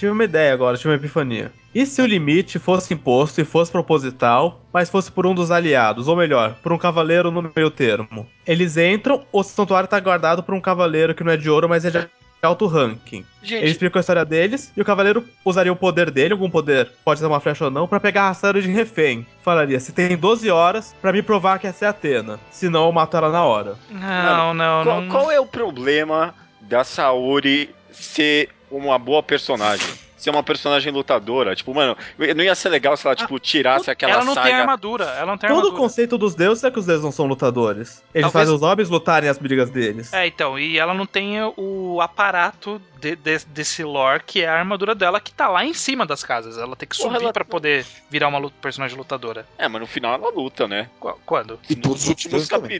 Tive 0.00 0.12
uma 0.12 0.24
ideia 0.24 0.54
agora, 0.54 0.78
tive 0.78 0.88
uma 0.88 0.96
epifania. 0.96 1.52
E 1.74 1.84
se 1.84 2.00
o 2.00 2.06
limite 2.06 2.58
fosse 2.58 2.94
imposto 2.94 3.38
e 3.38 3.44
fosse 3.44 3.70
proposital, 3.70 4.62
mas 4.72 4.88
fosse 4.88 5.12
por 5.12 5.26
um 5.26 5.34
dos 5.34 5.50
aliados, 5.50 6.08
ou 6.08 6.16
melhor, 6.16 6.54
por 6.62 6.72
um 6.72 6.78
cavaleiro 6.78 7.30
no 7.30 7.52
meio 7.54 7.70
termo? 7.70 8.26
Eles 8.46 8.78
entram, 8.78 9.26
o 9.30 9.42
santuário 9.42 9.86
tá 9.86 10.00
guardado 10.00 10.42
por 10.42 10.54
um 10.54 10.60
cavaleiro 10.60 11.14
que 11.14 11.22
não 11.22 11.30
é 11.30 11.36
de 11.36 11.50
ouro, 11.50 11.68
mas 11.68 11.84
é 11.84 11.90
de 11.90 12.08
alto 12.42 12.66
ranking. 12.66 13.26
Gente, 13.42 13.60
Eles 13.60 13.72
explicam 13.72 13.98
a 13.98 14.00
história 14.00 14.24
deles 14.24 14.72
e 14.74 14.80
o 14.80 14.86
cavaleiro 14.86 15.22
usaria 15.44 15.70
o 15.70 15.76
poder 15.76 16.10
dele, 16.10 16.32
algum 16.32 16.48
poder, 16.48 16.90
pode 17.04 17.20
ser 17.20 17.26
uma 17.26 17.38
flecha 17.38 17.66
ou 17.66 17.70
não, 17.70 17.86
pra 17.86 18.00
pegar 18.00 18.22
a 18.22 18.28
rasteira 18.28 18.62
de 18.62 18.70
refém. 18.70 19.26
Falaria: 19.42 19.78
se 19.78 19.92
tem 19.92 20.16
12 20.16 20.50
horas 20.50 20.96
pra 21.02 21.12
me 21.12 21.20
provar 21.20 21.58
que 21.58 21.66
essa 21.66 21.84
é 21.84 21.88
a 21.88 21.90
Atena. 21.90 22.40
Senão 22.50 22.86
eu 22.86 22.92
mato 22.92 23.18
ela 23.18 23.28
na 23.28 23.44
hora. 23.44 23.76
Não, 23.90 24.54
não, 24.54 24.82
qual, 24.82 25.00
não. 25.02 25.08
qual 25.10 25.30
é 25.30 25.38
o 25.38 25.44
problema 25.44 26.34
da 26.62 26.84
Saori 26.84 27.68
ser 27.90 28.48
uma 28.70 28.98
boa 28.98 29.22
personagem? 29.22 29.86
Ser 30.16 30.28
uma 30.28 30.42
personagem 30.42 30.92
lutadora? 30.92 31.56
Tipo, 31.56 31.72
mano, 31.74 31.96
não 32.36 32.44
ia 32.44 32.54
ser 32.54 32.68
legal 32.68 32.94
se 32.94 33.06
ela, 33.06 33.16
tipo, 33.16 33.38
tirasse 33.38 33.90
aquela 33.90 34.12
ela 34.12 34.22
não 34.24 34.34
saga... 34.34 34.48
tem 34.50 34.54
armadura, 34.58 35.04
ela 35.06 35.24
não 35.32 35.38
tem 35.38 35.48
Todo 35.48 35.56
o 35.56 35.58
armadura. 35.60 35.80
conceito 35.82 36.18
dos 36.18 36.34
deuses 36.34 36.62
é 36.62 36.70
que 36.70 36.78
os 36.78 36.84
deuses 36.84 37.02
não 37.02 37.10
são 37.10 37.24
lutadores. 37.24 38.02
Eles 38.14 38.24
Talvez- 38.24 38.32
fazem 38.32 38.54
os 38.54 38.60
homens 38.60 38.90
lutarem 38.90 39.30
as 39.30 39.38
brigas 39.38 39.70
deles. 39.70 40.12
É, 40.12 40.26
então, 40.26 40.58
e 40.58 40.78
ela 40.78 40.92
não 40.92 41.06
tem 41.06 41.38
o 41.56 42.02
aparato 42.02 42.82
de- 43.00 43.16
de- 43.16 43.46
desse 43.46 43.82
lore 43.82 44.22
que 44.26 44.42
é 44.42 44.48
a 44.48 44.58
armadura 44.58 44.94
dela 44.94 45.18
que 45.22 45.32
tá 45.32 45.48
lá 45.48 45.64
em 45.64 45.72
cima 45.72 46.04
das 46.04 46.22
casas. 46.22 46.58
Ela 46.58 46.76
tem 46.76 46.86
que 46.86 46.98
Porra, 46.98 47.12
subir 47.14 47.24
ela- 47.24 47.32
pra 47.32 47.44
poder 47.46 47.86
virar 48.10 48.28
uma 48.28 48.50
personagem 48.60 48.98
lutadora. 48.98 49.46
É, 49.56 49.66
mas 49.68 49.80
no 49.80 49.86
final 49.86 50.12
ela 50.16 50.30
luta, 50.30 50.68
né? 50.68 50.90
Qu- 51.00 51.18
Quando? 51.24 51.58
E 51.70 51.74
todos 51.74 52.02
os 52.02 52.08
últimos 52.10 52.34
outros 52.34 52.48
também. 52.50 52.78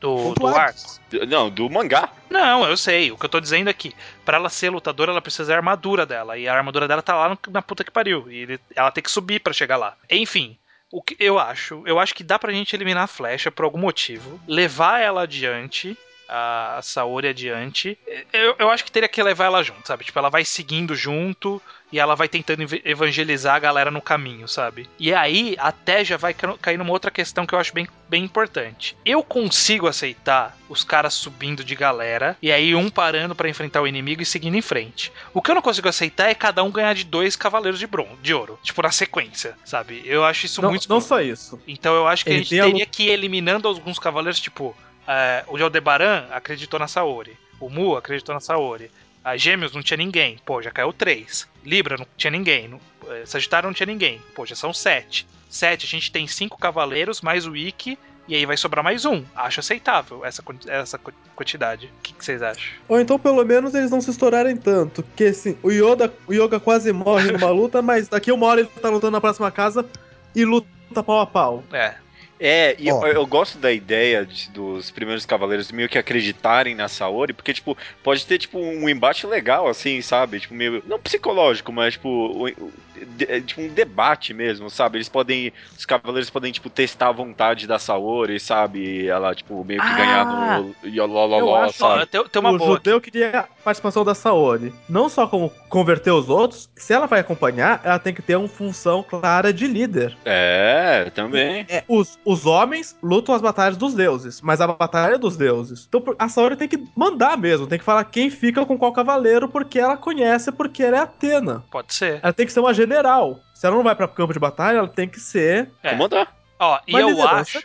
Do, 0.00 0.32
do 0.34 0.46
arco? 0.46 0.78
Não, 1.26 1.50
do 1.50 1.68
mangá. 1.68 2.08
Não, 2.30 2.64
eu 2.68 2.76
sei. 2.76 3.10
O 3.10 3.16
que 3.18 3.24
eu 3.26 3.28
tô 3.30 3.40
dizendo 3.40 3.68
aqui, 3.68 3.92
pra 4.24 4.36
ela 4.36 4.48
ser 4.48 4.70
lutadora, 4.70 5.10
ela 5.10 5.20
precisa 5.20 5.46
da 5.46 5.56
armadura 5.56 6.06
dela. 6.06 6.38
E 6.38 6.46
a 6.46 6.54
armadura 6.54 6.86
dela 6.86 7.02
tá 7.02 7.14
lá 7.16 7.28
no- 7.30 7.38
na 7.50 7.60
puta 7.62 7.82
que 7.82 7.90
pariu. 7.90 8.30
E 8.30 8.36
ele- 8.42 8.60
ela 8.76 8.90
tem 8.92 9.02
que 9.02 9.10
subir 9.10 9.40
pra 9.40 9.52
chegar 9.52 9.76
lá. 9.76 9.96
Enfim. 10.10 10.56
O 10.90 11.02
que 11.02 11.16
eu 11.20 11.38
acho? 11.38 11.82
Eu 11.84 11.98
acho 11.98 12.14
que 12.14 12.22
dá 12.24 12.38
pra 12.38 12.52
gente 12.52 12.74
eliminar 12.74 13.04
a 13.04 13.08
flecha 13.08 13.50
por 13.50 13.64
algum 13.64 13.78
motivo. 13.78 14.40
Levar 14.48 15.00
ela 15.00 15.22
adiante. 15.22 15.98
A 16.28 16.80
Saori 16.82 17.28
adiante. 17.28 17.98
Eu, 18.32 18.54
eu 18.58 18.70
acho 18.70 18.84
que 18.84 18.92
teria 18.92 19.08
que 19.08 19.22
levar 19.22 19.46
ela 19.46 19.62
junto, 19.62 19.86
sabe? 19.86 20.04
Tipo, 20.04 20.18
ela 20.18 20.28
vai 20.30 20.44
seguindo 20.44 20.94
junto 20.94 21.60
e 21.90 21.98
ela 21.98 22.14
vai 22.14 22.28
tentando 22.28 22.62
ev- 22.62 22.82
evangelizar 22.84 23.54
a 23.54 23.58
galera 23.58 23.90
no 23.90 24.02
caminho, 24.02 24.46
sabe? 24.46 24.88
E 24.98 25.14
aí, 25.14 25.56
até 25.58 26.04
já 26.04 26.16
vai 26.18 26.34
ca- 26.34 26.56
cair 26.60 26.76
numa 26.76 26.92
outra 26.92 27.10
questão 27.10 27.46
que 27.46 27.54
eu 27.54 27.58
acho 27.58 27.72
bem, 27.72 27.88
bem 28.08 28.24
importante. 28.24 28.94
Eu 29.04 29.22
consigo 29.22 29.86
aceitar 29.86 30.56
os 30.68 30.84
caras 30.84 31.14
subindo 31.14 31.64
de 31.64 31.74
galera 31.74 32.36
e 32.42 32.52
aí 32.52 32.74
um 32.74 32.90
parando 32.90 33.34
pra 33.34 33.48
enfrentar 33.48 33.80
o 33.80 33.86
inimigo 33.86 34.20
e 34.20 34.26
seguindo 34.26 34.56
em 34.56 34.62
frente. 34.62 35.10
O 35.32 35.40
que 35.40 35.50
eu 35.50 35.54
não 35.54 35.62
consigo 35.62 35.88
aceitar 35.88 36.28
é 36.28 36.34
cada 36.34 36.62
um 36.62 36.70
ganhar 36.70 36.94
de 36.94 37.04
dois 37.04 37.36
cavaleiros 37.36 37.78
de 37.80 37.86
bronze, 37.86 38.16
de 38.20 38.34
ouro, 38.34 38.58
tipo 38.62 38.82
na 38.82 38.90
sequência, 38.90 39.56
sabe? 39.64 40.02
Eu 40.04 40.24
acho 40.24 40.44
isso 40.46 40.60
não, 40.60 40.70
muito 40.70 40.88
não 40.88 41.00
só 41.00 41.20
isso. 41.22 41.58
Então 41.66 41.94
eu 41.94 42.06
acho 42.06 42.24
que 42.24 42.30
a 42.30 42.34
Ele 42.34 42.44
gente 42.44 42.60
a 42.60 42.64
teria 42.64 42.86
que 42.86 43.04
ir 43.04 43.10
eliminando 43.10 43.66
alguns 43.66 43.98
cavaleiros, 43.98 44.38
tipo, 44.40 44.76
é, 45.08 45.44
o 45.48 45.56
Aldebaran 45.62 46.26
acreditou 46.30 46.78
na 46.78 46.86
Saori, 46.86 47.36
o 47.58 47.68
Mu 47.70 47.96
acreditou 47.96 48.34
na 48.34 48.40
Saori, 48.40 48.90
a 49.24 49.36
Gêmeos 49.36 49.72
não 49.72 49.82
tinha 49.82 49.96
ninguém, 49.96 50.38
pô, 50.44 50.62
já 50.62 50.70
caiu 50.70 50.92
três. 50.92 51.48
Libra 51.64 51.96
não 51.98 52.06
tinha 52.16 52.30
ninguém, 52.30 52.68
não- 52.68 52.80
é, 53.08 53.26
Sagitário 53.26 53.66
não 53.66 53.74
tinha 53.74 53.86
ninguém, 53.86 54.20
pô, 54.34 54.46
já 54.46 54.54
são 54.54 54.72
sete. 54.72 55.26
Sete, 55.50 55.86
a 55.86 55.88
gente 55.88 56.12
tem 56.12 56.26
cinco 56.26 56.58
cavaleiros, 56.58 57.20
mais 57.22 57.46
o 57.46 57.56
Ikki, 57.56 57.98
e 58.28 58.34
aí 58.34 58.44
vai 58.44 58.56
sobrar 58.58 58.84
mais 58.84 59.06
um. 59.06 59.24
Acho 59.34 59.60
aceitável 59.60 60.22
essa, 60.24 60.42
essa 60.66 60.98
qu- 60.98 61.12
quantidade. 61.34 61.86
O 61.86 62.02
que, 62.02 62.12
que 62.12 62.22
vocês 62.22 62.42
acham? 62.42 62.62
Ou 62.86 63.00
então, 63.00 63.18
pelo 63.18 63.42
menos, 63.44 63.74
eles 63.74 63.90
não 63.90 64.02
se 64.02 64.10
estourarem 64.10 64.54
tanto. 64.56 65.02
Porque, 65.02 65.24
assim, 65.24 65.56
o 65.62 65.70
Yoda, 65.70 66.12
o 66.26 66.34
Yoga 66.34 66.60
quase 66.60 66.92
morre 66.92 67.32
numa 67.32 67.48
luta, 67.50 67.80
mas 67.80 68.06
daqui 68.08 68.30
uma 68.30 68.46
hora 68.46 68.60
ele 68.60 68.68
tá 68.82 68.90
lutando 68.90 69.12
na 69.12 69.20
próxima 69.22 69.50
casa 69.50 69.88
e 70.36 70.44
luta 70.44 70.68
pau 71.02 71.20
a 71.20 71.26
pau. 71.26 71.64
É, 71.72 71.94
É, 72.40 72.76
e 72.78 72.90
Ó. 72.90 73.04
eu, 73.06 73.12
eu 73.14 73.26
gosto 73.26 73.58
da 73.58 73.72
ideia 73.72 74.24
de- 74.24 74.48
dos 74.50 74.90
primeiros 74.90 75.26
cavaleiros 75.26 75.72
meio 75.72 75.88
que 75.88 75.98
acreditarem 75.98 76.74
na 76.74 76.86
Saori, 76.88 77.32
porque, 77.32 77.52
tipo, 77.52 77.76
pode 78.02 78.24
ter, 78.26 78.38
tipo, 78.38 78.58
um 78.58 78.88
embate 78.88 79.26
legal, 79.26 79.66
assim, 79.68 80.00
sabe? 80.00 80.40
Tipo, 80.40 80.54
meio. 80.54 80.82
Não 80.86 80.98
psicológico, 80.98 81.72
mas, 81.72 81.94
tipo, 81.94 82.08
o- 82.08 82.48
o- 82.48 82.72
de- 83.16 83.30
é, 83.30 83.40
tipo 83.40 83.60
um 83.60 83.68
debate 83.68 84.34
mesmo, 84.34 84.68
sabe? 84.70 84.98
Eles 84.98 85.08
podem. 85.08 85.52
Os 85.76 85.84
cavaleiros 85.86 86.30
podem, 86.30 86.50
tipo, 86.52 86.68
testar 86.70 87.08
a 87.08 87.12
vontade 87.12 87.66
da 87.66 87.78
Saori, 87.78 88.38
sabe? 88.40 89.06
Ela, 89.06 89.34
tipo, 89.34 89.64
meio 89.64 89.80
que 89.80 89.86
Ah! 89.86 89.96
ganhar 89.96 90.24
no. 90.26 90.74
Eu 90.82 90.90
Yolololó, 90.90 91.62
acho- 91.64 91.84
Ó, 91.84 91.94
sabe? 91.96 92.06
tem, 92.06 92.24
tem 92.24 92.40
uma 92.40 92.50
o 92.52 92.58
boa. 92.58 92.72
judeu 92.76 93.00
queria 93.00 93.30
a 93.40 93.42
participação 93.64 94.04
da 94.04 94.14
Saori. 94.14 94.72
Não 94.88 95.08
só 95.08 95.26
como 95.26 95.50
converter 95.68 96.10
os 96.12 96.28
outros, 96.28 96.68
se 96.76 96.92
ela 96.92 97.06
vai 97.06 97.20
acompanhar, 97.20 97.80
ela 97.84 97.98
tem 97.98 98.12
que 98.14 98.22
ter 98.22 98.36
uma 98.36 98.48
função 98.48 99.02
clara 99.02 99.52
de 99.52 99.66
líder. 99.66 100.16
É, 100.24 101.10
também. 101.14 101.64
É, 101.68 101.84
os, 101.88 102.18
os 102.30 102.44
homens 102.46 102.96
lutam 103.02 103.34
as 103.34 103.40
batalhas 103.40 103.76
dos 103.76 103.94
deuses, 103.94 104.40
mas 104.40 104.60
a 104.60 104.66
batalha 104.66 105.14
é 105.14 105.18
dos 105.18 105.36
deuses. 105.36 105.86
Então 105.88 106.02
a 106.18 106.28
Saori 106.28 106.56
tem 106.56 106.68
que 106.68 106.82
mandar 106.96 107.36
mesmo, 107.38 107.66
tem 107.66 107.78
que 107.78 107.84
falar 107.84 108.04
quem 108.04 108.28
fica 108.30 108.66
com 108.66 108.76
qual 108.76 108.92
cavaleiro, 108.92 109.48
porque 109.48 109.78
ela 109.78 109.96
conhece, 109.96 110.52
porque 110.52 110.82
ela 110.82 110.98
é 110.98 111.00
Atena. 111.00 111.64
Pode 111.70 111.94
ser. 111.94 112.20
Ela 112.22 112.32
tem 112.32 112.44
que 112.46 112.52
ser 112.52 112.60
uma 112.60 112.74
general. 112.74 113.40
Se 113.54 113.66
ela 113.66 113.76
não 113.76 113.82
vai 113.82 113.94
pra 113.94 114.06
campo 114.06 114.32
de 114.32 114.38
batalha, 114.38 114.78
ela 114.78 114.88
tem 114.88 115.08
que 115.08 115.18
ser 115.20 115.70
É. 115.82 115.90
Comandar. 115.90 116.36
Ó, 116.58 116.78
e 116.86 116.92
eu 116.94 117.26
acho. 117.26 117.60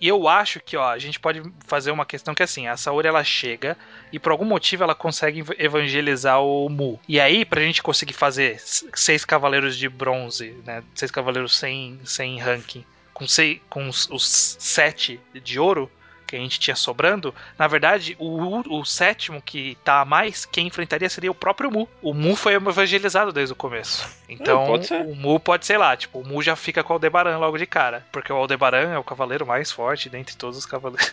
E 0.00 0.08
eu 0.08 0.26
acho 0.26 0.60
que, 0.60 0.78
ó, 0.78 0.88
a 0.88 0.98
gente 0.98 1.20
pode 1.20 1.42
fazer 1.66 1.90
uma 1.90 2.06
questão 2.06 2.34
que 2.34 2.42
é 2.42 2.44
assim, 2.44 2.66
a 2.66 2.74
Saori 2.74 3.06
ela 3.06 3.22
chega 3.22 3.76
e 4.10 4.18
por 4.18 4.32
algum 4.32 4.46
motivo 4.46 4.82
ela 4.82 4.94
consegue 4.94 5.40
ev- 5.40 5.54
evangelizar 5.58 6.40
o 6.42 6.70
Mu. 6.70 6.98
E 7.06 7.20
aí, 7.20 7.44
pra 7.44 7.60
gente 7.60 7.82
conseguir 7.82 8.14
fazer 8.14 8.58
seis 8.94 9.26
cavaleiros 9.26 9.76
de 9.76 9.90
bronze, 9.90 10.56
né? 10.64 10.82
Seis 10.94 11.10
cavaleiros 11.10 11.54
sem, 11.54 12.00
sem 12.02 12.38
ranking, 12.38 12.82
com, 13.20 13.28
sei, 13.28 13.60
com 13.68 13.86
os, 13.86 14.08
os 14.10 14.56
sete 14.58 15.20
de 15.44 15.60
ouro 15.60 15.90
que 16.26 16.36
a 16.36 16.38
gente 16.38 16.58
tinha 16.58 16.76
sobrando, 16.76 17.34
na 17.58 17.66
verdade, 17.66 18.16
o, 18.18 18.78
o 18.78 18.84
sétimo 18.84 19.42
que 19.42 19.76
tá 19.84 20.00
a 20.00 20.04
mais, 20.04 20.46
quem 20.46 20.68
enfrentaria 20.68 21.08
seria 21.10 21.30
o 21.30 21.34
próprio 21.34 21.70
Mu. 21.70 21.88
O 22.00 22.14
Mu 22.14 22.34
foi 22.34 22.54
evangelizado 22.54 23.32
desde 23.32 23.52
o 23.52 23.56
começo. 23.56 24.08
Então, 24.28 24.80
ser. 24.82 25.02
o 25.02 25.14
Mu 25.14 25.38
pode 25.38 25.66
ser 25.66 25.76
lá, 25.76 25.94
tipo, 25.96 26.20
o 26.20 26.26
Mu 26.26 26.40
já 26.40 26.56
fica 26.56 26.82
com 26.82 26.92
o 26.92 26.94
Aldebaran 26.94 27.36
logo 27.36 27.58
de 27.58 27.66
cara. 27.66 28.06
Porque 28.10 28.32
o 28.32 28.36
Aldebaran 28.36 28.92
é 28.92 28.98
o 28.98 29.04
cavaleiro 29.04 29.44
mais 29.44 29.70
forte 29.70 30.08
dentre 30.08 30.36
todos 30.36 30.56
os 30.56 30.64
cavaleiros. 30.64 31.12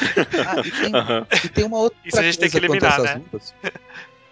Ah, 0.00 0.60
e 0.64 0.70
tem, 0.70 0.94
Aham. 0.94 1.26
e 1.44 1.48
tem 1.48 1.64
uma 1.64 1.78
outra 1.78 1.98
Isso 2.04 2.18
a 2.18 2.22
gente 2.22 2.38
tem 2.38 2.48
que 2.48 2.56
eliminar, 2.56 3.00
né? 3.00 3.14
lutas. 3.14 3.54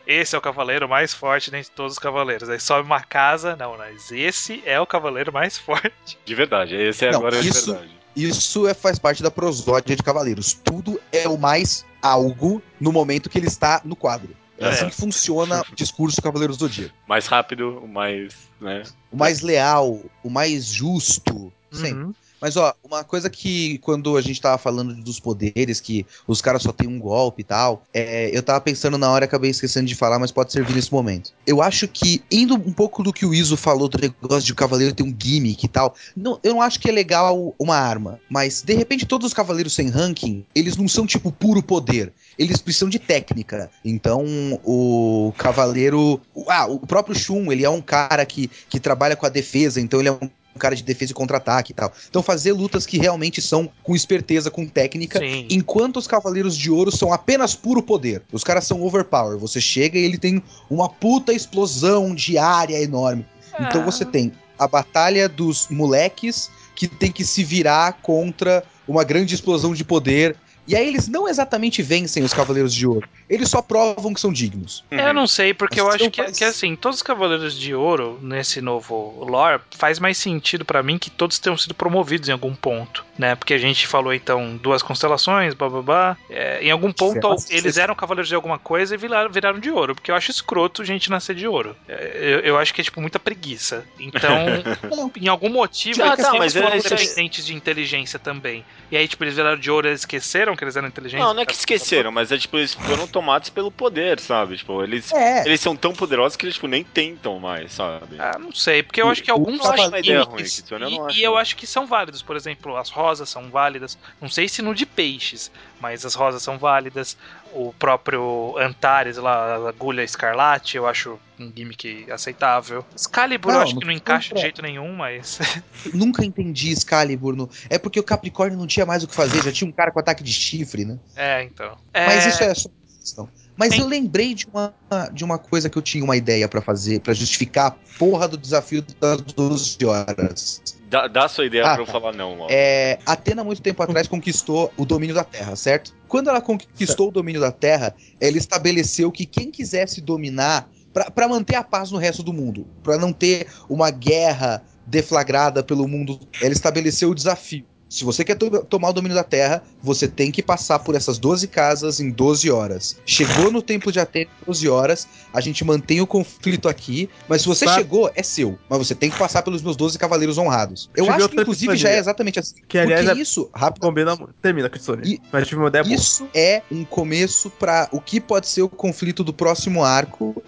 Esse 0.06 0.34
é 0.34 0.38
o 0.38 0.42
cavaleiro 0.42 0.88
mais 0.88 1.12
forte 1.12 1.50
dentre 1.50 1.70
todos 1.72 1.94
os 1.94 1.98
cavaleiros. 1.98 2.48
Aí 2.48 2.60
sobe 2.60 2.86
uma 2.86 3.00
casa, 3.02 3.56
não, 3.56 3.76
mas 3.76 4.10
esse 4.12 4.62
é 4.64 4.78
o 4.80 4.86
cavaleiro 4.86 5.32
mais 5.32 5.58
forte. 5.58 6.18
De 6.24 6.34
verdade. 6.34 6.74
Esse 6.76 7.06
é 7.06 7.10
Não, 7.10 7.18
agora 7.18 7.40
de 7.40 7.48
isso- 7.48 7.72
verdade. 7.72 7.96
Isso 8.14 8.66
é, 8.66 8.72
faz 8.72 8.98
parte 8.98 9.22
da 9.22 9.30
prosódia 9.30 9.94
de 9.94 10.02
Cavaleiros. 10.02 10.54
Tudo 10.54 10.98
é 11.12 11.28
o 11.28 11.36
mais 11.36 11.84
algo 12.00 12.62
no 12.80 12.90
momento 12.90 13.28
que 13.28 13.36
ele 13.36 13.46
está 13.46 13.82
no 13.84 13.94
quadro. 13.94 14.34
É, 14.58 14.64
É. 14.64 14.68
assim 14.70 14.88
que 14.88 14.96
funciona 14.96 15.62
o 15.70 15.74
discurso 15.74 16.16
do 16.16 16.22
Cavaleiros 16.22 16.56
do 16.56 16.66
Dia. 16.66 16.90
Mais 17.06 17.26
rápido, 17.26 17.78
o 17.78 17.86
mais. 17.86 18.32
né? 18.58 18.84
O 19.12 19.18
mais 19.18 19.42
leal, 19.42 20.00
o 20.24 20.30
mais 20.30 20.64
justo. 20.64 21.52
Sempre. 21.70 22.14
Mas, 22.40 22.56
ó, 22.56 22.74
uma 22.84 23.02
coisa 23.02 23.30
que 23.30 23.78
quando 23.78 24.16
a 24.16 24.20
gente 24.20 24.40
tava 24.40 24.58
falando 24.58 24.94
dos 24.94 25.18
poderes, 25.18 25.80
que 25.80 26.06
os 26.26 26.40
caras 26.40 26.62
só 26.62 26.72
tem 26.72 26.88
um 26.88 26.98
golpe 26.98 27.40
e 27.40 27.44
tal, 27.44 27.82
é, 27.92 28.30
eu 28.36 28.42
tava 28.42 28.60
pensando 28.60 28.98
na 28.98 29.10
hora 29.10 29.24
e 29.24 29.26
acabei 29.26 29.50
esquecendo 29.50 29.86
de 29.86 29.94
falar, 29.94 30.18
mas 30.18 30.30
pode 30.30 30.52
servir 30.52 30.74
nesse 30.74 30.92
momento. 30.92 31.32
Eu 31.46 31.62
acho 31.62 31.88
que, 31.88 32.22
indo 32.30 32.54
um 32.54 32.72
pouco 32.72 33.02
do 33.02 33.12
que 33.12 33.24
o 33.24 33.34
Iso 33.34 33.56
falou 33.56 33.88
do 33.88 33.98
negócio 33.98 34.46
de 34.46 34.52
o 34.52 34.56
cavaleiro 34.56 34.94
ter 34.94 35.02
um 35.02 35.14
gimmick 35.16 35.64
e 35.64 35.68
tal, 35.68 35.94
não, 36.16 36.38
eu 36.42 36.54
não 36.54 36.62
acho 36.62 36.78
que 36.78 36.88
é 36.88 36.92
legal 36.92 37.54
uma 37.58 37.76
arma, 37.76 38.20
mas 38.28 38.62
de 38.62 38.74
repente 38.74 39.06
todos 39.06 39.26
os 39.26 39.34
cavaleiros 39.34 39.74
sem 39.74 39.88
ranking, 39.88 40.44
eles 40.54 40.76
não 40.76 40.88
são 40.88 41.06
tipo 41.06 41.32
puro 41.32 41.62
poder. 41.62 42.12
Eles 42.38 42.58
precisam 42.58 42.88
de 42.88 42.98
técnica. 42.98 43.70
Então, 43.84 44.24
o 44.64 45.32
cavaleiro. 45.38 46.20
Ah, 46.48 46.66
o 46.66 46.78
próprio 46.80 47.18
Shun, 47.18 47.50
ele 47.50 47.64
é 47.64 47.70
um 47.70 47.80
cara 47.80 48.24
que, 48.26 48.50
que 48.68 48.78
trabalha 48.78 49.16
com 49.16 49.26
a 49.26 49.30
defesa, 49.30 49.80
então 49.80 50.00
ele 50.00 50.08
é 50.08 50.12
um 50.12 50.30
cara 50.56 50.74
de 50.74 50.82
defesa 50.82 51.12
e 51.12 51.14
contra-ataque 51.14 51.72
e 51.72 51.74
tal. 51.74 51.92
Então 52.08 52.22
fazer 52.22 52.52
lutas 52.52 52.86
que 52.86 52.98
realmente 52.98 53.40
são 53.42 53.70
com 53.82 53.94
esperteza, 53.94 54.50
com 54.50 54.66
técnica, 54.66 55.18
Sim. 55.18 55.46
enquanto 55.50 55.98
os 55.98 56.06
Cavaleiros 56.06 56.56
de 56.56 56.70
Ouro 56.70 56.90
são 56.90 57.12
apenas 57.12 57.54
puro 57.54 57.82
poder. 57.82 58.22
Os 58.32 58.44
caras 58.44 58.64
são 58.64 58.82
overpower. 58.82 59.38
Você 59.38 59.60
chega 59.60 59.98
e 59.98 60.04
ele 60.04 60.18
tem 60.18 60.42
uma 60.70 60.88
puta 60.88 61.32
explosão 61.32 62.14
de 62.14 62.38
área 62.38 62.80
enorme. 62.82 63.26
Então 63.60 63.82
Ah. 63.82 63.84
você 63.84 64.04
tem 64.04 64.32
a 64.58 64.66
batalha 64.66 65.28
dos 65.28 65.68
moleques 65.70 66.50
que 66.74 66.86
tem 66.86 67.10
que 67.10 67.24
se 67.24 67.42
virar 67.44 67.98
contra 68.02 68.62
uma 68.86 69.02
grande 69.04 69.34
explosão 69.34 69.74
de 69.74 69.82
poder. 69.84 70.36
E 70.66 70.74
aí 70.74 70.88
eles 70.88 71.06
não 71.06 71.28
exatamente 71.28 71.80
vencem 71.80 72.24
os 72.24 72.34
Cavaleiros 72.34 72.74
de 72.74 72.86
Ouro. 72.86 73.08
Eles 73.30 73.48
só 73.48 73.62
provam 73.62 74.12
que 74.12 74.20
são 74.20 74.32
dignos. 74.32 74.84
Eu 74.90 75.14
não 75.14 75.26
sei, 75.26 75.54
porque 75.54 75.80
Mas 75.80 75.86
eu 75.86 75.94
acho 75.94 76.10
que, 76.10 76.22
faz- 76.22 76.36
que 76.38 76.44
assim, 76.44 76.74
todos 76.74 76.96
os 76.98 77.02
Cavaleiros 77.02 77.56
de 77.56 77.72
Ouro 77.72 78.18
nesse 78.20 78.60
novo 78.60 79.24
lore 79.24 79.62
faz 79.76 80.00
mais 80.00 80.18
sentido 80.18 80.64
pra 80.64 80.82
mim 80.82 80.98
que 80.98 81.08
todos 81.08 81.38
tenham 81.38 81.56
sido 81.56 81.72
promovidos 81.72 82.28
em 82.28 82.32
algum 82.32 82.52
ponto, 82.52 83.05
né? 83.18 83.34
Porque 83.34 83.54
a 83.54 83.58
gente 83.58 83.86
falou 83.86 84.12
então 84.12 84.56
duas 84.56 84.82
constelações, 84.82 85.54
bababá. 85.54 86.16
É, 86.28 86.58
em 86.62 86.70
algum 86.70 86.92
ponto 86.92 87.38
Certo. 87.38 87.52
eles 87.52 87.76
eram 87.76 87.94
Cavaleiros 87.94 88.28
de 88.28 88.34
alguma 88.34 88.58
coisa 88.58 88.94
e 88.94 88.98
viraram, 88.98 89.30
viraram 89.30 89.58
de 89.58 89.70
ouro, 89.70 89.94
porque 89.94 90.10
eu 90.10 90.14
acho 90.14 90.30
escroto 90.30 90.84
gente 90.84 91.10
nascer 91.10 91.34
de 91.34 91.46
ouro. 91.46 91.76
É, 91.88 92.10
Eu, 92.20 92.40
eu 92.40 92.58
acho 92.58 92.72
que 92.74 92.80
é 92.80 92.84
tipo 92.84 93.00
muita 93.00 93.18
preguiça. 93.18 93.84
Então, 93.98 94.36
em 95.20 95.28
algum 95.28 95.48
motivo, 95.48 96.02
Ah, 96.02 96.08
eles 96.08 96.24
tá, 96.24 96.34
mas 96.34 96.52
foram 96.52 96.68
é 96.68 96.78
dependentes 96.80 97.44
de 97.46 97.54
inteligência 97.54 98.18
também. 98.18 98.64
E 98.90 98.96
aí, 98.96 99.08
tipo, 99.08 99.24
eles 99.24 99.34
viraram 99.34 99.58
de 99.58 99.70
ouro, 99.70 99.88
eles 99.88 100.00
esqueceram 100.00 100.54
que 100.54 100.62
eles 100.64 100.76
eram 100.76 100.88
inteligentes. 100.88 101.24
Não, 101.24 101.34
não 101.34 101.42
é 101.42 101.46
que 101.46 101.52
esqueceram, 101.54 102.12
mas 102.12 102.30
é 102.30 102.38
tipo, 102.38 102.56
eles 102.56 102.74
foram 102.74 103.06
tomados 103.06 103.50
pelo 103.50 103.70
poder, 103.70 104.20
sabe? 104.20 104.56
Tipo, 104.56 104.82
eles, 104.82 105.12
É. 105.12 105.44
eles 105.46 105.60
são 105.60 105.74
tão 105.76 105.92
poderosos 105.92 106.36
que 106.36 106.44
eles 106.44 106.54
tipo, 106.54 106.66
nem 106.68 106.84
tentam 106.84 107.38
mais, 107.40 107.72
sabe? 107.72 108.16
Ah, 108.18 108.38
não 108.38 108.52
sei, 108.52 108.82
porque 108.82 109.00
eu 109.00 109.08
acho 109.08 109.22
que 109.22 109.30
alguns 109.30 109.64
Eu 109.64 109.70
acho 109.72 109.90
ruim, 109.90 110.02
eu 110.04 110.90
e, 110.90 110.98
acho. 111.00 111.20
eu 111.20 111.36
acho 111.36 111.56
que 111.56 111.66
são 111.66 111.86
válidos. 111.86 112.22
Por 112.22 112.36
exemplo, 112.36 112.76
as 112.76 112.90
rosas 113.06 113.28
são 113.28 113.48
válidas. 113.50 113.96
Não 114.20 114.28
sei 114.28 114.48
se 114.48 114.60
no 114.60 114.74
de 114.74 114.84
peixes, 114.84 115.50
mas 115.80 116.04
as 116.04 116.14
rosas 116.14 116.42
são 116.42 116.58
válidas. 116.58 117.16
O 117.52 117.72
próprio 117.72 118.54
Antares, 118.58 119.16
lá, 119.16 119.54
a 119.54 119.68
agulha 119.68 120.02
escarlate, 120.02 120.76
eu 120.76 120.86
acho 120.86 121.18
um 121.38 121.52
gimmick 121.54 122.10
aceitável. 122.10 122.84
Excalibur 122.94 123.52
eu 123.52 123.56
Não, 123.56 123.62
acho 123.62 123.78
que 123.78 123.84
não 123.84 123.92
encaixa 123.92 124.34
de 124.34 124.40
jeito 124.40 124.60
nenhum, 124.60 124.92
mas. 124.94 125.38
Nunca 125.94 126.24
entendi 126.24 126.72
Excalibur. 126.72 127.36
No... 127.36 127.48
É 127.70 127.78
porque 127.78 128.00
o 128.00 128.02
Capricórnio 128.02 128.58
não 128.58 128.66
tinha 128.66 128.84
mais 128.84 129.04
o 129.04 129.08
que 129.08 129.14
fazer, 129.14 129.42
já 129.42 129.52
tinha 129.52 129.68
um 129.68 129.72
cara 129.72 129.92
com 129.92 130.00
ataque 130.00 130.24
de 130.24 130.32
chifre, 130.32 130.84
né? 130.84 130.98
é, 131.14 131.44
então. 131.44 131.78
Mas 131.94 132.26
É, 132.26 132.28
isso 132.28 132.42
é 132.42 132.54
só 132.54 132.68
uma 132.68 132.98
questão. 133.00 133.28
Mas 133.56 133.70
Tem- 133.70 133.80
eu 133.80 133.86
lembrei 133.86 134.34
de 134.34 134.46
uma, 134.52 134.74
de 135.12 135.24
uma 135.24 135.38
coisa 135.38 135.70
que 135.70 135.78
eu 135.78 135.82
tinha 135.82 136.04
uma 136.04 136.16
ideia 136.16 136.46
pra 136.48 136.60
fazer, 136.60 137.00
pra 137.00 137.14
justificar 137.14 137.66
a 137.68 137.98
porra 137.98 138.28
do 138.28 138.36
desafio 138.36 138.84
das 139.00 139.22
12 139.22 139.78
horas. 139.84 140.62
Dá, 140.88 141.08
dá 141.08 141.24
a 141.24 141.28
sua 141.28 141.46
ideia 141.46 141.64
Ah, 141.64 141.72
pra 141.72 141.82
eu 141.82 141.86
tá. 141.86 141.92
falar 141.92 142.12
não, 142.12 142.40
ó. 142.40 142.46
É, 142.50 142.98
Atena, 143.06 143.42
muito 143.42 143.62
tempo 143.62 143.82
atrás, 143.82 144.06
conquistou 144.06 144.72
o 144.76 144.84
domínio 144.84 145.14
da 145.14 145.24
Terra, 145.24 145.56
certo? 145.56 145.94
Quando 146.06 146.28
ela 146.28 146.40
conquistou 146.40 147.08
o 147.08 147.10
domínio 147.10 147.40
da 147.40 147.50
Terra, 147.50 147.94
ela 148.20 148.36
estabeleceu 148.36 149.10
que 149.10 149.24
quem 149.26 149.50
quisesse 149.50 150.00
dominar, 150.00 150.68
pra 151.14 151.26
manter 151.26 151.56
a 151.56 151.64
paz 151.64 151.90
no 151.90 151.98
resto 151.98 152.22
do 152.22 152.32
mundo, 152.32 152.66
pra 152.82 152.96
não 152.98 153.12
ter 153.12 153.48
uma 153.68 153.90
guerra 153.90 154.62
deflagrada 154.86 155.62
pelo 155.62 155.88
mundo, 155.88 156.20
ela 156.40 156.52
estabeleceu 156.52 157.10
o 157.10 157.14
desafio. 157.14 157.66
Se 157.88 158.04
você 158.04 158.24
quer 158.24 158.34
to- 158.34 158.64
tomar 158.64 158.88
o 158.88 158.92
domínio 158.92 159.14
da 159.14 159.22
Terra, 159.22 159.62
você 159.80 160.08
tem 160.08 160.32
que 160.32 160.42
passar 160.42 160.80
por 160.80 160.94
essas 160.96 161.18
12 161.18 161.46
casas 161.46 162.00
em 162.00 162.10
12 162.10 162.50
horas. 162.50 162.96
Chegou 163.06 163.50
no 163.50 163.62
Templo 163.62 163.92
de 163.92 164.00
Atena 164.00 164.26
em 164.42 164.46
12 164.46 164.68
horas, 164.68 165.06
a 165.32 165.40
gente 165.40 165.64
mantém 165.64 166.00
o 166.00 166.06
conflito 166.06 166.68
aqui, 166.68 167.08
mas 167.28 167.42
se 167.42 167.48
você 167.48 167.64
Sabe- 167.64 167.78
chegou, 167.78 168.10
é 168.14 168.22
seu. 168.24 168.58
Mas 168.68 168.78
você 168.78 168.94
tem 168.94 169.08
que 169.08 169.16
passar 169.16 169.42
pelos 169.42 169.62
meus 169.62 169.76
12 169.76 169.98
cavaleiros 169.98 170.36
honrados. 170.36 170.90
Eu 170.96 171.04
Tive 171.04 171.16
acho 171.16 171.28
que, 171.28 171.40
inclusive, 171.40 171.76
já 171.76 171.90
é 171.90 171.98
exatamente 171.98 172.40
assim. 172.40 172.56
Que, 172.66 172.76
aliás, 172.78 173.04
Porque 173.04 173.18
é- 173.20 173.22
isso, 173.22 173.48
rápido, 173.54 173.82
Combina. 173.82 174.18
Termina, 174.42 174.68
Kitsune. 174.68 175.20
Mas 175.32 175.46
tive 175.46 175.60
uma 175.60 175.68
ideia 175.68 175.84
boa. 175.84 175.94
isso 175.94 176.28
é 176.34 176.62
um 176.72 176.84
começo 176.84 177.50
pra 177.50 177.88
o 177.92 178.00
que 178.00 178.20
pode 178.20 178.48
ser 178.48 178.62
o 178.62 178.68
conflito 178.68 179.22
do 179.22 179.32
próximo 179.32 179.84
arco, 179.84 180.42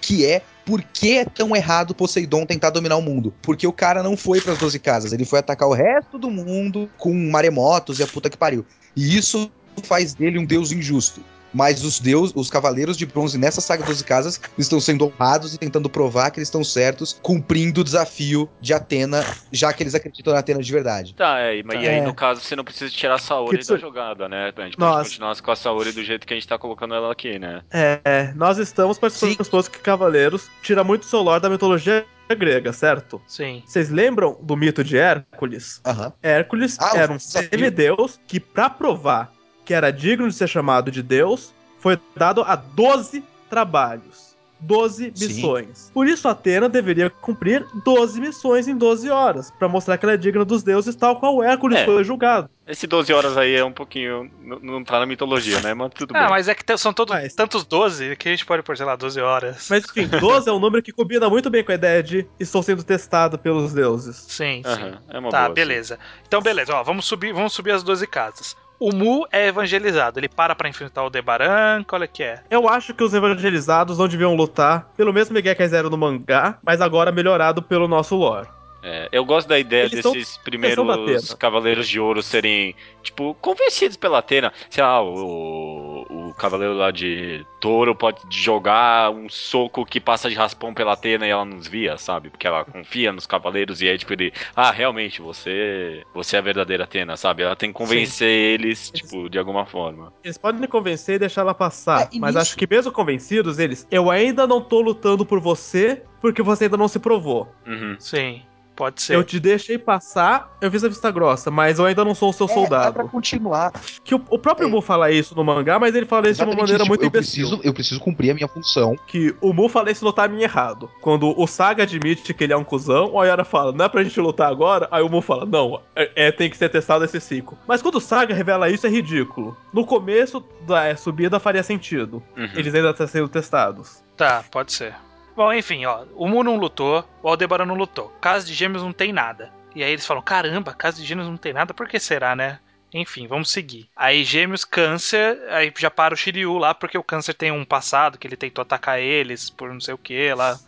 que 0.00 0.26
é 0.26 0.42
por 0.64 0.82
que 0.82 1.18
é 1.18 1.24
tão 1.24 1.54
errado 1.56 1.94
Poseidon 1.94 2.46
tentar 2.46 2.70
dominar 2.70 2.96
o 2.96 3.02
mundo? 3.02 3.34
Porque 3.42 3.66
o 3.66 3.72
cara 3.72 4.02
não 4.02 4.16
foi 4.16 4.40
pras 4.40 4.58
12 4.58 4.78
casas, 4.78 5.12
ele 5.12 5.24
foi 5.24 5.38
atacar 5.38 5.68
o 5.68 5.72
resto 5.72 6.18
do 6.18 6.30
mundo 6.30 6.88
com 6.98 7.12
maremotos 7.12 7.98
e 7.98 8.02
a 8.02 8.06
puta 8.06 8.30
que 8.30 8.36
pariu. 8.36 8.64
E 8.96 9.16
isso 9.16 9.50
faz 9.82 10.14
dele 10.14 10.38
um 10.38 10.44
deus 10.44 10.72
injusto. 10.72 11.22
Mas 11.52 11.84
os 11.84 11.98
deus, 12.00 12.32
os 12.34 12.48
cavaleiros 12.50 12.96
de 12.96 13.04
bronze 13.06 13.36
nessa 13.38 13.60
saga 13.60 13.84
12 13.84 14.04
casas 14.04 14.40
estão 14.58 14.80
sendo 14.80 15.06
honrados 15.06 15.54
e 15.54 15.58
tentando 15.58 15.88
provar 15.88 16.30
que 16.30 16.38
eles 16.38 16.48
estão 16.48 16.64
certos, 16.64 17.18
cumprindo 17.22 17.80
o 17.80 17.84
desafio 17.84 18.48
de 18.60 18.72
Atena, 18.72 19.24
já 19.50 19.72
que 19.72 19.82
eles 19.82 19.94
acreditam 19.94 20.32
na 20.32 20.38
Atena 20.40 20.62
de 20.62 20.72
verdade. 20.72 21.14
Tá, 21.14 21.40
é, 21.40 21.58
e- 21.58 21.62
mas 21.62 21.82
e 21.82 21.88
aí 21.88 21.96
É. 21.98 22.02
no 22.02 22.14
caso 22.14 22.40
você 22.40 22.56
não 22.56 22.64
precisa 22.64 22.90
tirar 22.90 23.14
a 23.14 23.18
Saori 23.18 23.64
da 23.64 23.76
jogada, 23.76 24.28
né? 24.28 24.52
A 24.56 24.62
gente 24.64 24.76
pode 24.76 25.04
continuar 25.08 25.40
com 25.40 25.50
a 25.50 25.56
Saori 25.56 25.92
do 25.92 26.02
jeito 26.02 26.26
que 26.26 26.32
a 26.32 26.36
gente 26.36 26.48
tá 26.48 26.58
colocando 26.58 26.94
ela 26.94 27.12
aqui, 27.12 27.38
né? 27.38 27.62
É, 27.70 28.32
nós 28.34 28.58
estamos 28.58 28.98
participando 28.98 29.36
do 29.36 29.42
exposto 29.42 29.70
que 29.70 29.78
Cavaleiros 29.78 30.48
tira 30.62 30.82
muito 30.84 31.04
seu 31.06 31.20
lore 31.20 31.40
da 31.42 31.50
mitologia 31.50 32.04
grega, 32.38 32.72
certo? 32.72 33.20
Sim. 33.26 33.62
Vocês 33.66 33.90
lembram 33.90 34.38
do 34.42 34.56
mito 34.56 34.82
de 34.82 34.96
Hércules? 34.96 35.80
Aham. 35.84 36.12
Hércules 36.22 36.76
Ah, 36.80 36.92
era 36.96 37.12
um 37.12 37.18
semideus 37.18 38.18
que, 38.26 38.40
pra 38.40 38.70
provar 38.70 39.30
que 39.64 39.74
era 39.74 39.90
digno 39.90 40.28
de 40.28 40.34
ser 40.34 40.48
chamado 40.48 40.90
de 40.90 41.02
Deus, 41.02 41.52
foi 41.78 41.98
dado 42.16 42.42
a 42.42 42.56
12 42.56 43.22
trabalhos. 43.50 44.32
12 44.64 45.10
Sim. 45.16 45.26
missões. 45.26 45.90
Por 45.92 46.06
isso, 46.06 46.28
Atena 46.28 46.68
deveria 46.68 47.10
cumprir 47.10 47.66
12 47.84 48.20
missões 48.20 48.68
em 48.68 48.76
12 48.76 49.10
horas, 49.10 49.50
pra 49.58 49.66
mostrar 49.68 49.98
que 49.98 50.04
ela 50.06 50.12
é 50.12 50.16
digna 50.16 50.44
dos 50.44 50.62
deuses, 50.62 50.94
tal 50.94 51.18
qual 51.18 51.42
Hércules 51.42 51.80
É. 51.80 51.84
foi 51.84 52.04
julgado. 52.04 52.48
Esse 52.64 52.86
12 52.86 53.12
horas 53.12 53.36
aí 53.36 53.56
é 53.56 53.64
um 53.64 53.72
pouquinho. 53.72 54.30
Não 54.62 54.84
tá 54.84 55.00
na 55.00 55.06
mitologia, 55.06 55.60
né? 55.60 55.74
Mas 55.74 55.90
tudo 55.92 56.14
Ah, 56.16 56.20
bem. 56.20 56.30
mas 56.30 56.46
é 56.46 56.54
que 56.54 56.76
são 56.78 56.92
todos, 56.92 57.12
Mas- 57.12 57.34
tantos 57.34 57.64
12 57.64 58.14
que 58.14 58.28
a 58.28 58.30
gente 58.30 58.46
pode 58.46 58.62
pôr, 58.62 58.76
sei 58.76 58.86
lá, 58.86 58.94
12 58.94 59.20
horas. 59.20 59.66
Mas 59.68 59.82
enfim, 59.84 60.06
12 60.06 60.48
é 60.48 60.52
um 60.52 60.60
número 60.60 60.80
que 60.80 60.92
combina 60.92 61.28
muito 61.28 61.50
bem 61.50 61.64
com 61.64 61.72
a 61.72 61.74
ideia 61.74 62.00
de 62.00 62.24
estou 62.38 62.62
sendo 62.62 62.84
testado 62.84 63.36
pelos 63.36 63.72
deuses. 63.72 64.14
Sim, 64.28 64.62
sim. 64.64 64.70
Aham, 64.70 65.02
é 65.08 65.18
uma 65.18 65.30
Tá, 65.30 65.38
boa. 65.40 65.48
sim. 65.48 65.54
beleza. 65.54 65.98
Então, 66.24 66.40
beleza, 66.40 66.72
ó, 66.72 66.84
vamos 66.84 67.04
subir, 67.04 67.32
vamos 67.34 67.52
subir 67.52 67.72
as 67.72 67.82
12 67.82 68.06
casas. 68.06 68.56
O 68.84 68.92
Mu 68.92 69.28
é 69.30 69.46
evangelizado, 69.46 70.18
ele 70.18 70.28
para 70.28 70.56
pra 70.56 70.68
enfrentar 70.68 71.04
o 71.04 71.08
Debaran, 71.08 71.84
qual 71.84 72.02
é 72.02 72.06
que 72.08 72.24
é? 72.24 72.42
Eu 72.50 72.68
acho 72.68 72.92
que 72.92 73.04
os 73.04 73.14
evangelizados 73.14 73.96
não 73.96 74.08
deviam 74.08 74.34
lutar 74.34 74.88
pelo 74.96 75.12
mesmo 75.12 75.38
eram 75.72 75.88
no 75.88 75.96
mangá, 75.96 76.58
mas 76.64 76.80
agora 76.80 77.12
melhorado 77.12 77.62
pelo 77.62 77.86
nosso 77.86 78.16
lore. 78.16 78.48
É, 78.82 79.08
eu 79.12 79.24
gosto 79.24 79.46
da 79.48 79.58
ideia 79.58 79.84
Eles 79.84 80.02
desses 80.02 80.36
primeiros. 80.38 81.34
Cavaleiros 81.34 81.88
de 81.88 82.00
Ouro 82.00 82.22
serem, 82.22 82.74
tipo, 83.02 83.34
convencidos 83.40 83.96
pela 83.96 84.18
Atena. 84.18 84.52
Sei 84.68 84.82
lá, 84.82 85.00
o, 85.02 86.04
o 86.10 86.34
Cavaleiro 86.34 86.74
lá 86.74 86.90
de 86.90 87.46
Touro 87.60 87.94
pode 87.94 88.20
jogar 88.30 89.10
um 89.10 89.28
soco 89.28 89.84
que 89.86 90.00
passa 90.00 90.28
de 90.28 90.34
raspão 90.34 90.74
pela 90.74 90.94
Atena 90.94 91.26
e 91.26 91.30
ela 91.30 91.44
nos 91.44 91.68
via, 91.68 91.96
sabe? 91.96 92.28
Porque 92.30 92.46
ela 92.46 92.64
confia 92.64 93.12
nos 93.12 93.26
Cavaleiros 93.26 93.80
e 93.82 93.88
aí, 93.88 93.96
tipo, 93.96 94.12
ele. 94.12 94.32
Ah, 94.54 94.70
realmente, 94.72 95.20
você. 95.22 96.02
Você 96.14 96.36
é 96.36 96.38
a 96.40 96.42
verdadeira 96.42 96.84
Atena, 96.84 97.16
sabe? 97.16 97.42
Ela 97.42 97.54
tem 97.56 97.70
que 97.70 97.78
convencer 97.78 98.28
eles, 98.28 98.90
tipo, 98.90 99.28
de 99.30 99.38
alguma 99.38 99.64
forma. 99.64 100.12
Eles 100.24 100.36
podem 100.38 100.60
me 100.60 100.66
convencer 100.68 101.16
e 101.16 101.18
deixar 101.20 101.42
ela 101.42 101.54
passar, 101.54 102.02
É, 102.02 102.08
mas 102.18 102.34
nisso- 102.34 102.38
acho 102.38 102.56
que 102.56 102.66
mesmo 102.68 102.90
convencidos, 102.90 103.58
eles, 103.58 103.86
eu 103.90 104.10
ainda 104.10 104.46
não 104.46 104.60
tô 104.60 104.80
lutando 104.80 105.24
por 105.24 105.38
você 105.40 106.02
porque 106.20 106.42
você 106.42 106.64
ainda 106.64 106.76
não 106.76 106.88
se 106.88 106.98
provou. 106.98 107.52
Uhum. 107.66 107.96
Sim, 107.98 108.42
pode 108.74 109.02
ser. 109.02 109.14
Eu 109.14 109.22
te 109.24 109.38
deixei 109.38 109.78
passar, 109.78 110.56
eu 110.60 110.70
fiz 110.70 110.82
a 110.84 110.88
vista 110.88 111.10
grossa, 111.10 111.50
mas 111.50 111.78
eu 111.78 111.84
ainda 111.84 112.04
não 112.04 112.14
sou 112.14 112.30
o 112.30 112.32
seu 112.32 112.46
É, 112.46 112.48
dá 112.48 112.54
pra 112.54 112.62
soldado. 112.62 113.08
continuar. 113.08 113.72
Que 114.04 114.14
o, 114.14 114.22
o 114.30 114.38
próprio 114.38 114.68
É. 114.68 114.70
Mu 114.70 114.80
fala 114.80 115.10
isso 115.10 115.34
no 115.34 115.44
mangá, 115.44 115.78
mas 115.78 115.94
ele 115.94 116.06
fala 116.06 116.28
isso 116.28 116.40
de 116.42 116.48
uma 116.50 116.56
maneira 116.56 116.82
isso, 116.82 116.88
muito 116.88 117.02
eu 117.02 117.08
imbecil. 117.08 117.46
preciso, 117.48 117.60
eu 117.68 117.74
preciso 117.74 118.00
cumprir 118.00 118.30
a 118.30 118.34
minha 118.34 118.48
função. 118.48 118.96
que 119.06 119.34
o 119.40 119.52
Mu 119.52 119.68
fala 119.68 119.90
isso 119.90 120.04
no 120.04 120.12
timing 120.12 120.42
errado. 120.42 120.90
Quando 121.00 121.38
o 121.38 121.46
Saga 121.46 121.82
admite 121.82 122.32
que 122.34 122.44
ele 122.44 122.52
é 122.52 122.56
um 122.56 122.64
cuzão, 122.64 123.12
o 123.12 123.20
Ayara 123.20 123.44
fala, 123.44 123.72
não 123.72 123.84
é 123.84 123.88
pra 123.88 124.02
gente 124.02 124.18
lutar 124.20 124.50
agora? 124.50 124.88
Aí 124.90 125.02
o 125.02 125.08
Mu 125.08 125.20
fala, 125.20 125.44
não, 125.46 125.80
é, 125.94 126.10
é, 126.28 126.32
tem 126.32 126.48
que 126.50 126.56
ser 126.56 126.68
testado 126.68 127.04
esse 127.04 127.20
ciclo. 127.20 127.56
Mas 127.66 127.82
quando 127.82 127.96
o 127.96 128.00
Saga 128.00 128.34
revela 128.34 128.68
isso, 128.70 128.86
é 128.86 128.90
ridículo. 128.90 129.56
No 129.72 129.84
começo 129.86 130.44
da 130.66 130.84
é, 130.84 130.96
subida 130.96 131.38
faria 131.40 131.62
sentido. 131.62 132.22
Uhum. 132.36 132.48
Eles 132.54 132.74
ainda 132.74 132.90
estão 132.90 133.06
sendo 133.06 133.28
testados. 133.28 134.02
Tá, 134.16 134.44
pode 134.50 134.72
ser. 134.72 134.94
Bom, 135.36 135.52
enfim, 135.52 135.84
ó, 135.86 136.04
o 136.14 136.28
Mu 136.28 136.42
não 136.44 136.56
lutou, 136.56 137.04
o 137.22 137.28
Aldebaran 137.28 137.64
não 137.64 137.74
lutou. 137.74 138.08
Casa 138.20 138.46
de 138.46 138.52
Gêmeos 138.54 138.82
não 138.82 138.92
tem 138.92 139.12
nada. 139.12 139.50
E 139.74 139.82
aí 139.82 139.90
eles 139.92 140.06
falam, 140.06 140.22
caramba, 140.22 140.74
Casa 140.74 140.98
de 140.98 141.04
Gêmeos 141.06 141.28
não 141.28 141.36
tem 141.36 141.52
nada, 141.52 141.72
por 141.72 141.88
que 141.88 141.98
será, 141.98 142.36
né? 142.36 142.58
Enfim, 142.94 143.26
vamos 143.26 143.50
seguir. 143.50 143.88
Aí 143.96 144.22
Gêmeos, 144.22 144.64
Câncer, 144.66 145.38
aí 145.48 145.72
já 145.78 145.90
para 145.90 146.12
o 146.12 146.16
Shiryu 146.16 146.58
lá, 146.58 146.74
porque 146.74 146.98
o 146.98 147.02
Câncer 147.02 147.32
tem 147.32 147.50
um 147.50 147.64
passado 147.64 148.18
que 148.18 148.26
ele 148.26 148.36
tentou 148.36 148.60
atacar 148.60 149.00
eles 149.00 149.48
por 149.48 149.72
não 149.72 149.80
sei 149.80 149.94
o 149.94 149.98
que 149.98 150.34
lá. 150.34 150.58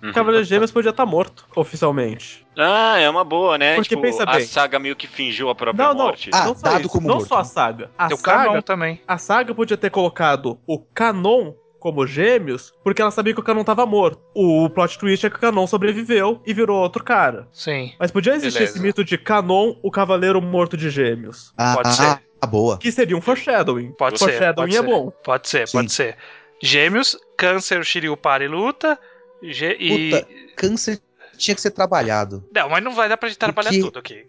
Uhum. 0.00 0.10
O 0.10 0.12
Cavaleiro 0.12 0.44
de 0.44 0.50
Gêmeos 0.50 0.70
podia 0.70 0.90
estar 0.90 1.04
morto, 1.04 1.44
oficialmente. 1.56 2.46
Ah, 2.56 2.98
é 2.98 3.10
uma 3.10 3.24
boa, 3.24 3.58
né? 3.58 3.74
Porque 3.74 3.88
tipo, 3.90 4.02
pensa 4.02 4.22
a 4.22 4.36
bem. 4.36 4.46
saga 4.46 4.78
meio 4.78 4.94
que 4.94 5.06
fingiu 5.08 5.50
a 5.50 5.54
própria 5.56 5.86
Não, 5.88 5.94
não. 5.94 6.04
morte. 6.04 6.30
Ah, 6.32 6.44
não 6.46 6.54
só 6.54 6.62
dado 6.68 6.80
isso, 6.82 6.88
como 6.90 7.08
não 7.08 7.16
morto. 7.16 7.28
só 7.28 7.38
a 7.38 7.44
saga. 7.44 7.90
A 7.98 8.06
Tem 8.06 8.16
o 8.16 8.20
saga, 8.20 8.44
Canon 8.44 8.62
também. 8.62 9.00
a 9.08 9.18
saga 9.18 9.52
podia 9.54 9.76
ter 9.76 9.90
colocado 9.90 10.58
o 10.66 10.78
Canon 10.78 11.52
como 11.86 12.04
gêmeos, 12.04 12.74
porque 12.82 13.00
ela 13.00 13.12
sabia 13.12 13.32
que 13.32 13.38
o 13.38 13.44
Canon 13.44 13.62
tava 13.62 13.86
morto. 13.86 14.20
O 14.34 14.68
plot 14.68 14.98
twist 14.98 15.24
é 15.24 15.30
que 15.30 15.36
o 15.36 15.38
Canon 15.38 15.68
sobreviveu 15.68 16.42
e 16.44 16.52
virou 16.52 16.80
outro 16.80 17.04
cara. 17.04 17.46
Sim, 17.52 17.92
Mas 17.96 18.10
podia 18.10 18.34
existir 18.34 18.58
Beleza. 18.58 18.72
esse 18.76 18.82
mito 18.82 19.04
de 19.04 19.16
Canon, 19.16 19.76
o 19.84 19.90
cavaleiro 19.90 20.42
morto 20.42 20.76
de 20.76 20.90
gêmeos. 20.90 21.52
Ah, 21.56 21.74
Pode 21.76 21.94
ser. 21.94 22.20
ah, 22.40 22.46
boa. 22.46 22.76
Que 22.78 22.90
seria 22.90 23.16
um 23.16 23.20
foreshadowing. 23.20 23.92
Pode 23.92 24.18
ser, 24.18 24.24
foreshadowing 24.24 24.70
é 24.74 24.80
ser. 24.80 24.82
bom. 24.82 25.12
pode 25.22 25.48
ser, 25.48 25.68
Sim. 25.68 25.78
pode 25.78 25.92
ser. 25.92 26.16
Gêmeos, 26.60 27.16
Câncer, 27.36 27.78
o 27.78 27.84
Shiryu 27.84 28.16
para 28.16 28.42
e 28.44 28.48
luta. 28.48 28.98
Gê- 29.42 29.76
e 29.78 30.10
Puta, 30.10 30.28
Câncer 30.56 30.98
tinha 31.38 31.54
que 31.54 31.60
ser 31.60 31.70
trabalhado. 31.70 32.42
Não, 32.52 32.68
mas 32.68 32.82
não 32.82 32.94
vai 32.96 33.08
dar 33.08 33.16
pra 33.16 33.28
gente 33.28 33.38
trabalhar 33.38 33.68
Porque- 33.70 33.82
tudo 33.84 33.98
aqui. 34.00 34.26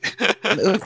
Eu- 0.61 0.79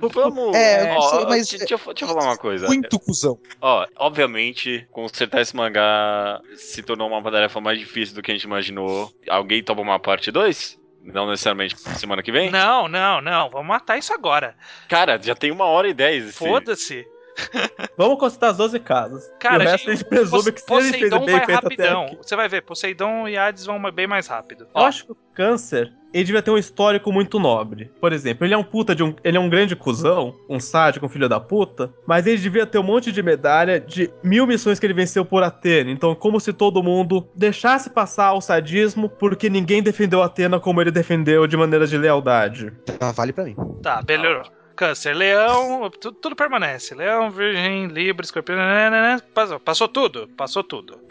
Vamos. 0.00 0.56
É, 0.56 0.94
ó, 0.96 1.00
sei, 1.10 1.24
mas- 1.24 1.48
deixa, 1.48 1.58
deixa 1.58 1.74
eu- 1.74 1.94
deixa 1.94 2.04
eu 2.04 2.08
falar 2.08 2.24
uma 2.24 2.36
coisa. 2.36 2.66
Muito 2.66 2.98
cuzão. 2.98 3.38
Ó, 3.60 3.86
obviamente, 3.96 4.86
consertar 4.90 5.40
esse 5.40 5.54
mangá 5.56 6.40
se 6.56 6.82
tornou 6.82 7.08
uma 7.08 7.22
tarefa 7.30 7.60
mais 7.60 7.78
difícil 7.78 8.14
do 8.14 8.22
que 8.22 8.30
a 8.30 8.34
gente 8.34 8.44
imaginou. 8.44 9.12
Alguém 9.28 9.62
toma 9.62 9.80
uma 9.82 9.98
parte 9.98 10.30
2? 10.30 10.78
Não 11.02 11.28
necessariamente 11.28 11.78
semana 11.78 12.22
que 12.22 12.32
vem? 12.32 12.50
Não, 12.50 12.88
não, 12.88 13.20
não. 13.20 13.50
Vamos 13.50 13.66
matar 13.68 13.98
isso 13.98 14.12
agora. 14.14 14.56
Cara, 14.88 15.20
já 15.22 15.34
tem 15.34 15.50
uma 15.50 15.66
hora 15.66 15.86
e 15.86 15.92
dez. 15.92 16.24
esse- 16.28 16.38
Foda-se. 16.38 17.06
Vamos 17.96 18.18
consultar 18.18 18.50
as 18.50 18.56
12 18.56 18.80
casas. 18.80 19.30
Cara, 19.38 19.64
e 19.64 19.66
o 19.66 19.70
resto 19.70 19.90
a 19.90 19.94
gente 19.94 20.04
presume 20.04 20.52
que 20.52 20.60
se 20.60 20.72
ele 20.72 20.82
fez 20.82 20.92
Poseidon 20.92 21.24
bem 21.24 21.34
vai 21.34 21.44
até 21.44 21.54
rapidão. 21.54 22.18
Você 22.20 22.36
vai 22.36 22.48
ver, 22.48 22.62
Poseidon 22.62 23.28
e 23.28 23.36
Hades 23.36 23.66
vão 23.66 23.80
bem 23.92 24.06
mais 24.06 24.26
rápido. 24.26 24.64
Eu 24.64 24.70
Ó, 24.74 24.86
acho 24.86 25.06
que 25.06 25.12
o 25.12 25.16
câncer, 25.34 25.92
ele 26.12 26.24
devia 26.24 26.42
ter 26.42 26.50
um 26.50 26.58
histórico 26.58 27.12
muito 27.12 27.38
nobre. 27.38 27.90
Por 28.00 28.12
exemplo, 28.12 28.46
ele 28.46 28.54
é 28.54 28.56
um 28.56 28.64
puta 28.64 28.94
de 28.94 29.02
um. 29.02 29.14
Ele 29.22 29.36
é 29.36 29.40
um 29.40 29.48
grande 29.48 29.74
cuzão, 29.76 30.34
um 30.48 30.60
sádico, 30.60 31.06
um 31.06 31.08
filho 31.08 31.28
da 31.28 31.40
puta, 31.40 31.92
mas 32.06 32.26
ele 32.26 32.38
devia 32.38 32.66
ter 32.66 32.78
um 32.78 32.82
monte 32.82 33.10
de 33.10 33.22
medalha 33.22 33.80
de 33.80 34.10
mil 34.22 34.46
missões 34.46 34.78
que 34.78 34.86
ele 34.86 34.94
venceu 34.94 35.24
por 35.24 35.42
Atena. 35.42 35.90
Então, 35.90 36.14
como 36.14 36.40
se 36.40 36.52
todo 36.52 36.82
mundo 36.82 37.28
deixasse 37.34 37.90
passar 37.90 38.32
o 38.32 38.40
sadismo 38.40 39.08
porque 39.08 39.50
ninguém 39.50 39.82
defendeu 39.82 40.22
Atena 40.22 40.60
como 40.60 40.80
ele 40.80 40.90
defendeu 40.90 41.46
de 41.46 41.56
maneira 41.56 41.86
de 41.86 41.98
lealdade. 41.98 42.72
Tá, 42.98 43.12
vale 43.12 43.32
pra 43.32 43.44
mim. 43.44 43.56
Tá, 43.82 44.02
melhorou. 44.06 44.44
Câncer, 44.74 45.14
leão, 45.14 45.88
tudo, 45.90 46.16
tudo 46.16 46.36
permanece. 46.36 46.94
Leão, 46.94 47.30
virgem, 47.30 47.86
libra, 47.86 48.24
escorpião, 48.24 48.56
nananana, 48.56 49.22
passou, 49.32 49.60
passou 49.60 49.88
tudo, 49.88 50.28
passou 50.36 50.64
tudo. 50.64 51.00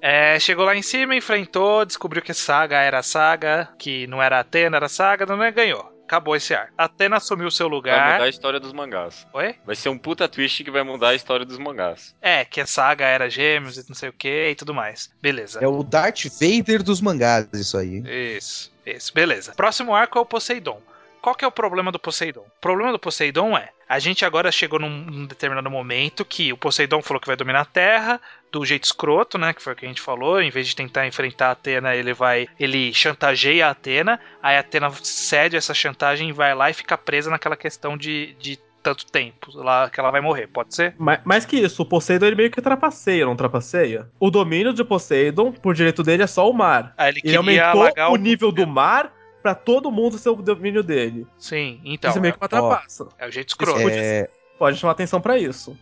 É, 0.00 0.38
chegou 0.40 0.64
lá 0.64 0.74
em 0.74 0.80
cima, 0.80 1.14
enfrentou, 1.14 1.84
descobriu 1.84 2.22
que 2.22 2.32
Saga 2.32 2.78
era 2.78 3.02
Saga, 3.02 3.68
que 3.78 4.06
não 4.06 4.22
era 4.22 4.40
Atena, 4.40 4.78
era 4.78 4.88
Saga, 4.88 5.26
não 5.26 5.42
é, 5.42 5.52
ganhou. 5.52 5.92
Acabou 6.04 6.36
esse 6.36 6.54
ar. 6.54 6.70
Atena 6.76 7.16
assumiu 7.16 7.50
seu 7.50 7.66
Vai 7.68 7.74
lugar. 7.76 8.12
mudar 8.12 8.24
a 8.24 8.28
história 8.28 8.60
dos 8.60 8.72
mangás. 8.72 9.26
Oi? 9.32 9.54
Vai 9.64 9.74
ser 9.74 9.88
um 9.88 9.98
puta 9.98 10.28
twist 10.28 10.62
que 10.62 10.70
vai 10.70 10.82
mudar 10.82 11.08
a 11.10 11.14
história 11.14 11.44
dos 11.44 11.58
mangás. 11.58 12.14
É, 12.20 12.44
que 12.44 12.60
a 12.60 12.66
Saga 12.66 13.06
era 13.06 13.28
gêmeos 13.28 13.76
e 13.76 13.84
não 13.88 13.94
sei 13.94 14.10
o 14.10 14.12
que 14.12 14.50
e 14.50 14.54
tudo 14.54 14.74
mais. 14.74 15.10
Beleza. 15.20 15.60
É 15.62 15.68
o 15.68 15.82
Darth 15.82 16.24
Vader 16.40 16.82
dos 16.82 17.00
mangás, 17.00 17.48
isso 17.52 17.76
aí. 17.76 18.02
Isso, 18.36 18.72
isso, 18.84 19.12
beleza. 19.14 19.52
Próximo 19.54 19.94
arco 19.94 20.18
é 20.18 20.20
o 20.22 20.26
Poseidon. 20.26 20.80
Qual 21.24 21.34
que 21.34 21.42
é 21.42 21.48
o 21.48 21.50
problema 21.50 21.90
do 21.90 21.98
Poseidon? 21.98 22.42
O 22.42 22.60
problema 22.60 22.92
do 22.92 22.98
Poseidon 22.98 23.56
é, 23.56 23.70
a 23.88 23.98
gente 23.98 24.26
agora 24.26 24.52
chegou 24.52 24.78
num, 24.78 24.90
num 24.90 25.24
determinado 25.24 25.70
momento 25.70 26.22
que 26.22 26.52
o 26.52 26.56
Poseidon 26.58 27.00
falou 27.00 27.18
que 27.18 27.26
vai 27.26 27.34
dominar 27.34 27.62
a 27.62 27.64
Terra 27.64 28.20
do 28.52 28.62
jeito 28.62 28.84
escroto, 28.84 29.38
né, 29.38 29.54
que 29.54 29.62
foi 29.62 29.72
o 29.72 29.76
que 29.76 29.86
a 29.86 29.88
gente 29.88 30.02
falou, 30.02 30.42
em 30.42 30.50
vez 30.50 30.68
de 30.68 30.76
tentar 30.76 31.06
enfrentar 31.06 31.48
a 31.48 31.50
Atena, 31.52 31.96
ele 31.96 32.12
vai, 32.12 32.46
ele 32.60 32.92
chantageia 32.92 33.68
a 33.68 33.70
Atena, 33.70 34.20
aí 34.42 34.58
a 34.58 34.60
Atena 34.60 34.92
cede 35.02 35.56
essa 35.56 35.72
chantagem 35.72 36.28
e 36.28 36.32
vai 36.32 36.54
lá 36.54 36.68
e 36.68 36.74
fica 36.74 36.98
presa 36.98 37.30
naquela 37.30 37.56
questão 37.56 37.96
de, 37.96 38.36
de 38.38 38.58
tanto 38.82 39.06
tempo 39.06 39.50
lá 39.54 39.88
que 39.88 39.98
ela 39.98 40.10
vai 40.10 40.20
morrer, 40.20 40.46
pode 40.48 40.74
ser? 40.74 40.94
Mais, 40.98 41.20
mais 41.24 41.46
que 41.46 41.56
isso, 41.56 41.80
o 41.80 41.86
Poseidon 41.86 42.26
ele 42.26 42.36
meio 42.36 42.50
que 42.50 42.60
trapaceia, 42.60 43.24
não 43.24 43.34
trapaceia? 43.34 44.10
O 44.20 44.30
domínio 44.30 44.74
de 44.74 44.84
Poseidon, 44.84 45.52
por 45.52 45.74
direito 45.74 46.02
dele, 46.02 46.24
é 46.24 46.26
só 46.26 46.50
o 46.50 46.52
mar. 46.52 46.92
Aí 46.98 47.12
ele, 47.12 47.22
Ele 47.24 47.36
aumentou 47.38 47.90
o 48.10 48.16
nível 48.16 48.52
do 48.52 48.66
mar 48.66 49.10
pra 49.44 49.54
todo 49.54 49.90
mundo 49.90 50.16
ser 50.16 50.30
o 50.30 50.36
domínio 50.36 50.82
dele. 50.82 51.26
Sim, 51.38 51.78
então, 51.84 52.08
isso 52.08 52.18
é 52.18 52.22
meio 52.22 52.32
que 52.32 52.40
uma 52.40 52.48
trapaça. 52.48 53.06
é 53.18 53.28
o 53.28 53.30
jeito 53.30 53.48
escroto. 53.50 53.78
É, 53.90 54.26
Pode 54.58 54.78
chamar 54.78 54.92
atenção 54.92 55.20
pra 55.20 55.38
isso. 55.38 55.76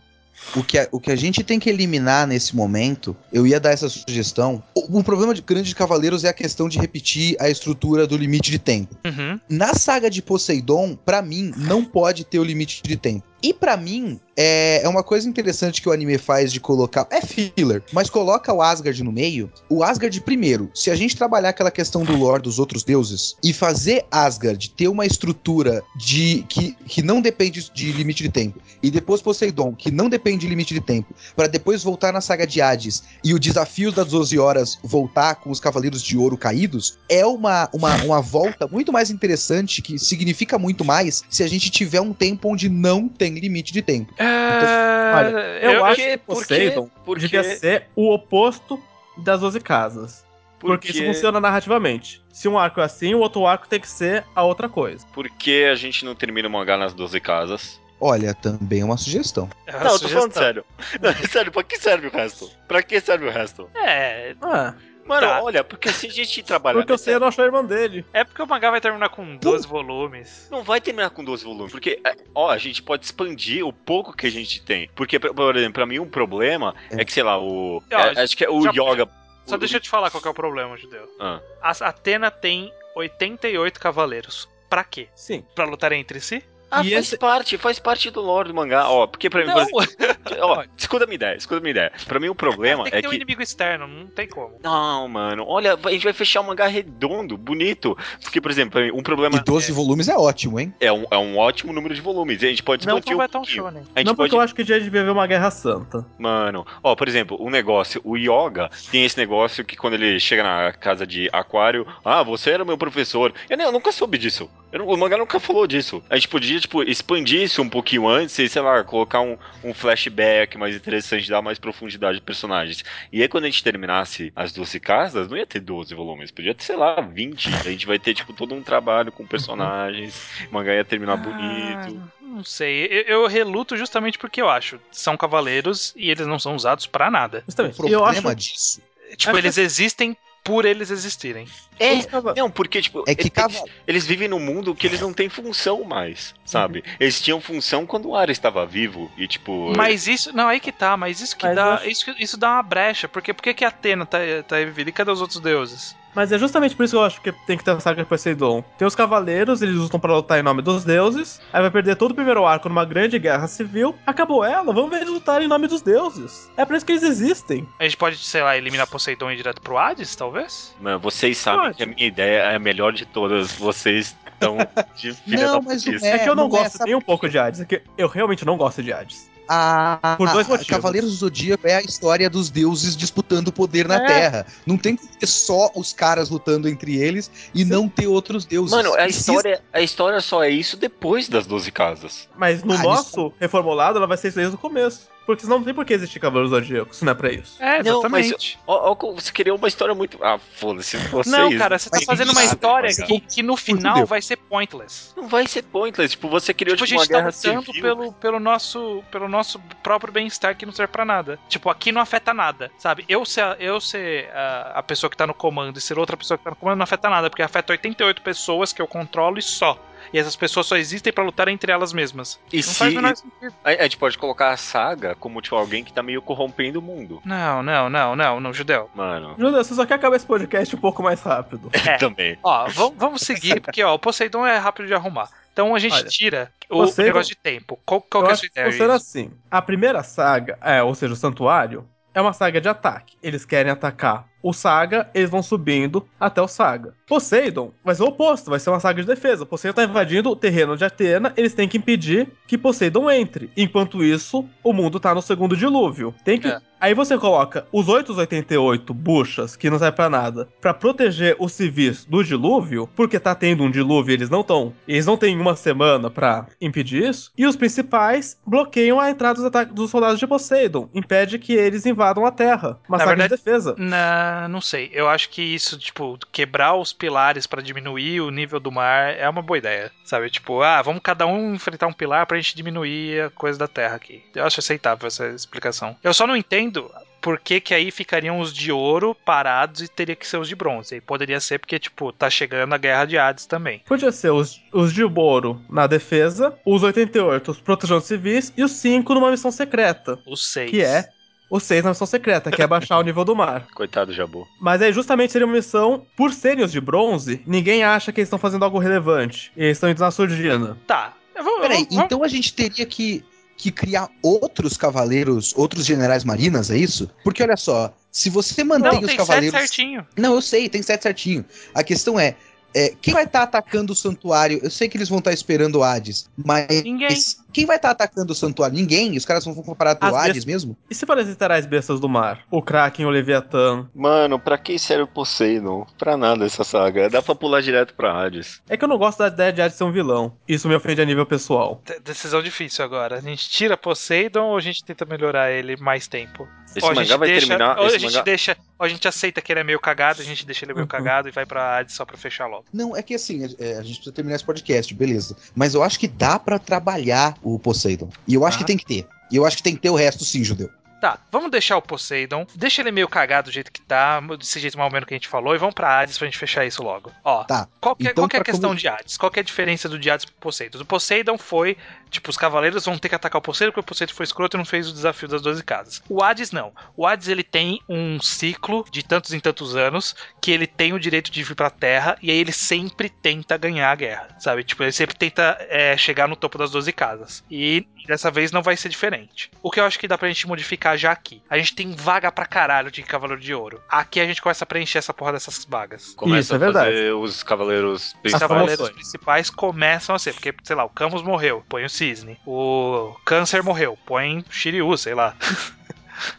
o, 0.53 0.61
que 0.61 0.77
a, 0.77 0.89
o 0.91 0.99
que 0.99 1.09
a 1.09 1.15
gente 1.15 1.41
tem 1.45 1.61
que 1.61 1.69
eliminar 1.69 2.27
nesse 2.27 2.53
momento, 2.57 3.15
eu 3.31 3.47
ia 3.47 3.61
dar 3.61 3.69
essa 3.71 3.87
sugestão. 3.87 4.61
O, 4.75 4.99
o 4.99 5.03
problema 5.03 5.33
de 5.33 5.41
grande 5.41 5.69
de 5.69 5.75
Cavaleiros 5.75 6.25
é 6.25 6.27
a 6.27 6.33
questão 6.33 6.67
de 6.67 6.77
repetir 6.77 7.37
a 7.39 7.49
estrutura 7.49 8.05
do 8.05 8.17
limite 8.17 8.51
de 8.51 8.59
tempo. 8.59 8.97
Uhum. 9.05 9.39
Na 9.47 9.73
saga 9.73 10.09
de 10.09 10.21
Poseidon, 10.21 10.97
pra 10.97 11.21
mim, 11.21 11.53
não 11.55 11.85
pode 11.85 12.25
ter 12.25 12.39
o 12.39 12.43
limite 12.43 12.83
de 12.83 12.97
tempo. 12.97 13.25
E 13.43 13.53
pra 13.53 13.75
mim, 13.75 14.17
é, 14.37 14.81
é 14.83 14.87
uma 14.87 15.03
coisa 15.03 15.27
interessante 15.27 15.81
que 15.81 15.89
o 15.89 15.91
anime 15.91 16.17
faz 16.17 16.53
de 16.53 16.61
colocar. 16.61 17.05
É 17.11 17.19
filler, 17.19 17.83
mas 17.91 18.09
coloca 18.09 18.53
o 18.53 18.61
Asgard 18.61 19.03
no 19.03 19.11
meio. 19.11 19.51
O 19.69 19.83
Asgard, 19.83 20.19
primeiro, 20.21 20.71
se 20.73 20.89
a 20.89 20.95
gente 20.95 21.17
trabalhar 21.17 21.49
aquela 21.49 21.69
questão 21.69 22.05
do 22.05 22.15
lore 22.15 22.41
dos 22.41 22.57
outros 22.57 22.83
deuses 22.83 23.35
e 23.43 23.51
fazer 23.51 24.05
Asgard 24.09 24.69
ter 24.69 24.87
uma 24.87 25.05
estrutura 25.05 25.83
de 25.97 26.45
que, 26.47 26.73
que 26.87 27.01
não 27.01 27.19
depende 27.19 27.69
de 27.73 27.91
limite 27.91 28.23
de 28.23 28.29
tempo, 28.29 28.59
e 28.81 28.89
depois 28.89 29.21
Poseidon, 29.21 29.73
que 29.73 29.91
não 29.91 30.09
depende 30.09 30.39
de 30.39 30.47
limite 30.47 30.73
de 30.73 30.81
tempo, 30.81 31.13
pra 31.35 31.47
depois 31.47 31.83
voltar 31.83 32.13
na 32.13 32.21
saga 32.21 32.47
de 32.47 32.61
Hades 32.61 33.03
e 33.23 33.33
o 33.33 33.39
desafio 33.39 33.91
das 33.91 34.07
12 34.07 34.39
horas 34.39 34.79
voltar 34.81 35.35
com 35.35 35.51
os 35.51 35.59
Cavaleiros 35.59 36.01
de 36.01 36.17
Ouro 36.17 36.37
caídos, 36.37 36.97
é 37.09 37.25
uma, 37.25 37.69
uma, 37.73 37.95
uma 38.03 38.21
volta 38.21 38.67
muito 38.67 38.91
mais 38.91 39.09
interessante, 39.09 39.81
que 39.81 39.99
significa 39.99 40.57
muito 40.57 40.85
mais 40.85 41.23
se 41.29 41.43
a 41.43 41.47
gente 41.47 41.69
tiver 41.69 42.01
um 42.01 42.13
tempo 42.13 42.49
onde 42.49 42.69
não 42.69 43.07
tem 43.07 43.32
limite 43.39 43.71
de 43.73 43.81
tempo. 43.81 44.13
Olha, 44.19 45.37
eu, 45.61 45.85
acho 45.85 45.95
que 46.01 46.17
por 46.17 46.35
Poseidon 46.35 46.85
quê? 46.85 46.91
Por 47.05 47.19
devia 47.19 47.43
ser 47.43 47.87
o 47.95 48.13
oposto 48.13 48.81
das 49.17 49.41
12 49.41 49.59
casas. 49.59 50.25
Porque 50.59 50.91
isso 50.91 51.03
funciona 51.03 51.41
narrativamente. 51.41 52.23
Se 52.31 52.47
um 52.47 52.57
arco 52.57 52.79
é 52.79 52.85
assim, 52.85 53.13
o 53.13 53.19
outro 53.19 53.45
arco 53.45 53.67
tem 53.67 53.79
que 53.79 53.87
ser 53.89 54.23
a 54.33 54.43
outra 54.43 54.69
coisa. 54.69 55.05
Por 55.13 55.29
que 55.29 55.65
a 55.65 55.75
gente 55.75 56.05
não 56.05 56.15
termina 56.15 56.47
o 56.47 56.51
mangá 56.51 56.77
nas 56.77 56.93
12 56.93 57.19
casas? 57.19 57.81
Olha, 57.99 58.33
também 58.33 58.81
é 58.81 58.85
uma 58.85 58.97
sugestão. 58.97 59.49
É 59.67 59.75
uma 59.75 59.83
não, 59.83 59.91
eu 59.93 59.99
tô 59.99 60.07
falando 60.07 60.33
sugestão. 60.33 60.43
sério. 60.43 60.65
Não, 61.01 61.13
sério, 61.29 61.51
pra 61.51 61.63
que 61.63 61.77
serve 61.77 62.07
o 62.07 62.11
resto? 62.11 62.49
Pra 62.67 62.83
que 62.83 62.99
serve 62.99 63.27
o 63.27 63.31
resto? 63.31 63.69
É, 63.75 64.35
Ah, 64.41 64.73
Mano, 65.05 65.27
Tá. 65.27 65.43
olha, 65.43 65.63
porque 65.63 65.91
se 65.91 66.07
a 66.07 66.09
gente 66.09 66.41
trabalhar. 66.43 66.79
porque 66.79 66.91
o 66.91 66.95
nessa- 66.95 67.03
Seiya 67.03 67.19
não 67.19 67.27
achou 67.27 67.43
a 67.43 67.45
irmã 67.45 67.63
dele. 67.63 68.05
é 68.13 68.23
porque 68.23 68.41
o 68.41 68.47
mangá 68.47 68.71
vai 68.71 68.79
terminar 68.81 69.09
com 69.09 69.35
12 69.37 69.67
volumes. 69.67 70.47
Não 70.51 70.63
vai 70.63 70.79
terminar 70.79 71.09
com 71.09 71.23
12 71.23 71.43
volumes, 71.43 71.71
porque, 71.71 71.99
é, 72.05 72.15
ó, 72.33 72.49
a 72.49 72.57
gente 72.57 72.81
pode 72.81 73.05
expandir 73.05 73.65
o 73.65 73.73
pouco 73.73 74.15
que 74.15 74.27
a 74.27 74.31
gente 74.31 74.61
tem. 74.61 74.89
Porque, 74.95 75.19
por 75.19 75.55
exemplo, 75.55 75.73
pra 75.73 75.85
mim 75.85 75.99
um 75.99 76.09
problema 76.09 76.73
é, 76.89 77.01
É. 77.01 77.05
que, 77.05 77.11
sei 77.11 77.23
lá, 77.23 77.37
o. 77.37 77.77
Ó, 77.91 77.97
é, 77.97 78.21
acho 78.21 78.35
que 78.37 78.45
é 78.45 78.49
o 78.49 78.61
já- 78.63 78.71
Yoga. 78.71 79.09
Só 79.45 79.55
o- 79.55 79.57
deixa 79.57 79.75
eu 79.77 79.81
te 79.81 79.89
falar 79.89 80.09
qual 80.09 80.21
que 80.21 80.27
é 80.27 80.31
o 80.31 80.33
problema, 80.33 80.77
Judeu. 80.77 81.05
Ah. 81.19 81.39
A 81.61 81.71
Atena 81.89 82.31
tem 82.31 82.71
88 82.95 83.79
cavaleiros. 83.79 84.47
Pra 84.69 84.83
quê? 84.83 85.07
Sim. 85.13 85.43
Pra 85.53 85.65
lutarem 85.65 85.99
entre 85.99 86.19
si? 86.19 86.41
Ah, 86.73 86.81
E 86.83 86.91
faz 86.91 87.05
esse- 87.05 87.17
parte, 87.17 87.57
faz 87.57 87.77
parte 87.79 88.09
do 88.09 88.19
lore 88.21 88.49
do 88.49 88.55
mangá, 88.55 88.89
ó. 88.89 89.05
Porque 89.05 89.29
pra 89.29 89.41
mim. 89.45 89.47
Não, 89.47 89.67
Ó, 90.41 90.63
escuta 90.77 91.03
a 91.03 91.07
minha 91.07 91.15
ideia, 91.15 91.35
escuta 91.35 91.59
a 91.59 91.61
minha 91.61 91.71
ideia. 91.71 91.91
Pra 92.07 92.19
mim 92.19 92.29
o 92.29 92.35
problema 92.35 92.83
tem 92.83 92.91
que 92.93 92.97
é 92.97 93.01
ter 93.01 93.07
um 93.07 93.11
que. 93.11 93.15
inimigo 93.17 93.41
externo, 93.41 93.87
não 93.87 94.07
tem 94.07 94.27
como. 94.27 94.57
Não, 94.63 95.07
mano, 95.07 95.45
olha, 95.47 95.77
a 95.83 95.91
gente 95.91 96.03
vai 96.03 96.13
fechar 96.13 96.41
um 96.41 96.45
mangá 96.45 96.65
redondo, 96.67 97.37
bonito. 97.37 97.95
Porque, 98.21 98.41
por 98.41 98.49
exemplo, 98.49 98.71
pra 98.71 98.81
mim, 98.81 98.91
um 98.91 99.03
problema. 99.03 99.37
E 99.37 99.43
12 99.43 99.71
volumes 99.71 100.07
é 100.09 100.15
ótimo, 100.15 100.59
hein? 100.59 100.73
É 100.79 100.91
um, 100.91 101.05
é 101.11 101.17
um 101.17 101.37
ótimo 101.37 101.71
número 101.73 101.93
de 101.93 102.01
volumes. 102.01 102.41
E 102.41 102.45
a 102.47 102.49
gente 102.49 102.63
pode 102.63 102.87
Não, 102.87 102.93
não 102.95 103.13
um 103.13 103.17
vai. 103.17 103.27
A 103.27 103.29
gente 103.29 104.05
Não 104.05 104.15
porque 104.15 104.15
pode 104.15 104.33
eu 104.35 104.41
acho 104.41 104.55
que 104.55 104.63
já 104.63 104.79
devia 104.79 105.01
haver 105.01 105.11
uma 105.11 105.27
guerra 105.27 105.51
santa. 105.51 106.05
Mano, 106.17 106.65
ó, 106.81 106.95
por 106.95 107.07
exemplo, 107.07 107.37
um 107.39 107.49
negócio, 107.49 108.01
o 108.03 108.17
Yoga 108.17 108.69
tem 108.91 109.05
esse 109.05 109.17
negócio 109.17 109.63
que 109.63 109.75
quando 109.75 109.93
ele 109.93 110.19
chega 110.19 110.43
na 110.43 110.71
casa 110.73 111.05
de 111.05 111.29
Aquário, 111.31 111.85
ah, 112.03 112.23
você 112.23 112.51
era 112.51 112.65
meu 112.65 112.77
professor. 112.77 113.33
Eu, 113.49 113.57
nem- 113.57 113.65
eu 113.65 113.71
nunca 113.71 113.91
soube 113.91 114.17
disso. 114.17 114.49
Não- 114.73 114.87
o 114.87 114.97
mangá 114.97 115.17
nunca 115.17 115.39
falou 115.39 115.67
disso. 115.67 116.03
A 116.09 116.15
gente 116.15 116.27
podia, 116.27 116.59
tipo, 116.59 116.83
expandir 116.83 117.41
isso 117.41 117.61
um 117.61 117.69
pouquinho 117.69 118.07
antes 118.07 118.37
e, 118.39 118.49
sei 118.49 118.61
lá, 118.61 118.83
colocar 118.83 119.21
um, 119.21 119.37
um 119.63 119.73
flashback 119.73 120.57
mais 120.57 120.75
interessante, 120.75 121.29
dar 121.29 121.41
mais 121.41 121.59
profundidade 121.59 122.17
de 122.17 122.23
personagens. 122.23 122.83
E 123.11 123.21
aí, 123.21 123.27
quando 123.27 123.43
a 123.45 123.49
gente 123.49 123.63
terminasse 123.63 124.31
as 124.35 124.51
12 124.51 124.79
casas, 124.79 125.27
não 125.27 125.37
ia 125.37 125.45
ter 125.45 125.59
12 125.59 125.93
volumes, 125.93 126.31
podia 126.31 126.53
ter, 126.55 126.63
sei 126.63 126.75
lá, 126.75 126.99
20. 127.01 127.49
A 127.49 127.71
gente 127.71 127.85
vai 127.85 127.99
ter, 127.99 128.13
tipo, 128.13 128.33
todo 128.33 128.53
um 128.55 128.63
trabalho 128.63 129.11
com 129.11 129.25
personagens, 129.25 130.29
o 130.49 130.53
mangá 130.53 130.73
ia 130.73 130.85
terminar 130.85 131.17
bonito. 131.17 132.01
Ah, 132.01 132.13
não 132.21 132.43
sei. 132.43 132.85
Eu, 132.85 133.21
eu 133.23 133.27
reluto 133.27 133.77
justamente 133.77 134.17
porque 134.17 134.41
eu 134.41 134.49
acho. 134.49 134.79
São 134.91 135.15
cavaleiros 135.15 135.93
e 135.95 136.09
eles 136.09 136.25
não 136.25 136.39
são 136.39 136.55
usados 136.55 136.85
pra 136.87 137.11
nada. 137.11 137.39
O 137.39 137.43
Justamente. 137.45 137.75
problema 137.75 138.01
eu 138.01 138.05
acho 138.05 138.35
disso 138.35 138.81
Tipo, 139.15 139.29
Acho 139.31 139.39
eles 139.39 139.57
existem 139.57 140.17
por 140.43 140.65
eles 140.65 140.91
existirem. 140.91 141.47
É, 141.79 141.93
não, 142.35 142.51
porque, 142.51 142.81
tipo, 142.81 143.03
é 143.07 143.15
que 143.15 143.21
eles- 143.23 143.31
cavalo. 143.33 143.69
eles 143.87 144.05
vivem 144.05 144.27
num 144.27 144.39
mundo 144.39 144.75
que 144.75 144.85
eles 144.85 144.99
não 144.99 145.13
têm 145.13 145.29
função 145.29 145.83
mais, 145.83 146.35
sabe? 146.45 146.83
Eles 146.99 147.21
tinham 147.21 147.39
função 147.39 147.85
quando 147.85 148.09
o 148.09 148.15
Ara 148.15 148.31
estava 148.31 148.65
vivo 148.65 149.11
e, 149.17 149.27
tipo. 149.27 149.73
Mas 149.75 150.05
isso. 150.07 150.35
Não, 150.35 150.47
aí 150.49 150.59
que 150.59 150.71
tá, 150.71 150.97
mas 150.97 151.21
isso 151.21 151.35
que 151.37 151.45
Mas 151.45 151.57
eu 151.57 151.63
dá. 151.63 151.73
acho- 151.75 151.89
Isso, 151.89 152.15
isso 152.19 152.37
dá 152.37 152.51
uma 152.53 152.63
brecha. 152.63 153.07
Porque 153.07 153.33
por 153.33 153.41
que 153.41 153.53
que 153.53 153.65
a 153.65 153.69
Atena 153.69 154.05
tá, 154.05 154.17
tá 154.47 154.57
vivida? 154.57 154.89
E 154.89 154.93
cadê 154.93 155.11
os 155.11 155.21
outros 155.21 155.39
deuses? 155.39 155.95
Mas 156.15 156.31
é 156.31 156.37
justamente 156.37 156.75
por 156.75 156.83
isso 156.83 156.93
que 156.93 156.97
eu 156.97 157.03
acho 157.05 157.21
que 157.21 157.31
tem 157.45 157.57
que 157.57 157.63
ter 157.63 157.71
a 157.71 157.79
saga 157.79 158.03
de 158.03 158.07
Poseidon. 158.09 158.63
Tem 158.77 158.87
os 158.87 158.95
cavaleiros, 158.95 159.61
eles 159.61 159.75
lutam 159.75 159.99
pra 159.99 160.13
lutar 160.13 160.39
em 160.39 160.43
nome 160.43 160.61
dos 160.61 160.83
deuses. 160.83 161.41
Aí 161.51 161.61
vai 161.61 161.71
perder 161.71 161.95
todo 161.95 162.11
o 162.11 162.15
primeiro 162.15 162.45
arco 162.45 162.69
numa 162.69 162.85
grande 162.85 163.17
guerra 163.19 163.47
civil. 163.47 163.95
Acabou 164.05 164.43
ela, 164.43 164.71
vamos 164.73 164.89
ver 164.89 164.97
eles 164.97 165.09
lutarem 165.09 165.45
em 165.45 165.49
nome 165.49 165.67
dos 165.67 165.81
deuses. 165.81 166.51
É 166.57 166.65
por 166.65 166.75
isso 166.75 166.85
que 166.85 166.91
eles 166.91 167.03
existem. 167.03 167.67
A 167.79 167.83
gente 167.83 167.97
pode, 167.97 168.17
sei 168.17 168.41
lá, 168.41 168.55
eliminar 168.57 168.87
Poseidon 168.87 169.31
e 169.31 169.33
ir 169.33 169.37
direto 169.37 169.61
pro 169.61 169.77
Hades, 169.77 170.15
talvez? 170.15 170.75
Mano, 170.79 170.99
vocês 170.99 171.37
sabem 171.37 171.61
Pode. 171.61 171.77
que 171.77 171.83
a 171.83 171.85
minha 171.87 172.05
ideia 172.07 172.39
é 172.43 172.55
a 172.55 172.59
melhor 172.59 172.93
de 172.93 173.05
todas. 173.05 173.51
Vocês 173.53 174.15
estão 174.33 174.57
de 174.95 175.13
filha 175.13 175.47
Não, 175.47 175.59
da 175.59 175.61
mas 175.61 175.83
putice. 175.83 176.05
É, 176.05 176.19
que 176.19 176.29
eu 176.29 176.35
não, 176.35 176.47
não 176.47 176.57
é 176.57 176.61
gosto 176.61 176.75
essa- 176.75 176.85
nem 176.85 176.95
um 176.95 177.01
pouco 177.01 177.27
de 177.27 177.37
Hades. 177.39 177.61
É 177.61 177.65
que 177.65 177.81
eu 177.97 178.07
realmente 178.07 178.45
não 178.45 178.55
gosto 178.57 178.83
de 178.83 178.93
Hades. 178.93 179.29
A, 179.47 180.15
Por 180.17 180.29
dois 180.31 180.45
a- 180.47 180.49
motivos. 180.49 180.67
Cavaleiros 180.69 181.09
do 181.11 181.15
Zodíaco 181.17 181.67
é 181.67 181.75
a 181.75 181.81
história 181.81 182.29
dos 182.29 182.49
deuses 182.49 182.95
disputando 182.95 183.51
poder 183.51 183.87
na 183.87 183.95
É. 183.95 184.05
Terra. 184.07 184.45
Não 184.65 184.77
tem 184.77 184.95
que 184.95 185.07
ter 185.07 185.27
só 185.27 185.71
os 185.75 185.93
caras 185.93 186.29
lutando 186.29 186.67
entre 186.67 186.95
eles 186.97 187.29
e 187.53 187.63
não 187.65 187.87
ter 187.89 188.07
outros 188.07 188.45
deuses. 188.45 188.71
Mano, 188.71 188.93
a 188.95 189.07
história, 189.07 189.61
a 189.71 189.81
história 189.81 190.21
só 190.21 190.43
é 190.43 190.49
isso 190.49 190.77
depois 190.77 191.27
das 191.27 191.45
12 191.45 191.71
casas. 191.71 192.27
Mas 192.37 192.63
no 192.63 192.73
Ah, 192.73 192.83
nosso 192.83 193.33
reformulado, 193.39 193.97
ela 193.97 194.07
vai 194.07 194.17
ser 194.17 194.29
isso 194.29 194.37
desde 194.37 194.55
o 194.55 194.57
começo. 194.57 195.12
Porque 195.25 195.43
senão 195.43 195.57
não 195.59 195.63
tem 195.65 195.73
por 195.73 195.85
que 195.85 195.93
existir 195.93 196.19
Cavaleiros 196.19 196.51
do 196.51 196.57
Zodíaco, 196.57 196.93
se 196.93 197.05
não 197.05 197.11
é 197.13 197.15
pra 197.15 197.31
isso. 197.31 197.55
É, 197.63 197.81
Não, 197.81 198.01
mas 198.09 198.25
exatamente. 198.25 198.59
Ó, 198.67 198.91
ó, 198.91 198.95
como 198.95 199.19
você 199.21 199.31
criou 199.31 199.57
uma 199.57 199.67
história 199.67 199.95
muito. 199.95 200.17
Ah, 200.21 200.37
foda-se. 200.55 200.97
Não, 201.27 201.57
cara, 201.57 201.79
você 201.79 201.89
tá 201.89 201.99
fazendo 202.05 202.31
uma 202.31 202.43
história 202.43 202.89
que, 202.93 203.19
que 203.21 203.41
no 203.43 203.55
final 203.55 204.05
vai 204.05 204.21
ser 204.21 204.35
pointless. 204.37 205.13
Não 205.15 205.27
vai 205.27 205.47
ser 205.47 205.63
pointless. 205.63 206.11
Tipo, 206.11 206.27
você 206.27 206.53
criou 206.53 206.75
Tipo, 206.75 206.83
a 206.83 206.87
tipo, 206.87 206.97
uma 206.99 207.05
gente 207.31 207.41
tá 207.41 207.49
lutando 207.51 207.65
civil. 207.73 207.81
pelo, 207.81 208.11
pelo, 208.13 208.39
nosso, 208.39 209.03
pelo 209.11 209.29
nosso 209.29 209.59
próprio 209.81 210.11
bem-estar 210.11 210.57
que 210.57 210.65
não 210.65 210.73
serve 210.73 210.91
pra 210.91 211.05
nada. 211.05 211.39
Tipo, 211.47 211.69
aqui 211.69 211.91
não 211.91 212.01
afeta 212.01 212.33
nada, 212.33 212.69
sabe? 212.77 213.05
Eu 213.07 213.23
ser, 213.25 213.41
a- 213.41 213.55
eu 213.59 213.79
ser 213.79 214.29
a, 214.33 214.73
a 214.79 214.83
pessoa 214.83 215.09
que 215.09 215.15
tá 215.17 215.25
no 215.25 215.33
comando 215.33 215.77
e 215.77 215.81
ser 215.81 215.97
outra 215.97 216.17
pessoa 216.17 216.37
que 216.37 216.43
tá 216.43 216.49
no 216.49 216.55
comando 216.55 216.77
não 216.77 216.83
afeta 216.83 217.09
nada, 217.09 217.29
porque 217.29 217.41
afeta 217.41 217.71
88 217.73 218.21
pessoas 218.21 218.73
que 218.73 218.81
eu 218.81 218.87
controlo 218.87 219.37
e 219.39 219.41
só. 219.41 219.79
E 220.13 220.19
essas 220.19 220.35
pessoas 220.35 220.67
só 220.67 220.77
existem 220.77 221.11
pra 221.11 221.23
lutar 221.23 221.47
entre 221.47 221.71
elas 221.71 221.91
mesmas. 221.91 222.39
E 222.51 222.57
não 222.57 222.63
se. 222.63 222.75
faz 222.75 222.93
o 222.93 222.95
menor 222.95 223.15
sentido. 223.15 223.53
A, 223.63 223.69
a 223.71 223.83
gente 223.83 223.97
pode 223.97 224.17
colocar 224.17 224.51
a 224.51 224.57
saga 224.57 225.15
como, 225.15 225.41
tipo, 225.41 225.55
alguém 225.55 225.83
que 225.83 225.91
tá 225.91 226.03
meio 226.03 226.21
corrompendo 226.21 226.77
o 226.79 226.81
mundo. 226.81 227.19
Não, 227.25 227.63
não, 227.63 227.89
não, 227.89 228.15
não, 228.15 228.39
não, 228.39 228.53
Judeu. 228.53 228.89
Mano. 228.93 229.35
Júlio, 229.39 229.57
você 229.57 229.73
só 229.73 229.85
quer 229.85 229.95
acabar 229.95 230.15
esse 230.15 230.25
podcast 230.25 230.75
um 230.75 230.79
pouco 230.79 231.01
mais 231.01 231.19
rápido. 231.21 231.69
É. 231.85 231.97
Também. 231.97 232.37
Ó, 232.43 232.67
vamos, 232.95 233.21
seguir, 233.23 233.59
porque 233.59 233.83
ó, 233.83 233.93
o 233.95 233.99
Poseidon 233.99 234.45
é 234.45 234.57
rápido 234.57 234.87
de 234.87 234.93
arrumar. 234.93 235.29
Então 235.51 235.75
a 235.75 235.79
gente 235.79 235.93
Olha, 235.95 236.05
tira 236.05 236.51
o 236.69 236.77
Poseidon- 236.77 237.07
negócio 237.09 237.29
de 237.35 237.41
tempo. 237.41 237.79
Qual, 237.85 237.99
qual 238.01 238.23
que 238.23 238.29
é 238.29 238.33
a 238.33 238.35
sua 238.37 238.47
ideia? 238.47 238.71
funciona 238.71 238.93
assim. 238.93 239.31
A 239.51 239.61
primeira 239.61 240.01
saga, 240.03 240.57
é, 240.61 240.81
ou 240.81 240.95
seja, 240.95 241.13
o 241.13 241.17
santuário, 241.17 241.87
é 242.13 242.21
uma 242.21 242.31
saga 242.33 242.61
de 242.61 242.69
ataque. 242.69 243.17
Eles 243.21 243.43
querem 243.45 243.71
atacar 243.71 244.25
o 244.43 244.51
Saga, 244.53 245.09
eles 245.13 245.29
vão 245.29 245.41
subindo 245.41 246.05
até 246.19 246.41
o 246.41 246.47
Saga. 246.47 246.93
Poseidon 247.07 247.71
vai 247.83 247.95
ser 247.95 248.03
o 248.03 248.07
oposto, 248.07 248.49
vai 248.49 248.59
ser 248.59 248.69
uma 248.69 248.79
saga 248.79 249.01
de 249.01 249.07
defesa. 249.07 249.45
Poseidon 249.45 249.75
tá 249.75 249.83
invadindo 249.83 250.29
o 250.29 250.35
terreno 250.35 250.75
de 250.75 250.83
Atena, 250.83 251.31
eles 251.37 251.53
têm 251.53 251.67
que 251.67 251.77
impedir 251.77 252.27
que 252.45 252.57
Poseidon 252.57 253.09
entre. 253.09 253.49
Enquanto 253.55 254.03
isso, 254.03 254.45
o 254.63 254.73
mundo 254.73 254.99
tá 254.99 255.15
no 255.15 255.21
segundo 255.21 255.55
dilúvio. 255.55 256.13
Tem 256.25 256.37
que. 256.39 256.47
É. 256.49 256.59
Aí 256.81 256.93
você 256.93 257.17
coloca 257.17 257.65
os 257.71 257.87
888 257.87 258.93
buchas, 258.93 259.55
que 259.55 259.69
não 259.69 259.79
serve 259.79 259.95
pra 259.95 260.09
nada, 260.09 260.49
pra 260.59 260.73
proteger 260.73 261.33
os 261.39 261.53
civis 261.53 262.03
do 262.03 262.21
dilúvio, 262.21 262.89
porque 262.93 263.17
tá 263.21 263.33
tendo 263.33 263.63
um 263.63 263.71
dilúvio 263.71 264.11
e 264.11 264.15
eles 264.15 264.29
não 264.29 264.41
estão. 264.41 264.73
Eles 264.85 265.05
não 265.05 265.15
têm 265.15 265.39
uma 265.39 265.55
semana 265.55 266.09
pra 266.09 266.45
impedir 266.59 267.07
isso. 267.09 267.31
E 267.37 267.45
os 267.47 267.55
principais 267.55 268.37
bloqueiam 268.45 268.99
a 268.99 269.09
entrada 269.09 269.35
dos, 269.35 269.45
ataques 269.45 269.73
dos 269.73 269.89
soldados 269.91 270.19
de 270.19 270.27
Poseidon, 270.27 270.89
impede 270.93 271.39
que 271.39 271.53
eles 271.53 271.85
invadam 271.85 272.25
a 272.25 272.31
Terra. 272.31 272.77
Uma 272.89 272.97
Na 272.97 273.05
saga 273.05 273.09
verdade- 273.15 273.29
de 273.29 273.37
defesa. 273.37 273.75
Na, 273.77 274.32
não 274.47 274.61
sei. 274.61 274.89
Eu 274.93 275.07
acho 275.09 275.29
que 275.29 275.41
isso, 275.41 275.77
tipo, 275.77 276.17
quebrar 276.31 276.75
os 276.75 276.93
pilares 276.93 277.45
pra 277.47 277.61
diminuir 277.61 278.21
o 278.21 278.29
nível 278.31 278.59
do 278.59 278.71
mar 278.71 279.13
é 279.15 279.27
uma 279.27 279.41
boa 279.41 279.57
ideia. 279.57 279.91
Sabe? 280.03 280.29
Tipo, 280.29 280.61
ah, 280.61 280.81
vamos 280.81 281.01
cada 281.03 281.25
um 281.25 281.53
enfrentar 281.55 281.87
um 281.87 281.93
pilar 281.93 282.25
pra 282.25 282.37
gente 282.37 282.55
diminuir 282.55 283.21
a 283.25 283.29
coisa 283.29 283.57
da 283.59 283.67
terra 283.67 283.95
aqui. 283.95 284.23
Eu 284.35 284.45
acho 284.45 284.59
aceitável 284.59 285.07
essa 285.07 285.27
explicação. 285.29 285.95
Eu 286.03 286.13
só 286.13 286.25
não 286.27 286.35
entendo 286.35 286.89
por 287.21 287.39
que, 287.39 287.61
que 287.61 287.73
aí 287.73 287.89
ficariam 287.89 288.39
os 288.41 288.53
de 288.53 288.69
ouro 288.69 289.15
parados 289.23 289.81
e 289.81 289.87
teria 289.87 290.13
que 290.15 290.27
ser 290.27 290.37
os 290.37 290.47
de 290.49 290.55
bronze. 290.57 290.97
E 290.97 291.01
poderia 291.01 291.39
ser 291.39 291.57
porque, 291.57 291.79
tipo, 291.79 292.11
tá 292.11 292.29
chegando 292.29 292.73
a 292.73 292.77
guerra 292.77 293.05
de 293.05 293.17
Hades 293.17 293.45
também. 293.45 293.81
Podia 293.87 294.11
ser 294.11 294.31
os, 294.31 294.61
os 294.73 294.93
de 294.93 295.05
Boro 295.07 295.61
na 295.69 295.87
defesa, 295.87 296.53
os 296.65 296.83
88 296.83 297.51
os 297.51 297.59
protegendo 297.61 298.01
civis 298.01 298.51
e 298.57 298.63
os 298.63 298.71
5 298.73 299.13
numa 299.13 299.31
missão 299.31 299.51
secreta, 299.51 300.19
Os 300.27 300.45
seis. 300.45 300.69
que 300.69 300.81
é 300.83 301.07
os 301.49 301.63
6 301.63 301.83
na 301.83 301.89
missão 301.91 302.07
secreta, 302.07 302.49
que 302.51 302.61
é 302.61 302.67
baixar 302.67 302.97
o 302.97 303.01
nível 303.03 303.23
do 303.23 303.35
mar. 303.35 303.67
Coitado 303.75 304.11
do 304.11 304.13
Jabu. 304.15 304.47
Mas 304.59 304.81
aí 304.81 304.91
justamente 304.91 305.31
seria 305.31 305.45
uma 305.45 305.55
missão, 305.55 306.05
por 306.15 306.33
serem 306.33 306.63
os 306.63 306.71
de 306.71 306.81
bronze, 306.81 307.41
ninguém 307.45 307.83
acha 307.83 308.11
que 308.11 308.19
eles 308.19 308.27
estão 308.27 308.39
fazendo 308.39 308.63
algo 308.65 308.79
relevante. 308.79 309.51
E 309.55 309.63
eles 309.65 309.77
estão 309.77 309.89
indo 309.89 309.99
na 309.99 310.11
surdina. 310.11 310.77
Tá. 310.87 311.13
Eu 311.35 311.43
vou, 311.43 311.59
Peraí, 311.61 311.81
eu 311.89 311.95
vou- 311.95 312.05
então 312.05 312.23
a 312.23 312.27
gente 312.27 312.53
teria 312.53 312.85
que, 312.85 313.23
que 313.57 313.71
criar 313.71 314.09
outros 314.21 314.77
cavaleiros, 314.77 315.53
outros 315.55 315.85
generais 315.85 316.23
marinas, 316.23 316.69
é 316.71 316.77
isso? 316.77 317.09
Porque 317.23 317.41
olha 317.43 317.57
só, 317.57 317.93
se 318.11 318.29
você 318.29 318.63
mantém 318.63 318.91
Não, 318.93 318.99
os 319.01 319.07
tem 319.07 319.17
cavaleiros. 319.17 319.51
sete 319.59 319.67
certinho. 319.67 320.07
Não, 320.17 320.35
eu 320.35 320.41
sei, 320.41 320.69
tem 320.69 320.81
sete 320.81 321.03
certinho. 321.03 321.43
A 321.73 321.83
questão 321.83 322.19
é, 322.19 322.35
é, 322.75 322.93
quem 323.01 323.13
vai 323.13 323.23
estar 323.23 323.43
atacando 323.43 323.93
o 323.93 323.95
santuário? 323.95 324.59
Eu 324.63 324.69
sei 324.69 324.87
que 324.87 324.97
eles 324.97 325.09
vão 325.09 325.19
estar 325.19 325.33
esperando 325.33 325.75
o 325.79 325.83
Hades, 325.83 326.29
mas 326.37 326.67
Ninguém. 326.83 327.09
Quem 327.53 327.65
vai 327.65 327.75
estar 327.77 327.91
atacando 327.91 328.33
o 328.33 328.35
santuário? 328.35 328.75
Ninguém? 328.75 329.15
Os 329.15 329.25
caras 329.25 329.45
vão 329.45 329.53
comparar 329.55 329.97
o 330.01 330.15
Hades 330.15 330.43
mesmo? 330.45 330.75
E 330.89 330.95
se 330.95 331.05
parecer 331.05 331.37
as 331.51 331.65
bestas 331.65 331.99
do 331.99 332.09
mar? 332.09 332.41
O 332.51 332.61
Kraken, 332.61 333.05
o 333.05 333.09
Leviatã. 333.09 333.87
Mano, 333.95 334.39
pra 334.39 334.57
que 334.57 334.77
serve 334.79 335.03
o 335.03 335.07
Poseidon? 335.07 335.85
Pra 335.97 336.17
nada 336.17 336.45
essa 336.45 336.63
saga. 336.63 337.09
Dá 337.09 337.21
pra 337.21 337.35
pular 337.35 337.61
direto 337.61 337.93
pra 337.93 338.11
Hades. 338.21 338.61
É 338.67 338.75
que 338.75 338.83
eu 338.83 338.87
não 338.89 338.97
gosto 338.97 339.19
da 339.19 339.27
ideia 339.27 339.53
de 339.53 339.61
Hades 339.61 339.77
ser 339.77 339.83
um 339.83 339.91
vilão. 339.91 340.33
Isso 340.47 340.67
me 340.67 340.75
ofende 340.75 341.01
a 341.01 341.05
nível 341.05 341.25
pessoal. 341.25 341.81
De- 341.85 341.99
Decisão 341.99 342.41
difícil 342.41 342.83
agora. 342.83 343.17
A 343.17 343.21
gente 343.21 343.49
tira 343.49 343.77
Poseidon 343.77 344.45
ou 344.47 344.57
a 344.57 344.61
gente 344.61 344.83
tenta 344.83 345.05
melhorar 345.05 345.51
ele 345.51 345.77
mais 345.77 346.07
tempo? 346.07 346.47
Esse 346.75 346.83
ou 346.83 346.91
a 346.91 346.95
mangá 346.95 347.03
gente 347.05 347.17
vai 347.19 347.27
deixa, 347.29 347.47
terminar- 347.47 347.77
Ou 347.79 347.85
a 347.85 347.89
gente 347.89 348.05
mangá- 348.05 348.21
deixa. 348.23 348.57
Ou 348.79 348.85
a 348.85 348.89
gente 348.89 349.07
aceita 349.07 349.39
que 349.41 349.53
ele 349.53 349.59
é 349.59 349.63
meio 349.63 349.79
cagado, 349.79 350.21
a 350.21 350.25
gente 350.25 350.43
deixa 350.45 350.65
ele 350.65 350.73
meio 350.73 350.83
Uhum. 350.83 350.87
cagado 350.87 351.27
e 351.29 351.31
vai 351.31 351.45
pra 351.45 351.77
Hades 351.77 351.95
só 351.95 352.03
pra 352.03 352.17
fechar 352.17 352.47
logo. 352.47 352.65
Não, 352.73 352.97
é 352.97 353.03
que 353.03 353.13
assim, 353.13 353.43
é, 353.59 353.73
a 353.77 353.83
gente 353.83 353.95
precisa 353.97 354.11
terminar 354.11 354.35
esse 354.35 354.43
podcast, 354.43 354.91
beleza. 354.95 355.37
Mas 355.55 355.75
eu 355.75 355.83
acho 355.83 355.99
que 355.99 356.07
dá 356.07 356.39
pra 356.39 356.57
trabalhar 356.57 357.35
o 357.43 357.59
Poseidon. 357.59 358.09
E 358.27 358.33
eu 358.33 358.45
acho 358.45 358.57
Ah. 358.57 358.59
que 358.61 358.65
tem 358.65 358.77
que 358.77 358.85
ter. 358.85 359.07
E 359.31 359.35
eu 359.35 359.45
acho 359.45 359.57
que 359.57 359.63
tem 359.63 359.75
que 359.75 359.81
ter 359.81 359.89
o 359.89 359.95
resto 359.95 360.23
sim, 360.23 360.43
judeu. 360.43 360.69
Tá, 361.03 361.19
vamos 361.29 361.51
deixar 361.51 361.75
o 361.75 361.81
Poseidon, 361.81 362.47
deixa 362.55 362.81
ele 362.81 362.89
meio 362.89 363.09
cagado 363.09 363.49
do 363.49 363.53
jeito 363.53 363.69
que 363.73 363.81
tá, 363.81 364.21
desse 364.39 364.57
jeito 364.57 364.77
mais 364.77 364.87
ou 364.87 364.93
menos 364.93 365.05
que 365.05 365.13
a 365.13 365.17
gente 365.17 365.27
falou, 365.27 365.53
e 365.53 365.57
vamos 365.57 365.75
pra 365.75 365.99
Hades 365.99 366.17
pra 366.17 366.25
gente 366.27 366.37
fechar 366.37 366.63
isso 366.65 366.81
logo. 366.81 367.11
Ó, 367.25 367.43
Tá, 367.43 367.67
qual 367.81 367.93
que, 367.93 368.07
é- 368.07 368.11
então 368.11 368.21
qual 368.21 368.29
que 368.29 368.37
é 368.37 368.39
a 368.39 368.43
questão 368.45 368.69
como- 368.69 368.79
de 368.79 368.87
Hades? 368.87 369.17
Qual 369.17 369.29
que 369.29 369.37
é 369.37 369.41
a 369.41 369.43
diferença 369.43 369.89
do 369.89 369.99
de 369.99 370.09
Hades 370.09 370.23
pro 370.23 370.33
Poseidon? 370.35 370.79
O 370.79 370.85
Poseidon 370.85 371.37
foi, 371.37 371.75
tipo, 372.09 372.29
os 372.29 372.37
cavaleiros 372.37 372.85
vão 372.85 372.97
ter 372.97 373.09
que 373.09 373.15
atacar 373.15 373.37
o 373.37 373.41
Poseidon 373.41 373.73
porque 373.73 373.81
o 373.81 373.83
Poseidon 373.83 374.13
foi 374.13 374.23
escroto 374.23 374.55
e 374.55 374.59
não 374.59 374.63
fez 374.63 374.87
o 374.89 374.93
desafio 374.93 375.27
das 375.27 375.41
12 375.41 375.61
casas. 375.61 376.01
O 376.07 376.23
Hades 376.23 376.53
não. 376.53 376.71
O 376.95 377.05
Hades 377.05 377.27
ele 377.27 377.43
tem 377.43 377.81
um 377.89 378.17
ciclo 378.21 378.85
de 378.89 379.03
tantos 379.03 379.33
em 379.33 379.41
tantos 379.41 379.75
anos 379.75 380.15
que 380.39 380.51
ele 380.51 380.65
tem 380.65 380.93
o 380.93 380.99
direito 380.99 381.29
de 381.33 381.43
vir 381.43 381.53
pra 381.53 381.69
Terra 381.69 382.17
e 382.21 382.31
aí 382.31 382.37
ele 382.37 382.53
sempre 382.53 383.09
tenta 383.09 383.57
ganhar 383.57 383.91
a 383.91 383.95
guerra, 383.95 384.29
sabe? 384.39 384.63
Tipo, 384.63 384.83
ele 384.83 384.93
sempre 384.93 385.17
tenta 385.17 385.57
é, 385.69 385.97
chegar 385.97 386.29
no 386.29 386.37
topo 386.37 386.57
das 386.57 386.71
12 386.71 386.93
casas. 386.93 387.43
E 387.51 387.85
dessa 388.07 388.29
vez 388.31 388.51
não 388.51 388.61
vai 388.61 388.75
ser 388.77 388.89
diferente. 388.89 389.49
O 389.61 389.69
que 389.71 389.79
eu 389.79 389.85
acho 389.85 389.97
que 389.99 390.07
dá 390.07 390.17
pra 390.17 390.27
gente 390.27 390.47
modificar 390.47 390.97
já 390.97 391.11
aqui. 391.11 391.41
A 391.49 391.57
gente 391.57 391.75
tem 391.75 391.91
vaga 391.95 392.31
pra 392.31 392.45
caralho 392.45 392.91
de 392.91 393.01
Cavaleiro 393.03 393.41
de 393.41 393.53
Ouro. 393.53 393.81
Aqui 393.89 394.19
a 394.19 394.25
gente 394.25 394.41
começa 394.41 394.63
a 394.63 394.67
preencher 394.67 394.97
essa 394.99 395.13
porra 395.13 395.33
dessas 395.33 395.65
vagas. 395.65 396.13
Começa 396.15 396.39
Isso, 396.39 396.55
é 396.55 396.57
verdade. 396.57 396.95
os 397.11 397.43
cavaleiros 397.43 398.07
Os 398.07 398.13
principais. 398.13 398.39
cavaleiros 398.41 398.75
promoções. 398.75 398.95
principais 398.95 399.49
começam 399.49 400.15
a 400.15 400.19
ser, 400.19 400.33
porque, 400.33 400.53
sei 400.63 400.75
lá, 400.75 400.83
o 400.85 400.89
Camus 400.89 401.21
morreu, 401.21 401.63
põe 401.67 401.85
o 401.85 401.89
Cisne. 401.89 402.39
O 402.45 403.15
Câncer 403.25 403.63
morreu, 403.63 403.97
põe 404.05 404.39
o 404.39 404.45
Shiryu, 404.49 404.97
sei 404.97 405.13
lá. 405.13 405.35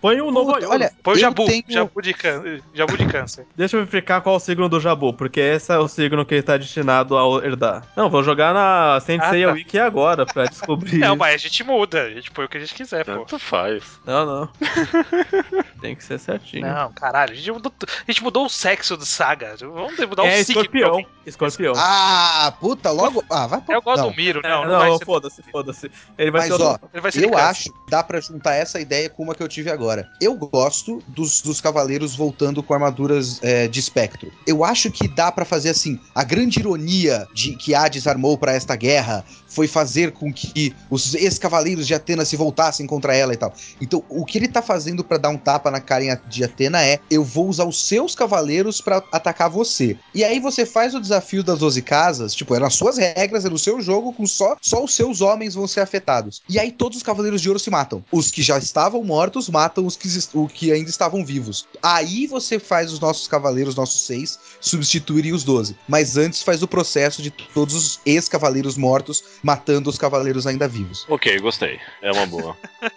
Põe 0.01 0.21
um 0.21 0.31
novo 0.31 0.53
Puta, 0.55 0.69
olha, 0.69 0.93
Põe 1.03 1.15
o 1.15 1.19
Jabu, 1.19 1.45
tenho- 1.47 1.65
Jabu, 1.69 2.03
de 2.03 2.15
can... 2.15 2.43
Jabu 2.73 2.97
de 2.97 3.07
Câncer. 3.07 3.47
Deixa 3.57 3.77
eu 3.77 3.81
verificar 3.81 4.21
qual 4.21 4.35
é 4.35 4.39
o 4.39 4.41
signo 4.41 4.69
do 4.69 4.79
Jabu, 4.81 5.13
porque 5.15 5.41
esse 5.41 5.73
é 5.73 5.79
o 5.79 5.89
signo 5.89 6.25
que 6.25 6.35
ele 6.35 6.43
tá 6.43 6.57
destinado 6.57 7.17
a 7.17 7.45
herdar. 7.45 7.83
Não, 7.97 8.09
vou 8.11 8.23
jogar 8.23 8.53
na 8.55 9.01
Sensei 9.01 9.45
Ah, 9.45 9.49
tá. 9.49 9.53
Wiki 9.55 9.79
agora 9.79 10.25
pra 10.27 10.45
descobrir. 10.45 10.99
Não, 10.99 11.17
mas 11.17 11.35
a 11.35 11.39
gente 11.39 11.63
muda, 11.65 12.03
a 12.03 12.11
gente 12.11 12.31
põe 12.31 12.45
o 12.45 12.49
que 12.49 12.57
a 12.57 12.61
gente 12.61 12.75
quiser, 12.75 13.05
pô. 13.05 13.13
Tanto 13.13 13.39
faz. 13.39 13.83
Não, 14.07 14.25
não. 14.27 14.49
Tem 15.81 15.95
que 15.95 16.05
ser 16.05 16.19
certinho. 16.19 16.67
Não, 16.67 16.93
caralho, 16.93 17.33
a 17.33 17.37
gente, 17.37 17.51
mudou, 17.53 17.73
a 17.81 18.11
gente 18.11 18.23
mudou 18.23 18.47
o 18.47 18.49
sexo 18.51 18.97
do 18.97 19.05
Saga. 19.05 19.55
Vamos 19.61 19.99
mudar 19.99 20.23
o 20.23 20.27
é 20.27 20.43
signo. 20.43 20.63
escorpião. 20.63 21.07
Escorpião. 21.27 21.73
Ah, 21.77 22.53
puta, 22.61 22.91
logo. 22.91 23.25
Ah, 23.31 23.47
vai 23.47 23.63
É 23.69 23.77
igual 23.79 23.97
não. 23.97 24.11
do 24.11 24.17
Miro, 24.17 24.41
É, 24.45 24.49
não, 24.49 24.65
não, 24.65 24.73
não, 24.73 24.79
vai 24.79 24.99
ser. 24.99 25.05
foda-se, 25.05 25.43
foda-se. 25.51 25.91
Ele 26.19 26.31
vai 26.31 26.49
Mas 26.49 26.57
ser 26.57 26.63
ó, 26.63 26.79
Ele 26.93 27.01
vai 27.01 27.13
ser 27.13 27.25
eu 27.25 27.37
acho 27.39 27.65
que 27.73 27.91
dá 27.91 28.03
pra 28.03 28.21
juntar 28.21 28.55
essa 28.55 28.81
ideia 28.81 29.09
com 29.09 29.23
uma 29.23 29.35
que 29.35 29.43
eu 29.43 29.49
tive 29.49 29.64
agora. 29.71 30.09
Eu 30.21 30.35
gosto 30.35 31.03
dos, 31.09 31.41
dos 31.41 31.61
cavaleiros 31.61 32.15
voltando 32.15 32.63
com 32.63 32.75
armaduras 32.75 33.39
é, 33.43 33.69
de 33.69 33.81
espectro. 33.81 34.31
Eu 34.47 34.65
acho 34.65 34.91
que 34.91 35.09
dá 35.09 35.31
pra 35.31 35.45
fazer 35.45 35.71
assim. 35.71 35.99
A 36.15 36.25
grande 36.25 36.59
ironia 36.59 37.27
de 37.35 37.57
que 37.57 37.75
Hades 37.75 38.07
armou 38.07 38.37
pra 38.39 38.53
esta 38.53 38.77
guerra 38.77 39.25
foi 39.55 39.69
fazer 39.69 40.13
com 40.13 40.33
que 40.33 40.75
os 40.91 41.15
ex-cavaleiros 41.15 41.87
de 41.87 41.95
Atena 41.95 42.25
se 42.25 42.37
voltassem 42.37 42.87
contra 42.87 43.15
ela 43.15 43.33
e 43.33 43.37
tal. 43.37 43.55
Então, 43.81 44.03
o 44.09 44.25
que 44.25 44.39
ele 44.39 44.49
tá 44.49 44.61
fazendo 44.61 45.05
pra 45.05 45.17
dar 45.17 45.29
um 45.29 45.39
tapa 45.39 45.71
na 45.71 45.81
cara 45.81 46.21
de 46.29 46.43
Atena 46.45 46.85
é: 46.85 46.99
eu 47.11 47.23
vou 47.23 47.49
usar 47.49 47.65
os 47.65 47.87
seus 47.87 48.15
cavaleiros 48.15 48.81
pra 48.81 49.03
atacar 49.13 49.49
você. 49.49 49.97
E 50.15 50.25
aí 50.25 50.41
você 50.41 50.67
faz 50.67 50.95
o 50.95 51.01
desafio 51.01 51.43
das 51.43 51.59
12 51.61 51.81
casas, 51.83 52.35
tipo, 52.35 52.55
é 52.55 52.59
nas 52.59 52.75
suas 52.75 52.99
regras, 52.99 53.45
é 53.45 53.49
no 53.49 53.59
seu 53.59 53.81
jogo, 53.81 54.13
com 54.13 54.27
só, 54.27 54.57
só 54.61 54.83
os 54.83 54.95
seus 54.95 55.21
homens 55.21 55.55
vão 55.55 55.69
ser 55.69 55.81
afetados. 55.81 56.43
E 56.49 56.59
aí 56.59 56.73
todos 56.73 56.97
os 56.97 57.03
cavaleiros 57.03 57.41
de 57.41 57.49
ouro 57.49 57.61
se 57.61 57.71
matam. 57.71 58.05
Os 58.11 58.31
que 58.31 58.43
já 58.43 58.59
estavam 58.59 59.05
mortos 59.05 59.49
matam 59.49 59.87
os 59.87 59.97
que, 59.97 60.09
o 60.35 60.49
que 60.49 60.73
ainda 60.73 60.91
estavam 60.91 61.25
vivos. 61.25 61.67
Aí 61.83 62.27
você 62.27 62.59
faz 62.59 62.93
os 62.93 62.99
nossos 62.99 63.29
cavaleiros, 63.29 63.77
nossos 63.77 64.03
seis, 64.03 64.39
substituírem 64.61 65.33
os 65.33 65.45
12. 65.45 65.77
Mas 65.89 66.17
antes 66.17 66.43
faz 66.43 66.63
o 66.63 66.69
processo 66.69 67.23
de 67.23 67.31
todos 67.31 67.75
os 67.75 68.01
ex-cavaleiros 68.05 68.77
mortos 68.77 69.23
matando 69.45 69.91
os 69.91 69.99
cavaleiros 69.99 70.47
ainda 70.47 70.67
vivos. 70.67 71.05
Ok, 71.09 71.39
gostei. 71.39 71.79
É 72.03 72.11
uma 72.11 72.27
boa. 72.27 72.57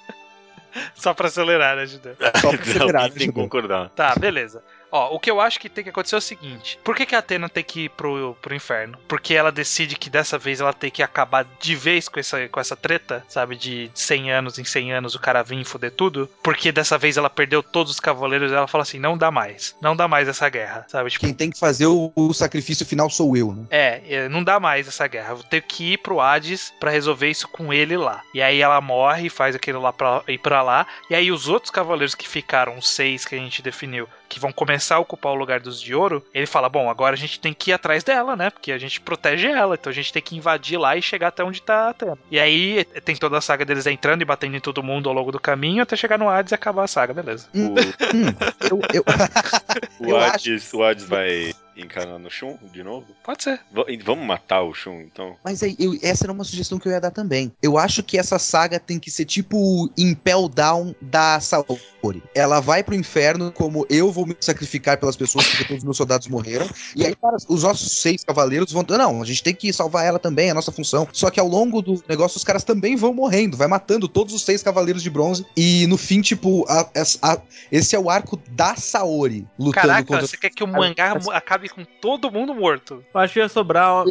Só 0.95 1.13
pra 1.13 1.27
acelerar, 1.27 1.75
né, 1.75 1.85
Judeu? 1.87 2.15
Só 2.39 2.51
pra 2.51 2.61
acelerar, 2.61 2.81
Alguém 2.81 3.01
né, 3.01 3.09
tem 3.09 3.17
que 3.17 3.25
Judeu? 3.25 3.43
concordar. 3.43 3.89
Tá, 3.89 4.15
beleza. 4.15 4.63
Ó, 4.91 5.15
o 5.15 5.19
que 5.19 5.29
eu 5.29 5.41
acho 5.41 5.59
que 5.59 5.69
tem 5.69 5.83
que 5.83 5.89
acontecer 5.89 6.15
é 6.15 6.17
o 6.17 6.21
seguinte: 6.21 6.79
por 6.83 6.95
que, 6.95 7.05
que 7.05 7.15
a 7.15 7.19
Atena 7.19 7.49
tem 7.49 7.63
que 7.63 7.81
ir 7.85 7.89
pro, 7.89 8.35
pro 8.41 8.55
inferno? 8.55 8.97
Porque 9.07 9.33
ela 9.33 9.51
decide 9.51 9.95
que 9.95 10.09
dessa 10.09 10.37
vez 10.37 10.59
ela 10.61 10.73
tem 10.73 10.89
que 10.89 11.03
acabar 11.03 11.45
de 11.59 11.75
vez 11.75 12.07
com 12.07 12.19
essa, 12.19 12.47
com 12.47 12.59
essa 12.59 12.75
treta, 12.75 13.23
sabe? 13.27 13.55
De 13.55 13.91
100 13.93 14.31
anos 14.31 14.59
em 14.59 14.63
100 14.63 14.93
anos 14.93 15.15
o 15.15 15.19
cara 15.19 15.43
vir 15.43 15.59
e 15.59 15.65
foder 15.65 15.91
tudo. 15.91 16.29
Porque 16.41 16.71
dessa 16.71 16.97
vez 16.97 17.17
ela 17.17 17.29
perdeu 17.29 17.61
todos 17.61 17.93
os 17.93 17.99
cavaleiros 17.99 18.51
e 18.51 18.55
ela 18.55 18.67
fala 18.67 18.83
assim: 18.83 18.99
não 18.99 19.17
dá 19.17 19.31
mais. 19.31 19.75
Não 19.81 19.95
dá 19.95 20.07
mais 20.07 20.27
essa 20.27 20.47
guerra, 20.49 20.85
sabe? 20.87 21.09
Tipo, 21.09 21.25
Quem 21.25 21.33
tem 21.33 21.49
que 21.49 21.59
fazer 21.59 21.87
o, 21.87 22.11
o 22.15 22.33
sacrifício 22.33 22.85
final 22.85 23.09
sou 23.09 23.35
eu, 23.35 23.51
né? 23.53 23.65
é, 23.69 24.01
é, 24.09 24.29
não 24.29 24.43
dá 24.43 24.59
mais 24.59 24.87
essa 24.87 25.07
guerra. 25.07 25.31
Eu 25.31 25.37
vou 25.37 25.45
ter 25.45 25.61
que 25.61 25.93
ir 25.93 25.97
pro 25.97 26.19
Hades 26.21 26.73
pra 26.79 26.91
resolver 26.91 27.29
isso 27.29 27.47
com 27.47 27.73
ele 27.73 27.97
lá. 27.97 28.23
E 28.33 28.41
aí 28.41 28.61
ela 28.61 28.79
morre, 28.81 29.29
faz 29.29 29.55
aquilo 29.55 29.81
lá 29.81 29.91
pra 29.91 30.23
ir 30.27 30.37
pra 30.37 30.61
lá. 30.61 30.85
E 31.09 31.15
aí 31.15 31.31
os 31.31 31.47
outros 31.47 31.71
cavaleiros 31.71 32.15
que 32.15 32.27
ficaram, 32.27 32.77
os 32.77 32.89
seis 32.89 33.25
que 33.25 33.35
a 33.35 33.37
gente 33.37 33.61
definiu, 33.61 34.07
que 34.27 34.39
vão 34.39 34.51
começar 34.51 34.95
a 34.95 34.99
ocupar 34.99 35.31
o 35.31 35.35
lugar 35.35 35.59
dos 35.59 35.81
de 35.81 35.93
ouro, 35.95 36.23
ele 36.33 36.45
fala: 36.45 36.69
Bom, 36.69 36.89
agora 36.89 37.13
a 37.15 37.17
gente 37.17 37.39
tem 37.39 37.53
que 37.53 37.71
ir 37.71 37.73
atrás 37.73 38.03
dela, 38.03 38.35
né? 38.35 38.49
Porque 38.49 38.71
a 38.71 38.77
gente 38.77 38.99
protege 39.01 39.47
ela, 39.47 39.75
então 39.75 39.89
a 39.89 39.93
gente 39.93 40.11
tem 40.13 40.21
que 40.21 40.35
invadir 40.35 40.77
lá 40.77 40.95
e 40.95 41.01
chegar 41.01 41.27
até 41.29 41.43
onde 41.43 41.61
tá 41.61 41.85
a 41.85 41.89
Atena. 41.89 42.17
E 42.29 42.39
aí 42.39 42.79
eh, 42.93 43.01
tem 43.01 43.15
toda 43.15 43.37
a 43.37 43.41
saga 43.41 43.65
deles 43.65 43.85
entrando 43.87 44.21
e 44.21 44.25
batendo 44.25 44.55
em 44.55 44.59
todo 44.59 44.83
mundo 44.83 45.09
ao 45.09 45.15
longo 45.15 45.31
do 45.31 45.39
caminho 45.39 45.83
até 45.83 45.95
chegar 45.95 46.17
no 46.17 46.29
Hades 46.29 46.51
e 46.51 46.55
acabar 46.55 46.83
a 46.83 46.87
saga, 46.87 47.13
beleza. 47.13 47.47
O, 47.53 47.57
Hum, 47.57 47.75
eu, 48.69 48.81
eu- 48.93 49.03
o, 49.99 50.09
Eu 50.09 50.17
Hades, 50.17 50.73
o 50.73 50.83
Hades 50.83 51.05
vai 51.07 51.53
encanar 51.77 52.19
no 52.19 52.29
Shun 52.29 52.57
de 52.71 52.83
novo? 52.83 53.05
Pode 53.23 53.43
ser. 53.43 53.59
Va- 53.71 53.85
Vamos 54.03 54.25
matar 54.25 54.61
o 54.63 54.73
Shun, 54.73 55.01
então? 55.01 55.35
Mas 55.43 55.61
aí, 55.63 55.75
eu- 55.79 55.97
essa 56.01 56.25
era 56.25 56.31
uma 56.33 56.43
sugestão 56.43 56.79
que 56.79 56.87
eu 56.87 56.91
ia 56.91 57.01
dar 57.01 57.11
também. 57.11 57.51
Eu 57.61 57.77
acho 57.77 58.03
que 58.03 58.17
essa 58.17 58.39
saga 58.39 58.79
tem 58.79 58.99
que 58.99 59.09
ser 59.11 59.25
tipo 59.25 59.57
o 59.57 59.89
Impel 59.97 60.47
Down 60.49 60.95
da 61.01 61.39
Saori. 61.39 62.23
Ela 62.33 62.59
vai 62.59 62.83
pro 62.83 62.95
inferno 62.95 63.51
como 63.51 63.85
eu 63.89 64.11
vou 64.11 64.25
me 64.25 64.35
sacrificar 64.39 64.97
pelas 64.97 65.15
pessoas 65.15 65.45
porque 65.47 65.63
todos 65.65 65.77
os 65.79 65.83
meus 65.83 65.97
soldados 65.97 66.27
morreram. 66.27 66.67
E 66.95 67.05
aí, 67.05 67.15
cara, 67.15 67.35
os 67.47 67.63
nossos 67.63 67.91
seis 67.99 68.23
cavaleiros 68.23 68.71
vão. 68.71 68.85
Não, 68.87 69.21
a 69.21 69.25
gente 69.25 69.43
tem 69.43 69.53
que 69.53 69.71
salvar 69.73 70.05
ela 70.05 70.19
também, 70.19 70.47
é 70.47 70.51
a 70.51 70.53
nossa 70.53 70.71
função. 70.71 71.07
Só 71.11 71.29
que 71.29 71.39
ao 71.39 71.47
longo 71.47 71.81
do 71.81 72.01
negócio, 72.07 72.37
os 72.37 72.43
caras 72.43 72.63
também 72.63 72.95
vão 72.95 73.13
morrendo, 73.13 73.57
vai 73.57 73.67
matando 73.67 74.07
todos 74.07 74.33
os 74.33 74.43
seis 74.43 74.63
cavaleiros 74.63 75.03
de 75.03 75.09
bronze. 75.09 75.45
E 75.55 75.85
no 75.87 75.97
fim, 75.97 76.21
tipo, 76.21 76.65
a- 76.69 76.81
a- 77.21 77.33
a- 77.33 77.41
esse 77.71 77.95
é 77.95 77.99
o 77.99 78.09
arco 78.09 78.37
da 78.49 78.75
Saori 78.75 79.45
lutando 79.59 79.87
Caraca, 79.87 80.03
contra. 80.05 80.27
você 80.27 80.37
quer 80.37 80.49
que 80.49 80.63
o 80.63 80.67
mangá 80.67 81.13
mo- 81.15 81.31
acabe 81.67 81.69
com 81.69 81.83
todo 81.83 82.31
mundo 82.31 82.53
morto? 82.53 83.03
Eu 83.13 83.19
acho 83.19 83.33
que 83.33 83.39
ia 83.39 83.49
sobrar 83.49 84.03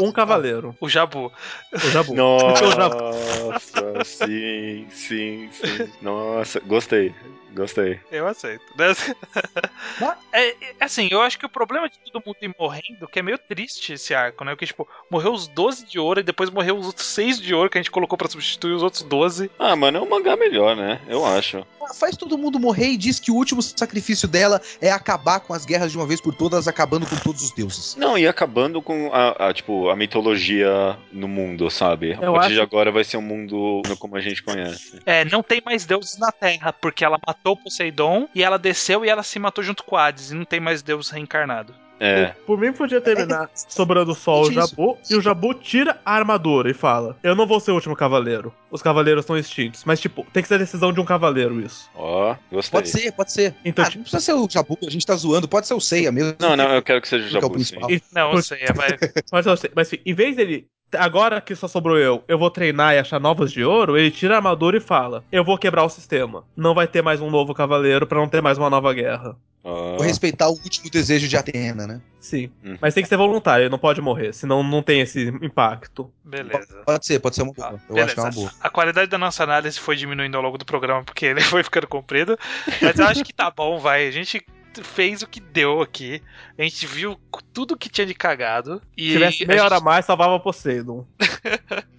um 0.00 0.12
cavaleiro. 0.12 0.76
O 0.80 0.88
Jabu. 0.88 1.32
O 1.74 1.90
Jabu. 1.90 2.14
Nossa, 2.14 4.04
sim, 4.04 4.86
sim, 4.90 5.48
sim. 5.50 5.92
Nossa, 6.00 6.60
gostei, 6.60 7.12
gostei. 7.54 7.98
Eu 8.10 8.26
aceito. 8.26 8.64
né? 8.76 8.86
É, 10.32 10.48
é, 10.48 10.56
assim, 10.80 11.08
eu 11.10 11.20
acho 11.20 11.38
que 11.38 11.46
o 11.46 11.48
problema 11.48 11.88
de 11.88 11.96
todo 12.10 12.22
mundo 12.26 12.36
ir 12.42 12.52
morrendo, 12.58 13.06
que 13.06 13.20
é 13.20 13.22
meio 13.22 13.38
triste 13.38 13.92
esse 13.92 14.12
arco, 14.12 14.44
né? 14.44 14.50
Porque, 14.52 14.66
tipo, 14.66 14.88
morreu 15.08 15.32
os 15.32 15.46
12 15.46 15.86
de 15.86 15.98
ouro 15.98 16.18
e 16.18 16.24
depois 16.24 16.50
morreu 16.50 16.76
os 16.76 16.86
outros 16.86 17.06
6 17.06 17.40
de 17.40 17.54
ouro 17.54 17.70
que 17.70 17.78
a 17.78 17.80
gente 17.80 17.90
colocou 17.90 18.18
pra 18.18 18.28
substituir 18.28 18.72
os 18.72 18.82
outros 18.82 19.02
12. 19.04 19.48
Ah, 19.58 19.76
mano, 19.76 19.98
é 19.98 20.00
um 20.00 20.08
mangá 20.08 20.36
melhor, 20.36 20.74
né? 20.74 21.00
Eu 21.06 21.24
acho. 21.24 21.64
Faz 21.94 22.16
todo 22.16 22.36
mundo 22.36 22.58
morrer 22.58 22.88
e 22.88 22.96
diz 22.96 23.20
que 23.20 23.30
o 23.30 23.34
último 23.36 23.62
sacrifício 23.62 24.26
dela 24.26 24.60
é 24.80 24.90
acabar 24.90 25.38
com 25.38 25.54
as 25.54 25.64
guerras 25.64 25.92
de 25.92 25.96
uma 25.98 26.06
vez 26.06 26.20
por 26.20 26.34
todas, 26.34 26.66
acabando 26.66 27.03
com 27.06 27.16
todos 27.16 27.42
os 27.42 27.50
deuses. 27.52 27.96
Não, 27.96 28.16
e 28.18 28.26
acabando 28.26 28.80
com 28.82 29.10
a, 29.12 29.48
a, 29.48 29.52
tipo, 29.54 29.88
a 29.90 29.96
mitologia 29.96 30.96
no 31.12 31.28
mundo, 31.28 31.70
sabe? 31.70 32.12
A 32.14 32.24
Eu 32.24 32.32
partir 32.32 32.46
acho- 32.46 32.54
de 32.54 32.60
agora 32.60 32.90
vai 32.92 33.04
ser 33.04 33.16
um 33.16 33.22
mundo 33.22 33.82
como 33.98 34.16
a 34.16 34.20
gente 34.20 34.42
conhece. 34.42 35.00
É, 35.06 35.24
não 35.24 35.42
tem 35.42 35.62
mais 35.64 35.84
deuses 35.84 36.18
na 36.18 36.30
Terra, 36.32 36.72
porque 36.72 37.04
ela 37.04 37.18
matou 37.26 37.56
Poseidon 37.56 38.28
e 38.34 38.42
ela 38.42 38.58
desceu 38.58 39.04
e 39.04 39.08
ela 39.08 39.22
se 39.22 39.38
matou 39.38 39.62
junto 39.64 39.84
com 39.84 39.96
Hades, 39.96 40.30
e 40.30 40.34
não 40.34 40.44
tem 40.44 40.60
mais 40.60 40.82
deus 40.82 41.10
reencarnado. 41.10 41.74
É. 42.00 42.34
Por 42.46 42.58
mim, 42.58 42.72
podia 42.72 43.00
terminar 43.00 43.48
sobrando 43.54 44.14
só 44.14 44.42
o 44.42 44.50
Isso. 44.50 44.52
Jabu, 44.54 44.98
e 45.08 45.14
o 45.16 45.20
Jabu 45.20 45.54
tira 45.54 45.98
a 46.04 46.14
armadura 46.14 46.70
e 46.70 46.74
fala: 46.74 47.16
Eu 47.22 47.34
não 47.34 47.46
vou 47.46 47.60
ser 47.60 47.70
o 47.70 47.74
último 47.74 47.94
cavaleiro. 47.96 48.52
Os 48.70 48.82
cavaleiros 48.82 49.22
estão 49.22 49.38
extintos. 49.38 49.84
Mas, 49.84 50.00
tipo, 50.00 50.26
tem 50.32 50.42
que 50.42 50.48
ser 50.48 50.56
a 50.56 50.58
decisão 50.58 50.92
de 50.92 51.00
um 51.00 51.04
cavaleiro 51.04 51.60
isso. 51.60 51.88
Ó, 51.94 52.34
gostei. 52.50 52.78
Pode 52.80 52.88
ser, 52.88 53.12
pode 53.12 53.32
ser. 53.32 53.54
Então, 53.64 53.84
ah, 53.84 53.88
tipo- 53.88 53.98
não 53.98 54.02
precisa 54.04 54.22
ser 54.22 54.32
o 54.34 54.48
Jabu, 54.50 54.76
a 54.86 54.90
gente 54.90 55.06
tá 55.06 55.14
zoando, 55.14 55.46
pode 55.48 55.66
ser 55.66 55.74
o 55.74 55.80
Seiya 55.80 56.10
mesmo. 56.10 56.34
Não, 56.40 56.56
não, 56.56 56.74
eu 56.74 56.82
quero 56.82 57.00
que 57.00 57.08
seja 57.08 57.24
o 57.24 57.26
é 57.26 57.30
o 57.30 57.32
Jabu, 57.32 57.46
sim. 57.46 57.52
principal. 57.76 57.90
E- 57.90 58.02
Não, 58.12 58.26
eu 58.28 58.30
por- 58.32 58.42
sei, 58.42 58.58
é, 58.62 58.72
mas 58.74 58.92
Mas, 59.32 59.46
mas 59.74 59.88
assim, 59.88 59.98
em 60.04 60.14
vez 60.14 60.36
dele. 60.36 60.66
Agora 60.96 61.40
que 61.40 61.56
só 61.56 61.66
sobrou 61.66 61.98
eu, 61.98 62.22
eu 62.28 62.38
vou 62.38 62.48
treinar 62.50 62.94
e 62.94 62.98
achar 62.98 63.18
novas 63.18 63.50
de 63.50 63.64
ouro, 63.64 63.96
ele 63.98 64.12
tira 64.12 64.34
a 64.34 64.36
armadura 64.36 64.76
e 64.76 64.80
fala: 64.80 65.24
Eu 65.32 65.42
vou 65.42 65.58
quebrar 65.58 65.82
o 65.82 65.88
sistema. 65.88 66.44
Não 66.56 66.72
vai 66.72 66.86
ter 66.86 67.02
mais 67.02 67.20
um 67.20 67.30
novo 67.30 67.52
cavaleiro 67.52 68.06
pra 68.06 68.18
não 68.20 68.28
ter 68.28 68.40
mais 68.40 68.58
uma 68.58 68.70
nova 68.70 68.92
guerra. 68.94 69.34
Vou 69.64 70.02
respeitar 70.02 70.48
o 70.48 70.52
último 70.52 70.90
desejo 70.90 71.26
de 71.26 71.36
Atena, 71.36 71.86
né? 71.86 72.00
Sim. 72.20 72.50
Uhum. 72.62 72.76
Mas 72.80 72.92
tem 72.92 73.02
que 73.02 73.08
ser 73.08 73.16
voluntário, 73.16 73.62
ele 73.64 73.70
não 73.70 73.78
pode 73.78 74.00
morrer, 74.00 74.34
senão 74.34 74.62
não 74.62 74.82
tem 74.82 75.00
esse 75.00 75.28
impacto. 75.42 76.12
beleza. 76.22 76.82
Pode 76.84 77.06
ser, 77.06 77.18
pode 77.18 77.34
ser 77.34 77.42
uma 77.42 77.52
boa. 77.54 77.68
Ah, 77.68 77.72
eu 77.88 77.94
beleza. 77.94 78.04
acho 78.04 78.14
que 78.14 78.20
é 78.20 78.22
uma 78.24 78.30
boa. 78.30 78.52
A 78.60 78.68
qualidade 78.70 79.10
da 79.10 79.16
nossa 79.18 79.42
análise 79.42 79.80
foi 79.80 79.96
diminuindo 79.96 80.36
ao 80.36 80.42
longo 80.42 80.58
do 80.58 80.64
programa 80.66 81.02
porque 81.02 81.24
ele 81.26 81.40
foi 81.42 81.62
ficando 81.64 81.86
comprido. 81.86 82.38
Mas 82.82 82.98
eu 82.98 83.06
acho 83.06 83.24
que 83.24 83.32
tá 83.32 83.50
bom, 83.50 83.78
vai. 83.78 84.06
A 84.06 84.10
gente 84.10 84.44
fez 84.82 85.22
o 85.22 85.26
que 85.28 85.38
deu 85.40 85.80
aqui. 85.80 86.20
A 86.58 86.62
gente 86.62 86.84
viu 86.86 87.16
tudo 87.52 87.76
que 87.76 87.88
tinha 87.88 88.06
de 88.06 88.12
cagado. 88.14 88.82
E 88.96 89.06
Se 89.06 89.12
tivesse 89.12 89.46
meia 89.46 89.62
hora 89.64 89.76
a 89.76 89.78
gente- 89.78 89.84
mais, 89.84 90.04
salvava 90.04 90.38
Poseidon. 90.40 91.06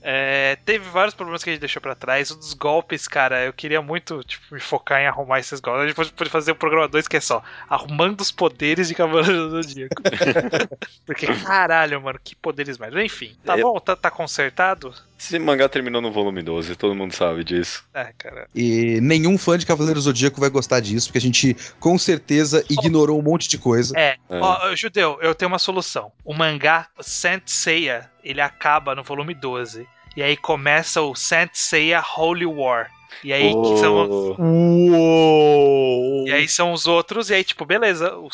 É, 0.00 0.56
teve 0.64 0.88
vários 0.90 1.14
problemas 1.14 1.42
que 1.42 1.50
a 1.50 1.52
gente 1.52 1.60
deixou 1.60 1.82
pra 1.82 1.94
trás. 1.94 2.30
Um 2.30 2.36
dos 2.36 2.54
golpes, 2.54 3.08
cara, 3.08 3.44
eu 3.44 3.52
queria 3.52 3.82
muito 3.82 4.22
tipo, 4.24 4.54
me 4.54 4.60
focar 4.60 5.00
em 5.00 5.06
arrumar 5.06 5.40
esses 5.40 5.60
golpes. 5.60 5.82
A 5.82 5.86
gente 5.86 5.96
pode, 5.96 6.12
pode 6.12 6.30
fazer 6.30 6.52
o 6.52 6.56
programa 6.56 6.88
2 6.88 7.08
que 7.08 7.16
é 7.16 7.20
só 7.20 7.42
arrumando 7.68 8.20
os 8.20 8.30
poderes 8.30 8.88
de 8.88 8.94
Cavaleiro 8.94 9.48
do 9.50 9.62
Zodíaco. 9.62 9.94
Porque, 11.04 11.26
caralho, 11.44 12.00
mano, 12.00 12.18
que 12.22 12.34
poderes 12.36 12.78
mais. 12.78 12.94
Enfim, 12.94 13.36
tá 13.44 13.58
Eu- 13.58 13.72
bom? 13.72 13.80
Tá, 13.80 13.96
tá 13.96 14.10
consertado? 14.10 14.94
Esse 15.18 15.38
mangá 15.38 15.68
terminou 15.68 16.00
no 16.00 16.12
volume 16.12 16.42
12, 16.42 16.76
todo 16.76 16.94
mundo 16.94 17.12
sabe 17.12 17.42
disso. 17.42 17.84
É, 17.92 18.12
cara. 18.16 18.48
E 18.54 19.00
nenhum 19.02 19.36
fã 19.36 19.58
de 19.58 19.66
Cavaleiro 19.66 20.00
Zodíaco 20.00 20.40
vai 20.40 20.48
gostar 20.48 20.80
disso, 20.80 21.08
porque 21.08 21.18
a 21.18 21.20
gente 21.20 21.56
com 21.80 21.98
certeza 21.98 22.64
ignorou 22.70 23.18
um 23.18 23.22
monte 23.22 23.48
de 23.48 23.58
coisa. 23.58 23.98
É, 23.98 24.16
É. 24.30 24.38
ó, 24.40 24.74
judeu, 24.76 25.18
eu 25.20 25.34
tenho 25.34 25.50
uma 25.50 25.58
solução. 25.58 26.12
O 26.24 26.32
mangá 26.32 26.86
Saint 27.00 27.42
Seiya, 27.46 28.10
ele 28.22 28.40
acaba 28.40 28.94
no 28.94 29.02
volume 29.02 29.34
12. 29.34 29.86
E 30.16 30.22
aí 30.22 30.36
começa 30.36 31.02
o 31.02 31.14
Saint 31.14 31.50
Seiya 31.52 32.02
Holy 32.16 32.46
War. 32.46 32.88
E 33.24 33.32
aí, 33.32 33.52
são, 33.80 34.08
Oh, 34.38 34.42
Uou! 34.42 36.28
e 36.28 36.32
aí 36.32 36.48
são 36.48 36.72
os 36.72 36.86
outros, 36.86 37.30
e 37.30 37.34
aí, 37.34 37.42
tipo, 37.44 37.64
beleza, 37.64 38.14
o 38.16 38.28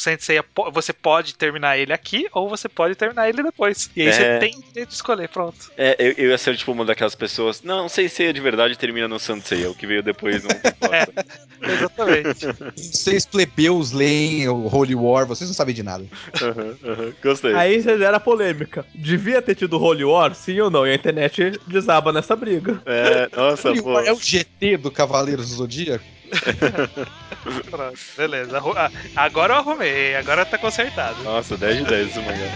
po- 0.55 0.71
você 0.71 0.93
pode 0.93 1.35
terminar 1.35 1.79
ele 1.79 1.93
aqui, 1.93 2.27
ou 2.33 2.49
você 2.49 2.69
pode 2.69 2.95
terminar 2.95 3.29
ele 3.29 3.43
depois. 3.43 3.91
E 3.97 4.03
aí 4.03 4.09
É. 4.09 4.13
você 4.13 4.39
tem 4.39 4.55
o 4.59 4.63
direito 4.63 4.89
de 4.91 4.95
escolher, 4.95 5.29
pronto. 5.29 5.57
É, 5.77 5.97
eu, 5.99 6.13
eu 6.17 6.31
ia 6.31 6.39
ser 6.39 6.57
tipo 6.57 6.73
uma 6.73 6.85
daquelas 6.85 7.15
pessoas. 7.15 7.63
Não, 7.63 7.89
sei 7.89 8.09
se 8.09 8.33
de 8.33 8.41
verdade 8.41 8.77
termina 8.77 9.09
no 9.09 9.19
Sansei, 9.19 9.67
o 9.67 9.75
que 9.75 9.87
veio 9.87 10.03
depois 10.03 10.43
não 10.43 10.51
importa. 10.57 11.25
Exatamente. 11.63 12.47
Vocês 12.77 13.25
plebeus 13.27 13.93
leem 13.93 14.49
o 14.49 14.67
Holy 14.67 14.95
War, 14.95 15.27
vocês 15.27 15.49
não 15.49 15.55
sabem 15.55 15.75
de 15.75 15.83
nada. 15.83 16.05
Aham, 16.43 16.77
aham, 16.85 17.13
Gostei. 17.23 17.55
Aí 17.55 17.81
você 17.83 17.97
gera 17.99 18.21
polêmica. 18.21 18.85
Devia 18.95 19.41
ter 19.41 19.55
tido 19.55 19.79
Holy 19.83 20.05
War, 20.05 20.35
sim 20.35 20.61
ou 20.61 20.71
não? 20.71 20.87
E 20.87 20.91
a 20.91 20.95
internet 20.95 21.59
desaba 21.67 22.13
nessa 22.13 22.37
briga. 22.37 22.83
É, 22.87 23.29
nossa, 23.35 23.71
Holy 23.71 23.83
pô. 23.83 23.93
War 23.93 24.05
é 24.05 24.13
o 24.13 24.17
GT 24.21 24.64
do 24.79 24.91
Cavaleiros 24.91 25.49
do 25.51 25.55
Zodíaco? 25.57 26.05
Pronto, 27.71 27.99
beleza. 28.17 28.61
Ah, 28.77 28.91
Agora 29.17 29.55
eu 29.55 29.59
arrumei, 29.59 30.17
agora 30.17 30.45
tá 30.45 30.59
consertado. 30.59 31.23
Nossa, 31.23 31.57
10 31.57 31.79
de 31.79 31.85
10 31.85 32.09
esse 32.09 32.19
mangá. 32.21 32.49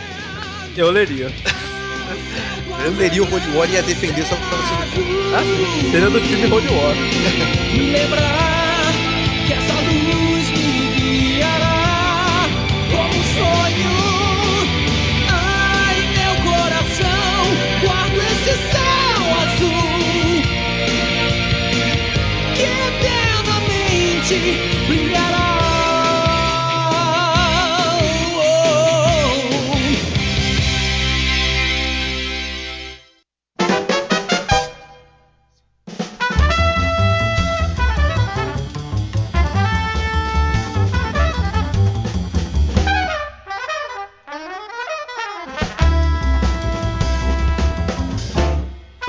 Eu 0.77 0.91
leria. 0.91 1.31
Eu 2.85 2.93
leria 2.93 3.23
o 3.23 3.27
Holy 3.33 3.57
War 3.57 3.69
e 3.69 3.75
ia 3.75 3.83
defender 3.83 4.25
só 4.25 4.35
pra 4.37 4.57
você. 4.57 4.75
Ah, 5.35 5.43
sim. 5.43 5.91
Seria 5.91 6.11
do 6.11 6.21
time 6.21 6.47
Holy 6.47 6.69
War. 6.69 6.95
Me 7.77 7.91
lembrar 7.93 8.38
Guaranteed 24.29 24.88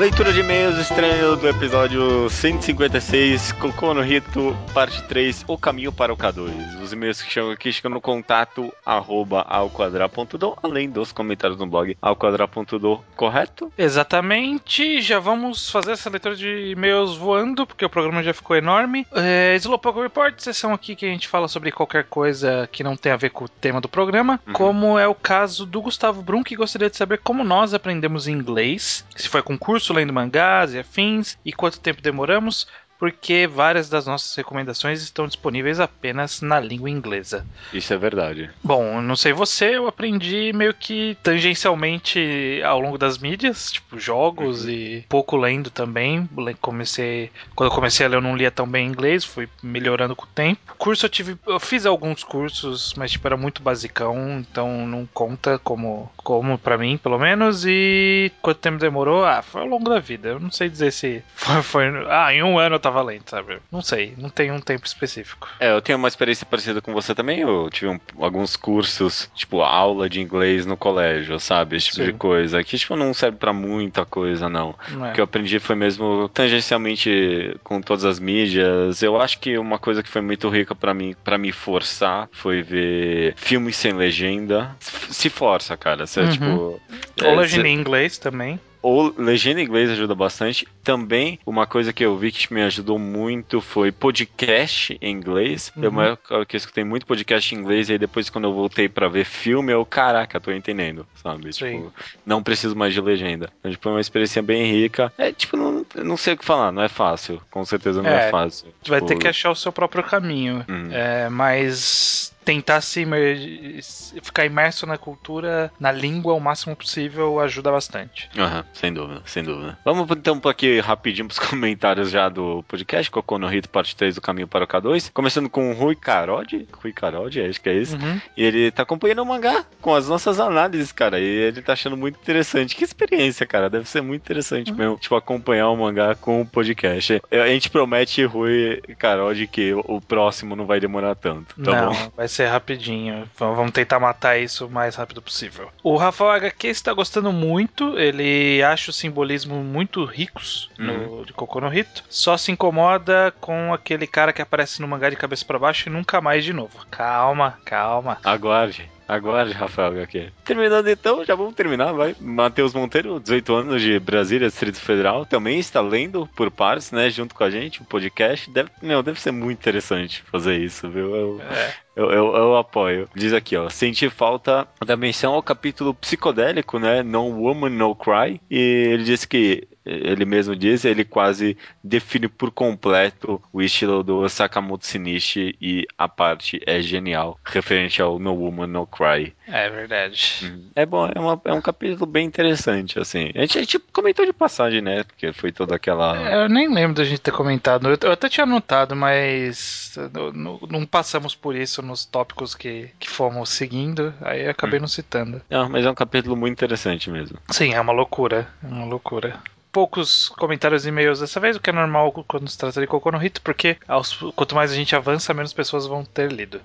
Leitura 0.10 0.34
de 0.34 0.40
e-mails 0.40 0.76
estranho 0.80 1.36
do 1.36 1.48
episódio 1.48 2.28
156, 2.32 3.52
Cocô 3.54 3.94
no 3.94 4.02
Rito, 4.02 4.58
parte 4.74 5.04
3, 5.04 5.46
O 5.48 5.56
Caminho 5.56 5.92
para 5.92 6.12
o 6.12 6.18
K2. 6.18 6.82
Os 6.82 6.92
e-mails 6.92 7.22
que 7.22 7.32
chegam 7.32 7.52
aqui 7.52 7.72
chegam 7.72 7.92
no 7.92 8.02
contato 8.02 8.74
arroba 8.84 9.42
alquadra.do, 9.48 10.58
além 10.64 10.90
dos 10.90 11.12
comentários 11.12 11.60
no 11.60 11.68
blog 11.68 11.96
alquadra.do, 12.02 13.00
correto? 13.16 13.72
Exatamente, 13.78 15.00
já 15.00 15.20
vamos 15.20 15.70
fazer 15.70 15.92
essa 15.92 16.10
leitura 16.10 16.36
de 16.36 16.72
e-mails 16.72 17.16
voando, 17.16 17.68
porque 17.68 17.86
o 17.86 17.90
programa 17.90 18.24
já 18.24 18.34
ficou 18.34 18.56
enorme. 18.58 19.06
É, 19.14 19.56
Slowpoke 19.58 20.02
Report, 20.02 20.34
sessão 20.40 20.74
aqui 20.74 20.96
que 20.96 21.06
a 21.06 21.10
gente 21.10 21.28
fala 21.28 21.48
sobre 21.48 21.72
qualquer 21.72 22.06
coisa 22.06 22.68
que 22.72 22.84
não 22.84 22.98
tem 22.98 23.12
a 23.12 23.16
ver 23.18 23.30
com 23.30 23.46
o 23.46 23.50
tema 23.50 23.80
do 23.80 23.88
programa, 23.88 24.40
Uhum. 24.48 24.54
como 24.54 25.00
é 25.00 25.08
o 25.08 25.14
caso 25.14 25.68
do 25.68 25.80
Gustavo 25.84 26.24
Brum, 26.24 26.42
que 26.44 26.56
gostaria 26.56 26.90
de 26.90 26.98
saber 26.98 27.20
como 27.24 27.44
nós 27.44 27.76
aprendemos 27.76 28.28
inglês, 28.28 29.06
se 29.16 29.30
foi 29.30 29.44
com 29.44 29.56
curso 29.56 29.99
lendo 30.00 30.14
mangás 30.14 30.74
e 30.74 30.80
afins, 30.80 31.38
e 31.44 31.52
quanto 31.52 31.80
tempo 31.80 32.02
demoramos, 32.02 32.68
porque 33.00 33.48
várias 33.48 33.90
das 33.90 34.06
nossas 34.06 34.36
recomendações 34.36 35.02
estão 35.02 35.26
disponíveis 35.26 35.80
apenas 35.80 36.42
na 36.42 36.60
língua 36.60 36.90
inglesa. 36.90 37.46
Isso 37.74 37.94
é 37.94 37.98
verdade. 37.98 38.50
Bom, 38.62 39.02
não 39.02 39.16
sei 39.16 39.32
você, 39.32 39.78
eu 39.78 39.88
aprendi 39.88 40.52
meio 40.54 40.74
que 40.74 41.18
tangencialmente 41.24 42.62
ao 42.64 42.80
longo 42.80 42.98
das 42.98 43.18
mídias, 43.18 43.72
tipo 43.72 43.98
jogos 43.98 44.68
e 44.68 45.06
pouco 45.08 45.38
lendo 45.38 45.70
também. 45.70 46.30
Comecei, 46.60 47.32
quando 47.56 47.72
eu 47.72 47.76
comecei 47.76 48.06
a 48.06 48.10
ler 48.10 48.18
eu 48.18 48.22
não 48.22 48.36
lia 48.36 48.52
tão 48.52 48.68
bem 48.68 48.86
inglês, 48.86 49.24
fui 49.24 49.48
melhorando 49.64 50.16
com 50.16 50.26
o 50.26 50.30
tempo. 50.36 50.76
Curso 50.78 51.06
eu 51.06 51.10
tive, 51.10 51.38
eu 51.48 51.60
fiz 51.60 51.86
alguns 51.86 52.24
cursos, 52.24 52.94
mas 52.98 53.12
tipo 53.12 53.26
era 53.26 53.38
muito 53.38 53.62
basicão, 53.62 54.40
então 54.40 54.86
não 54.86 55.08
conta 55.14 55.58
como 55.60 56.12
como 56.18 56.58
para 56.58 56.78
mim, 56.78 56.98
pelo 56.98 57.18
menos. 57.18 57.66
E 57.66 58.32
quanto 58.42 58.60
tempo 58.60 58.78
demorou? 58.78 59.26
Ah, 59.26 59.42
foi 59.42 59.62
ao 59.62 59.68
longo 59.68 59.90
da 59.90 60.00
vida. 60.00 60.30
Eu 60.30 60.40
não 60.40 60.52
sei 60.52 60.70
dizer 60.70 60.92
se 60.92 61.24
foi, 61.36 61.62
foi 61.64 61.86
ah, 62.10 62.34
em 62.34 62.44
um 62.44 62.60
ano 62.60 62.76
eu 62.76 62.80
tava 62.80 62.89
lendo, 63.02 63.24
sabe? 63.30 63.58
Não 63.72 63.82
sei, 63.82 64.14
não 64.18 64.30
tem 64.30 64.52
um 64.52 64.60
tempo 64.60 64.86
específico. 64.86 65.48
É, 65.60 65.72
eu 65.72 65.82
tenho 65.82 65.98
uma 65.98 66.08
experiência 66.08 66.46
parecida 66.46 66.82
com 66.82 66.94
você 66.94 67.14
também. 67.16 67.40
Eu 67.42 67.70
tive 67.70 67.88
um- 67.88 68.00
alguns 68.20 68.56
cursos, 68.56 69.30
tipo, 69.36 69.62
aula 69.62 70.10
de 70.10 70.20
inglês 70.22 70.66
no 70.66 70.76
colégio, 70.78 71.40
sabe? 71.40 71.76
Esse 71.78 71.88
tipo 71.88 71.98
Sim. 71.98 72.06
de 72.06 72.14
coisa. 72.14 72.64
Que, 72.64 72.78
tipo, 72.78 72.96
não 72.96 73.14
serve 73.14 73.38
pra 73.38 73.54
muita 73.54 74.06
coisa, 74.06 74.50
não. 74.50 74.76
Não 74.90 75.06
é? 75.06 75.12
O 75.12 75.14
que 75.14 75.20
eu 75.22 75.26
aprendi 75.26 75.60
foi 75.60 75.76
mesmo 75.76 76.30
tangencialmente 76.30 77.56
com 77.64 77.82
todas 77.82 78.06
as 78.06 78.20
mídias. 78.20 79.02
Eu 79.02 79.20
acho 79.20 79.40
que 79.40 79.58
uma 79.58 79.78
coisa 79.80 80.02
que 80.04 80.10
foi 80.10 80.22
muito 80.22 80.50
rica 80.50 80.74
pra 80.76 80.94
mim, 80.94 81.16
para 81.24 81.38
me 81.38 81.52
forçar, 81.52 82.28
foi 82.32 82.62
ver 82.62 83.34
filmes 83.36 83.76
sem 83.76 83.94
legenda. 83.94 84.76
Se 84.80 85.30
força, 85.30 85.76
cara. 85.78 86.06
Você, 86.06 86.22
Uhum. 86.22 86.30
tipo. 86.30 86.46
Ou 86.46 86.80
é, 87.24 87.36
legenda 87.36 87.64
cê- 87.64 87.70
em 87.70 87.74
inglês 87.76 88.18
também. 88.18 88.60
Ou 88.82 89.14
legenda 89.18 89.62
em 89.62 89.66
inglês 89.66 89.90
ajuda 89.90 90.16
bastante. 90.16 90.68
Também, 90.84 91.40
uma 91.46 91.68
coisa 91.68 91.92
que 91.94 92.04
eu 92.04 92.18
vi 92.18 92.32
que 92.32 92.54
me 92.54 92.62
ajudou 92.64 92.98
muito 92.98 93.62
foi 93.62 93.92
podcast 93.92 94.98
em 95.02 95.12
inglês. 95.14 95.72
Eu, 95.76 95.84
Uhum. 95.84 95.90
uma 95.90 96.06
época 96.08 96.46
que 96.46 96.56
eu 96.56 96.58
escutei 96.58 96.84
muito 96.84 97.06
podcast 97.06 97.54
em 97.54 97.58
inglês, 97.58 97.90
e 97.90 97.94
aí 97.94 97.98
depois, 97.98 98.30
quando 98.30 98.46
eu 98.46 98.54
voltei 98.54 98.88
pra 98.90 99.08
ver 99.08 99.26
filme, 99.26 99.72
eu, 99.74 99.86
caraca, 99.86 100.40
tô 100.40 100.52
entendendo, 100.52 101.06
sabe? 101.22 101.54
Sim. 101.54 101.78
Tipo, 101.82 101.94
não 102.26 102.42
preciso 102.42 102.76
mais 102.76 102.94
de 102.94 103.02
legenda. 103.02 103.50
Então, 103.60 103.72
tipo, 103.72 103.90
é 103.90 103.92
uma 103.92 104.02
experiência 104.02 104.42
bem 104.42 104.72
rica. 104.72 105.12
É, 105.18 105.32
tipo, 105.32 105.58
não, 105.58 105.86
eu 105.96 106.06
não 106.06 106.18
sei 106.18 106.34
o 106.34 106.38
que 106.38 106.46
falar, 106.46 106.72
não 106.72 106.82
é 106.82 106.88
fácil. 106.90 107.42
Com 107.52 107.64
certeza 107.66 108.02
não 108.02 108.10
é, 108.10 108.28
É, 108.28 108.32
fácil. 108.32 108.68
Vai 108.88 109.00
Tipo, 109.00 109.08
ter 109.08 109.18
que 109.18 109.28
achar 109.28 109.52
o 109.52 109.56
seu 109.56 109.72
próprio 109.72 110.04
caminho. 110.04 110.66
Uhum. 110.68 110.90
É, 110.92 111.30
mas 111.30 112.34
tentar 112.50 112.82
se 112.82 113.02
imer- 113.02 113.80
ficar 114.24 114.44
imerso 114.44 114.88
na 114.88 114.98
cultura, 114.98 115.72
na 115.80 115.92
língua 115.92 116.34
o 116.34 116.40
máximo 116.40 116.76
possível 116.76 117.40
ajuda 117.40 117.72
bastante. 117.72 118.28
Aham, 118.36 118.66
sem 118.74 118.92
dúvida, 118.92 119.22
sem 119.26 119.44
dúvida. 119.44 119.78
Vamos 119.86 120.10
então 120.10 120.42
aqui 120.46 120.80
rapidinho 120.80 121.28
pros 121.28 121.38
comentários 121.48 122.10
já 122.10 122.28
do 122.28 122.64
podcast, 122.68 123.12
Cocô 123.12 123.38
no 123.38 123.48
Rito, 123.48 123.70
parte 123.70 123.96
3 123.96 124.16
do 124.16 124.22
Caminho 124.22 124.48
para 124.48 124.64
o 124.64 124.68
K2. 124.68 125.12
Começando 125.14 125.48
com 125.48 125.70
o 125.70 125.74
Rui 125.76 125.96
Carode. 125.96 126.68
Rui 126.82 126.92
Carode, 126.92 127.40
acho 127.40 127.62
que 127.62 127.70
é 127.70 127.74
isso. 127.74 127.96
Uhum. 127.98 128.20
E 128.36 128.44
ele 128.44 128.72
tá 128.72 128.82
acompanhando 128.82 129.20
o 129.22 129.26
mangá 129.26 129.64
com 129.80 129.94
as 129.94 130.10
nossas 130.10 130.40
análises, 130.40 130.92
cara. 130.92 131.20
E 131.20 131.24
ele 131.24 131.62
tá 131.62 131.74
achando 131.74 131.96
muito 131.96 132.18
interessante. 132.20 132.76
Que 132.76 132.84
experiência, 132.84 133.46
cara. 133.46 133.70
Deve 133.70 133.88
ser 133.88 134.02
muito 134.02 134.22
interessante 134.24 134.72
mesmo. 134.74 134.98
Tipo, 134.98 135.16
acompanhar 135.16 135.70
o 135.70 135.78
mangá 135.78 136.16
com 136.16 136.42
o 136.42 136.46
podcast. 136.48 137.22
A 137.32 137.48
gente 137.48 137.70
promete, 137.70 138.24
Rui 138.26 138.82
Carode, 138.98 139.46
que 139.46 139.72
o 139.74 140.02
próximo 140.02 140.56
não 140.56 140.66
vai 140.66 140.80
demorar 140.80 141.14
tanto. 141.14 141.54
Tá 141.62 141.82
Não, 141.82 141.94
bom? 141.94 142.12
vai 142.18 142.28
ser 142.28 142.39
rapidinho. 142.48 143.24
V- 143.26 143.30
Vamos 143.40 143.72
tentar 143.72 144.00
matar 144.00 144.38
isso 144.40 144.66
o 144.66 144.70
mais 144.70 144.96
rápido 144.96 145.22
possível. 145.22 145.70
O 145.84 145.96
Rafael 145.98 146.32
HQ 146.32 146.68
está 146.68 146.94
gostando 146.94 147.32
muito. 147.32 147.98
Ele 147.98 148.62
acha 148.64 148.92
o 148.92 148.94
simbolismo 148.94 149.56
muito 149.64 150.04
ricos 150.06 150.70
no, 150.78 151.26
de 151.26 151.34
Cocô 151.34 151.60
no 151.62 151.70
Rito. 151.70 152.04
Só 152.10 152.38
se 152.38 152.52
incomoda 152.52 153.34
com 153.40 153.74
aquele 153.74 154.08
cara 154.08 154.32
que 154.34 154.42
aparece 154.42 154.82
no 154.82 154.88
mangá 154.88 155.10
de 155.10 155.16
cabeça 155.16 155.44
para 155.46 155.60
baixo 155.60 155.90
e 155.90 155.92
nunca 155.92 156.22
mais 156.22 156.44
de 156.44 156.54
novo. 156.54 156.86
Calma, 156.90 157.58
calma. 157.66 158.18
Aguarde. 158.24 158.90
Aguarde, 159.08 159.54
Rafael 159.54 159.88
HQ. 159.94 160.32
Terminando 160.46 160.88
então, 160.88 161.26
já 161.26 161.34
vamos 161.34 161.56
terminar, 161.56 161.92
vai. 161.94 162.16
Matheus 162.22 162.76
Monteiro, 162.76 163.20
18 163.20 163.56
anos 163.56 163.82
de 163.82 164.00
Brasília, 164.00 164.48
Distrito 164.48 164.80
Federal, 164.80 165.26
também 165.26 165.58
está 165.58 165.82
lendo 165.82 166.30
por 166.36 166.52
partes, 166.52 166.92
né, 166.92 167.10
junto 167.10 167.34
com 167.34 167.44
a 167.44 167.50
gente, 167.50 167.82
o 167.82 167.86
podcast. 167.86 168.48
Deve, 168.52 168.70
meu, 168.84 169.02
deve 169.02 169.20
ser 169.20 169.32
muito 169.32 169.58
interessante 169.58 170.22
fazer 170.32 170.58
isso, 170.60 170.88
viu? 170.88 171.16
Eu, 171.16 171.42
É. 171.42 171.74
eu, 172.00 172.12
eu, 172.12 172.36
eu 172.36 172.58
apoio. 172.58 173.08
Diz 173.16 173.34
aqui, 173.34 173.56
ó, 173.58 173.70
senti 173.70 174.10
falta 174.10 174.68
da 174.86 174.96
menção 174.98 175.34
ao 175.34 175.44
capítulo 175.44 175.94
psicodélico, 175.94 176.80
né, 176.80 177.04
No 177.04 177.24
Woman, 177.26 177.70
No 177.70 177.96
Cry, 177.96 178.40
e 178.50 178.58
ele 178.94 179.04
disse 179.04 179.28
que 179.28 179.68
ele 179.86 180.24
mesmo 180.26 180.56
diz, 180.56 180.86
ele 180.86 181.04
quase 181.04 181.58
define 181.84 182.28
por 182.28 182.52
completo 182.52 183.42
o 183.52 183.60
estilo 183.60 184.04
do 184.04 184.28
Sakamoto 184.30 184.86
Shinichi 184.86 185.56
e 185.60 185.88
a 185.98 186.08
parte 186.08 186.62
é 186.68 186.80
genial, 186.80 187.40
referente 187.44 188.00
ao 188.00 188.20
No 188.20 188.36
Woman 188.36 188.68
No 188.68 188.86
Cry. 188.86 189.34
É 189.48 189.68
verdade. 189.68 190.54
É 190.76 190.86
bom, 190.86 191.08
é, 191.08 191.20
uma- 191.20 191.42
é 191.44 191.54
um 191.54 191.62
capítulo 191.62 192.06
bem 192.06 192.28
interessante, 192.28 193.00
assim. 193.00 193.32
A 193.34 193.40
gente, 193.42 193.58
a 193.58 193.62
gente 193.62 193.80
comentou 193.92 194.24
de 194.26 194.34
passagem, 194.34 194.80
né? 194.80 195.04
Porque 195.06 195.34
foi 195.34 195.52
toda 195.52 195.76
aquela. 195.76 196.16
É, 196.30 196.44
Eu 196.44 196.50
nem 196.50 196.72
lembro 196.72 196.94
da 196.96 197.04
gente 197.04 197.22
ter 197.22 197.32
comentado. 197.32 197.90
Eu, 197.90 198.12
até 198.12 198.30
tinha 198.30 198.44
anotado, 198.44 198.96
mas 198.96 199.96
não- 200.34 200.60
não 200.70 200.86
passamos 200.86 201.34
por 201.34 201.56
isso 201.56 201.82
nos 201.90 202.06
tópicos 202.06 202.56
que, 202.56 202.90
que 203.00 203.10
fomos 203.10 203.50
seguindo. 203.50 204.14
Aí 204.22 204.48
acabei 204.48 204.80
não 204.80 204.88
citando. 204.88 205.42
Não, 205.50 205.68
mas 205.70 205.86
é 205.86 205.90
um 205.92 205.96
capítulo 205.96 206.36
muito 206.38 206.54
interessante 206.54 207.10
mesmo. 207.10 207.38
Sim, 207.50 207.74
é 207.74 207.82
uma 207.82 207.92
loucura. 207.94 208.48
É 208.64 208.68
uma 208.68 208.86
loucura. 208.86 209.38
Poucos 209.72 210.30
comentários 210.30 210.84
e 210.84 210.90
e-mails 210.90 211.20
dessa 211.20 211.40
vez, 211.40 211.56
o 211.56 211.60
que 211.60 211.70
é 211.70 211.74
normal 211.74 212.12
quando 212.28 212.50
se 212.50 212.58
trata 212.58 212.82
de 212.82 212.88
Cocô 212.88 213.12
no 213.12 213.20
Rito, 213.20 213.40
porque 213.44 213.78
aos- 213.88 214.16
quanto 214.36 214.56
mais 214.56 214.72
a 214.72 214.76
gente 214.76 214.96
avança, 214.96 215.32
menos 215.32 215.54
pessoas 215.54 215.86
vão 215.86 216.04
ter 216.04 216.32
lido. 216.32 216.60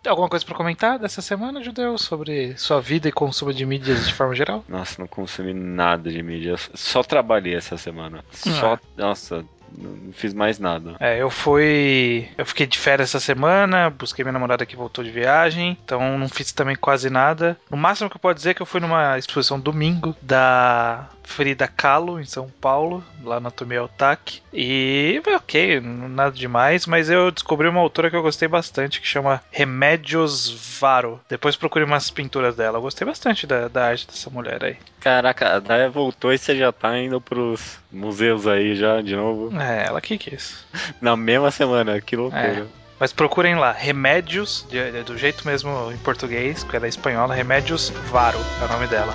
Tem 0.00 0.08
alguma 0.08 0.28
coisa 0.28 0.44
pra 0.44 0.54
comentar 0.54 0.96
dessa 0.96 1.20
semana, 1.20 1.64
Judeu, 1.64 1.98
sobre 1.98 2.56
sua 2.56 2.80
vida 2.80 3.08
e 3.08 3.12
consumo 3.12 3.52
de 3.52 3.66
mídias 3.66 4.06
de 4.06 4.14
forma 4.14 4.36
geral? 4.36 4.64
Nossa, 4.68 5.02
não 5.02 5.08
consumi 5.08 5.52
nada 5.52 6.08
de 6.12 6.22
mídia. 6.22 6.54
Só 6.74 7.02
trabalhei 7.02 7.56
essa 7.56 7.76
semana. 7.76 8.24
Só. 8.30 8.74
Ah. 8.74 8.80
Nossa, 8.96 9.44
não 9.76 10.12
fiz 10.12 10.32
mais 10.32 10.58
nada. 10.58 10.94
É, 11.00 11.20
eu 11.20 11.30
fui. 11.30 12.28
Eu 12.36 12.46
fiquei 12.46 12.66
de 12.66 12.78
férias 12.78 13.10
essa 13.10 13.20
semana, 13.20 13.90
busquei 13.90 14.24
minha 14.24 14.32
namorada 14.32 14.66
que 14.66 14.76
voltou 14.76 15.04
de 15.04 15.10
viagem, 15.10 15.76
então 15.84 16.18
não 16.18 16.28
fiz 16.28 16.52
também 16.52 16.76
quase 16.76 17.10
nada. 17.10 17.56
No 17.70 17.76
máximo 17.76 18.08
que 18.10 18.16
eu 18.16 18.20
posso 18.20 18.36
dizer 18.36 18.50
é 18.50 18.54
que 18.54 18.62
eu 18.62 18.66
fui 18.66 18.80
numa 18.80 19.18
exposição 19.18 19.58
domingo 19.58 20.14
da 20.22 21.08
Frida 21.24 21.66
Kahlo, 21.66 22.20
em 22.20 22.24
São 22.24 22.48
Paulo, 22.60 23.02
lá 23.22 23.40
na 23.40 23.50
Tomei 23.50 23.78
Otaki. 23.78 24.42
E 24.52 25.20
foi 25.24 25.34
ok, 25.34 25.80
nada 25.80 26.32
demais, 26.32 26.86
mas 26.86 27.10
eu 27.10 27.30
descobri 27.30 27.66
uma 27.66 27.80
autora 27.80 28.10
que 28.10 28.16
eu 28.16 28.22
gostei 28.22 28.46
bastante, 28.46 29.00
que 29.00 29.06
chama 29.06 29.42
Remédios 29.50 30.78
Varo. 30.78 31.20
Depois 31.28 31.56
procurei 31.56 31.86
umas 31.86 32.10
pinturas 32.10 32.54
dela. 32.54 32.78
Eu 32.78 32.82
gostei 32.82 33.06
bastante 33.06 33.46
da, 33.46 33.68
da 33.68 33.86
arte 33.86 34.06
dessa 34.06 34.30
mulher 34.30 34.62
aí. 34.62 34.76
Caraca, 35.00 35.56
a 35.56 35.58
Daya 35.58 35.90
voltou 35.90 36.32
e 36.32 36.38
você 36.38 36.56
já 36.56 36.72
tá 36.72 36.98
indo 36.98 37.20
pros 37.20 37.78
museus 37.92 38.46
aí 38.46 38.74
já 38.74 39.02
de 39.02 39.14
novo. 39.14 39.54
É, 39.60 39.63
ela 39.72 40.00
que 40.00 40.18
quis. 40.18 40.64
Na 41.00 41.16
mesma 41.16 41.50
semana, 41.50 42.00
que 42.00 42.16
loucura. 42.16 42.66
Mas 42.98 43.12
procurem 43.12 43.56
lá, 43.56 43.72
Remédios, 43.72 44.66
do 45.06 45.18
jeito 45.18 45.46
mesmo 45.46 45.90
em 45.92 45.98
português, 45.98 46.62
que 46.64 46.76
ela 46.76 46.86
é 46.86 46.88
espanhola, 46.88 47.34
Remédios 47.34 47.90
Varo 48.10 48.38
é 48.62 48.64
o 48.64 48.68
nome 48.68 48.86
dela. 48.86 49.14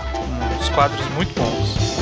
Uns 0.60 0.70
quadros 0.70 1.08
muito 1.10 1.34
bons. 1.34 1.99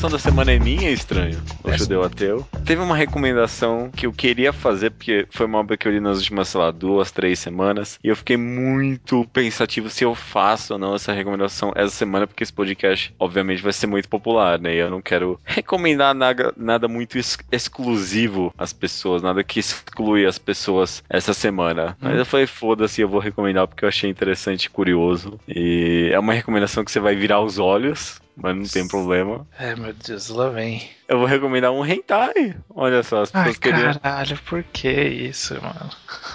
Recomendação 0.00 0.10
da 0.10 0.18
semana 0.18 0.52
é 0.52 0.58
minha, 0.58 0.90
estranho. 0.90 1.38
O 1.62 1.70
judeu 1.72 2.02
ateu. 2.02 2.46
Teve 2.64 2.80
uma 2.80 2.96
recomendação 2.96 3.90
que 3.94 4.06
eu 4.06 4.12
queria 4.12 4.50
fazer, 4.50 4.90
porque 4.90 5.26
foi 5.30 5.44
uma 5.44 5.58
obra 5.58 5.76
que 5.76 5.86
eu 5.86 5.92
li 5.92 6.00
nas 6.00 6.16
últimas, 6.16 6.48
sei 6.48 6.60
lá, 6.60 6.70
duas, 6.70 7.10
três 7.10 7.38
semanas. 7.38 7.98
E 8.02 8.08
eu 8.08 8.16
fiquei 8.16 8.36
muito 8.38 9.26
pensativo 9.30 9.90
se 9.90 10.02
eu 10.02 10.14
faço 10.14 10.72
ou 10.72 10.78
não 10.78 10.94
essa 10.94 11.12
recomendação 11.12 11.72
essa 11.74 11.94
semana, 11.94 12.26
porque 12.26 12.42
esse 12.42 12.52
podcast, 12.52 13.14
obviamente, 13.18 13.62
vai 13.62 13.72
ser 13.74 13.86
muito 13.88 14.08
popular, 14.08 14.58
né? 14.58 14.74
E 14.74 14.78
eu 14.78 14.88
não 14.90 15.02
quero 15.02 15.38
recomendar 15.44 16.14
nada, 16.14 16.52
nada 16.56 16.88
muito 16.88 17.18
ex- 17.18 17.38
exclusivo 17.52 18.54
às 18.56 18.72
pessoas, 18.72 19.22
nada 19.22 19.44
que 19.44 19.60
exclui 19.60 20.24
as 20.24 20.38
pessoas 20.38 21.02
essa 21.10 21.34
semana. 21.34 21.96
Mas 22.00 22.18
eu 22.18 22.24
falei, 22.24 22.46
foda-se, 22.46 23.02
eu 23.02 23.08
vou 23.08 23.20
recomendar 23.20 23.68
porque 23.68 23.84
eu 23.84 23.88
achei 23.88 24.08
interessante 24.08 24.64
e 24.64 24.70
curioso. 24.70 25.38
E 25.46 26.08
é 26.10 26.18
uma 26.18 26.32
recomendação 26.32 26.84
que 26.84 26.90
você 26.90 27.00
vai 27.00 27.14
virar 27.14 27.42
os 27.42 27.58
olhos, 27.58 28.19
mas 28.36 28.56
não 28.56 28.64
tem 28.64 28.86
problema. 28.88 29.46
Ai, 29.58 29.74
meu 29.74 29.92
Deus, 29.92 30.28
lá 30.28 30.48
vem. 30.48 30.88
Eu 31.08 31.18
vou 31.18 31.26
recomendar 31.26 31.72
um 31.72 31.84
hentai. 31.84 32.56
Olha 32.70 33.02
só, 33.02 33.22
as 33.22 33.34
Ai, 33.34 33.52
pessoas 33.52 33.58
queriam. 33.58 33.94
caralho, 33.94 34.38
por 34.46 34.62
que 34.62 34.90
isso, 34.90 35.54
mano? 35.60 35.90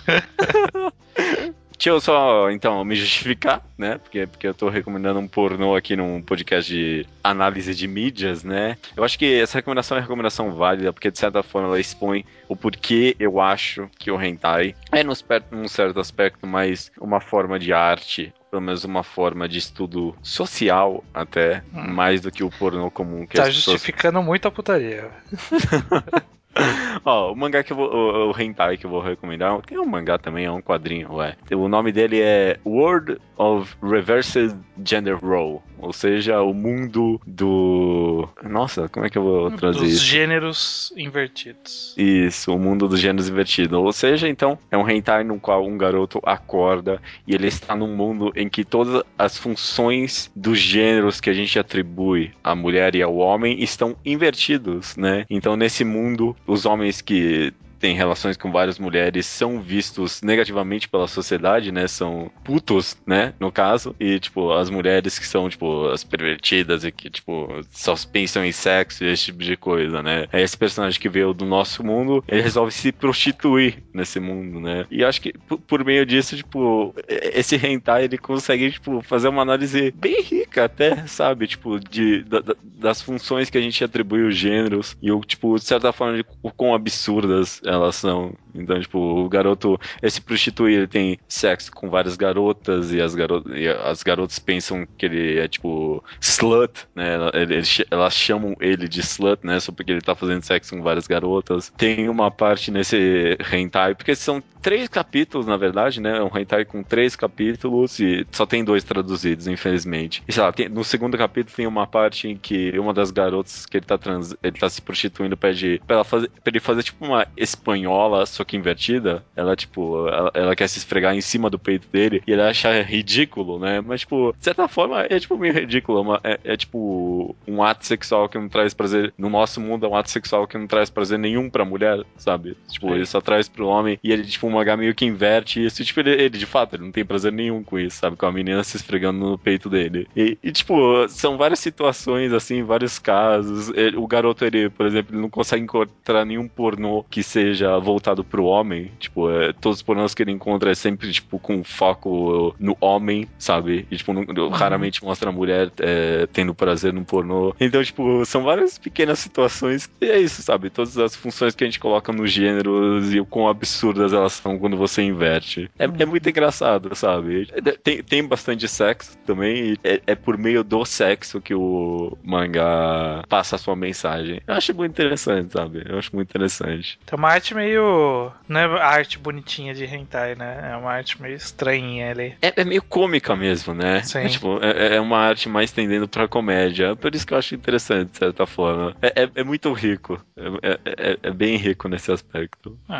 Deixa 1.77 1.89
eu 1.89 1.99
só, 1.99 2.49
então, 2.51 2.83
me 2.85 2.95
justificar, 2.95 3.61
né? 3.77 3.97
Porque, 3.97 4.25
porque 4.25 4.47
eu 4.47 4.53
tô 4.53 4.69
recomendando 4.69 5.19
um 5.19 5.27
pornô 5.27 5.75
aqui 5.75 5.95
num 5.95 6.21
podcast 6.21 6.73
de 6.73 7.05
análise 7.23 7.75
de 7.75 7.87
mídias, 7.87 8.43
né? 8.43 8.77
Eu 8.95 9.03
acho 9.03 9.19
que 9.19 9.41
essa 9.41 9.57
recomendação 9.57 9.95
é 9.95 9.99
uma 9.99 10.03
recomendação 10.03 10.51
válida, 10.51 10.93
porque 10.93 11.11
de 11.11 11.19
certa 11.19 11.43
forma 11.43 11.67
ela 11.67 11.79
expõe 11.79 12.25
o 12.47 12.55
porquê 12.55 13.15
eu 13.19 13.41
acho 13.41 13.89
que 13.99 14.09
o 14.09 14.21
hentai 14.21 14.73
é, 14.91 15.03
num, 15.03 15.13
num 15.51 15.67
certo 15.67 15.99
aspecto, 15.99 16.47
mais 16.47 16.91
uma 16.99 17.19
forma 17.19 17.59
de 17.59 17.73
arte. 17.73 18.33
Pelo 18.55 18.63
menos 18.63 18.85
uma 18.85 19.03
forma 19.03 19.49
de 19.49 19.57
estudo 19.57 20.15
social, 20.23 21.03
até, 21.13 21.61
mais 21.73 22.21
do 22.21 22.31
que 22.31 22.41
o 22.41 22.49
pornô 22.49 22.89
comum 22.89 23.27
que 23.27 23.35
Tá 23.35 23.43
as 23.43 23.49
pessoas 23.49 23.73
justificando 23.73 24.23
muito 24.23 24.47
a 24.47 24.51
putaria. 24.51 25.11
Ó, 27.03 27.33
o 27.33 27.35
mangá 27.35 27.61
que 27.63 27.73
eu 27.73 27.75
vou. 27.75 27.93
O, 27.93 28.31
o 28.31 28.41
hentai 28.41 28.77
que 28.77 28.85
eu 28.85 28.89
vou 28.89 29.01
recomendar. 29.01 29.59
Tem 29.63 29.77
um 29.77 29.85
mangá 29.85 30.17
também, 30.17 30.45
é 30.45 30.51
um 30.51 30.61
quadrinho, 30.61 31.15
ué. 31.15 31.35
O 31.51 31.67
nome 31.67 31.91
dele 31.91 32.21
é 32.21 32.57
World 32.65 33.17
of 33.37 33.75
Reversed 33.81 34.55
Gender 34.83 35.17
Role. 35.17 35.59
Ou 35.77 35.93
seja, 35.93 36.41
o 36.41 36.53
mundo 36.53 37.19
do. 37.27 38.27
Nossa, 38.43 38.87
como 38.89 39.05
é 39.05 39.09
que 39.09 39.17
eu 39.17 39.23
vou 39.23 39.51
trazer 39.51 39.79
Dos 39.79 39.91
isso? 39.93 40.05
gêneros 40.05 40.93
invertidos. 40.97 41.93
Isso, 41.97 42.53
o 42.53 42.59
mundo 42.59 42.87
dos 42.87 42.99
gêneros 42.99 43.29
invertido. 43.29 43.81
Ou 43.81 43.91
seja, 43.91 44.27
então, 44.27 44.57
é 44.71 44.77
um 44.77 44.89
hentai 44.89 45.23
no 45.23 45.39
qual 45.39 45.65
um 45.65 45.77
garoto 45.77 46.19
acorda 46.23 47.01
e 47.27 47.35
ele 47.35 47.47
está 47.47 47.75
num 47.75 47.93
mundo 47.95 48.31
em 48.35 48.49
que 48.49 48.63
todas 48.63 49.03
as 49.17 49.37
funções 49.37 50.31
dos 50.35 50.57
gêneros 50.57 51.19
que 51.19 51.29
a 51.29 51.33
gente 51.33 51.59
atribui 51.59 52.31
à 52.43 52.55
mulher 52.55 52.95
e 52.95 53.01
ao 53.01 53.15
homem 53.17 53.61
estão 53.61 53.95
invertidos, 54.05 54.95
né? 54.95 55.25
Então, 55.29 55.55
nesse 55.55 55.83
mundo, 55.83 56.35
os 56.47 56.65
homens 56.65 57.01
que 57.01 57.53
têm 57.79 57.95
relações 57.95 58.37
com 58.37 58.51
várias 58.51 58.79
mulheres 58.79 59.25
são 59.25 59.61
vistos 59.61 60.21
negativamente 60.21 60.87
pela 60.87 61.07
sociedade, 61.07 61.71
né? 61.71 61.87
São 61.87 62.31
putos, 62.43 62.97
né? 63.05 63.33
No 63.39 63.51
caso. 63.51 63.95
E, 63.99 64.19
tipo, 64.19 64.51
as 64.51 64.69
mulheres 64.69 65.17
que 65.19 65.27
são, 65.27 65.49
tipo, 65.49 65.87
as 65.87 66.03
pervertidas 66.03 66.83
e 66.83 66.91
que, 66.91 67.09
tipo, 67.09 67.47
só 67.71 67.95
pensam 68.11 68.43
em 68.45 68.51
sexo 68.51 69.03
e 69.03 69.07
esse 69.11 69.25
tipo 69.25 69.39
de 69.39 69.55
coisa, 69.57 70.01
né? 70.03 70.27
É 70.31 70.41
esse 70.41 70.57
personagem 70.57 70.99
que 70.99 71.09
veio 71.09 71.33
do 71.33 71.45
nosso 71.45 71.83
mundo, 71.83 72.23
ele 72.27 72.41
resolve 72.41 72.71
se 72.71 72.91
prostituir 72.91 73.83
nesse 73.93 74.19
mundo, 74.19 74.59
né? 74.59 74.85
E 74.89 75.03
acho 75.03 75.21
que 75.21 75.33
por, 75.67 75.83
meio 75.83 76.05
disso, 76.05 76.35
tipo, 76.37 76.93
esse 77.07 77.55
hentai, 77.55 78.05
ele 78.05 78.17
consegue, 78.17 78.71
tipo, 78.71 79.01
fazer 79.01 79.27
uma 79.27 79.41
análise 79.41 79.91
bem 79.91 80.21
rica 80.21 80.65
até, 80.65 81.05
sabe? 81.07 81.47
Tipo, 81.47 81.79
de, 81.79 82.23
da- 82.23 82.39
da- 82.39 82.55
das 82.63 83.01
funções 83.01 83.49
que 83.49 83.57
a 83.57 83.61
gente 83.61 83.83
atribui 83.83 84.23
os 84.23 84.35
gêneros 84.35 84.95
e, 85.01 85.11
o, 85.11 85.19
tipo, 85.21 85.55
de 85.55 85.63
certa 85.65 85.91
forma, 85.91 86.23
o 86.41 86.51
quão 86.51 86.73
absurdas 86.73 87.61
elas 87.65 87.95
são. 87.95 88.33
Então, 88.53 88.79
tipo, 88.79 88.97
o 88.99 89.27
garoto, 89.29 89.77
esse 90.01 90.21
prostituir, 90.21 90.77
ele 90.77 90.87
tem 90.87 91.17
sexo 91.27 91.71
com 91.71 91.89
várias 91.89 92.15
garotas 92.15 92.91
e 92.93 93.01
as, 93.01 93.13
garo 93.15 93.43
e 93.53 93.67
as 93.67 94.01
garotas 94.03 94.39
pensam 94.39 94.87
que 94.97 95.05
ele 95.05 95.39
é, 95.39 95.47
tipo, 95.47 96.03
slut, 96.21 96.87
né? 96.95 97.15
Ele- 97.33 97.55
ele 97.55 97.63
elas 97.91 98.13
chamam 98.13 98.55
ele 98.59 98.87
de 98.87 98.99
slut, 99.01 99.45
né? 99.45 99.59
Só 99.59 99.71
porque 99.71 99.91
ele 99.91 100.01
tá 100.01 100.15
fazendo 100.15 100.43
sexo 100.43 100.75
com 100.75 100.81
várias 100.83 101.07
garotas. 101.07 101.71
Tem 101.77 102.07
uma 102.09 102.31
parte 102.31 102.71
nesse 102.71 103.37
hentai, 103.51 103.95
porque 103.95 104.15
são 104.15 104.41
três 104.65 104.87
capítulos, 104.87 105.45
na 105.45 105.55
verdade, 105.57 106.01
né? 106.01 106.17
É 106.17 106.23
um 106.23 106.35
hentai 106.35 106.65
com 106.65 106.81
três 106.81 107.15
capítulos 107.15 107.99
e 107.99 108.25
só 108.31 108.47
tem 108.47 108.63
dois 108.63 108.83
traduzidos, 108.83 109.45
infelizmente. 109.47 110.23
E 110.27 110.33
sei 110.33 110.41
lá, 110.41 110.51
tem- 110.51 110.67
no 110.67 110.83
segundo 110.83 111.15
capítulo 111.15 111.55
tem 111.55 111.67
uma 111.67 111.85
parte 111.85 112.27
em 112.27 112.35
que 112.35 112.71
uma 112.79 112.91
das 112.91 113.11
garotas 113.11 113.67
que 113.67 113.77
ele 113.77 113.85
tá, 113.85 113.95
trans, 113.95 114.35
ele 114.41 114.57
tá 114.57 114.67
se 114.67 114.81
prostituindo 114.81 115.37
pede 115.37 115.79
pra, 115.85 115.97
ela 115.97 116.03
fazer, 116.03 116.29
pra 116.29 116.49
ele 116.51 116.59
fazer 116.59 116.81
tipo 116.81 117.05
uma 117.05 117.27
espanhola, 117.37 118.25
só 118.25 118.43
que 118.43 118.57
invertida. 118.57 119.23
Ela, 119.35 119.55
tipo, 119.55 120.07
ela, 120.07 120.31
ela 120.33 120.55
quer 120.55 120.67
se 120.67 120.79
esfregar 120.79 121.15
em 121.15 121.21
cima 121.21 121.47
do 121.47 121.59
peito 121.59 121.87
dele 121.91 122.23
e 122.25 122.31
ele 122.31 122.41
acha 122.41 122.81
ridículo, 122.81 123.59
né? 123.59 123.81
Mas, 123.81 123.99
tipo, 124.01 124.33
de 124.37 124.43
certa 124.43 124.67
forma 124.67 125.01
é 125.09 125.19
tipo 125.19 125.37
meio 125.37 125.53
ridículo. 125.53 125.99
é 125.99 126.01
uma- 126.01 126.21
É, 126.23 126.39
é, 126.43 126.57
tipo 126.57 127.35
um 127.47 127.61
ato 127.61 127.85
sexual 127.85 128.27
que 128.27 128.37
não 128.39 128.49
traz 128.49 128.73
prazer. 128.73 129.13
No 129.17 129.29
nosso 129.29 129.61
mundo 129.61 129.85
é 129.85 129.89
um 129.89 129.95
ato 129.95 130.09
sexual 130.09 130.47
que 130.47 130.57
não 130.57 130.65
traz 130.65 130.89
prazer 130.89 131.19
nenhum 131.19 131.49
pra 131.51 131.63
mulher, 131.63 132.03
sabe? 132.17 132.57
Tipo, 132.67 132.95
ele 132.95 133.05
só 133.05 133.21
traz 133.21 133.47
pro 133.47 133.67
homem 133.67 133.99
e 134.03 134.11
ele, 134.11 134.23
tipo, 134.25 134.47
mangá 134.55 134.75
meio 134.77 134.95
que 134.95 135.05
inverte 135.05 135.63
isso. 135.63 135.81
E, 135.81 135.85
tipo, 135.85 135.99
ele, 135.99 136.11
ele, 136.11 136.29
de 136.37 136.45
fato, 136.45 136.75
ele 136.75 136.83
não 136.83 136.91
tem 136.91 137.05
prazer 137.05 137.31
nenhum 137.31 137.63
com 137.63 137.77
isso, 137.79 137.97
sabe? 137.97 138.15
Com 138.15 138.25
a 138.25 138.31
menina 138.31 138.63
se 138.63 138.77
esfregando 138.77 139.19
no 139.19 139.37
peito 139.37 139.69
dele. 139.69 140.07
E, 140.15 140.37
e, 140.43 140.51
tipo, 140.51 141.07
são 141.09 141.37
várias 141.37 141.59
situações, 141.59 142.33
assim, 142.33 142.63
vários 142.63 142.99
casos. 142.99 143.69
Ele- 143.75 143.97
o 143.97 144.07
garoto, 144.07 144.43
ele, 144.45 144.69
por 144.69 144.85
exemplo, 144.85 145.13
ele 145.13 145.21
não 145.21 145.29
consegue 145.29 145.63
encontrar 145.63 146.25
nenhum 146.25 146.47
pornô 146.47 147.03
que 147.09 147.21
seja 147.23 147.77
voltado 147.79 148.23
pro 148.23 148.45
homem. 148.45 148.91
Tipo, 148.99 149.29
é, 149.29 149.53
todos 149.53 149.79
os 149.79 149.83
pornôs 149.83 150.13
que 150.13 150.23
ele 150.23 150.31
encontra 150.31 150.71
é 150.71 150.75
sempre, 150.75 151.11
tipo, 151.11 151.39
com 151.39 151.63
foco 151.63 152.55
no 152.59 152.75
homem, 152.79 153.27
sabe? 153.37 153.85
E, 153.91 153.97
tipo, 153.97 154.13
não- 154.13 154.49
raramente 154.49 155.03
mostra 155.03 155.29
a 155.29 155.33
mulher 155.33 155.71
é, 155.79 156.27
tendo 156.31 156.53
prazer 156.53 156.93
no 156.93 157.03
pornô. 157.05 157.53
Então, 157.59 157.83
tipo, 157.83 158.25
são 158.25 158.43
várias 158.43 158.77
pequenas 158.77 159.19
situações. 159.19 159.89
E 160.01 160.05
é 160.05 160.19
isso, 160.19 160.41
sabe? 160.41 160.69
Todas 160.69 160.97
as 160.97 161.15
funções 161.15 161.55
que 161.55 161.63
a 161.63 161.67
gente 161.67 161.79
coloca 161.79 162.11
nos 162.11 162.31
gêneros 162.31 163.13
e 163.13 163.19
o 163.19 163.25
quão 163.25 163.47
absurdas 163.47 164.13
elas 164.13 164.39
são 164.45 164.59
quando 164.59 164.77
você 164.77 165.01
inverte. 165.01 165.71
É, 165.79 165.85
é 165.85 166.05
muito 166.05 166.29
engraçado, 166.29 166.95
sabe? 166.95 167.47
É, 167.51 167.61
Tem, 167.71 168.03
tem 168.03 168.23
bastante 168.23 168.67
sexo 168.67 169.17
também. 169.25 169.71
e 169.73 169.77
É, 169.83 170.01
é 170.07 170.15
por 170.15 170.37
meio 170.37 170.63
do 170.63 170.85
sexo 170.85 171.41
que 171.41 171.55
o 171.55 172.15
mangá 172.23 173.23
passa 173.27 173.55
a 173.55 173.59
sua 173.59 173.75
mensagem. 173.75 174.39
Eu 174.45 174.53
acho 174.53 174.71
muito 174.75 174.91
interessante, 174.91 175.51
sabe? 175.53 175.83
Eu 175.87 175.97
acho 175.97 176.15
muito 176.15 176.29
interessante. 176.29 176.99
Tem 177.05 177.17
uma 177.17 177.29
arte 177.29 177.55
meio. 177.55 178.31
Não 178.47 178.59
é 178.59 178.65
arte 178.81 179.17
bonitinha 179.17 179.73
de 179.73 179.83
hentai, 179.85 180.35
né? 180.35 180.71
É 180.73 180.75
uma 180.77 180.91
arte 180.91 181.19
meio 181.19 181.35
estranhinha 181.35 182.11
ali. 182.11 182.35
É, 182.41 182.61
é 182.61 182.63
meio 182.63 182.83
cômica 182.83 183.35
mesmo, 183.35 183.73
né? 183.73 184.03
Sim. 184.03 184.19
É, 184.19 184.27
tipo, 184.29 184.59
é, 184.63 184.95
é 184.97 185.01
uma 185.01 185.17
arte 185.17 185.49
mais 185.49 185.71
tendendo 185.71 186.07
pra 186.07 186.27
comédia. 186.27 186.95
Por 186.95 187.15
isso 187.15 187.25
que 187.25 187.33
eu 187.33 187.37
acho 187.39 187.55
interessante, 187.55 188.11
de 188.11 188.17
certa 188.19 188.45
forma. 188.45 188.95
É, 189.01 189.23
é- 189.23 189.29
é 189.35 189.43
muito 189.43 189.73
rico. 189.73 190.23
É, 190.37 190.69
é- 190.71 190.79
é- 191.11 191.17
é 191.23 191.31
bem 191.31 191.57
rico 191.57 191.87
nesse 191.87 192.11
aspecto. 192.11 192.77
Ah. 192.87 192.99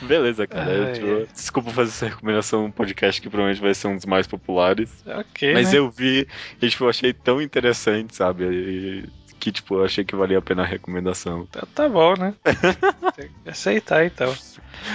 Beleza, 0.00 0.29
cara. 0.46 0.70
Eu, 0.70 0.92
tipo, 0.92 1.32
desculpa 1.34 1.70
fazer 1.70 1.90
essa 1.90 2.08
recomendação 2.08 2.62
num 2.62 2.70
podcast 2.70 3.20
que 3.20 3.28
provavelmente 3.28 3.60
vai 3.60 3.74
ser 3.74 3.88
um 3.88 3.96
dos 3.96 4.06
mais 4.06 4.26
populares. 4.26 4.90
Ok. 5.06 5.52
mas 5.52 5.72
né? 5.72 5.78
eu 5.78 5.90
vi 5.90 6.26
e, 6.60 6.68
tipo, 6.68 6.84
eu 6.84 6.88
achei 6.88 7.12
tão 7.12 7.40
interessante, 7.40 8.14
sabe? 8.14 8.44
E- 8.44 9.19
que, 9.40 9.50
tipo, 9.50 9.76
eu 9.76 9.84
achei 9.84 10.04
que 10.04 10.14
valia 10.14 10.38
a 10.38 10.42
pena 10.42 10.62
a 10.62 10.66
recomendação. 10.66 11.46
Então 11.48 11.66
tá 11.74 11.88
bom, 11.88 12.14
né? 12.14 12.34
Tem 13.16 13.28
que 13.42 13.48
aceitar 13.50 14.04
então. 14.04 14.32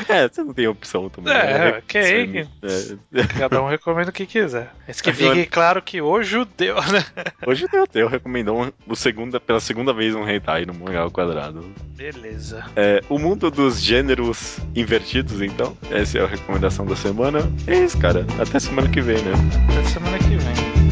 É, 0.07 0.27
você 0.27 0.43
não 0.43 0.53
tem 0.53 0.67
opção 0.67 1.09
também. 1.09 1.33
É, 1.33 1.59
né? 1.59 1.77
ok. 1.77 2.47
É. 2.63 3.27
Cada 3.39 3.61
um 3.61 3.67
recomenda 3.67 4.09
o 4.09 4.13
que 4.13 4.25
quiser. 4.25 4.71
Mas 4.87 4.99
que 5.01 5.09
Agora- 5.09 5.35
fique 5.35 5.49
claro 5.49 5.81
que 5.81 6.01
o 6.01 6.23
judeu, 6.23 6.75
né? 6.91 7.05
Hoje 7.45 7.67
eu, 7.71 7.85
eu 7.93 8.07
recomendo 8.07 8.55
um, 8.55 8.71
o 8.87 8.95
segunda, 8.95 9.39
pela 9.39 9.59
segunda 9.59 9.93
vez 9.93 10.15
um 10.15 10.27
hentai 10.27 10.65
no 10.65 10.73
mangá 10.73 11.01
ao 11.01 11.11
quadrado. 11.11 11.65
Beleza. 11.95 12.65
É, 12.75 13.01
o 13.09 13.19
mundo 13.19 13.51
dos 13.51 13.79
gêneros 13.81 14.57
invertidos, 14.75 15.41
então. 15.41 15.77
Essa 15.91 16.19
é 16.19 16.23
a 16.23 16.27
recomendação 16.27 16.85
da 16.85 16.95
semana. 16.95 17.39
É 17.67 17.75
isso, 17.75 17.97
cara. 17.99 18.25
Até 18.39 18.59
semana 18.59 18.89
que 18.89 19.01
vem, 19.01 19.21
né? 19.21 19.33
Até 19.69 19.83
semana 19.89 20.17
que 20.17 20.35
vem. 20.35 20.84